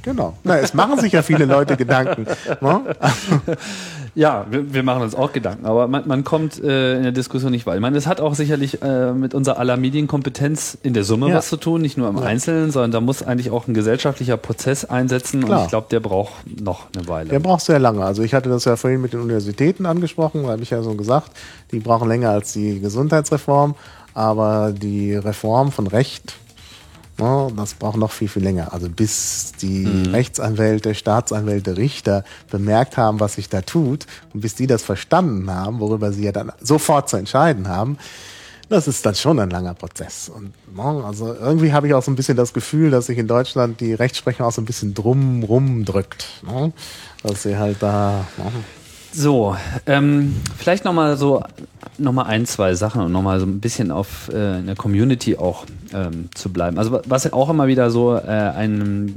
Genau. 0.03 0.37
Na, 0.43 0.57
es 0.57 0.73
machen 0.73 0.99
sich 0.99 1.13
ja 1.13 1.21
viele 1.21 1.45
Leute 1.45 1.77
Gedanken. 1.77 2.27
Ne? 2.59 2.95
Ja, 4.13 4.45
wir, 4.49 4.73
wir 4.73 4.83
machen 4.83 5.03
uns 5.03 5.15
auch 5.15 5.31
Gedanken, 5.31 5.65
aber 5.65 5.87
man, 5.87 6.05
man 6.07 6.23
kommt 6.25 6.61
äh, 6.61 6.97
in 6.97 7.03
der 7.03 7.11
Diskussion 7.13 7.51
nicht 7.51 7.65
weiter. 7.65 7.77
Ich 7.77 7.81
meine, 7.81 7.97
es 7.97 8.07
hat 8.07 8.19
auch 8.19 8.35
sicherlich 8.35 8.81
äh, 8.81 9.13
mit 9.13 9.33
unserer 9.33 9.57
aller 9.57 9.77
Medienkompetenz 9.77 10.77
in 10.83 10.93
der 10.93 11.05
Summe 11.05 11.29
Ja. 11.29 11.35
was 11.35 11.47
zu 11.47 11.55
tun, 11.55 11.81
nicht 11.81 11.97
nur 11.97 12.09
im 12.09 12.19
Einzelnen, 12.19 12.71
sondern 12.71 12.91
da 12.91 12.99
muss 12.99 13.23
eigentlich 13.23 13.51
auch 13.51 13.67
ein 13.67 13.73
gesellschaftlicher 13.73 14.35
Prozess 14.35 14.83
einsetzen 14.83 15.45
Klar. 15.45 15.59
und 15.59 15.63
ich 15.65 15.69
glaube, 15.69 15.87
der 15.91 16.01
braucht 16.01 16.33
noch 16.61 16.87
eine 16.93 17.07
Weile. 17.07 17.29
Der 17.29 17.39
braucht 17.39 17.61
sehr 17.63 17.79
lange. 17.79 18.03
Also 18.03 18.21
ich 18.21 18.33
hatte 18.33 18.49
das 18.49 18.65
ja 18.65 18.75
vorhin 18.75 19.01
mit 19.01 19.13
den 19.13 19.21
Universitäten 19.21 19.85
angesprochen, 19.85 20.45
habe 20.47 20.61
ich 20.61 20.71
ja 20.71 20.81
so 20.83 20.93
gesagt, 20.95 21.31
die 21.71 21.79
brauchen 21.79 22.09
länger 22.09 22.31
als 22.31 22.51
die 22.51 22.81
Gesundheitsreform, 22.81 23.75
aber 24.13 24.73
die 24.73 25.15
Reform 25.15 25.71
von 25.71 25.87
Recht, 25.87 26.33
ne, 27.21 27.51
das 27.55 27.75
braucht 27.75 27.97
noch 27.97 28.11
viel, 28.11 28.27
viel 28.27 28.43
länger. 28.43 28.73
Also 28.73 28.89
bis 28.89 29.53
die 29.61 29.85
Rechtsanwälte, 30.09 30.95
Staatsanwälte, 30.95 31.77
Richter 31.77 32.23
bemerkt 32.49 32.97
haben, 32.97 33.19
was 33.19 33.35
sich 33.35 33.49
da 33.49 33.61
tut 33.61 34.07
und 34.33 34.41
bis 34.41 34.55
die 34.55 34.67
das 34.67 34.83
verstanden 34.83 35.49
haben, 35.51 35.79
worüber 35.79 36.11
sie 36.11 36.23
ja 36.23 36.31
dann 36.31 36.51
sofort 36.59 37.09
zu 37.09 37.17
entscheiden 37.17 37.67
haben, 37.67 37.97
das 38.71 38.87
ist 38.87 39.05
dann 39.05 39.15
schon 39.15 39.37
ein 39.39 39.49
langer 39.49 39.73
Prozess. 39.73 40.29
Und 40.29 40.53
ne, 40.75 41.03
also 41.05 41.33
irgendwie 41.33 41.73
habe 41.73 41.87
ich 41.87 41.93
auch 41.93 42.03
so 42.03 42.09
ein 42.09 42.15
bisschen 42.15 42.37
das 42.37 42.53
Gefühl, 42.53 42.89
dass 42.89 43.07
sich 43.07 43.17
in 43.17 43.27
Deutschland 43.27 43.81
die 43.81 43.93
Rechtsprechung 43.93 44.45
auch 44.45 44.51
so 44.51 44.61
ein 44.61 44.65
bisschen 44.65 44.93
drum 44.93 45.43
rumdrückt. 45.43 46.25
Ne? 46.43 46.71
Dass 47.21 47.43
sie 47.43 47.57
halt 47.57 47.77
da. 47.81 48.25
So, 49.13 49.57
ähm, 49.87 50.35
vielleicht 50.57 50.85
nochmal 50.85 51.17
so 51.17 51.43
nochmal 51.97 52.27
ein, 52.27 52.45
zwei 52.45 52.73
Sachen 52.75 53.01
und 53.01 53.11
nochmal 53.11 53.39
so 53.39 53.45
ein 53.45 53.59
bisschen 53.59 53.91
auf 53.91 54.29
äh, 54.33 54.59
in 54.59 54.65
der 54.67 54.75
Community 54.75 55.35
auch 55.37 55.65
ähm, 55.93 56.29
zu 56.33 56.51
bleiben. 56.51 56.77
Also 56.77 56.93
wa- 56.93 57.01
was 57.05 57.31
auch 57.31 57.49
immer 57.49 57.67
wieder 57.67 57.91
so 57.91 58.15
äh, 58.15 58.19
ein 58.21 59.13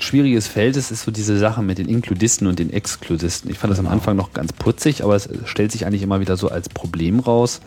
schwieriges 0.00 0.46
Feld 0.48 0.76
ist, 0.76 0.90
ist 0.90 1.04
so 1.04 1.10
diese 1.10 1.38
Sache 1.38 1.62
mit 1.62 1.78
den 1.78 1.88
Inkludisten 1.88 2.46
und 2.46 2.58
den 2.58 2.72
Exkludisten. 2.72 3.50
Ich 3.50 3.58
fand 3.58 3.70
das 3.70 3.78
am 3.78 3.86
Anfang 3.86 4.16
noch 4.16 4.32
ganz 4.32 4.52
putzig, 4.52 5.04
aber 5.04 5.14
es 5.14 5.28
stellt 5.44 5.72
sich 5.72 5.86
eigentlich 5.86 6.02
immer 6.02 6.20
wieder 6.20 6.36
so 6.36 6.48
als 6.48 6.68
Problem 6.68 7.20
raus. 7.20 7.60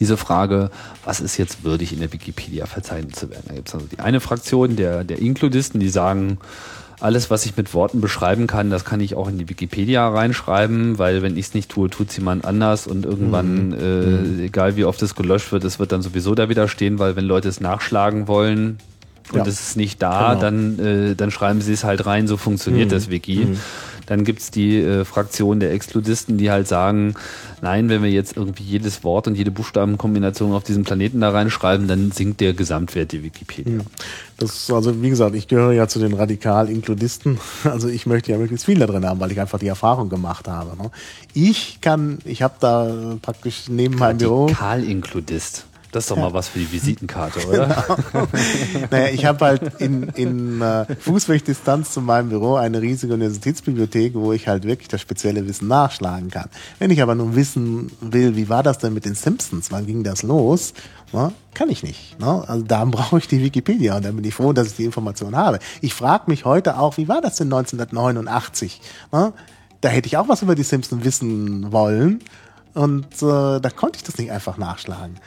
Diese 0.00 0.16
Frage, 0.16 0.70
was 1.04 1.20
ist 1.20 1.36
jetzt 1.36 1.62
würdig 1.62 1.92
in 1.92 2.00
der 2.00 2.12
Wikipedia 2.12 2.66
verzeichnet 2.66 3.14
zu 3.14 3.30
werden? 3.30 3.44
Da 3.46 3.54
gibt 3.54 3.68
es 3.68 3.74
also 3.74 3.86
die 3.86 4.00
eine 4.00 4.20
Fraktion 4.20 4.74
der, 4.74 5.04
der 5.04 5.20
Inkludisten, 5.20 5.78
die 5.78 5.90
sagen, 5.90 6.38
alles, 7.04 7.30
was 7.30 7.44
ich 7.46 7.56
mit 7.56 7.74
Worten 7.74 8.00
beschreiben 8.00 8.46
kann, 8.46 8.70
das 8.70 8.84
kann 8.84 9.00
ich 9.00 9.14
auch 9.14 9.28
in 9.28 9.38
die 9.38 9.48
Wikipedia 9.48 10.08
reinschreiben, 10.08 10.98
weil 10.98 11.22
wenn 11.22 11.36
ich 11.36 11.46
es 11.46 11.54
nicht 11.54 11.70
tue, 11.70 11.90
tut 11.90 12.08
es 12.10 12.16
jemand 12.16 12.44
anders 12.44 12.86
und 12.86 13.04
irgendwann, 13.04 13.72
äh, 13.72 14.44
egal 14.46 14.76
wie 14.76 14.84
oft 14.86 15.02
es 15.02 15.14
gelöscht 15.14 15.52
wird, 15.52 15.64
es 15.64 15.78
wird 15.78 15.92
dann 15.92 16.02
sowieso 16.02 16.34
da 16.34 16.48
wieder 16.48 16.66
stehen, 16.66 16.98
weil 16.98 17.14
wenn 17.14 17.26
Leute 17.26 17.48
es 17.48 17.60
nachschlagen 17.60 18.26
wollen 18.26 18.78
und 19.32 19.38
Ja. 19.38 19.46
es 19.46 19.60
ist 19.60 19.76
nicht 19.76 20.00
da, 20.02 20.30
Genau. 20.30 20.40
dann, 20.40 20.78
äh, 20.78 21.14
dann 21.14 21.30
schreiben 21.30 21.60
sie 21.60 21.72
es 21.74 21.84
halt 21.84 22.06
rein, 22.06 22.26
so 22.26 22.36
funktioniert 22.38 22.90
das 22.90 23.10
Wiki. 23.10 23.48
Dann 24.06 24.24
gibt's 24.24 24.50
die 24.50 24.78
äh, 24.78 25.04
Fraktion 25.04 25.60
der 25.60 25.72
Exkludisten, 25.72 26.38
die 26.38 26.50
halt 26.50 26.68
sagen, 26.68 27.14
nein, 27.62 27.88
wenn 27.88 28.02
wir 28.02 28.10
jetzt 28.10 28.36
irgendwie 28.36 28.62
jedes 28.62 29.04
Wort 29.04 29.26
und 29.26 29.34
jede 29.34 29.50
Buchstabenkombination 29.50 30.52
auf 30.52 30.64
diesem 30.64 30.84
Planeten 30.84 31.20
da 31.20 31.30
reinschreiben, 31.30 31.88
dann 31.88 32.12
sinkt 32.12 32.40
der 32.40 32.52
Gesamtwert 32.52 33.12
der 33.12 33.22
Wikipedia. 33.22 33.80
Das 34.36 34.70
also, 34.70 35.02
wie 35.02 35.10
gesagt, 35.10 35.34
ich 35.34 35.48
gehöre 35.48 35.72
ja 35.72 35.88
zu 35.88 35.98
den 35.98 36.14
radikal-Inkludisten. 36.14 37.38
Also 37.64 37.88
ich 37.88 38.06
möchte 38.06 38.30
ja 38.30 38.38
möglichst 38.38 38.66
viel 38.66 38.78
da 38.78 38.86
drin 38.86 39.06
haben, 39.06 39.20
weil 39.20 39.32
ich 39.32 39.40
einfach 39.40 39.58
die 39.58 39.66
Erfahrung 39.66 40.08
gemacht 40.08 40.48
habe. 40.48 40.80
Ne? 40.80 40.90
Ich 41.32 41.80
kann, 41.80 42.18
ich 42.24 42.42
habe 42.42 42.54
da 42.60 43.16
praktisch 43.22 43.64
neben 43.68 43.96
meinem 43.96 44.18
Büro. 44.18 44.46
Radikal-Inkludist. 44.46 45.66
Das 45.94 46.04
ist 46.04 46.10
doch 46.10 46.16
mal 46.16 46.32
was 46.32 46.48
für 46.48 46.58
die 46.58 46.72
Visitenkarte, 46.72 47.46
oder? 47.46 47.98
Naja, 48.90 49.10
ich 49.12 49.24
habe 49.26 49.44
halt 49.44 49.80
in, 49.80 50.08
in 50.08 50.60
äh, 50.60 50.86
Fußwegdistanz 50.96 51.92
zu 51.92 52.00
meinem 52.00 52.30
Büro 52.30 52.56
eine 52.56 52.82
riesige 52.82 53.14
Universitätsbibliothek, 53.14 54.14
wo 54.16 54.32
ich 54.32 54.48
halt 54.48 54.64
wirklich 54.64 54.88
das 54.88 55.00
spezielle 55.00 55.46
Wissen 55.46 55.68
nachschlagen 55.68 56.32
kann. 56.32 56.50
Wenn 56.80 56.90
ich 56.90 57.00
aber 57.00 57.14
nun 57.14 57.36
wissen 57.36 57.92
will, 58.00 58.34
wie 58.34 58.48
war 58.48 58.64
das 58.64 58.78
denn 58.78 58.92
mit 58.92 59.04
den 59.04 59.14
Simpsons, 59.14 59.70
wann 59.70 59.86
ging 59.86 60.02
das 60.02 60.24
los, 60.24 60.74
ne, 61.12 61.32
kann 61.54 61.70
ich 61.70 61.84
nicht. 61.84 62.18
Ne? 62.18 62.42
Also 62.48 62.64
da 62.64 62.84
brauche 62.90 63.18
ich 63.18 63.28
die 63.28 63.40
Wikipedia 63.40 63.96
und 63.96 64.04
dann 64.04 64.16
bin 64.16 64.24
ich 64.24 64.34
froh, 64.34 64.52
dass 64.52 64.66
ich 64.66 64.76
die 64.76 64.84
Information 64.84 65.36
habe. 65.36 65.60
Ich 65.80 65.94
frage 65.94 66.24
mich 66.26 66.44
heute 66.44 66.76
auch, 66.76 66.96
wie 66.96 67.06
war 67.06 67.20
das 67.20 67.36
denn 67.36 67.52
1989? 67.52 68.80
Ne? 69.12 69.32
Da 69.80 69.90
hätte 69.90 70.08
ich 70.08 70.16
auch 70.16 70.26
was 70.26 70.42
über 70.42 70.56
die 70.56 70.64
Simpsons 70.64 71.04
wissen 71.04 71.70
wollen. 71.70 72.18
Und 72.74 73.22
äh, 73.22 73.60
da 73.60 73.70
konnte 73.70 73.98
ich 73.98 74.02
das 74.02 74.18
nicht 74.18 74.32
einfach 74.32 74.58
nachschlagen 74.58 75.20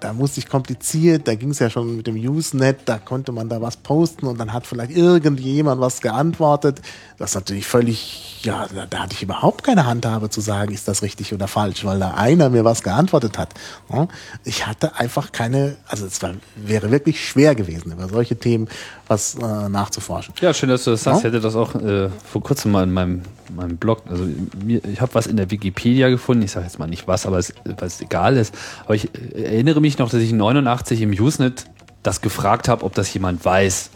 da 0.00 0.12
musste 0.12 0.40
ich 0.40 0.48
kompliziert, 0.48 1.28
da 1.28 1.34
ging 1.34 1.50
es 1.50 1.58
ja 1.58 1.70
schon 1.70 1.96
mit 1.96 2.06
dem 2.06 2.16
Usenet, 2.16 2.80
da 2.86 2.98
konnte 2.98 3.32
man 3.32 3.48
da 3.48 3.60
was 3.60 3.76
posten 3.76 4.26
und 4.26 4.38
dann 4.38 4.52
hat 4.52 4.66
vielleicht 4.66 4.90
irgendjemand 4.96 5.80
was 5.80 6.00
geantwortet. 6.00 6.80
Das 7.18 7.30
ist 7.30 7.34
natürlich 7.34 7.66
völlig, 7.66 8.40
ja, 8.42 8.66
da, 8.74 8.86
da 8.86 8.98
hatte 9.00 9.14
ich 9.14 9.22
überhaupt 9.22 9.64
keine 9.64 9.86
Handhabe 9.86 10.30
zu 10.30 10.40
sagen, 10.40 10.72
ist 10.72 10.88
das 10.88 11.02
richtig 11.02 11.32
oder 11.32 11.48
falsch, 11.48 11.84
weil 11.84 11.98
da 11.98 12.14
einer 12.14 12.48
mir 12.50 12.64
was 12.64 12.82
geantwortet 12.82 13.38
hat. 13.38 13.54
Ja, 13.92 14.08
Ich 14.44 14.66
hatte 14.66 14.96
einfach 14.96 15.32
keine, 15.32 15.76
also 15.86 16.06
es 16.06 16.22
war, 16.22 16.34
wäre 16.56 16.90
wirklich 16.90 17.26
schwer 17.26 17.54
gewesen, 17.54 17.92
über 17.92 18.08
solche 18.08 18.36
Themen 18.36 18.68
was 19.08 19.36
äh, 19.36 19.68
nachzuforschen. 19.68 20.34
Ja, 20.40 20.52
schön, 20.52 20.68
dass 20.68 20.84
du 20.84 20.90
das 20.90 21.02
sagst. 21.04 21.22
Ja. 21.22 21.28
Ich 21.28 21.34
hätte 21.34 21.42
das 21.42 21.54
auch 21.56 21.74
äh, 21.76 22.08
vor 22.30 22.42
kurzem 22.42 22.72
mal 22.72 22.82
in 22.84 22.92
meinem, 22.92 23.22
meinem 23.54 23.76
Blog, 23.76 24.02
also 24.08 24.26
mir, 24.64 24.84
ich 24.84 25.00
habe 25.00 25.14
was 25.14 25.26
in 25.26 25.36
der 25.36 25.50
Wikipedia 25.50 26.08
gefunden, 26.08 26.42
ich 26.42 26.50
sage 26.52 26.66
jetzt 26.66 26.78
mal 26.78 26.88
nicht 26.88 27.06
was, 27.06 27.26
aber 27.26 27.38
es, 27.38 27.52
weil 27.64 27.86
es 27.86 28.00
egal 28.00 28.36
ist. 28.36 28.54
Aber 28.84 28.94
ich 28.94 29.08
äh, 29.14 29.42
erinnere 29.44 29.80
mich 29.80 29.98
noch, 29.98 30.10
dass 30.10 30.20
ich 30.20 30.32
89 30.32 31.00
im 31.02 31.10
Usenet 31.10 31.66
das 32.02 32.20
gefragt 32.20 32.68
habe, 32.68 32.84
ob 32.84 32.94
das 32.94 33.12
jemand 33.14 33.44
weiß. 33.44 33.90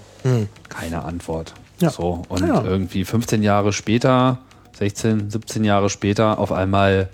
Keine 0.68 1.02
Antwort. 1.04 1.54
Ja. 1.80 1.88
So, 1.90 2.22
und 2.28 2.46
Ja. 2.46 2.62
irgendwie 2.62 3.04
15 3.04 3.42
Jahre 3.42 3.72
später, 3.72 4.38
16, 4.78 5.30
17 5.30 5.64
Jahre 5.64 5.88
später, 5.88 6.38
auf 6.38 6.52
einmal 6.52 7.08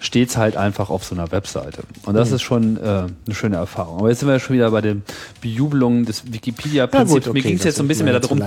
steht's 0.00 0.36
halt 0.36 0.56
einfach 0.56 0.90
auf 0.90 1.04
so 1.04 1.14
einer 1.14 1.30
Webseite. 1.32 1.82
Und 2.04 2.14
das 2.14 2.30
ist 2.30 2.42
schon 2.42 2.76
äh, 2.76 2.80
eine 2.80 3.10
schöne 3.32 3.56
Erfahrung. 3.56 3.98
Aber 3.98 4.08
jetzt 4.10 4.20
sind 4.20 4.28
wir 4.28 4.38
schon 4.38 4.54
wieder 4.54 4.70
bei 4.70 4.80
den 4.80 5.02
Bejubelungen 5.40 6.04
des 6.04 6.32
Wikipedia-Prinzips. 6.32 7.10
Ja, 7.10 7.14
gut, 7.14 7.34
Mir 7.34 7.40
okay, 7.40 7.48
ging 7.48 7.56
es 7.58 7.64
jetzt 7.64 7.76
so 7.76 7.82
ein 7.82 7.88
bisschen 7.88 8.04
mehr 8.04 8.18
darum, 8.20 8.38
ja. 8.38 8.46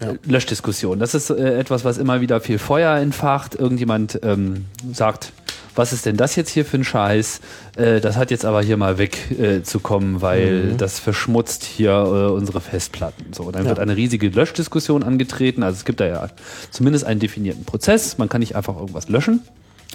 äh, 0.00 0.18
Löschdiskussion. 0.26 0.98
Das 0.98 1.14
ist 1.14 1.30
äh, 1.30 1.58
etwas, 1.58 1.84
was 1.84 1.98
immer 1.98 2.20
wieder 2.20 2.40
viel 2.40 2.58
Feuer 2.58 2.96
entfacht. 2.96 3.54
Irgendjemand 3.54 4.20
ähm, 4.22 4.66
sagt, 4.92 5.32
was 5.74 5.92
ist 5.92 6.04
denn 6.04 6.16
das 6.16 6.36
jetzt 6.36 6.50
hier 6.50 6.64
für 6.66 6.76
ein 6.76 6.84
Scheiß? 6.84 7.40
Äh, 7.76 8.00
das 8.00 8.16
hat 8.16 8.30
jetzt 8.30 8.44
aber 8.44 8.60
hier 8.62 8.76
mal 8.76 8.98
wegzukommen, 8.98 9.60
äh, 9.60 9.62
zu 9.62 9.80
kommen, 9.80 10.20
weil 10.20 10.74
das 10.76 10.98
verschmutzt 10.98 11.64
hier 11.64 11.92
äh, 11.92 12.30
unsere 12.32 12.60
Festplatten. 12.60 13.32
So, 13.32 13.50
dann 13.50 13.62
Ja. 13.62 13.70
wird 13.70 13.78
eine 13.78 13.96
riesige 13.96 14.28
Löschdiskussion 14.28 15.02
angetreten. 15.02 15.62
Also 15.62 15.76
es 15.78 15.84
gibt 15.86 16.00
da 16.00 16.06
ja 16.06 16.28
zumindest 16.70 17.04
einen 17.06 17.20
definierten 17.20 17.64
Prozess. 17.64 18.18
Man 18.18 18.28
kann 18.28 18.40
nicht 18.40 18.56
einfach 18.56 18.76
irgendwas 18.78 19.08
löschen. 19.08 19.40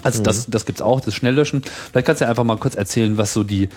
Also 0.02 0.22
das, 0.22 0.46
das 0.46 0.66
gibt's 0.66 0.82
auch, 0.82 1.00
das 1.00 1.14
Schnelllöschen. 1.14 1.62
Vielleicht 1.62 2.06
kannst 2.06 2.20
du 2.20 2.24
ja 2.24 2.30
einfach 2.30 2.44
mal 2.44 2.58
kurz 2.58 2.74
erzählen, 2.74 3.16
was 3.16 3.32
so 3.32 3.44
die 3.44 3.68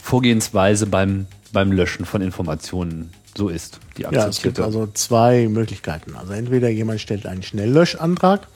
Vorgehensweise 0.00 0.86
beim, 0.86 1.26
beim 1.52 1.72
Löschen 1.72 2.04
von 2.04 2.22
Informationen 2.22 3.12
so 3.36 3.48
ist. 3.48 3.78
Die 3.96 4.02
Ja, 4.02 4.26
es 4.26 4.42
gibt 4.42 4.60
also 4.60 4.88
zwei 4.92 5.48
Möglichkeiten. 5.48 6.16
Also 6.16 6.32
entweder 6.32 6.68
jemand 6.68 7.00
stellt 7.00 7.26
einen 7.26 7.42
Schnelllöschantrag. 7.42 8.46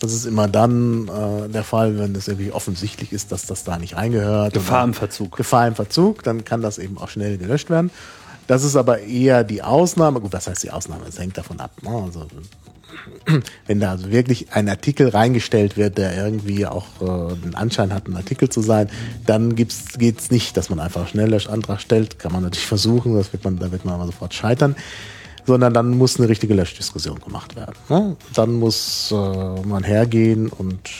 Das 0.00 0.14
ist 0.14 0.24
immer 0.24 0.48
dann 0.48 1.08
äh, 1.08 1.48
der 1.48 1.62
Fall, 1.62 1.98
wenn 1.98 2.14
es 2.14 2.26
irgendwie 2.26 2.52
offensichtlich 2.52 3.12
ist, 3.12 3.32
dass 3.32 3.46
das 3.46 3.64
da 3.64 3.76
nicht 3.76 3.96
reingehört. 3.96 4.54
Gefahr 4.54 4.84
im 4.84 4.94
Verzug. 4.94 5.36
Gefahr 5.36 5.68
im 5.68 5.74
Verzug, 5.74 6.22
dann 6.22 6.44
kann 6.44 6.62
das 6.62 6.78
eben 6.78 6.96
auch 6.96 7.08
schnell 7.08 7.36
gelöscht 7.36 7.68
werden. 7.68 7.90
Das 8.46 8.64
ist 8.64 8.76
aber 8.76 9.00
eher 9.00 9.44
die 9.44 9.62
Ausnahme. 9.62 10.20
Gut, 10.20 10.32
was 10.32 10.48
heißt 10.48 10.62
die 10.62 10.70
Ausnahme? 10.70 11.04
Es 11.06 11.18
hängt 11.18 11.36
davon 11.36 11.60
ab. 11.60 11.70
Ne? 11.82 11.90
Also, 11.90 12.26
wenn 13.66 13.80
da 13.80 14.10
wirklich 14.10 14.52
ein 14.52 14.68
Artikel 14.68 15.08
reingestellt 15.08 15.76
wird, 15.76 15.98
der 15.98 16.16
irgendwie 16.16 16.66
auch 16.66 16.86
äh, 17.00 17.34
den 17.36 17.54
Anschein 17.54 17.92
hat, 17.92 18.08
ein 18.08 18.16
Artikel 18.16 18.48
zu 18.48 18.60
sein, 18.60 18.88
dann 19.26 19.54
gibt's, 19.54 19.98
geht's 19.98 20.30
nicht, 20.30 20.56
dass 20.56 20.70
man 20.70 20.80
einfach 20.80 21.02
einen 21.02 21.10
Schnelllöschantrag 21.10 21.80
stellt. 21.80 22.18
Kann 22.18 22.32
man 22.32 22.42
natürlich 22.42 22.66
versuchen, 22.66 23.14
das 23.14 23.32
wird 23.32 23.44
man, 23.44 23.58
da 23.58 23.70
wird 23.72 23.84
man 23.84 23.94
aber 23.94 24.06
sofort 24.06 24.34
scheitern. 24.34 24.76
Sondern 25.46 25.72
dann 25.72 25.96
muss 25.96 26.18
eine 26.18 26.28
richtige 26.28 26.54
Löschdiskussion 26.54 27.18
gemacht 27.20 27.56
werden. 27.56 27.74
Ne? 27.88 28.16
Dann 28.34 28.54
muss 28.54 29.10
äh, 29.10 29.14
man 29.14 29.84
hergehen 29.84 30.48
und 30.48 30.90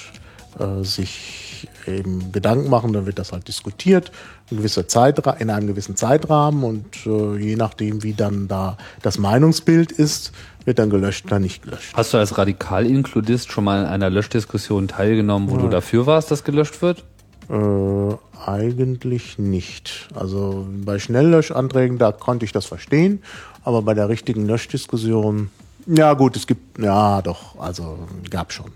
äh, 0.59 0.83
sich 0.83 1.69
eben 1.87 2.33
Gedanken 2.33 2.71
machen, 2.71 2.93
dann 2.93 3.07
wird 3.07 3.19
das 3.19 3.33
halt 3.33 3.49
diskutiert 3.49 4.11
in, 4.51 4.59
gewisser 4.59 4.89
Zeitra 4.89 5.33
in 5.33 5.51
einem 5.51 5.67
gewissen 5.67 5.97
Zeitrahmen 5.97 6.65
und 6.65 7.07
äh, 7.07 7.37
je 7.37 7.57
nachdem, 7.57 8.03
wie 8.03 8.15
dann 8.15 8.49
da 8.49 8.77
das 9.03 9.19
Meinungsbild 9.19 9.93
ist, 9.93 10.33
wird 10.65 10.79
dann 10.79 10.91
gelöscht 10.91 11.27
oder 11.27 11.39
nicht 11.39 11.63
gelöscht. 11.63 11.93
Hast 11.95 12.13
du 12.13 12.19
als 12.19 12.37
Radikal-Inkludist 12.37 13.51
schon 13.51 13.65
mal 13.65 13.85
an 13.85 13.93
einer 13.93 14.11
Löschdiskussion 14.11 14.89
teilgenommen, 14.89 15.51
wo 15.51 15.57
du 15.57 15.69
dafür 15.69 16.07
warst, 16.07 16.31
dass 16.31 16.45
gelöscht 16.45 16.83
wird? 16.83 17.05
Äh, 17.49 18.15
eigentlich 18.47 19.39
nicht. 19.39 20.09
Also 20.15 20.67
bei 20.85 20.99
Schnelllöschanträgen, 20.99 21.99
da 21.99 22.13
konnte 22.13 22.45
ich 22.45 22.53
das 22.53 22.67
verstehen, 22.67 23.23
aber 23.65 23.83
bei 23.83 23.95
der 23.95 24.09
richtigen 24.09 24.47
Löschdiskussion, 24.47 25.51
ja 25.87 26.15
gut, 26.15 26.37
es 26.37 26.47
gibt, 26.47 26.79
ja 26.79 27.23
doch, 27.23 27.59
also 27.59 27.99
gab 28.31 28.53
schon. 28.53 28.73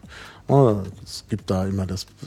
Ja, 0.48 0.82
Es 1.02 1.24
gibt 1.28 1.50
da 1.50 1.64
immer 1.64 1.86
das 1.86 2.02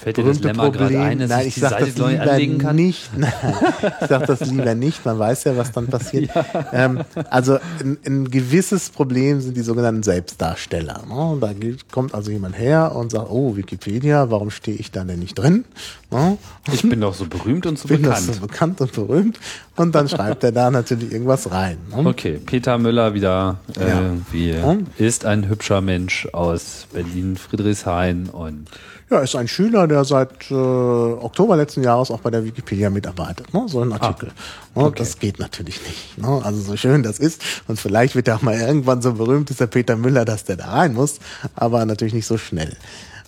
Fällt 0.00 0.16
dir 0.16 0.24
das 0.24 0.40
Lemma 0.40 0.68
gerade 0.70 0.98
ein, 1.00 1.20
dass 1.20 1.28
Nein, 1.30 1.40
ich 1.42 1.46
ich 1.48 1.54
die 1.54 1.60
sag 1.60 1.70
Seite 1.70 1.86
das 1.86 1.96
neu 1.98 2.10
lieber 2.10 2.30
anlegen 2.32 2.58
kann? 2.58 2.76
nicht. 2.76 3.16
Nein, 3.16 3.32
ich 4.00 4.06
sag 4.08 4.26
das 4.26 4.40
lieber 4.50 4.74
nicht. 4.74 5.04
Man 5.06 5.18
weiß 5.20 5.44
ja, 5.44 5.56
was 5.56 5.70
dann 5.72 5.86
passiert. 5.86 6.30
Ähm, 6.72 7.04
also 7.30 7.58
ein, 7.80 7.98
ein 8.04 8.30
gewisses 8.30 8.90
Problem 8.90 9.40
sind 9.40 9.56
die 9.56 9.60
sogenannten 9.62 10.02
Selbstdarsteller. 10.02 11.02
Ne? 11.08 11.36
Da 11.40 11.52
geht- 11.52 11.90
kommt 11.92 12.12
also 12.14 12.30
jemand 12.32 12.58
her 12.58 12.94
und 12.96 13.12
sagt, 13.12 13.28
oh 13.30 13.54
Wikipedia, 13.56 14.30
warum 14.30 14.50
stehe 14.50 14.76
ich 14.76 14.90
da 14.90 15.04
denn 15.04 15.20
nicht 15.20 15.34
drin? 15.38 15.64
Ne? 16.10 16.36
Ich 16.72 16.82
bin 16.82 17.00
doch 17.00 17.14
so 17.14 17.26
berühmt 17.26 17.66
und 17.66 17.78
so 17.78 17.86
bin 17.88 18.02
bekannt. 18.02 18.28
das 18.28 18.36
so 18.36 18.42
bekannt 18.42 18.80
und 18.80 18.92
berümt. 18.92 19.38
Und 19.76 19.94
dann 19.94 20.08
schreibt 20.08 20.42
er 20.44 20.52
da 20.52 20.70
natürlich 20.70 21.12
irgendwas 21.12 21.50
rein. 21.52 21.78
Ne? 21.90 22.08
Okay, 22.08 22.40
Peter 22.44 22.78
Müller 22.78 23.14
wieder 23.14 23.58
äh, 23.78 23.88
Ja. 23.88 24.00
wie 24.32 24.50
Ja. 24.50 24.76
ist 24.98 25.24
ein 25.24 25.48
hübscher 25.48 25.80
Mensch 25.80 26.26
aus 26.32 26.86
Berlin 26.92 27.36
Friedrichshain 27.44 28.28
und 28.28 28.66
Ja, 29.10 29.20
ist 29.20 29.36
ein 29.36 29.48
Schüler, 29.48 29.86
der 29.86 30.04
seit 30.04 30.50
äh, 30.50 30.54
Oktober 30.54 31.56
letzten 31.56 31.82
Jahres 31.82 32.10
auch 32.10 32.20
bei 32.20 32.30
der 32.30 32.44
Wikipedia 32.44 32.90
mitarbeitet. 32.90 33.52
Ne? 33.54 33.64
So 33.68 33.80
ein 33.82 33.92
Artikel. 33.92 34.32
Ne? 34.74 34.92
Das 34.96 35.18
geht 35.18 35.38
natürlich 35.38 35.80
nicht. 35.86 36.18
Ne? 36.18 36.40
Also 36.44 36.60
so 36.60 36.76
schön 36.76 37.02
das 37.02 37.18
ist. 37.18 37.42
Und 37.68 37.78
vielleicht 37.78 38.14
wird 38.14 38.28
er 38.28 38.36
auch 38.36 38.42
mal 38.42 38.58
irgendwann 38.58 39.02
so 39.02 39.12
berühmt, 39.12 39.50
ist 39.50 39.60
der 39.60 39.66
Peter 39.66 39.96
Müller, 39.96 40.24
dass 40.24 40.44
der 40.44 40.56
da 40.56 40.70
rein 40.70 40.94
muss. 40.94 41.20
Aber 41.54 41.84
natürlich 41.84 42.14
nicht 42.14 42.26
so 42.26 42.38
schnell. 42.38 42.76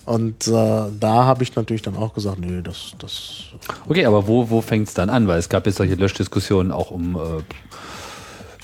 Und 0.07 0.47
äh, 0.47 0.51
da 0.51 1.25
habe 1.25 1.43
ich 1.43 1.53
natürlich 1.55 1.81
dann 1.81 1.97
auch 1.97 2.13
gesagt, 2.13 2.39
nö, 2.39 2.61
das, 2.61 2.93
das 2.97 3.43
Okay, 3.89 4.05
aber 4.05 4.25
wo, 4.25 4.49
wo 4.49 4.61
fängt 4.61 4.87
es 4.87 4.93
dann 4.93 5.09
an? 5.09 5.27
Weil 5.27 5.37
es 5.37 5.49
gab 5.49 5.65
jetzt 5.65 5.75
solche 5.75 5.95
Löschdiskussionen 5.95 6.71
auch 6.71 6.91
um 6.91 7.17
äh, 7.17 7.43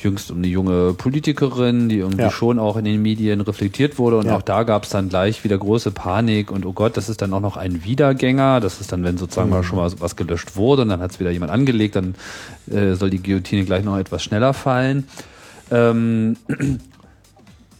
jüngst 0.03 0.29
um 0.31 0.37
eine 0.37 0.47
junge 0.47 0.93
Politikerin, 0.93 1.89
die 1.89 1.97
irgendwie 1.99 2.23
Ja. 2.23 2.31
schon 2.31 2.59
auch 2.59 2.77
in 2.77 2.85
den 2.85 3.01
Medien 3.01 3.41
reflektiert 3.41 3.97
wurde 3.97 4.17
und 4.17 4.25
Ja. 4.27 4.35
auch 4.37 4.41
da 4.41 4.63
gab 4.63 4.83
es 4.83 4.89
dann 4.89 5.09
gleich 5.09 5.43
wieder 5.43 5.57
große 5.57 5.91
Panik 5.91 6.51
und 6.51 6.65
oh 6.65 6.73
Gott, 6.73 6.97
das 6.97 7.09
ist 7.09 7.21
dann 7.21 7.33
auch 7.33 7.39
noch 7.41 7.57
ein 7.57 7.83
Wiedergänger. 7.83 8.59
Das 8.59 8.81
ist 8.81 8.91
dann, 8.91 9.03
wenn 9.03 9.17
sozusagen 9.17 9.49
Mhm. 9.49 9.55
mal 9.55 9.63
schon 9.63 9.77
mal 9.79 9.91
was 9.99 10.15
gelöscht 10.15 10.55
wurde 10.55 10.83
und 10.83 10.89
dann 10.89 10.99
hat 11.01 11.11
es 11.11 11.19
wieder 11.19 11.31
jemand 11.31 11.51
angelegt, 11.51 11.95
dann 11.95 12.15
äh, 12.71 12.93
soll 12.93 13.09
die 13.09 13.21
Guillotine 13.23 13.65
gleich 13.65 13.83
noch 13.83 13.97
etwas 13.97 14.23
schneller 14.23 14.53
fallen. 14.53 15.07
Ähm, 15.71 16.37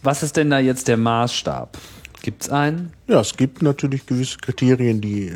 was 0.02 0.22
ist 0.22 0.36
denn 0.36 0.50
da 0.50 0.58
jetzt 0.58 0.88
der 0.88 0.96
Maßstab? 0.96 1.78
Gibt's 2.22 2.48
einen? 2.48 2.92
Ja, 3.06 3.20
es 3.20 3.36
gibt 3.36 3.62
natürlich 3.62 4.06
gewisse 4.06 4.38
Kriterien, 4.38 5.00
die 5.00 5.30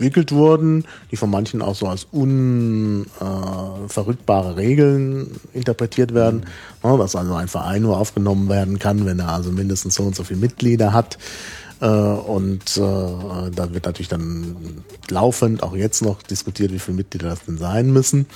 entwickelt 0.00 0.32
wurden, 0.32 0.84
die 1.10 1.16
von 1.16 1.28
manchen 1.28 1.60
auch 1.60 1.74
so 1.74 1.86
als 1.86 2.06
unverrückbare 2.10 4.48
äh, 4.48 4.54
Regeln 4.54 5.38
interpretiert 5.52 6.14
werden. 6.14 6.46
Ja, 6.82 6.96
dass 6.96 7.14
also 7.14 7.34
ein 7.34 7.48
Verein 7.48 7.82
nur 7.82 7.98
aufgenommen 7.98 8.48
werden 8.48 8.78
kann, 8.78 9.04
wenn 9.04 9.18
er 9.18 9.28
also 9.28 9.52
mindestens 9.52 9.96
so 9.96 10.04
und 10.04 10.16
so 10.16 10.24
viele 10.24 10.40
Mitglieder 10.40 10.94
hat. 10.94 11.18
Äh, 11.80 11.86
und 11.86 12.76
äh, 12.76 12.80
da 12.80 13.72
wird 13.72 13.86
natürlich 13.86 14.08
dann 14.08 14.84
laufend, 15.08 15.62
auch 15.62 15.74
jetzt 15.74 16.02
noch 16.02 16.22
diskutiert, 16.22 16.72
wie 16.72 16.78
viele 16.78 16.98
Mitglieder 16.98 17.30
das 17.30 17.44
denn 17.46 17.56
sein 17.56 17.90
müssen. 17.92 18.26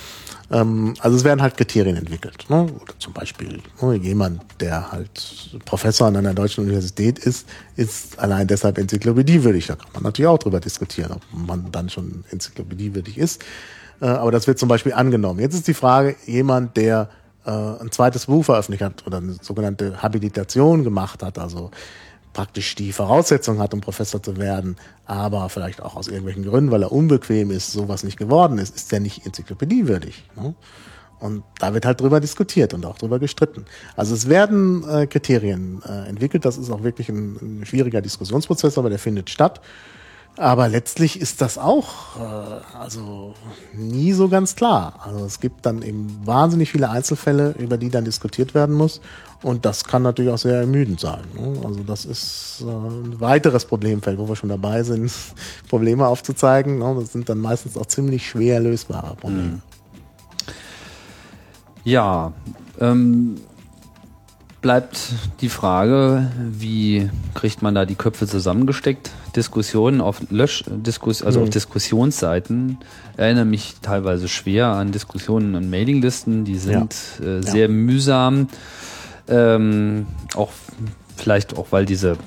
Ähm, 0.51 0.95
also 0.99 1.15
es 1.15 1.23
werden 1.23 1.41
halt 1.41 1.55
Kriterien 1.55 1.95
entwickelt. 1.95 2.49
Ne? 2.49 2.63
Oder 2.63 2.93
zum 2.97 3.13
Beispiel 3.13 3.61
ne, 3.81 3.95
jemand, 3.95 4.41
der 4.59 4.91
halt 4.91 5.57
Professor 5.65 6.07
an 6.07 6.15
einer 6.15 6.33
deutschen 6.33 6.63
Universität 6.63 7.19
ist, 7.19 7.47
ist 7.75 8.17
allein 8.17 8.47
deshalb 8.47 8.79
enzyklopädiewürdig. 8.79 9.67
Da 9.67 9.75
kann 9.75 9.89
man 9.93 10.03
natürlich 10.03 10.27
auch 10.27 10.39
drüber 10.39 10.59
diskutieren, 10.59 11.11
ob 11.11 11.21
man 11.31 11.71
dann 11.71 11.89
schon 11.89 12.23
enzyklopädiewürdig 12.31 13.17
ist. 13.19 13.43
Äh, 14.01 14.07
aber 14.07 14.31
das 14.31 14.47
wird 14.47 14.57
zum 14.57 14.69
Beispiel 14.69 14.93
angenommen. 14.93 15.39
Jetzt 15.39 15.53
ist 15.53 15.67
die 15.67 15.73
Frage, 15.73 16.15
jemand, 16.25 16.77
der 16.77 17.09
ein 17.47 17.91
zweites 17.91 18.25
Buch 18.25 18.43
veröffentlicht 18.43 18.81
hat 18.81 19.05
oder 19.05 19.17
eine 19.17 19.33
sogenannte 19.39 20.01
Habilitation 20.01 20.83
gemacht 20.83 21.21
hat, 21.21 21.37
also 21.37 21.69
praktisch 22.35 22.75
die 22.75 22.91
Voraussetzung 22.91 23.59
hat, 23.59 23.73
um 23.73 23.81
Professor 23.81 24.21
zu 24.21 24.37
werden, 24.37 24.75
aber 25.05 25.47
vielleicht 25.49 25.81
auch 25.81 25.95
aus 25.95 26.07
irgendwelchen 26.07 26.43
Gründen, 26.43 26.69
weil 26.69 26.83
er 26.83 26.91
unbequem 26.91 27.49
ist, 27.49 27.71
sowas 27.71 28.03
nicht 28.03 28.17
geworden 28.17 28.57
ist, 28.57 28.75
ist 28.75 28.91
der 28.91 28.99
nicht 28.99 29.25
enzyklopädiewürdig. 29.25 30.25
Ne? 30.35 30.53
Und 31.21 31.43
da 31.59 31.73
wird 31.73 31.85
halt 31.85 32.01
drüber 32.01 32.19
diskutiert 32.19 32.73
und 32.73 32.85
auch 32.85 32.97
drüber 32.97 33.19
gestritten. 33.19 33.65
Also 33.95 34.13
es 34.13 34.27
werden 34.27 34.87
äh, 34.87 35.07
Kriterien 35.07 35.81
äh, 35.87 36.09
entwickelt. 36.09 36.43
Das 36.43 36.57
ist 36.57 36.69
auch 36.69 36.83
wirklich 36.83 37.07
ein, 37.07 37.61
ein 37.61 37.65
schwieriger 37.65 38.01
Diskussionsprozess, 38.01 38.77
aber 38.77 38.89
der 38.89 38.99
findet 38.99 39.29
statt. 39.29 39.61
Aber 40.37 40.67
letztlich 40.67 41.21
ist 41.21 41.39
das 41.39 41.57
auch 41.57 42.17
äh, 42.19 42.77
also 42.77 43.33
nie 43.73 44.11
so 44.11 44.27
ganz 44.27 44.57
klar. 44.57 44.99
Also 45.05 45.23
es 45.23 45.39
gibt 45.39 45.65
dann 45.65 45.81
eben 45.81 46.19
wahnsinnig 46.25 46.69
viele 46.69 46.89
Einzelfälle, 46.89 47.55
über 47.57 47.77
die 47.77 47.89
dann 47.89 48.03
diskutiert 48.03 48.53
werden 48.53 48.75
muss. 48.75 48.99
Und 49.45 49.63
das 49.63 49.83
kann 49.83 50.01
natürlich 50.01 50.31
auch 50.31 50.39
sehr 50.39 50.61
ermüdend 50.61 50.99
sein. 50.99 51.21
Ne? 51.35 51.59
Also 51.63 51.83
das 51.83 52.03
ist 52.03 52.63
äh, 52.63 52.65
ein 52.65 53.21
weiteres 53.21 53.65
Problemfeld, 53.65 54.17
wo 54.17 54.27
wir 54.27 54.35
schon 54.35 54.49
dabei 54.49 54.81
sind, 54.81 55.11
Probleme 55.69 56.07
aufzuzeigen. 56.07 56.79
Ne? 56.79 56.95
Das 56.99 57.11
sind 57.11 57.29
dann 57.29 57.37
meistens 57.37 57.77
auch 57.77 57.85
ziemlich 57.85 58.27
schwer 58.27 58.59
lösbare 58.59 59.15
Probleme. 59.15 59.43
Mhm. 59.43 59.61
Ja, 61.83 62.33
ähm, 62.79 63.35
bleibt 64.61 64.97
die 65.41 65.49
Frage, 65.49 66.31
wie 66.49 67.07
kriegt 67.35 67.61
man 67.61 67.75
da 67.75 67.85
die 67.85 67.93
Köpfe 67.93 68.25
zusammengesteckt? 68.25 69.11
Diskussionen 69.35 70.01
auf 70.01 70.21
Lösch, 70.31 70.63
Diskus, 70.67 71.21
also 71.21 71.37
mhm. 71.39 71.43
auf 71.43 71.49
Diskussionsseiten 71.51 72.79
erinnere 73.15 73.45
mich 73.45 73.75
teilweise 73.83 74.27
schwer 74.27 74.69
an 74.69 74.91
Diskussionen 74.91 75.53
an 75.53 75.69
Mailinglisten, 75.69 76.45
die 76.45 76.57
sind 76.57 76.95
ja. 77.19 77.25
äh, 77.25 77.43
sehr 77.43 77.67
ja. 77.67 77.71
mühsam. 77.71 78.47
Ähm, 79.27 80.07
auch 80.35 80.51
vielleicht 81.15 81.57
auch, 81.57 81.67
weil 81.71 81.85
diese 81.85 82.17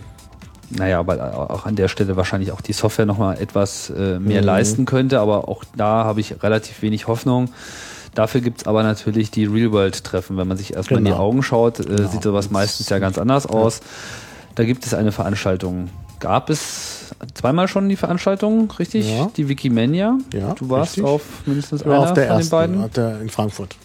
naja, 0.70 1.06
weil 1.06 1.20
auch 1.20 1.64
an 1.64 1.76
der 1.76 1.88
Stelle 1.88 2.16
wahrscheinlich 2.16 2.52
auch 2.52 2.60
die 2.60 2.74
Software 2.74 3.06
nochmal 3.06 3.40
etwas 3.40 3.90
äh, 3.90 4.18
mehr 4.18 4.42
mhm. 4.42 4.46
leisten 4.46 4.84
könnte, 4.84 5.18
aber 5.20 5.48
auch 5.48 5.64
da 5.76 6.04
habe 6.04 6.20
ich 6.20 6.42
relativ 6.42 6.82
wenig 6.82 7.06
Hoffnung. 7.06 7.48
Dafür 8.14 8.40
gibt 8.40 8.62
es 8.62 8.66
aber 8.66 8.82
natürlich 8.82 9.30
die 9.30 9.44
Real-World-Treffen. 9.44 10.36
Wenn 10.36 10.48
man 10.48 10.56
sich 10.56 10.74
erstmal 10.74 10.98
genau. 10.98 10.98
in 10.98 11.04
die 11.04 11.18
genau. 11.18 11.28
Augen 11.28 11.42
schaut, 11.42 11.80
äh, 11.80 11.84
genau. 11.84 12.08
sieht 12.08 12.22
sowas 12.22 12.50
meistens 12.50 12.88
ja 12.88 12.98
ganz 12.98 13.16
anders 13.16 13.46
aus. 13.46 13.80
Da 14.56 14.64
gibt 14.64 14.84
es 14.84 14.92
eine 14.92 15.12
Veranstaltung. 15.12 15.88
Gab 16.18 16.50
es 16.50 17.14
zweimal 17.34 17.68
schon 17.68 17.88
die 17.88 17.96
Veranstaltung, 17.96 18.70
richtig? 18.78 19.08
Ja. 19.08 19.30
Die 19.36 19.48
Wikimania. 19.48 20.18
Ja, 20.34 20.54
du 20.54 20.68
warst 20.68 20.96
richtig. 20.96 21.04
auf 21.04 21.22
mindestens 21.46 21.84
einer 21.84 21.98
auf 22.00 22.12
der 22.12 22.26
von 22.26 22.36
ersten, 22.36 22.72
den 22.72 22.90
beiden. 22.90 23.22
in 23.22 23.30
Frankfurt. 23.30 23.76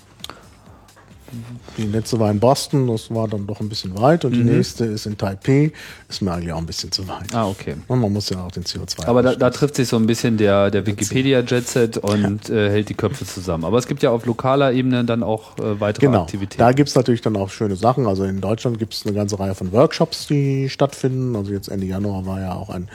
Die 1.78 1.84
letzte 1.84 2.20
war 2.20 2.30
in 2.30 2.40
Boston, 2.40 2.88
das 2.88 3.14
war 3.14 3.28
dann 3.28 3.48
doch 3.48 3.60
ein 3.60 3.70
bisschen 3.70 3.98
weit. 4.00 4.26
Und 4.26 4.32
mhm. 4.32 4.38
die 4.48 4.54
nächste 4.56 4.86
ist 4.86 5.06
in 5.06 5.18
Taipei, 5.18 5.72
ist 6.08 6.22
mir 6.22 6.32
eigentlich 6.32 6.52
auch 6.52 6.58
ein 6.58 6.66
bisschen 6.66 6.92
zu 6.92 7.08
weit. 7.08 7.34
Ah, 7.34 7.48
okay. 7.48 7.76
Und 7.88 8.00
man 8.00 8.12
muss 8.14 8.30
ja 8.30 8.46
auch 8.46 8.52
den 8.52 8.64
CO2. 8.64 9.06
Aber 9.06 9.24
da, 9.24 9.36
da, 9.36 9.50
trifft 9.50 9.76
sich 9.76 9.88
so 9.88 9.98
ein 9.98 10.06
bisschen 10.06 10.38
der, 10.38 10.70
der 10.72 10.86
Wikipedia-Jetset 10.86 11.98
und 11.98 12.50
ja. 12.50 12.56
äh, 12.56 12.70
hält 12.70 12.90
die 12.90 12.94
Köpfe 12.94 13.26
zusammen. 13.26 13.66
Aber 13.66 13.78
es 13.78 13.88
gibt 13.88 14.04
ja 14.04 14.12
auf 14.12 14.26
lokaler 14.26 14.74
Ebene 14.74 15.04
dann 15.04 15.24
auch 15.24 15.58
äh, 15.58 15.80
weitere 15.80 16.08
genau. 16.08 16.24
Aktivitäten. 16.24 16.60
Da 16.60 16.72
gibt 16.72 16.90
es 16.90 16.96
natürlich 16.96 17.22
dann 17.22 17.36
auch 17.36 17.50
schöne 17.50 17.76
Sachen. 17.76 18.08
Also 18.08 18.24
in 18.24 18.42
Deutschland 18.42 18.80
gibt 18.80 18.94
es 18.94 19.06
eine 19.06 19.16
ganze 19.16 19.40
Reihe 19.40 19.56
von 19.56 19.72
Workshops, 19.72 20.28
die 20.28 20.70
stattfinden. 20.70 21.36
Also 21.36 21.52
jetzt 21.52 21.70
Ende 21.70 21.86
Januar 21.86 22.26
war 22.26 22.40
ja 22.40 22.54
auch 22.54 22.70
ein 22.70 22.88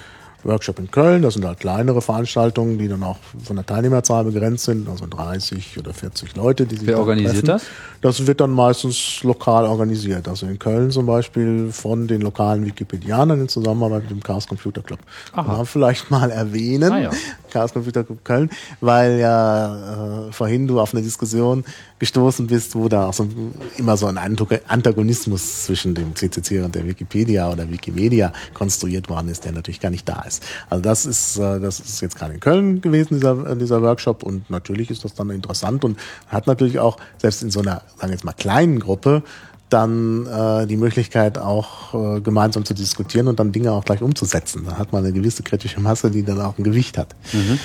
Workshop 0.45 0.79
in 0.79 0.91
Köln. 0.91 1.23
Das 1.23 1.35
sind 1.35 1.45
halt 1.45 1.61
kleinere 1.61 2.01
Veranstaltungen, 2.01 2.79
die 2.79 2.89
dann 2.89 3.03
auch 3.03 3.19
von 3.43 3.57
der 3.57 3.67
Teilnehmerzahl 3.67 4.25
begrenzt 4.25 4.65
sind, 4.65 4.89
also 4.89 5.07
30 5.07 5.79
oder 5.79 5.93
40 5.93 6.37
Leute, 6.37 6.67
die 6.67 6.77
sich 6.77 6.87
Wer 6.87 6.99
organisiert 6.99 7.47
treffen. 7.47 7.67
das? 8.01 8.19
Das 8.19 8.27
wird 8.27 8.41
dann 8.41 8.53
meistens 8.53 9.23
lokal 9.25 9.67
organisiert. 9.67 10.29
Also 10.29 10.47
in 10.47 10.59
Köln 10.59 10.91
zum 10.91 11.07
Beispiel 11.07 11.71
von 11.73 12.07
den 12.07 12.21
lokalen 12.21 12.65
Wikipedianern 12.65 13.41
in 13.41 13.49
Zusammenarbeit 13.49 14.03
mit 14.03 14.11
dem 14.13 14.23
Chaos 14.23 14.47
Computer 14.47 14.83
Club. 14.83 15.01
Aha. 15.33 15.43
Kann 15.43 15.57
man 15.57 15.67
vielleicht 15.67 16.11
mal 16.11 16.31
erwähnen. 16.31 16.93
Ah, 16.93 17.01
ja. 17.01 17.11
Chaos 17.51 17.73
Computer 17.73 18.05
Club 18.05 18.25
Köln, 18.25 18.51
weil 18.81 19.19
ja 19.19 20.29
äh, 20.29 20.33
vorhin 20.33 20.69
du 20.69 20.81
auf 20.81 20.95
eine 20.95 21.03
Diskussion 21.03 21.65
gestoßen 21.99 22.47
bist, 22.47 22.75
wo 22.75 22.89
da 22.89 23.09
auch 23.09 23.13
so 23.13 23.29
immer 23.77 23.97
so 23.97 24.07
ein 24.07 24.19
Antagonismus 24.19 25.65
zwischen 25.65 25.95
dem 25.95 26.15
CCC 26.15 26.61
und 26.63 26.75
der 26.75 26.87
Wikipedia 26.87 27.51
oder 27.51 27.71
Wikimedia 27.71 28.33
konstruiert 28.55 29.09
worden 29.09 29.29
ist, 29.29 29.45
der 29.45 29.53
natürlich 29.53 29.81
gar 29.81 29.91
nicht 29.91 30.09
da 30.09 30.23
ist. 30.23 30.43
Also 30.71 30.83
das 30.83 31.07
ist, 31.07 31.39
äh, 31.39 31.61
das 31.61 31.81
ist 31.81 32.01
jetzt 32.01 32.17
gerade 32.17 32.35
in 32.35 32.41
Köln 32.41 32.81
gewesen, 32.81 33.15
dieser, 33.15 33.57
dieser 33.57 33.83
Workshop 33.83 34.23
und 34.23 34.49
natürlich 34.51 34.91
ist 34.91 35.05
das 35.05 35.15
dann 35.15 35.31
interessant 35.31 35.85
und 35.85 35.99
hat 36.29 36.47
natürlich 36.47 36.79
auch, 36.79 36.99
selbst 37.19 37.43
in 37.43 37.51
so 37.51 37.61
einer, 37.61 37.83
sagen 37.97 38.09
wir 38.09 38.11
jetzt 38.11 38.25
mal, 38.25 38.33
kleinen 38.33 38.81
Gruppe, 38.81 39.23
dann 39.69 40.27
äh, 40.27 40.67
die 40.67 40.77
Möglichkeit 40.77 41.39
auch 41.39 41.95
äh, 41.95 42.21
gemeinsam 42.21 42.65
zu 42.65 42.75
diskutieren 42.75 43.29
und 43.29 43.39
dann 43.39 43.53
Dinge 43.53 43.73
auch 43.73 43.85
gleich 43.85 44.03
umzusetzen. 44.03 44.65
Da 44.67 44.79
hat 44.79 44.93
man 44.93 45.05
eine 45.05 45.13
gewisse 45.13 45.43
kritische 45.43 45.81
Masse, 45.81 46.11
die 46.11 46.23
dann 46.23 46.41
auch 46.41 46.57
ein 46.59 46.65
Gewicht 46.65 46.97
hat. 46.99 47.15
Mhm. 47.33 47.59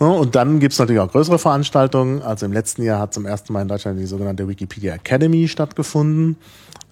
Ja, 0.00 0.06
und 0.06 0.34
dann 0.34 0.58
gibt's 0.60 0.78
natürlich 0.78 1.00
auch 1.00 1.10
größere 1.10 1.38
Veranstaltungen. 1.38 2.22
Also 2.22 2.46
im 2.46 2.52
letzten 2.52 2.82
Jahr 2.82 3.00
hat 3.00 3.14
zum 3.14 3.26
ersten 3.26 3.52
Mal 3.52 3.62
in 3.62 3.68
Deutschland 3.68 3.98
die 3.98 4.06
sogenannte 4.06 4.48
Wikipedia 4.48 4.94
Academy 4.94 5.48
stattgefunden, 5.48 6.36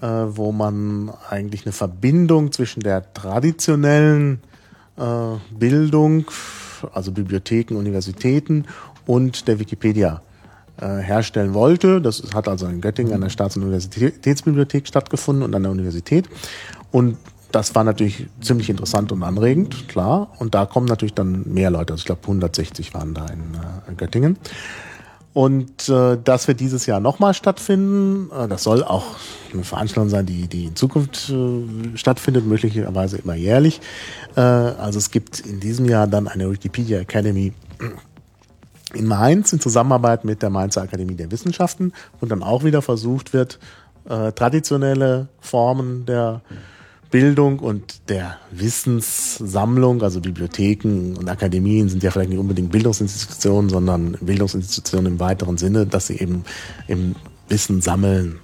äh, 0.02 0.06
wo 0.06 0.52
man 0.52 1.10
eigentlich 1.30 1.64
eine 1.64 1.72
Verbindung 1.72 2.52
zwischen 2.52 2.80
der 2.80 3.12
traditionellen 3.14 4.40
äh, 4.96 5.02
Bildung, 5.50 6.26
also 6.92 7.12
Bibliotheken, 7.12 7.76
Universitäten 7.76 8.66
und 9.06 9.48
der 9.48 9.58
Wikipedia 9.58 10.22
herstellen 10.80 11.54
wollte. 11.54 12.00
Das 12.00 12.22
hat 12.34 12.48
also 12.48 12.66
in 12.66 12.80
Göttingen 12.80 13.12
an 13.12 13.20
der 13.20 13.30
Staats- 13.30 13.56
und 13.56 13.62
Universitätsbibliothek 13.62 14.86
stattgefuffen 14.86 15.42
und 15.42 15.54
an 15.54 15.62
der 15.62 15.72
Universität. 15.72 16.28
Und 16.92 17.16
das 17.52 17.74
war 17.74 17.84
natürlich 17.84 18.26
ziemlich 18.40 18.68
interessant 18.68 19.10
und 19.12 19.22
anregend, 19.22 19.88
klar. 19.88 20.32
Und 20.38 20.54
da 20.54 20.66
kommen 20.66 20.86
natürlich 20.86 21.14
dann 21.14 21.44
mehr 21.46 21.70
Leute. 21.70 21.94
Also 21.94 22.02
ich 22.02 22.06
glaube 22.06 22.22
160 22.22 22.94
waren 22.94 23.14
da 23.14 23.26
in, 23.26 23.54
äh, 23.54 23.90
in 23.90 23.96
Göttingen. 23.96 24.38
Und 25.32 25.88
äh, 25.88 26.18
das 26.22 26.48
wird 26.48 26.60
dieses 26.60 26.86
Jahr 26.86 27.00
nochmal 27.00 27.32
stattfinden. 27.32 28.30
Äh, 28.32 28.48
das 28.48 28.64
soll 28.64 28.82
auch 28.82 29.04
eine 29.52 29.64
Veranstaltung 29.64 30.10
sein, 30.10 30.26
die, 30.26 30.48
die 30.48 30.64
in 30.64 30.76
Zukunft 30.76 31.30
äh, 31.30 31.96
stattfindet, 31.96 32.44
möglicherweise 32.46 33.18
immer 33.18 33.34
jährlich. 33.34 33.80
Äh, 34.36 34.40
also 34.40 34.98
es 34.98 35.10
gibt 35.10 35.40
in 35.40 35.60
diesem 35.60 35.86
Jahr 35.86 36.06
dann 36.06 36.28
eine 36.28 36.50
Wikipedia 36.50 36.98
Academy 36.98 37.52
in 38.94 39.06
Mainz 39.06 39.52
in 39.52 39.60
Zusammenarbeit 39.60 40.24
mit 40.24 40.42
der 40.42 40.50
Mainzer 40.50 40.82
Akademie 40.82 41.14
der 41.14 41.30
Wissenschaften 41.30 41.92
und 42.20 42.30
dann 42.30 42.42
auch 42.42 42.64
wieder 42.64 42.82
versucht 42.82 43.32
wird, 43.32 43.58
äh, 44.08 44.32
traditionelle 44.32 45.28
Formen 45.40 46.06
der 46.06 46.40
Bildung 47.10 47.58
und 47.58 48.08
der 48.10 48.36
Wissenssammlung, 48.50 50.02
also 50.02 50.20
Bibliotheken 50.20 51.14
und 51.18 51.28
Akademien 51.28 51.88
sind 51.88 52.02
ja 52.02 52.10
vielleicht 52.10 52.30
nicht 52.30 52.38
unbedingt 52.38 52.70
Bildungsinstitutionen, 52.70 53.70
sondern 53.70 54.12
Bildungsinstitutionen 54.20 55.12
im 55.12 55.20
weiteren 55.20 55.56
Sinne, 55.56 55.86
dass 55.86 56.08
sie 56.08 56.18
eben 56.18 56.44
im 56.86 57.14
Wissen 57.48 57.80
sammeln, 57.80 58.40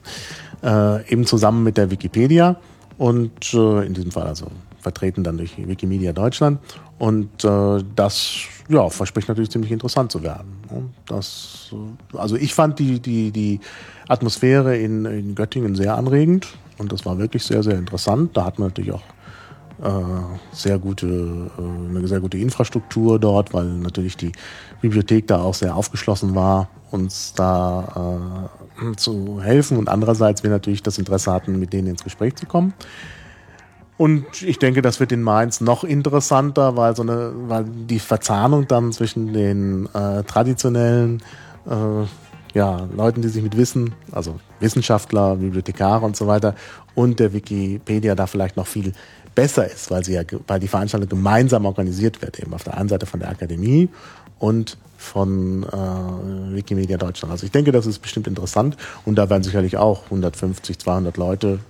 äh, 0.63 1.11
eben 1.11 1.27
zusammen 1.27 1.63
mit 1.63 1.77
der 1.77 1.91
Wikipedia 1.91 2.57
und 2.97 3.53
äh, 3.53 3.87
in 3.87 3.93
diesem 3.93 4.13
Fall 4.13 4.27
also 4.27 4.47
vertreten 4.81 5.25
dann 5.25 5.39
durch 5.39 5.57
Wikimedia 5.57 6.13
Deutschland 6.13 6.61
und 6.99 7.45
äh, 7.45 7.85
das 7.97 8.43
ja, 8.69 8.89
verspricht 8.89 9.29
natürlich 9.29 9.51
ziemlich 9.51 9.73
interessant 9.73 10.13
zu 10.13 10.23
werden. 10.23 10.57
Ne? 10.71 10.83
Das, 11.07 11.75
also 12.15 12.37
ich 12.37 12.55
fand 12.55 12.79
die, 12.79 13.01
die, 13.01 13.31
die 13.31 13.61
Atmosphäre 14.09 14.77
in, 14.77 15.05
in 15.05 15.35
Göttingen 15.35 15.75
sehr 15.75 15.97
anregend 15.97 16.57
und 16.79 16.93
das 16.93 17.05
war 17.05 17.19
wirklich 17.19 17.45
sehr, 17.45 17.63
sehr 17.63 17.77
interessant. 17.77 18.37
Da 18.37 18.45
hat 18.45 18.59
man 18.59 18.69
natürlich 18.69 18.93
auch 18.93 19.03
äh, 19.83 19.91
sehr 20.53 20.79
gute, 20.79 21.51
äh, 21.59 21.91
eine 21.91 22.07
sehr 22.07 22.21
gute 22.21 22.39
Infrastruktur 22.39 23.19
dort, 23.19 23.53
weil 23.53 23.67
natürlich 23.67 24.17
die 24.17 24.33
Bibliothek 24.81 25.27
da 25.27 25.43
auch 25.43 25.55
sehr 25.55 25.75
aufgeschlossen 25.75 26.35
war, 26.35 26.69
uns 26.91 27.35
da 27.35 28.49
äh, 28.81 28.97
zu 28.97 29.43
helfen 29.43 29.77
und 29.77 29.89
andererseits 29.89 30.43
wir 30.43 30.51
natürlich 30.51 30.83
das 30.83 30.99
Interesse 30.99 31.33
hatten, 31.33 31.59
mit 31.59 31.73
denen 31.73 31.89
ins 31.89 32.05
Gespräch 32.05 32.37
zu 32.37 32.47
kommen. 32.47 32.73
Und 33.97 34.43
ich 34.43 34.59
denke, 34.59 34.83
das 34.83 34.99
wird 34.99 35.13
in 35.13 35.23
Mainz 35.23 35.61
noch 35.61 35.85
interessanter, 35.85 36.77
weil 36.77 36.97
so 36.97 37.03
eine, 37.03 37.33
weil 37.47 37.65
die 37.65 38.01
Verzahnung 38.01 38.67
dann 38.67 38.93
zwischen 38.93 39.33
den 39.33 39.89
äh, 39.95 40.25
traditionellen 40.25 41.23
äh, 41.67 42.07
ja, 42.55 42.89
Leuten, 42.97 43.23
die 43.23 43.29
sich 43.29 43.43
mit 43.43 43.57
Wissen, 43.57 43.95
also 44.11 44.41
Wissenschaftler, 44.59 45.37
Bibliothekare 45.37 46.05
und 46.05 46.17
so 46.17 46.27
weiter, 46.27 46.55
und 46.95 47.21
der 47.21 47.33
Wikipedia 47.33 48.15
da 48.15 48.27
vielleicht 48.27 48.57
noch 48.57 48.67
viel 48.67 48.93
besser 49.35 49.71
ist, 49.71 49.91
weil 49.91 50.05
sie 50.05 50.15
ja, 50.15 50.23
weil 50.47 50.61
die 50.61 50.69
Veranstaltung 50.69 51.09
gemeinsam 51.09 51.65
organisiert 51.65 52.21
wird, 52.23 52.39
eben 52.41 52.53
auf 52.53 52.65
der 52.65 52.77
einen 52.77 52.89
Seite 52.89 53.07
von 53.07 53.21
der 53.21 53.31
Akademie 53.31 53.89
und 54.39 54.77
von 54.97 55.65
äh, 55.65 56.55
Wikimedia 56.55 56.97
Deutschland. 56.97 57.31
Also 57.31 57.47
ich 57.47 57.53
denke, 57.53 57.71
das 57.71 57.87
ist 57.87 58.01
bestimmt 58.01 58.27
interessant 58.27 58.77
und 59.05 59.17
da 59.17 59.31
werden 59.31 59.43
sicherlich 59.43 59.77
auch 59.77 60.05
150, 60.05 60.79
200 60.79 61.17
Leute 61.17 61.61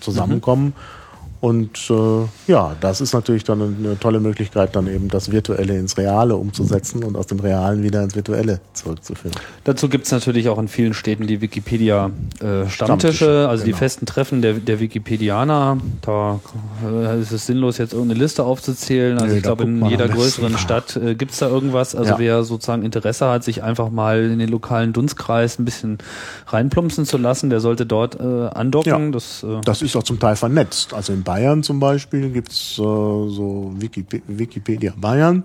zusammenkommen. 0.00 0.66
Mhm 0.66 1.01
Und 1.42 1.90
äh, 1.90 2.28
ja, 2.46 2.76
das 2.80 3.00
ist 3.00 3.14
natürlich 3.14 3.42
dann 3.42 3.60
eine 3.60 3.98
tolle 3.98 4.20
Möglichkeit, 4.20 4.76
dann 4.76 4.86
eben 4.86 5.08
das 5.08 5.32
Virtuelle 5.32 5.76
ins 5.76 5.98
Reale 5.98 6.36
umzusetzen 6.36 7.02
und 7.02 7.16
aus 7.16 7.26
dem 7.26 7.40
Realen 7.40 7.82
wieder 7.82 8.04
ins 8.04 8.14
Virtuelle 8.14 8.60
zurückzuführen. 8.74 9.34
Dazu 9.64 9.88
gibt 9.88 10.06
es 10.06 10.12
natürlich 10.12 10.48
auch 10.48 10.58
in 10.60 10.68
vielen 10.68 10.94
Städten 10.94 11.26
die 11.26 11.40
Wikipedia-Stammtische, 11.40 12.64
äh, 12.66 12.70
Stammtische, 12.70 13.48
also 13.48 13.64
genau. 13.64 13.74
die 13.74 13.78
festen 13.80 14.06
Treffen 14.06 14.40
der, 14.40 14.52
der 14.52 14.78
Wikipedianer. 14.78 15.78
Da 16.02 16.38
äh, 16.86 17.20
ist 17.20 17.32
es 17.32 17.46
sinnlos, 17.46 17.76
jetzt 17.78 17.92
irgendeine 17.92 18.20
Liste 18.20 18.44
aufzuzählen. 18.44 19.18
Also 19.18 19.32
Nö, 19.32 19.36
ich 19.38 19.42
glaube, 19.42 19.64
in 19.64 19.84
jeder 19.86 20.06
größeren 20.06 20.56
Stadt 20.58 20.94
äh, 20.94 21.16
gibt 21.16 21.32
es 21.32 21.38
da 21.38 21.48
irgendwas. 21.48 21.96
Also 21.96 22.12
ja. 22.12 22.18
wer 22.20 22.44
sozusagen 22.44 22.84
Interesse 22.84 23.28
hat, 23.28 23.42
sich 23.42 23.64
einfach 23.64 23.90
mal 23.90 24.30
in 24.30 24.38
den 24.38 24.48
lokalen 24.48 24.92
Dunstkreis 24.92 25.58
ein 25.58 25.64
bisschen 25.64 25.98
reinplumpsen 26.46 27.04
zu 27.04 27.18
lassen, 27.18 27.50
der 27.50 27.58
sollte 27.58 27.84
dort 27.84 28.20
äh, 28.20 28.22
andocken. 28.22 29.06
Ja. 29.06 29.10
Das, 29.10 29.42
äh, 29.42 29.60
das 29.64 29.82
ist 29.82 29.96
auch 29.96 30.04
zum 30.04 30.20
Teil 30.20 30.36
vernetzt. 30.36 30.94
Also 30.94 31.12
in 31.12 31.24
Bayern 31.32 31.62
zum 31.62 31.80
Beispiel 31.80 32.28
gibt's 32.28 32.72
äh, 32.72 32.82
so 32.82 33.72
Wikip 33.76 34.22
Wikipedia 34.26 34.92
Bayern 34.94 35.44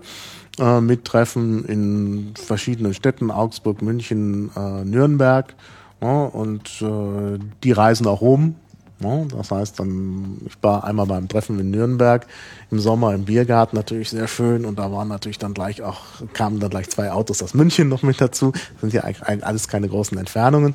äh, 0.58 0.82
mit 0.82 1.06
Treffen 1.06 1.64
in 1.64 2.34
verschiedenen 2.36 2.92
Städten, 2.92 3.30
Augsburg, 3.30 3.80
München, 3.80 4.50
äh, 4.54 4.84
Nürnberg. 4.84 5.54
Ja, 6.02 6.24
und 6.24 6.82
äh, 6.82 7.38
die 7.64 7.72
reisen 7.72 8.06
auch 8.06 8.20
rum. 8.20 8.56
Ja, 9.00 9.24
das 9.34 9.50
heißt, 9.50 9.80
dann, 9.80 10.42
ich 10.46 10.58
war 10.60 10.84
einmal 10.84 11.06
beim 11.06 11.26
Treffen 11.26 11.58
in 11.58 11.70
Nürnberg 11.70 12.26
im 12.70 12.80
Sommer 12.80 13.14
im 13.14 13.24
Biergarten 13.24 13.74
natürlich 13.74 14.10
sehr 14.10 14.28
schön 14.28 14.66
und 14.66 14.78
da 14.78 14.92
waren 14.92 15.08
natürlich 15.08 15.38
dann 15.38 15.54
gleich 15.54 15.80
auch, 15.80 16.00
kamen 16.34 16.60
dann 16.60 16.68
gleich 16.68 16.90
zwei 16.90 17.12
Autos 17.12 17.42
aus 17.42 17.54
München 17.54 17.88
noch 17.88 18.02
mit 18.02 18.20
dazu. 18.20 18.52
Das 18.52 18.80
sind 18.82 18.92
ja 18.92 19.04
eigentlich 19.04 19.42
alles 19.42 19.68
keine 19.68 19.88
großen 19.88 20.18
Entfernungen. 20.18 20.74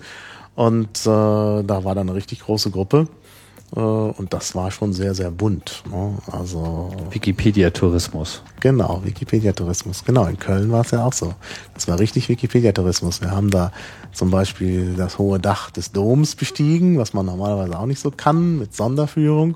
Und 0.56 1.02
äh, 1.02 1.04
da 1.04 1.84
war 1.84 1.94
dann 1.94 2.10
eine 2.10 2.16
richtig 2.16 2.40
große 2.40 2.72
Gruppe. 2.72 3.08
Äh, 3.76 3.80
und 3.80 4.34
das 4.34 4.56
war 4.56 4.72
schon 4.72 4.94
sehr, 4.94 5.14
sehr 5.16 5.32
bunt. 5.32 5.84
Ne? 5.90 6.18
Also 6.32 6.92
Wikipedia-Tourismus. 7.12 8.44
Genau, 8.60 9.02
Wikipedia-Tourismus. 9.04 10.06
Genau, 10.06 10.26
in 10.26 10.38
Köln 10.40 10.72
war 10.72 10.82
es 10.82 10.92
ja 10.92 11.04
auch 11.04 11.14
so. 11.14 11.34
Das 11.74 11.88
war 11.88 12.00
richtig 12.00 12.30
Wikipedia-Tourismus. 12.30 13.22
Wir 13.22 13.32
haben 13.32 13.50
da 13.50 13.72
zum 14.12 14.30
Beispiel 14.30 14.94
das 14.96 15.18
hohe 15.18 15.40
Dach 15.40 15.72
des 15.72 15.92
Doms 15.92 16.36
bestiegen, 16.36 16.98
was 16.98 17.14
man 17.14 17.26
normalerweise 17.26 17.78
auch 17.78 17.86
nicht 17.86 18.00
so 18.00 18.12
kann, 18.12 18.60
mit 18.60 18.76
Sonderführung. 18.76 19.56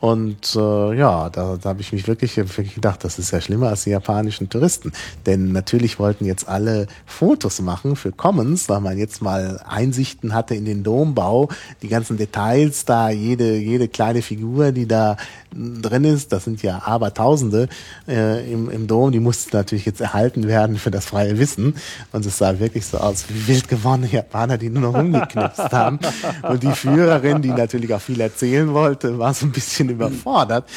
Und 0.00 0.56
äh, 0.56 0.94
ja, 0.94 1.28
da, 1.30 1.56
da 1.60 1.68
habe 1.68 1.80
ich 1.80 1.92
mich 1.92 2.06
wirklich, 2.06 2.36
wirklich 2.36 2.74
gedacht, 2.74 3.04
das 3.04 3.18
ist 3.18 3.30
ja 3.30 3.40
schlimmer 3.40 3.68
als 3.68 3.84
die 3.84 3.90
japanischen 3.90 4.48
Touristen. 4.48 4.92
Denn 5.26 5.52
natürlich 5.52 5.98
wollten 5.98 6.24
jetzt 6.24 6.48
alle 6.48 6.86
Fotos 7.06 7.60
machen 7.60 7.96
für 7.96 8.12
Commons, 8.12 8.68
weil 8.68 8.80
man 8.80 8.98
jetzt 8.98 9.22
mal 9.22 9.60
Einsichten 9.68 10.34
hatte 10.34 10.54
in 10.54 10.64
den 10.64 10.82
Dombau, 10.82 11.48
die 11.82 11.88
ganzen 11.88 12.16
Details 12.16 12.84
da, 12.84 13.10
jede, 13.10 13.56
jede 13.56 13.88
kleine 13.88 14.22
Figur, 14.22 14.72
die 14.72 14.86
da 14.86 15.16
drin 15.52 16.04
ist, 16.04 16.32
das 16.32 16.44
sind 16.44 16.62
ja 16.62 16.82
Abertausende 16.84 17.68
äh, 18.08 18.50
im, 18.50 18.70
im 18.70 18.86
Dom, 18.86 19.12
die 19.12 19.20
mussten 19.20 19.56
natürlich 19.56 19.84
jetzt 19.84 20.00
erhalten 20.00 20.46
werden 20.46 20.76
für 20.76 20.90
das 20.90 21.06
freie 21.06 21.38
Wissen. 21.38 21.74
Und 22.12 22.24
es 22.24 22.38
sah 22.38 22.58
wirklich 22.58 22.86
so 22.86 22.98
aus 22.98 23.26
wie 23.28 23.48
wild 23.48 23.68
gewordene 23.68 24.08
Japaner, 24.08 24.58
die 24.58 24.70
nur 24.70 24.82
noch 24.82 24.94
rumgeknipst 24.94 25.72
haben. 25.72 25.98
Und 26.42 26.62
die 26.62 26.72
Führerin, 26.72 27.42
die 27.42 27.50
natürlich 27.50 27.92
auch 27.92 28.00
viel 28.00 28.20
erzählen 28.20 28.72
wollte, 28.72 29.18
war 29.18 29.34
so 29.34 29.46
ein 29.46 29.52
bisschen 29.52 29.69
überfordert 29.90 30.68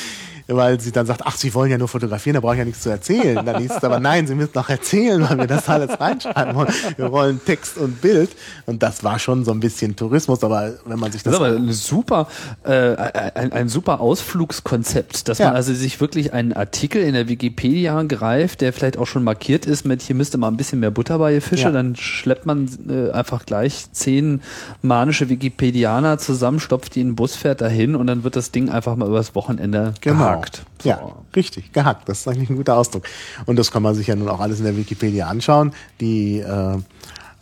weil 0.48 0.80
sie 0.80 0.92
dann 0.92 1.06
sagt, 1.06 1.22
ach, 1.26 1.36
Sie 1.36 1.54
wollen 1.54 1.72
ja 1.72 1.78
nur 1.78 1.88
fotografieren, 1.88 2.36
da 2.36 2.40
brauche 2.40 2.54
ich 2.54 2.60
ja 2.60 2.66
nichts 2.66 2.82
zu 2.82 2.90
erzählen. 2.90 3.46
Dann 3.46 3.62
hieß 3.62 3.72
es 3.78 3.84
aber, 3.84 4.00
nein, 4.00 4.28
Sie 4.28 4.36
müssen 4.36 4.52
noch 4.54 4.70
erzählen, 4.70 5.28
weil 5.28 5.38
wir 5.38 5.48
das 5.48 5.70
alles 5.70 6.00
reinschreiben 6.00 6.56
wollen. 6.56 6.74
Wir 6.98 7.12
wollen 7.12 7.40
Text 7.44 7.78
und 7.78 8.02
Bild. 8.02 8.32
Und 8.66 8.84
das 8.84 9.04
war 9.04 9.20
schon 9.20 9.46
so 9.46 9.52
ein 9.52 9.60
bisschen 9.60 9.96
Tourismus, 9.96 10.44
aber 10.44 10.74
wenn 10.86 11.00
man 11.00 11.12
sich 11.12 11.24
das... 11.24 11.34
Das 11.34 11.42
ist 11.42 11.48
aber 11.48 11.58
eine 11.58 11.74
super, 11.74 12.28
äh, 12.64 12.96
ein, 13.36 13.52
ein 13.52 13.70
super 13.70 14.00
Ausflugskonzept, 14.00 15.28
dass 15.28 15.38
ja. 15.38 15.48
man 15.48 15.56
also 15.56 15.74
sich 15.74 16.00
wirklich 16.02 16.34
einen 16.34 16.54
Artikel 16.54 17.02
in 17.02 17.14
der 17.14 17.28
Wikipedia 17.28 18.02
greift, 18.04 18.62
der 18.62 18.74
vielleicht 18.74 18.98
auch 18.98 19.08
schon 19.08 19.24
markiert 19.24 19.66
ist 19.66 19.86
mit, 19.86 20.02
hier 20.02 20.16
müsste 20.16 20.38
mal 20.38 20.50
ein 20.50 20.58
bisschen 20.58 20.80
mehr 20.80 20.92
Butter 20.92 21.20
bei 21.20 21.34
ihr 21.34 21.42
Fische, 21.42 21.64
ja. 21.64 21.72
dann 21.72 21.96
schleppt 21.96 22.46
man 22.46 22.70
äh, 22.90 23.12
einfach 23.12 23.46
gleich 23.46 23.92
zehn 23.92 24.42
manische 24.82 25.30
Wikipedianer 25.30 26.18
zusammen, 26.18 26.60
stopft 26.60 26.96
die 26.96 27.02
in 27.02 27.10
den 27.10 27.16
Bus, 27.16 27.36
fährt 27.36 27.62
dahin 27.62 27.96
und 27.96 28.08
dann 28.08 28.24
wird 28.24 28.36
das 28.36 28.52
Ding 28.52 28.70
einfach 28.70 28.96
mal 28.96 29.08
übers 29.08 29.36
Wochenende 29.36 29.94
genau 30.02 30.33
gehackt. 30.36 30.66
So. 30.82 30.90
Ja, 30.90 31.16
richtig, 31.36 31.72
gehackt. 31.74 32.10
Das 32.10 32.22
ist 32.22 32.28
eigentlich 32.28 32.50
ein 32.50 32.56
guter 32.56 32.78
Ausdruck. 32.78 33.04
Und 33.46 33.58
das 33.58 33.72
kann 33.72 33.84
man 33.84 33.96
sich 33.96 34.08
ja 34.08 34.16
nun 34.16 34.30
auch 34.30 34.40
alles 34.40 34.60
in 34.60 34.66
der 34.66 34.78
Wikipedia 34.78 35.28
anschauen. 35.28 35.74
Die 36.00 36.40
äh, 36.40 36.78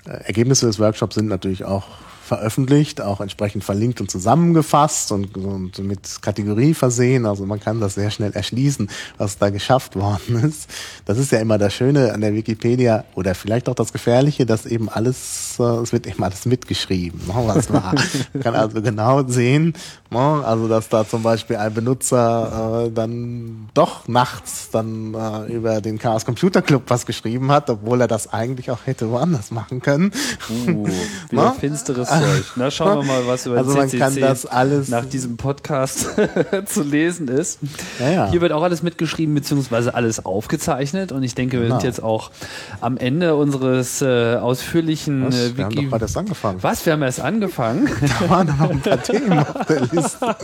Ergebnisse 0.05 0.65
des 0.65 0.79
Workshops 0.79 1.15
sind 1.15 1.27
natürlich 1.27 1.63
auch 1.63 1.85
veröffentlicht, 2.31 3.01
auch 3.01 3.19
entsprechend 3.19 3.65
verlinkt 3.65 3.99
und 3.99 4.09
zusammengefasst 4.09 5.11
und, 5.11 5.35
und, 5.35 5.77
mit 5.79 6.21
Kategorie 6.21 6.73
versehen. 6.73 7.25
Also 7.25 7.45
man 7.45 7.59
kann 7.59 7.81
das 7.81 7.95
sehr 7.95 8.09
schnell 8.09 8.31
erschließen, 8.31 8.89
was 9.17 9.37
da 9.37 9.49
geschafft 9.49 9.97
worden 9.97 10.41
ist. 10.49 10.69
Das 11.03 11.17
ist 11.17 11.33
ja 11.33 11.39
immer 11.39 11.57
das 11.57 11.73
Schöne 11.73 12.13
an 12.13 12.21
der 12.21 12.33
Wikipedia 12.33 13.03
oder 13.15 13.35
vielleicht 13.35 13.67
auch 13.67 13.75
das 13.75 13.91
Gefährliche, 13.91 14.45
dass 14.45 14.65
eben 14.65 14.87
alles, 14.87 15.57
äh, 15.59 15.63
es 15.83 15.91
wird 15.91 16.07
eben 16.07 16.23
alles 16.23 16.45
mitgeschrieben, 16.45 17.19
ne, 17.27 17.33
was 17.35 17.69
war. 17.69 17.95
Man 18.33 18.43
kann 18.43 18.55
also 18.55 18.81
genau 18.81 19.27
sehen, 19.27 19.73
ne, 20.09 20.41
also 20.45 20.69
dass 20.69 20.87
da 20.87 21.05
zum 21.05 21.23
Beispiel 21.23 21.57
ein 21.57 21.73
Benutzer 21.73 22.85
äh, 22.85 22.91
dann 22.91 23.67
doch 23.73 24.07
nachts 24.07 24.69
dann 24.71 25.13
äh, 25.13 25.51
über 25.51 25.81
den 25.81 25.99
Chaos 25.99 26.23
Computer 26.23 26.61
Club 26.61 26.83
was 26.87 27.05
geschrieben 27.05 27.51
hat, 27.51 27.69
obwohl 27.69 27.99
er 27.99 28.07
das 28.07 28.31
eigentlich 28.31 28.71
auch 28.71 28.85
hätte 28.85 29.09
woanders 29.09 29.51
machen 29.51 29.81
können. 29.81 30.13
Uh, 30.49 30.87
wieder 31.29 31.43
ne? 31.51 31.53
finsteres 31.59 32.09
Zeug. 32.21 32.43
Na, 32.55 32.71
schauen 32.71 32.99
wir 32.99 33.03
mal, 33.05 33.27
was 33.27 33.45
über 33.45 33.57
also 33.57 33.73
man 33.75 33.89
kann 33.89 34.15
das 34.15 34.45
alles 34.45 34.89
nach 34.89 35.05
diesem 35.05 35.37
Podcast 35.37 36.09
zu 36.65 36.83
lesen 36.83 37.27
ist. 37.27 37.59
Ja, 37.99 38.09
ja. 38.09 38.31
Hier 38.31 38.41
wird 38.41 38.51
auch 38.51 38.63
alles 38.63 38.83
mitgeschrieben 38.83 39.33
beziehungsweise 39.33 39.93
alles 39.93 40.25
aufgezeichnet 40.25 41.11
und 41.11 41.23
ich 41.23 41.35
denke, 41.35 41.57
wir 41.57 41.63
genau. 41.63 41.79
sind 41.79 41.87
jetzt 41.87 42.03
auch 42.03 42.31
am 42.79 42.97
Ende 42.97 43.35
unseres 43.35 44.01
äh, 44.01 44.35
ausführlichen 44.35 45.27
was? 45.27 45.35
Äh, 45.35 45.57
wir 45.57 45.65
haben 45.65 45.89
doch 45.89 46.01
erst 46.01 46.17
angefangen. 46.17 46.59
Was? 46.61 46.85
Wir 46.85 46.93
haben 46.93 47.01
erst 47.01 47.21
angefangen? 47.21 47.89
Da 48.01 48.29
waren 48.29 48.47
noch 48.47 48.69
ein 48.69 48.81
paar 48.81 49.01
Themen 49.03 49.39
auf 49.39 49.65
der 49.67 49.81
Liste. 49.81 50.35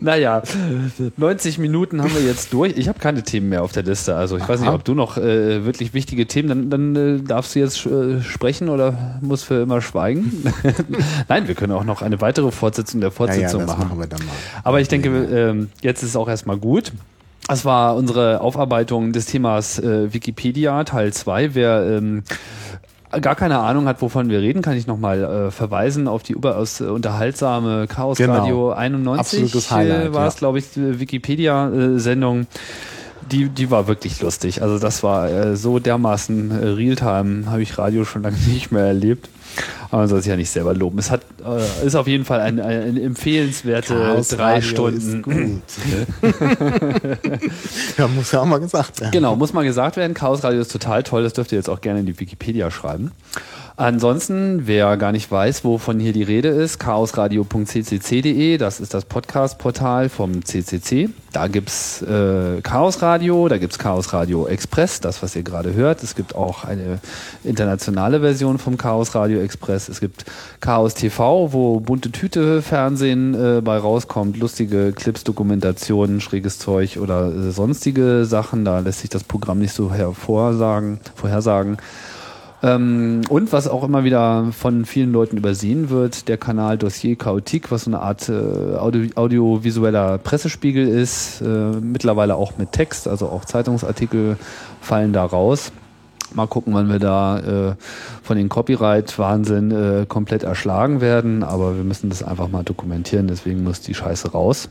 naja, 0.00 0.42
90 1.16 1.58
Minuten 1.58 2.02
haben 2.02 2.14
wir 2.14 2.22
jetzt 2.22 2.52
durch. 2.52 2.76
Ich 2.76 2.88
habe 2.88 2.98
keine 2.98 3.22
Themen 3.22 3.48
mehr 3.48 3.62
auf 3.62 3.72
der 3.72 3.82
Liste. 3.82 4.16
Also 4.16 4.36
ich 4.36 4.44
Aha. 4.44 4.48
weiß 4.48 4.60
nicht, 4.60 4.70
ob 4.70 4.84
du 4.84 4.94
noch 4.94 5.18
äh, 5.18 5.64
wirklich 5.64 5.94
wichtige 5.94 6.26
Themen, 6.26 6.48
dann, 6.48 6.70
dann 6.70 6.96
äh, 6.96 7.22
darfst 7.22 7.54
du 7.54 7.58
jetzt 7.58 7.84
äh, 7.86 8.22
sprechen 8.22 8.68
oder 8.68 9.18
musst 9.20 9.44
für 9.44 9.62
immer 9.62 9.80
schweigen 9.80 10.05
zeigen. 10.06 10.42
Nein, 11.28 11.48
wir 11.48 11.54
können 11.54 11.72
auch 11.72 11.84
noch 11.84 12.02
eine 12.02 12.20
weitere 12.20 12.50
Fortsetzung 12.50 13.00
der 13.00 13.10
Fortsetzung 13.10 13.60
ja, 13.60 13.66
ja, 13.66 13.72
machen. 13.74 13.98
machen 13.98 14.08
Aber 14.62 14.80
ich 14.80 14.88
denke, 14.88 15.08
ähm, 15.08 15.70
jetzt 15.82 16.02
ist 16.02 16.10
es 16.10 16.16
auch 16.16 16.28
erstmal 16.28 16.56
gut. 16.56 16.92
Das 17.48 17.64
war 17.64 17.94
unsere 17.94 18.40
Aufarbeitung 18.40 19.12
des 19.12 19.26
Themas 19.26 19.78
äh, 19.78 20.12
Wikipedia, 20.12 20.82
Teil 20.84 21.12
2. 21.12 21.54
Wer 21.54 21.98
ähm, 21.98 22.24
gar 23.20 23.36
keine 23.36 23.60
Ahnung 23.60 23.86
hat, 23.86 24.02
wovon 24.02 24.28
wir 24.28 24.40
reden, 24.40 24.62
kann 24.62 24.76
ich 24.76 24.88
nochmal 24.88 25.22
äh, 25.22 25.50
verweisen 25.52 26.08
auf 26.08 26.24
die 26.24 26.32
überaus 26.32 26.80
äh, 26.80 26.84
unterhaltsame 26.84 27.86
Chaos 27.86 28.20
Radio 28.20 28.68
genau. 28.68 28.72
91 28.72 29.54
äh, 29.54 30.12
war 30.12 30.26
es, 30.26 30.34
ja. 30.34 30.38
glaube 30.38 30.58
ich, 30.58 30.72
die 30.74 30.98
Wikipedia-Sendung. 30.98 32.46
Die, 33.30 33.48
die 33.48 33.70
war 33.72 33.88
wirklich 33.88 34.20
lustig. 34.22 34.62
Also 34.62 34.78
das 34.78 35.02
war 35.02 35.28
äh, 35.28 35.56
so 35.56 35.80
dermaßen 35.80 36.50
äh, 36.50 36.66
Realtime, 36.68 37.46
habe 37.46 37.62
ich 37.62 37.76
Radio 37.76 38.04
schon 38.04 38.22
lange 38.22 38.36
nicht 38.48 38.72
mehr 38.72 38.84
erlebt. 38.84 39.28
Aber 39.90 40.02
man 40.02 40.08
soll 40.08 40.20
sich 40.20 40.30
ja 40.30 40.36
nicht 40.36 40.50
selber 40.50 40.74
loben. 40.74 40.98
Es 40.98 41.10
hat, 41.10 41.22
äh, 41.44 41.86
ist 41.86 41.94
auf 41.94 42.06
jeden 42.06 42.24
Fall 42.24 42.40
eine, 42.40 42.64
eine 42.64 43.02
empfehlenswerte 43.02 43.94
Chaos 43.94 44.28
drei 44.28 44.54
Radio 44.54 44.68
Stunden. 44.68 45.22
gut. 45.22 45.62
ja, 47.98 48.08
muss 48.08 48.32
ja 48.32 48.40
auch 48.40 48.46
mal 48.46 48.60
gesagt 48.60 49.00
werden. 49.00 49.12
Genau, 49.12 49.36
muss 49.36 49.52
mal 49.52 49.64
gesagt 49.64 49.96
werden. 49.96 50.14
Chaos 50.14 50.44
Radio 50.44 50.60
ist 50.60 50.72
total 50.72 51.02
toll. 51.02 51.22
Das 51.22 51.32
dürft 51.32 51.52
ihr 51.52 51.58
jetzt 51.58 51.68
auch 51.68 51.80
gerne 51.80 52.00
in 52.00 52.06
die 52.06 52.18
Wikipedia 52.18 52.70
schreiben. 52.70 53.12
Ansonsten, 53.78 54.66
wer 54.66 54.96
gar 54.96 55.12
nicht 55.12 55.30
weiß, 55.30 55.62
wovon 55.62 56.00
hier 56.00 56.14
die 56.14 56.22
Rede 56.22 56.48
ist, 56.48 56.78
chaosradio.ccc.de, 56.78 58.56
das 58.56 58.80
ist 58.80 58.94
das 58.94 59.04
Podcast-Portal 59.04 60.08
vom 60.08 60.42
CCC. 60.42 61.10
Da 61.34 61.46
gibt's 61.46 62.00
äh, 62.00 62.62
Chaos 62.62 63.02
Radio, 63.02 63.48
da 63.48 63.58
gibt's 63.58 63.78
Chaos 63.78 64.14
Radio 64.14 64.46
Express, 64.46 65.00
das, 65.00 65.22
was 65.22 65.36
ihr 65.36 65.42
gerade 65.42 65.74
hört. 65.74 66.02
Es 66.02 66.14
gibt 66.14 66.34
auch 66.34 66.64
eine 66.64 67.00
internationale 67.44 68.20
Version 68.20 68.56
vom 68.56 68.78
Chaos 68.78 69.14
Radio 69.14 69.40
Express. 69.40 69.90
Es 69.90 70.00
gibt 70.00 70.24
Chaos 70.60 70.94
TV, 70.94 71.52
wo 71.52 71.78
bunte 71.78 72.10
Tüte 72.10 72.62
Fernsehen 72.62 73.34
äh, 73.34 73.60
bei 73.60 73.76
rauskommt, 73.76 74.38
lustige 74.38 74.92
Clips, 74.92 75.22
Dokumentationen, 75.22 76.22
schräges 76.22 76.58
Zeug 76.58 76.96
oder 76.96 77.26
äh, 77.30 77.50
sonstige 77.50 78.24
Sachen. 78.24 78.64
Da 78.64 78.78
lässt 78.78 79.00
sich 79.00 79.10
das 79.10 79.22
Programm 79.22 79.58
nicht 79.58 79.74
so 79.74 79.92
hervorsagen, 79.92 80.98
vorhersagen. 81.14 81.76
Ähm, 82.62 83.22
und 83.28 83.52
was 83.52 83.68
auch 83.68 83.84
immer 83.84 84.04
wieder 84.04 84.50
von 84.52 84.84
vielen 84.84 85.12
Leuten 85.12 85.36
übersehen 85.36 85.90
wird, 85.90 86.28
der 86.28 86.38
Kanal 86.38 86.78
Dossier 86.78 87.16
Chaotique, 87.16 87.70
was 87.70 87.84
so 87.84 87.90
eine 87.90 88.00
Art 88.00 88.28
äh, 88.28 88.76
audio, 88.76 89.10
audiovisueller 89.14 90.18
Pressespiegel 90.18 90.88
ist, 90.88 91.42
äh, 91.42 91.46
mittlerweile 91.46 92.36
auch 92.36 92.56
mit 92.56 92.72
Text, 92.72 93.08
also 93.08 93.28
auch 93.28 93.44
Zeitungsartikel 93.44 94.38
fallen 94.80 95.12
da 95.12 95.24
raus. 95.24 95.72
Mal 96.34 96.46
gucken, 96.46 96.74
wann 96.74 96.88
wir 96.88 96.98
da 96.98 97.38
äh, 97.38 97.74
von 98.22 98.36
den 98.36 98.48
Copyright-Wahnsinn 98.48 99.70
äh, 99.70 100.06
komplett 100.06 100.42
erschlagen 100.42 101.00
werden, 101.00 101.42
aber 101.42 101.76
wir 101.76 101.84
müssen 101.84 102.08
das 102.08 102.22
einfach 102.22 102.48
mal 102.48 102.64
dokumentieren, 102.64 103.28
deswegen 103.28 103.64
muss 103.64 103.80
die 103.80 103.94
Scheiße 103.94 104.32
raus. 104.32 104.68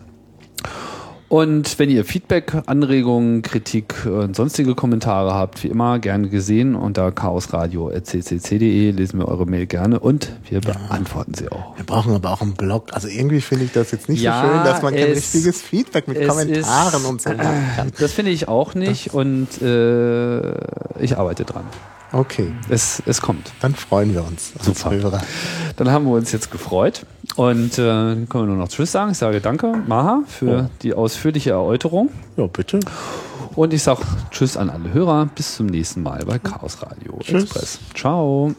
Und 1.27 1.79
wenn 1.79 1.89
ihr 1.89 2.05
Feedback, 2.05 2.53
Anregungen, 2.67 3.41
Kritik 3.41 4.05
und 4.05 4.35
sonstige 4.35 4.75
Kommentare 4.75 5.33
habt, 5.33 5.63
wie 5.63 5.67
immer 5.69 5.97
gerne 5.97 6.29
gesehen 6.29 6.75
unter 6.75 7.11
chaosradio.ccc.de 7.11 8.91
lesen 8.91 9.19
wir 9.19 9.27
eure 9.27 9.45
Mail 9.47 9.65
gerne 9.65 9.99
und 9.99 10.31
wir 10.49 10.61
beantworten 10.61 11.33
sie 11.33 11.51
auch. 11.51 11.75
Wir 11.77 11.85
brauchen 11.85 12.13
aber 12.13 12.31
auch 12.31 12.41
einen 12.41 12.53
Blog. 12.53 12.89
Also 12.93 13.07
irgendwie 13.07 13.41
finde 13.41 13.65
ich 13.65 13.71
das 13.71 13.91
jetzt 13.91 14.07
nicht 14.07 14.21
Ja, 14.21 14.41
so 14.43 14.47
schön, 14.53 14.63
dass 14.65 14.81
man 14.83 14.93
kein 14.93 15.11
es- 15.11 15.17
richtiges 15.33 15.61
Feedback 15.63 16.07
mit 16.07 16.27
Kommentaren 16.27 16.99
ist- 17.01 17.05
und 17.09 17.21
so 17.21 17.29
machen 17.31 17.65
kann. 17.75 17.91
Das 17.99 18.13
finde 18.13 18.31
ich 18.31 18.47
auch 18.47 18.75
nicht 18.75 19.13
und 19.13 19.47
äh, 19.63 20.51
ich 21.01 21.17
arbeite 21.17 21.43
dran. 21.43 21.63
Okay, 22.11 22.51
Es, 22.69 23.01
es 23.07 23.19
kommt. 23.19 23.51
dann 23.61 23.73
freuen 23.75 24.13
wir 24.13 24.23
uns 24.23 24.53
Super. 24.61 24.91
Hörer. 24.91 25.21
Dann 25.75 25.89
haben 25.91 26.05
wir 26.05 26.13
uns 26.13 26.31
jetzt 26.31 26.49
gefreut 26.51 27.05
und 27.35 27.73
äh, 27.73 27.77
können 27.79 28.27
wir 28.29 28.43
nur 28.43 28.57
noch 28.57 28.67
Tschüss 28.69 28.91
sagen. 28.91 29.11
Ich 29.11 29.17
sage 29.17 29.41
danke, 29.41 29.73
Maha, 29.87 30.21
für 30.27 30.49
Ja. 30.51 30.69
die 30.81 30.93
ausführliche 30.93 31.51
Erläuterung. 31.51 32.09
Ja, 32.37 32.47
bitte. 32.47 32.79
Und 33.55 33.73
ich 33.73 33.83
sage 33.83 34.01
Tschüss 34.31 34.57
an 34.57 34.69
alle 34.69 34.93
Hörer. 34.93 35.29
Bis 35.33 35.55
zum 35.55 35.67
nächsten 35.67 36.03
Mal 36.03 36.23
bei 36.25 36.39
Chaos 36.39 36.81
Radio 36.81 37.17
Tschüss. 37.21 37.43
Express. 37.43 37.79
Ciao. 37.93 38.53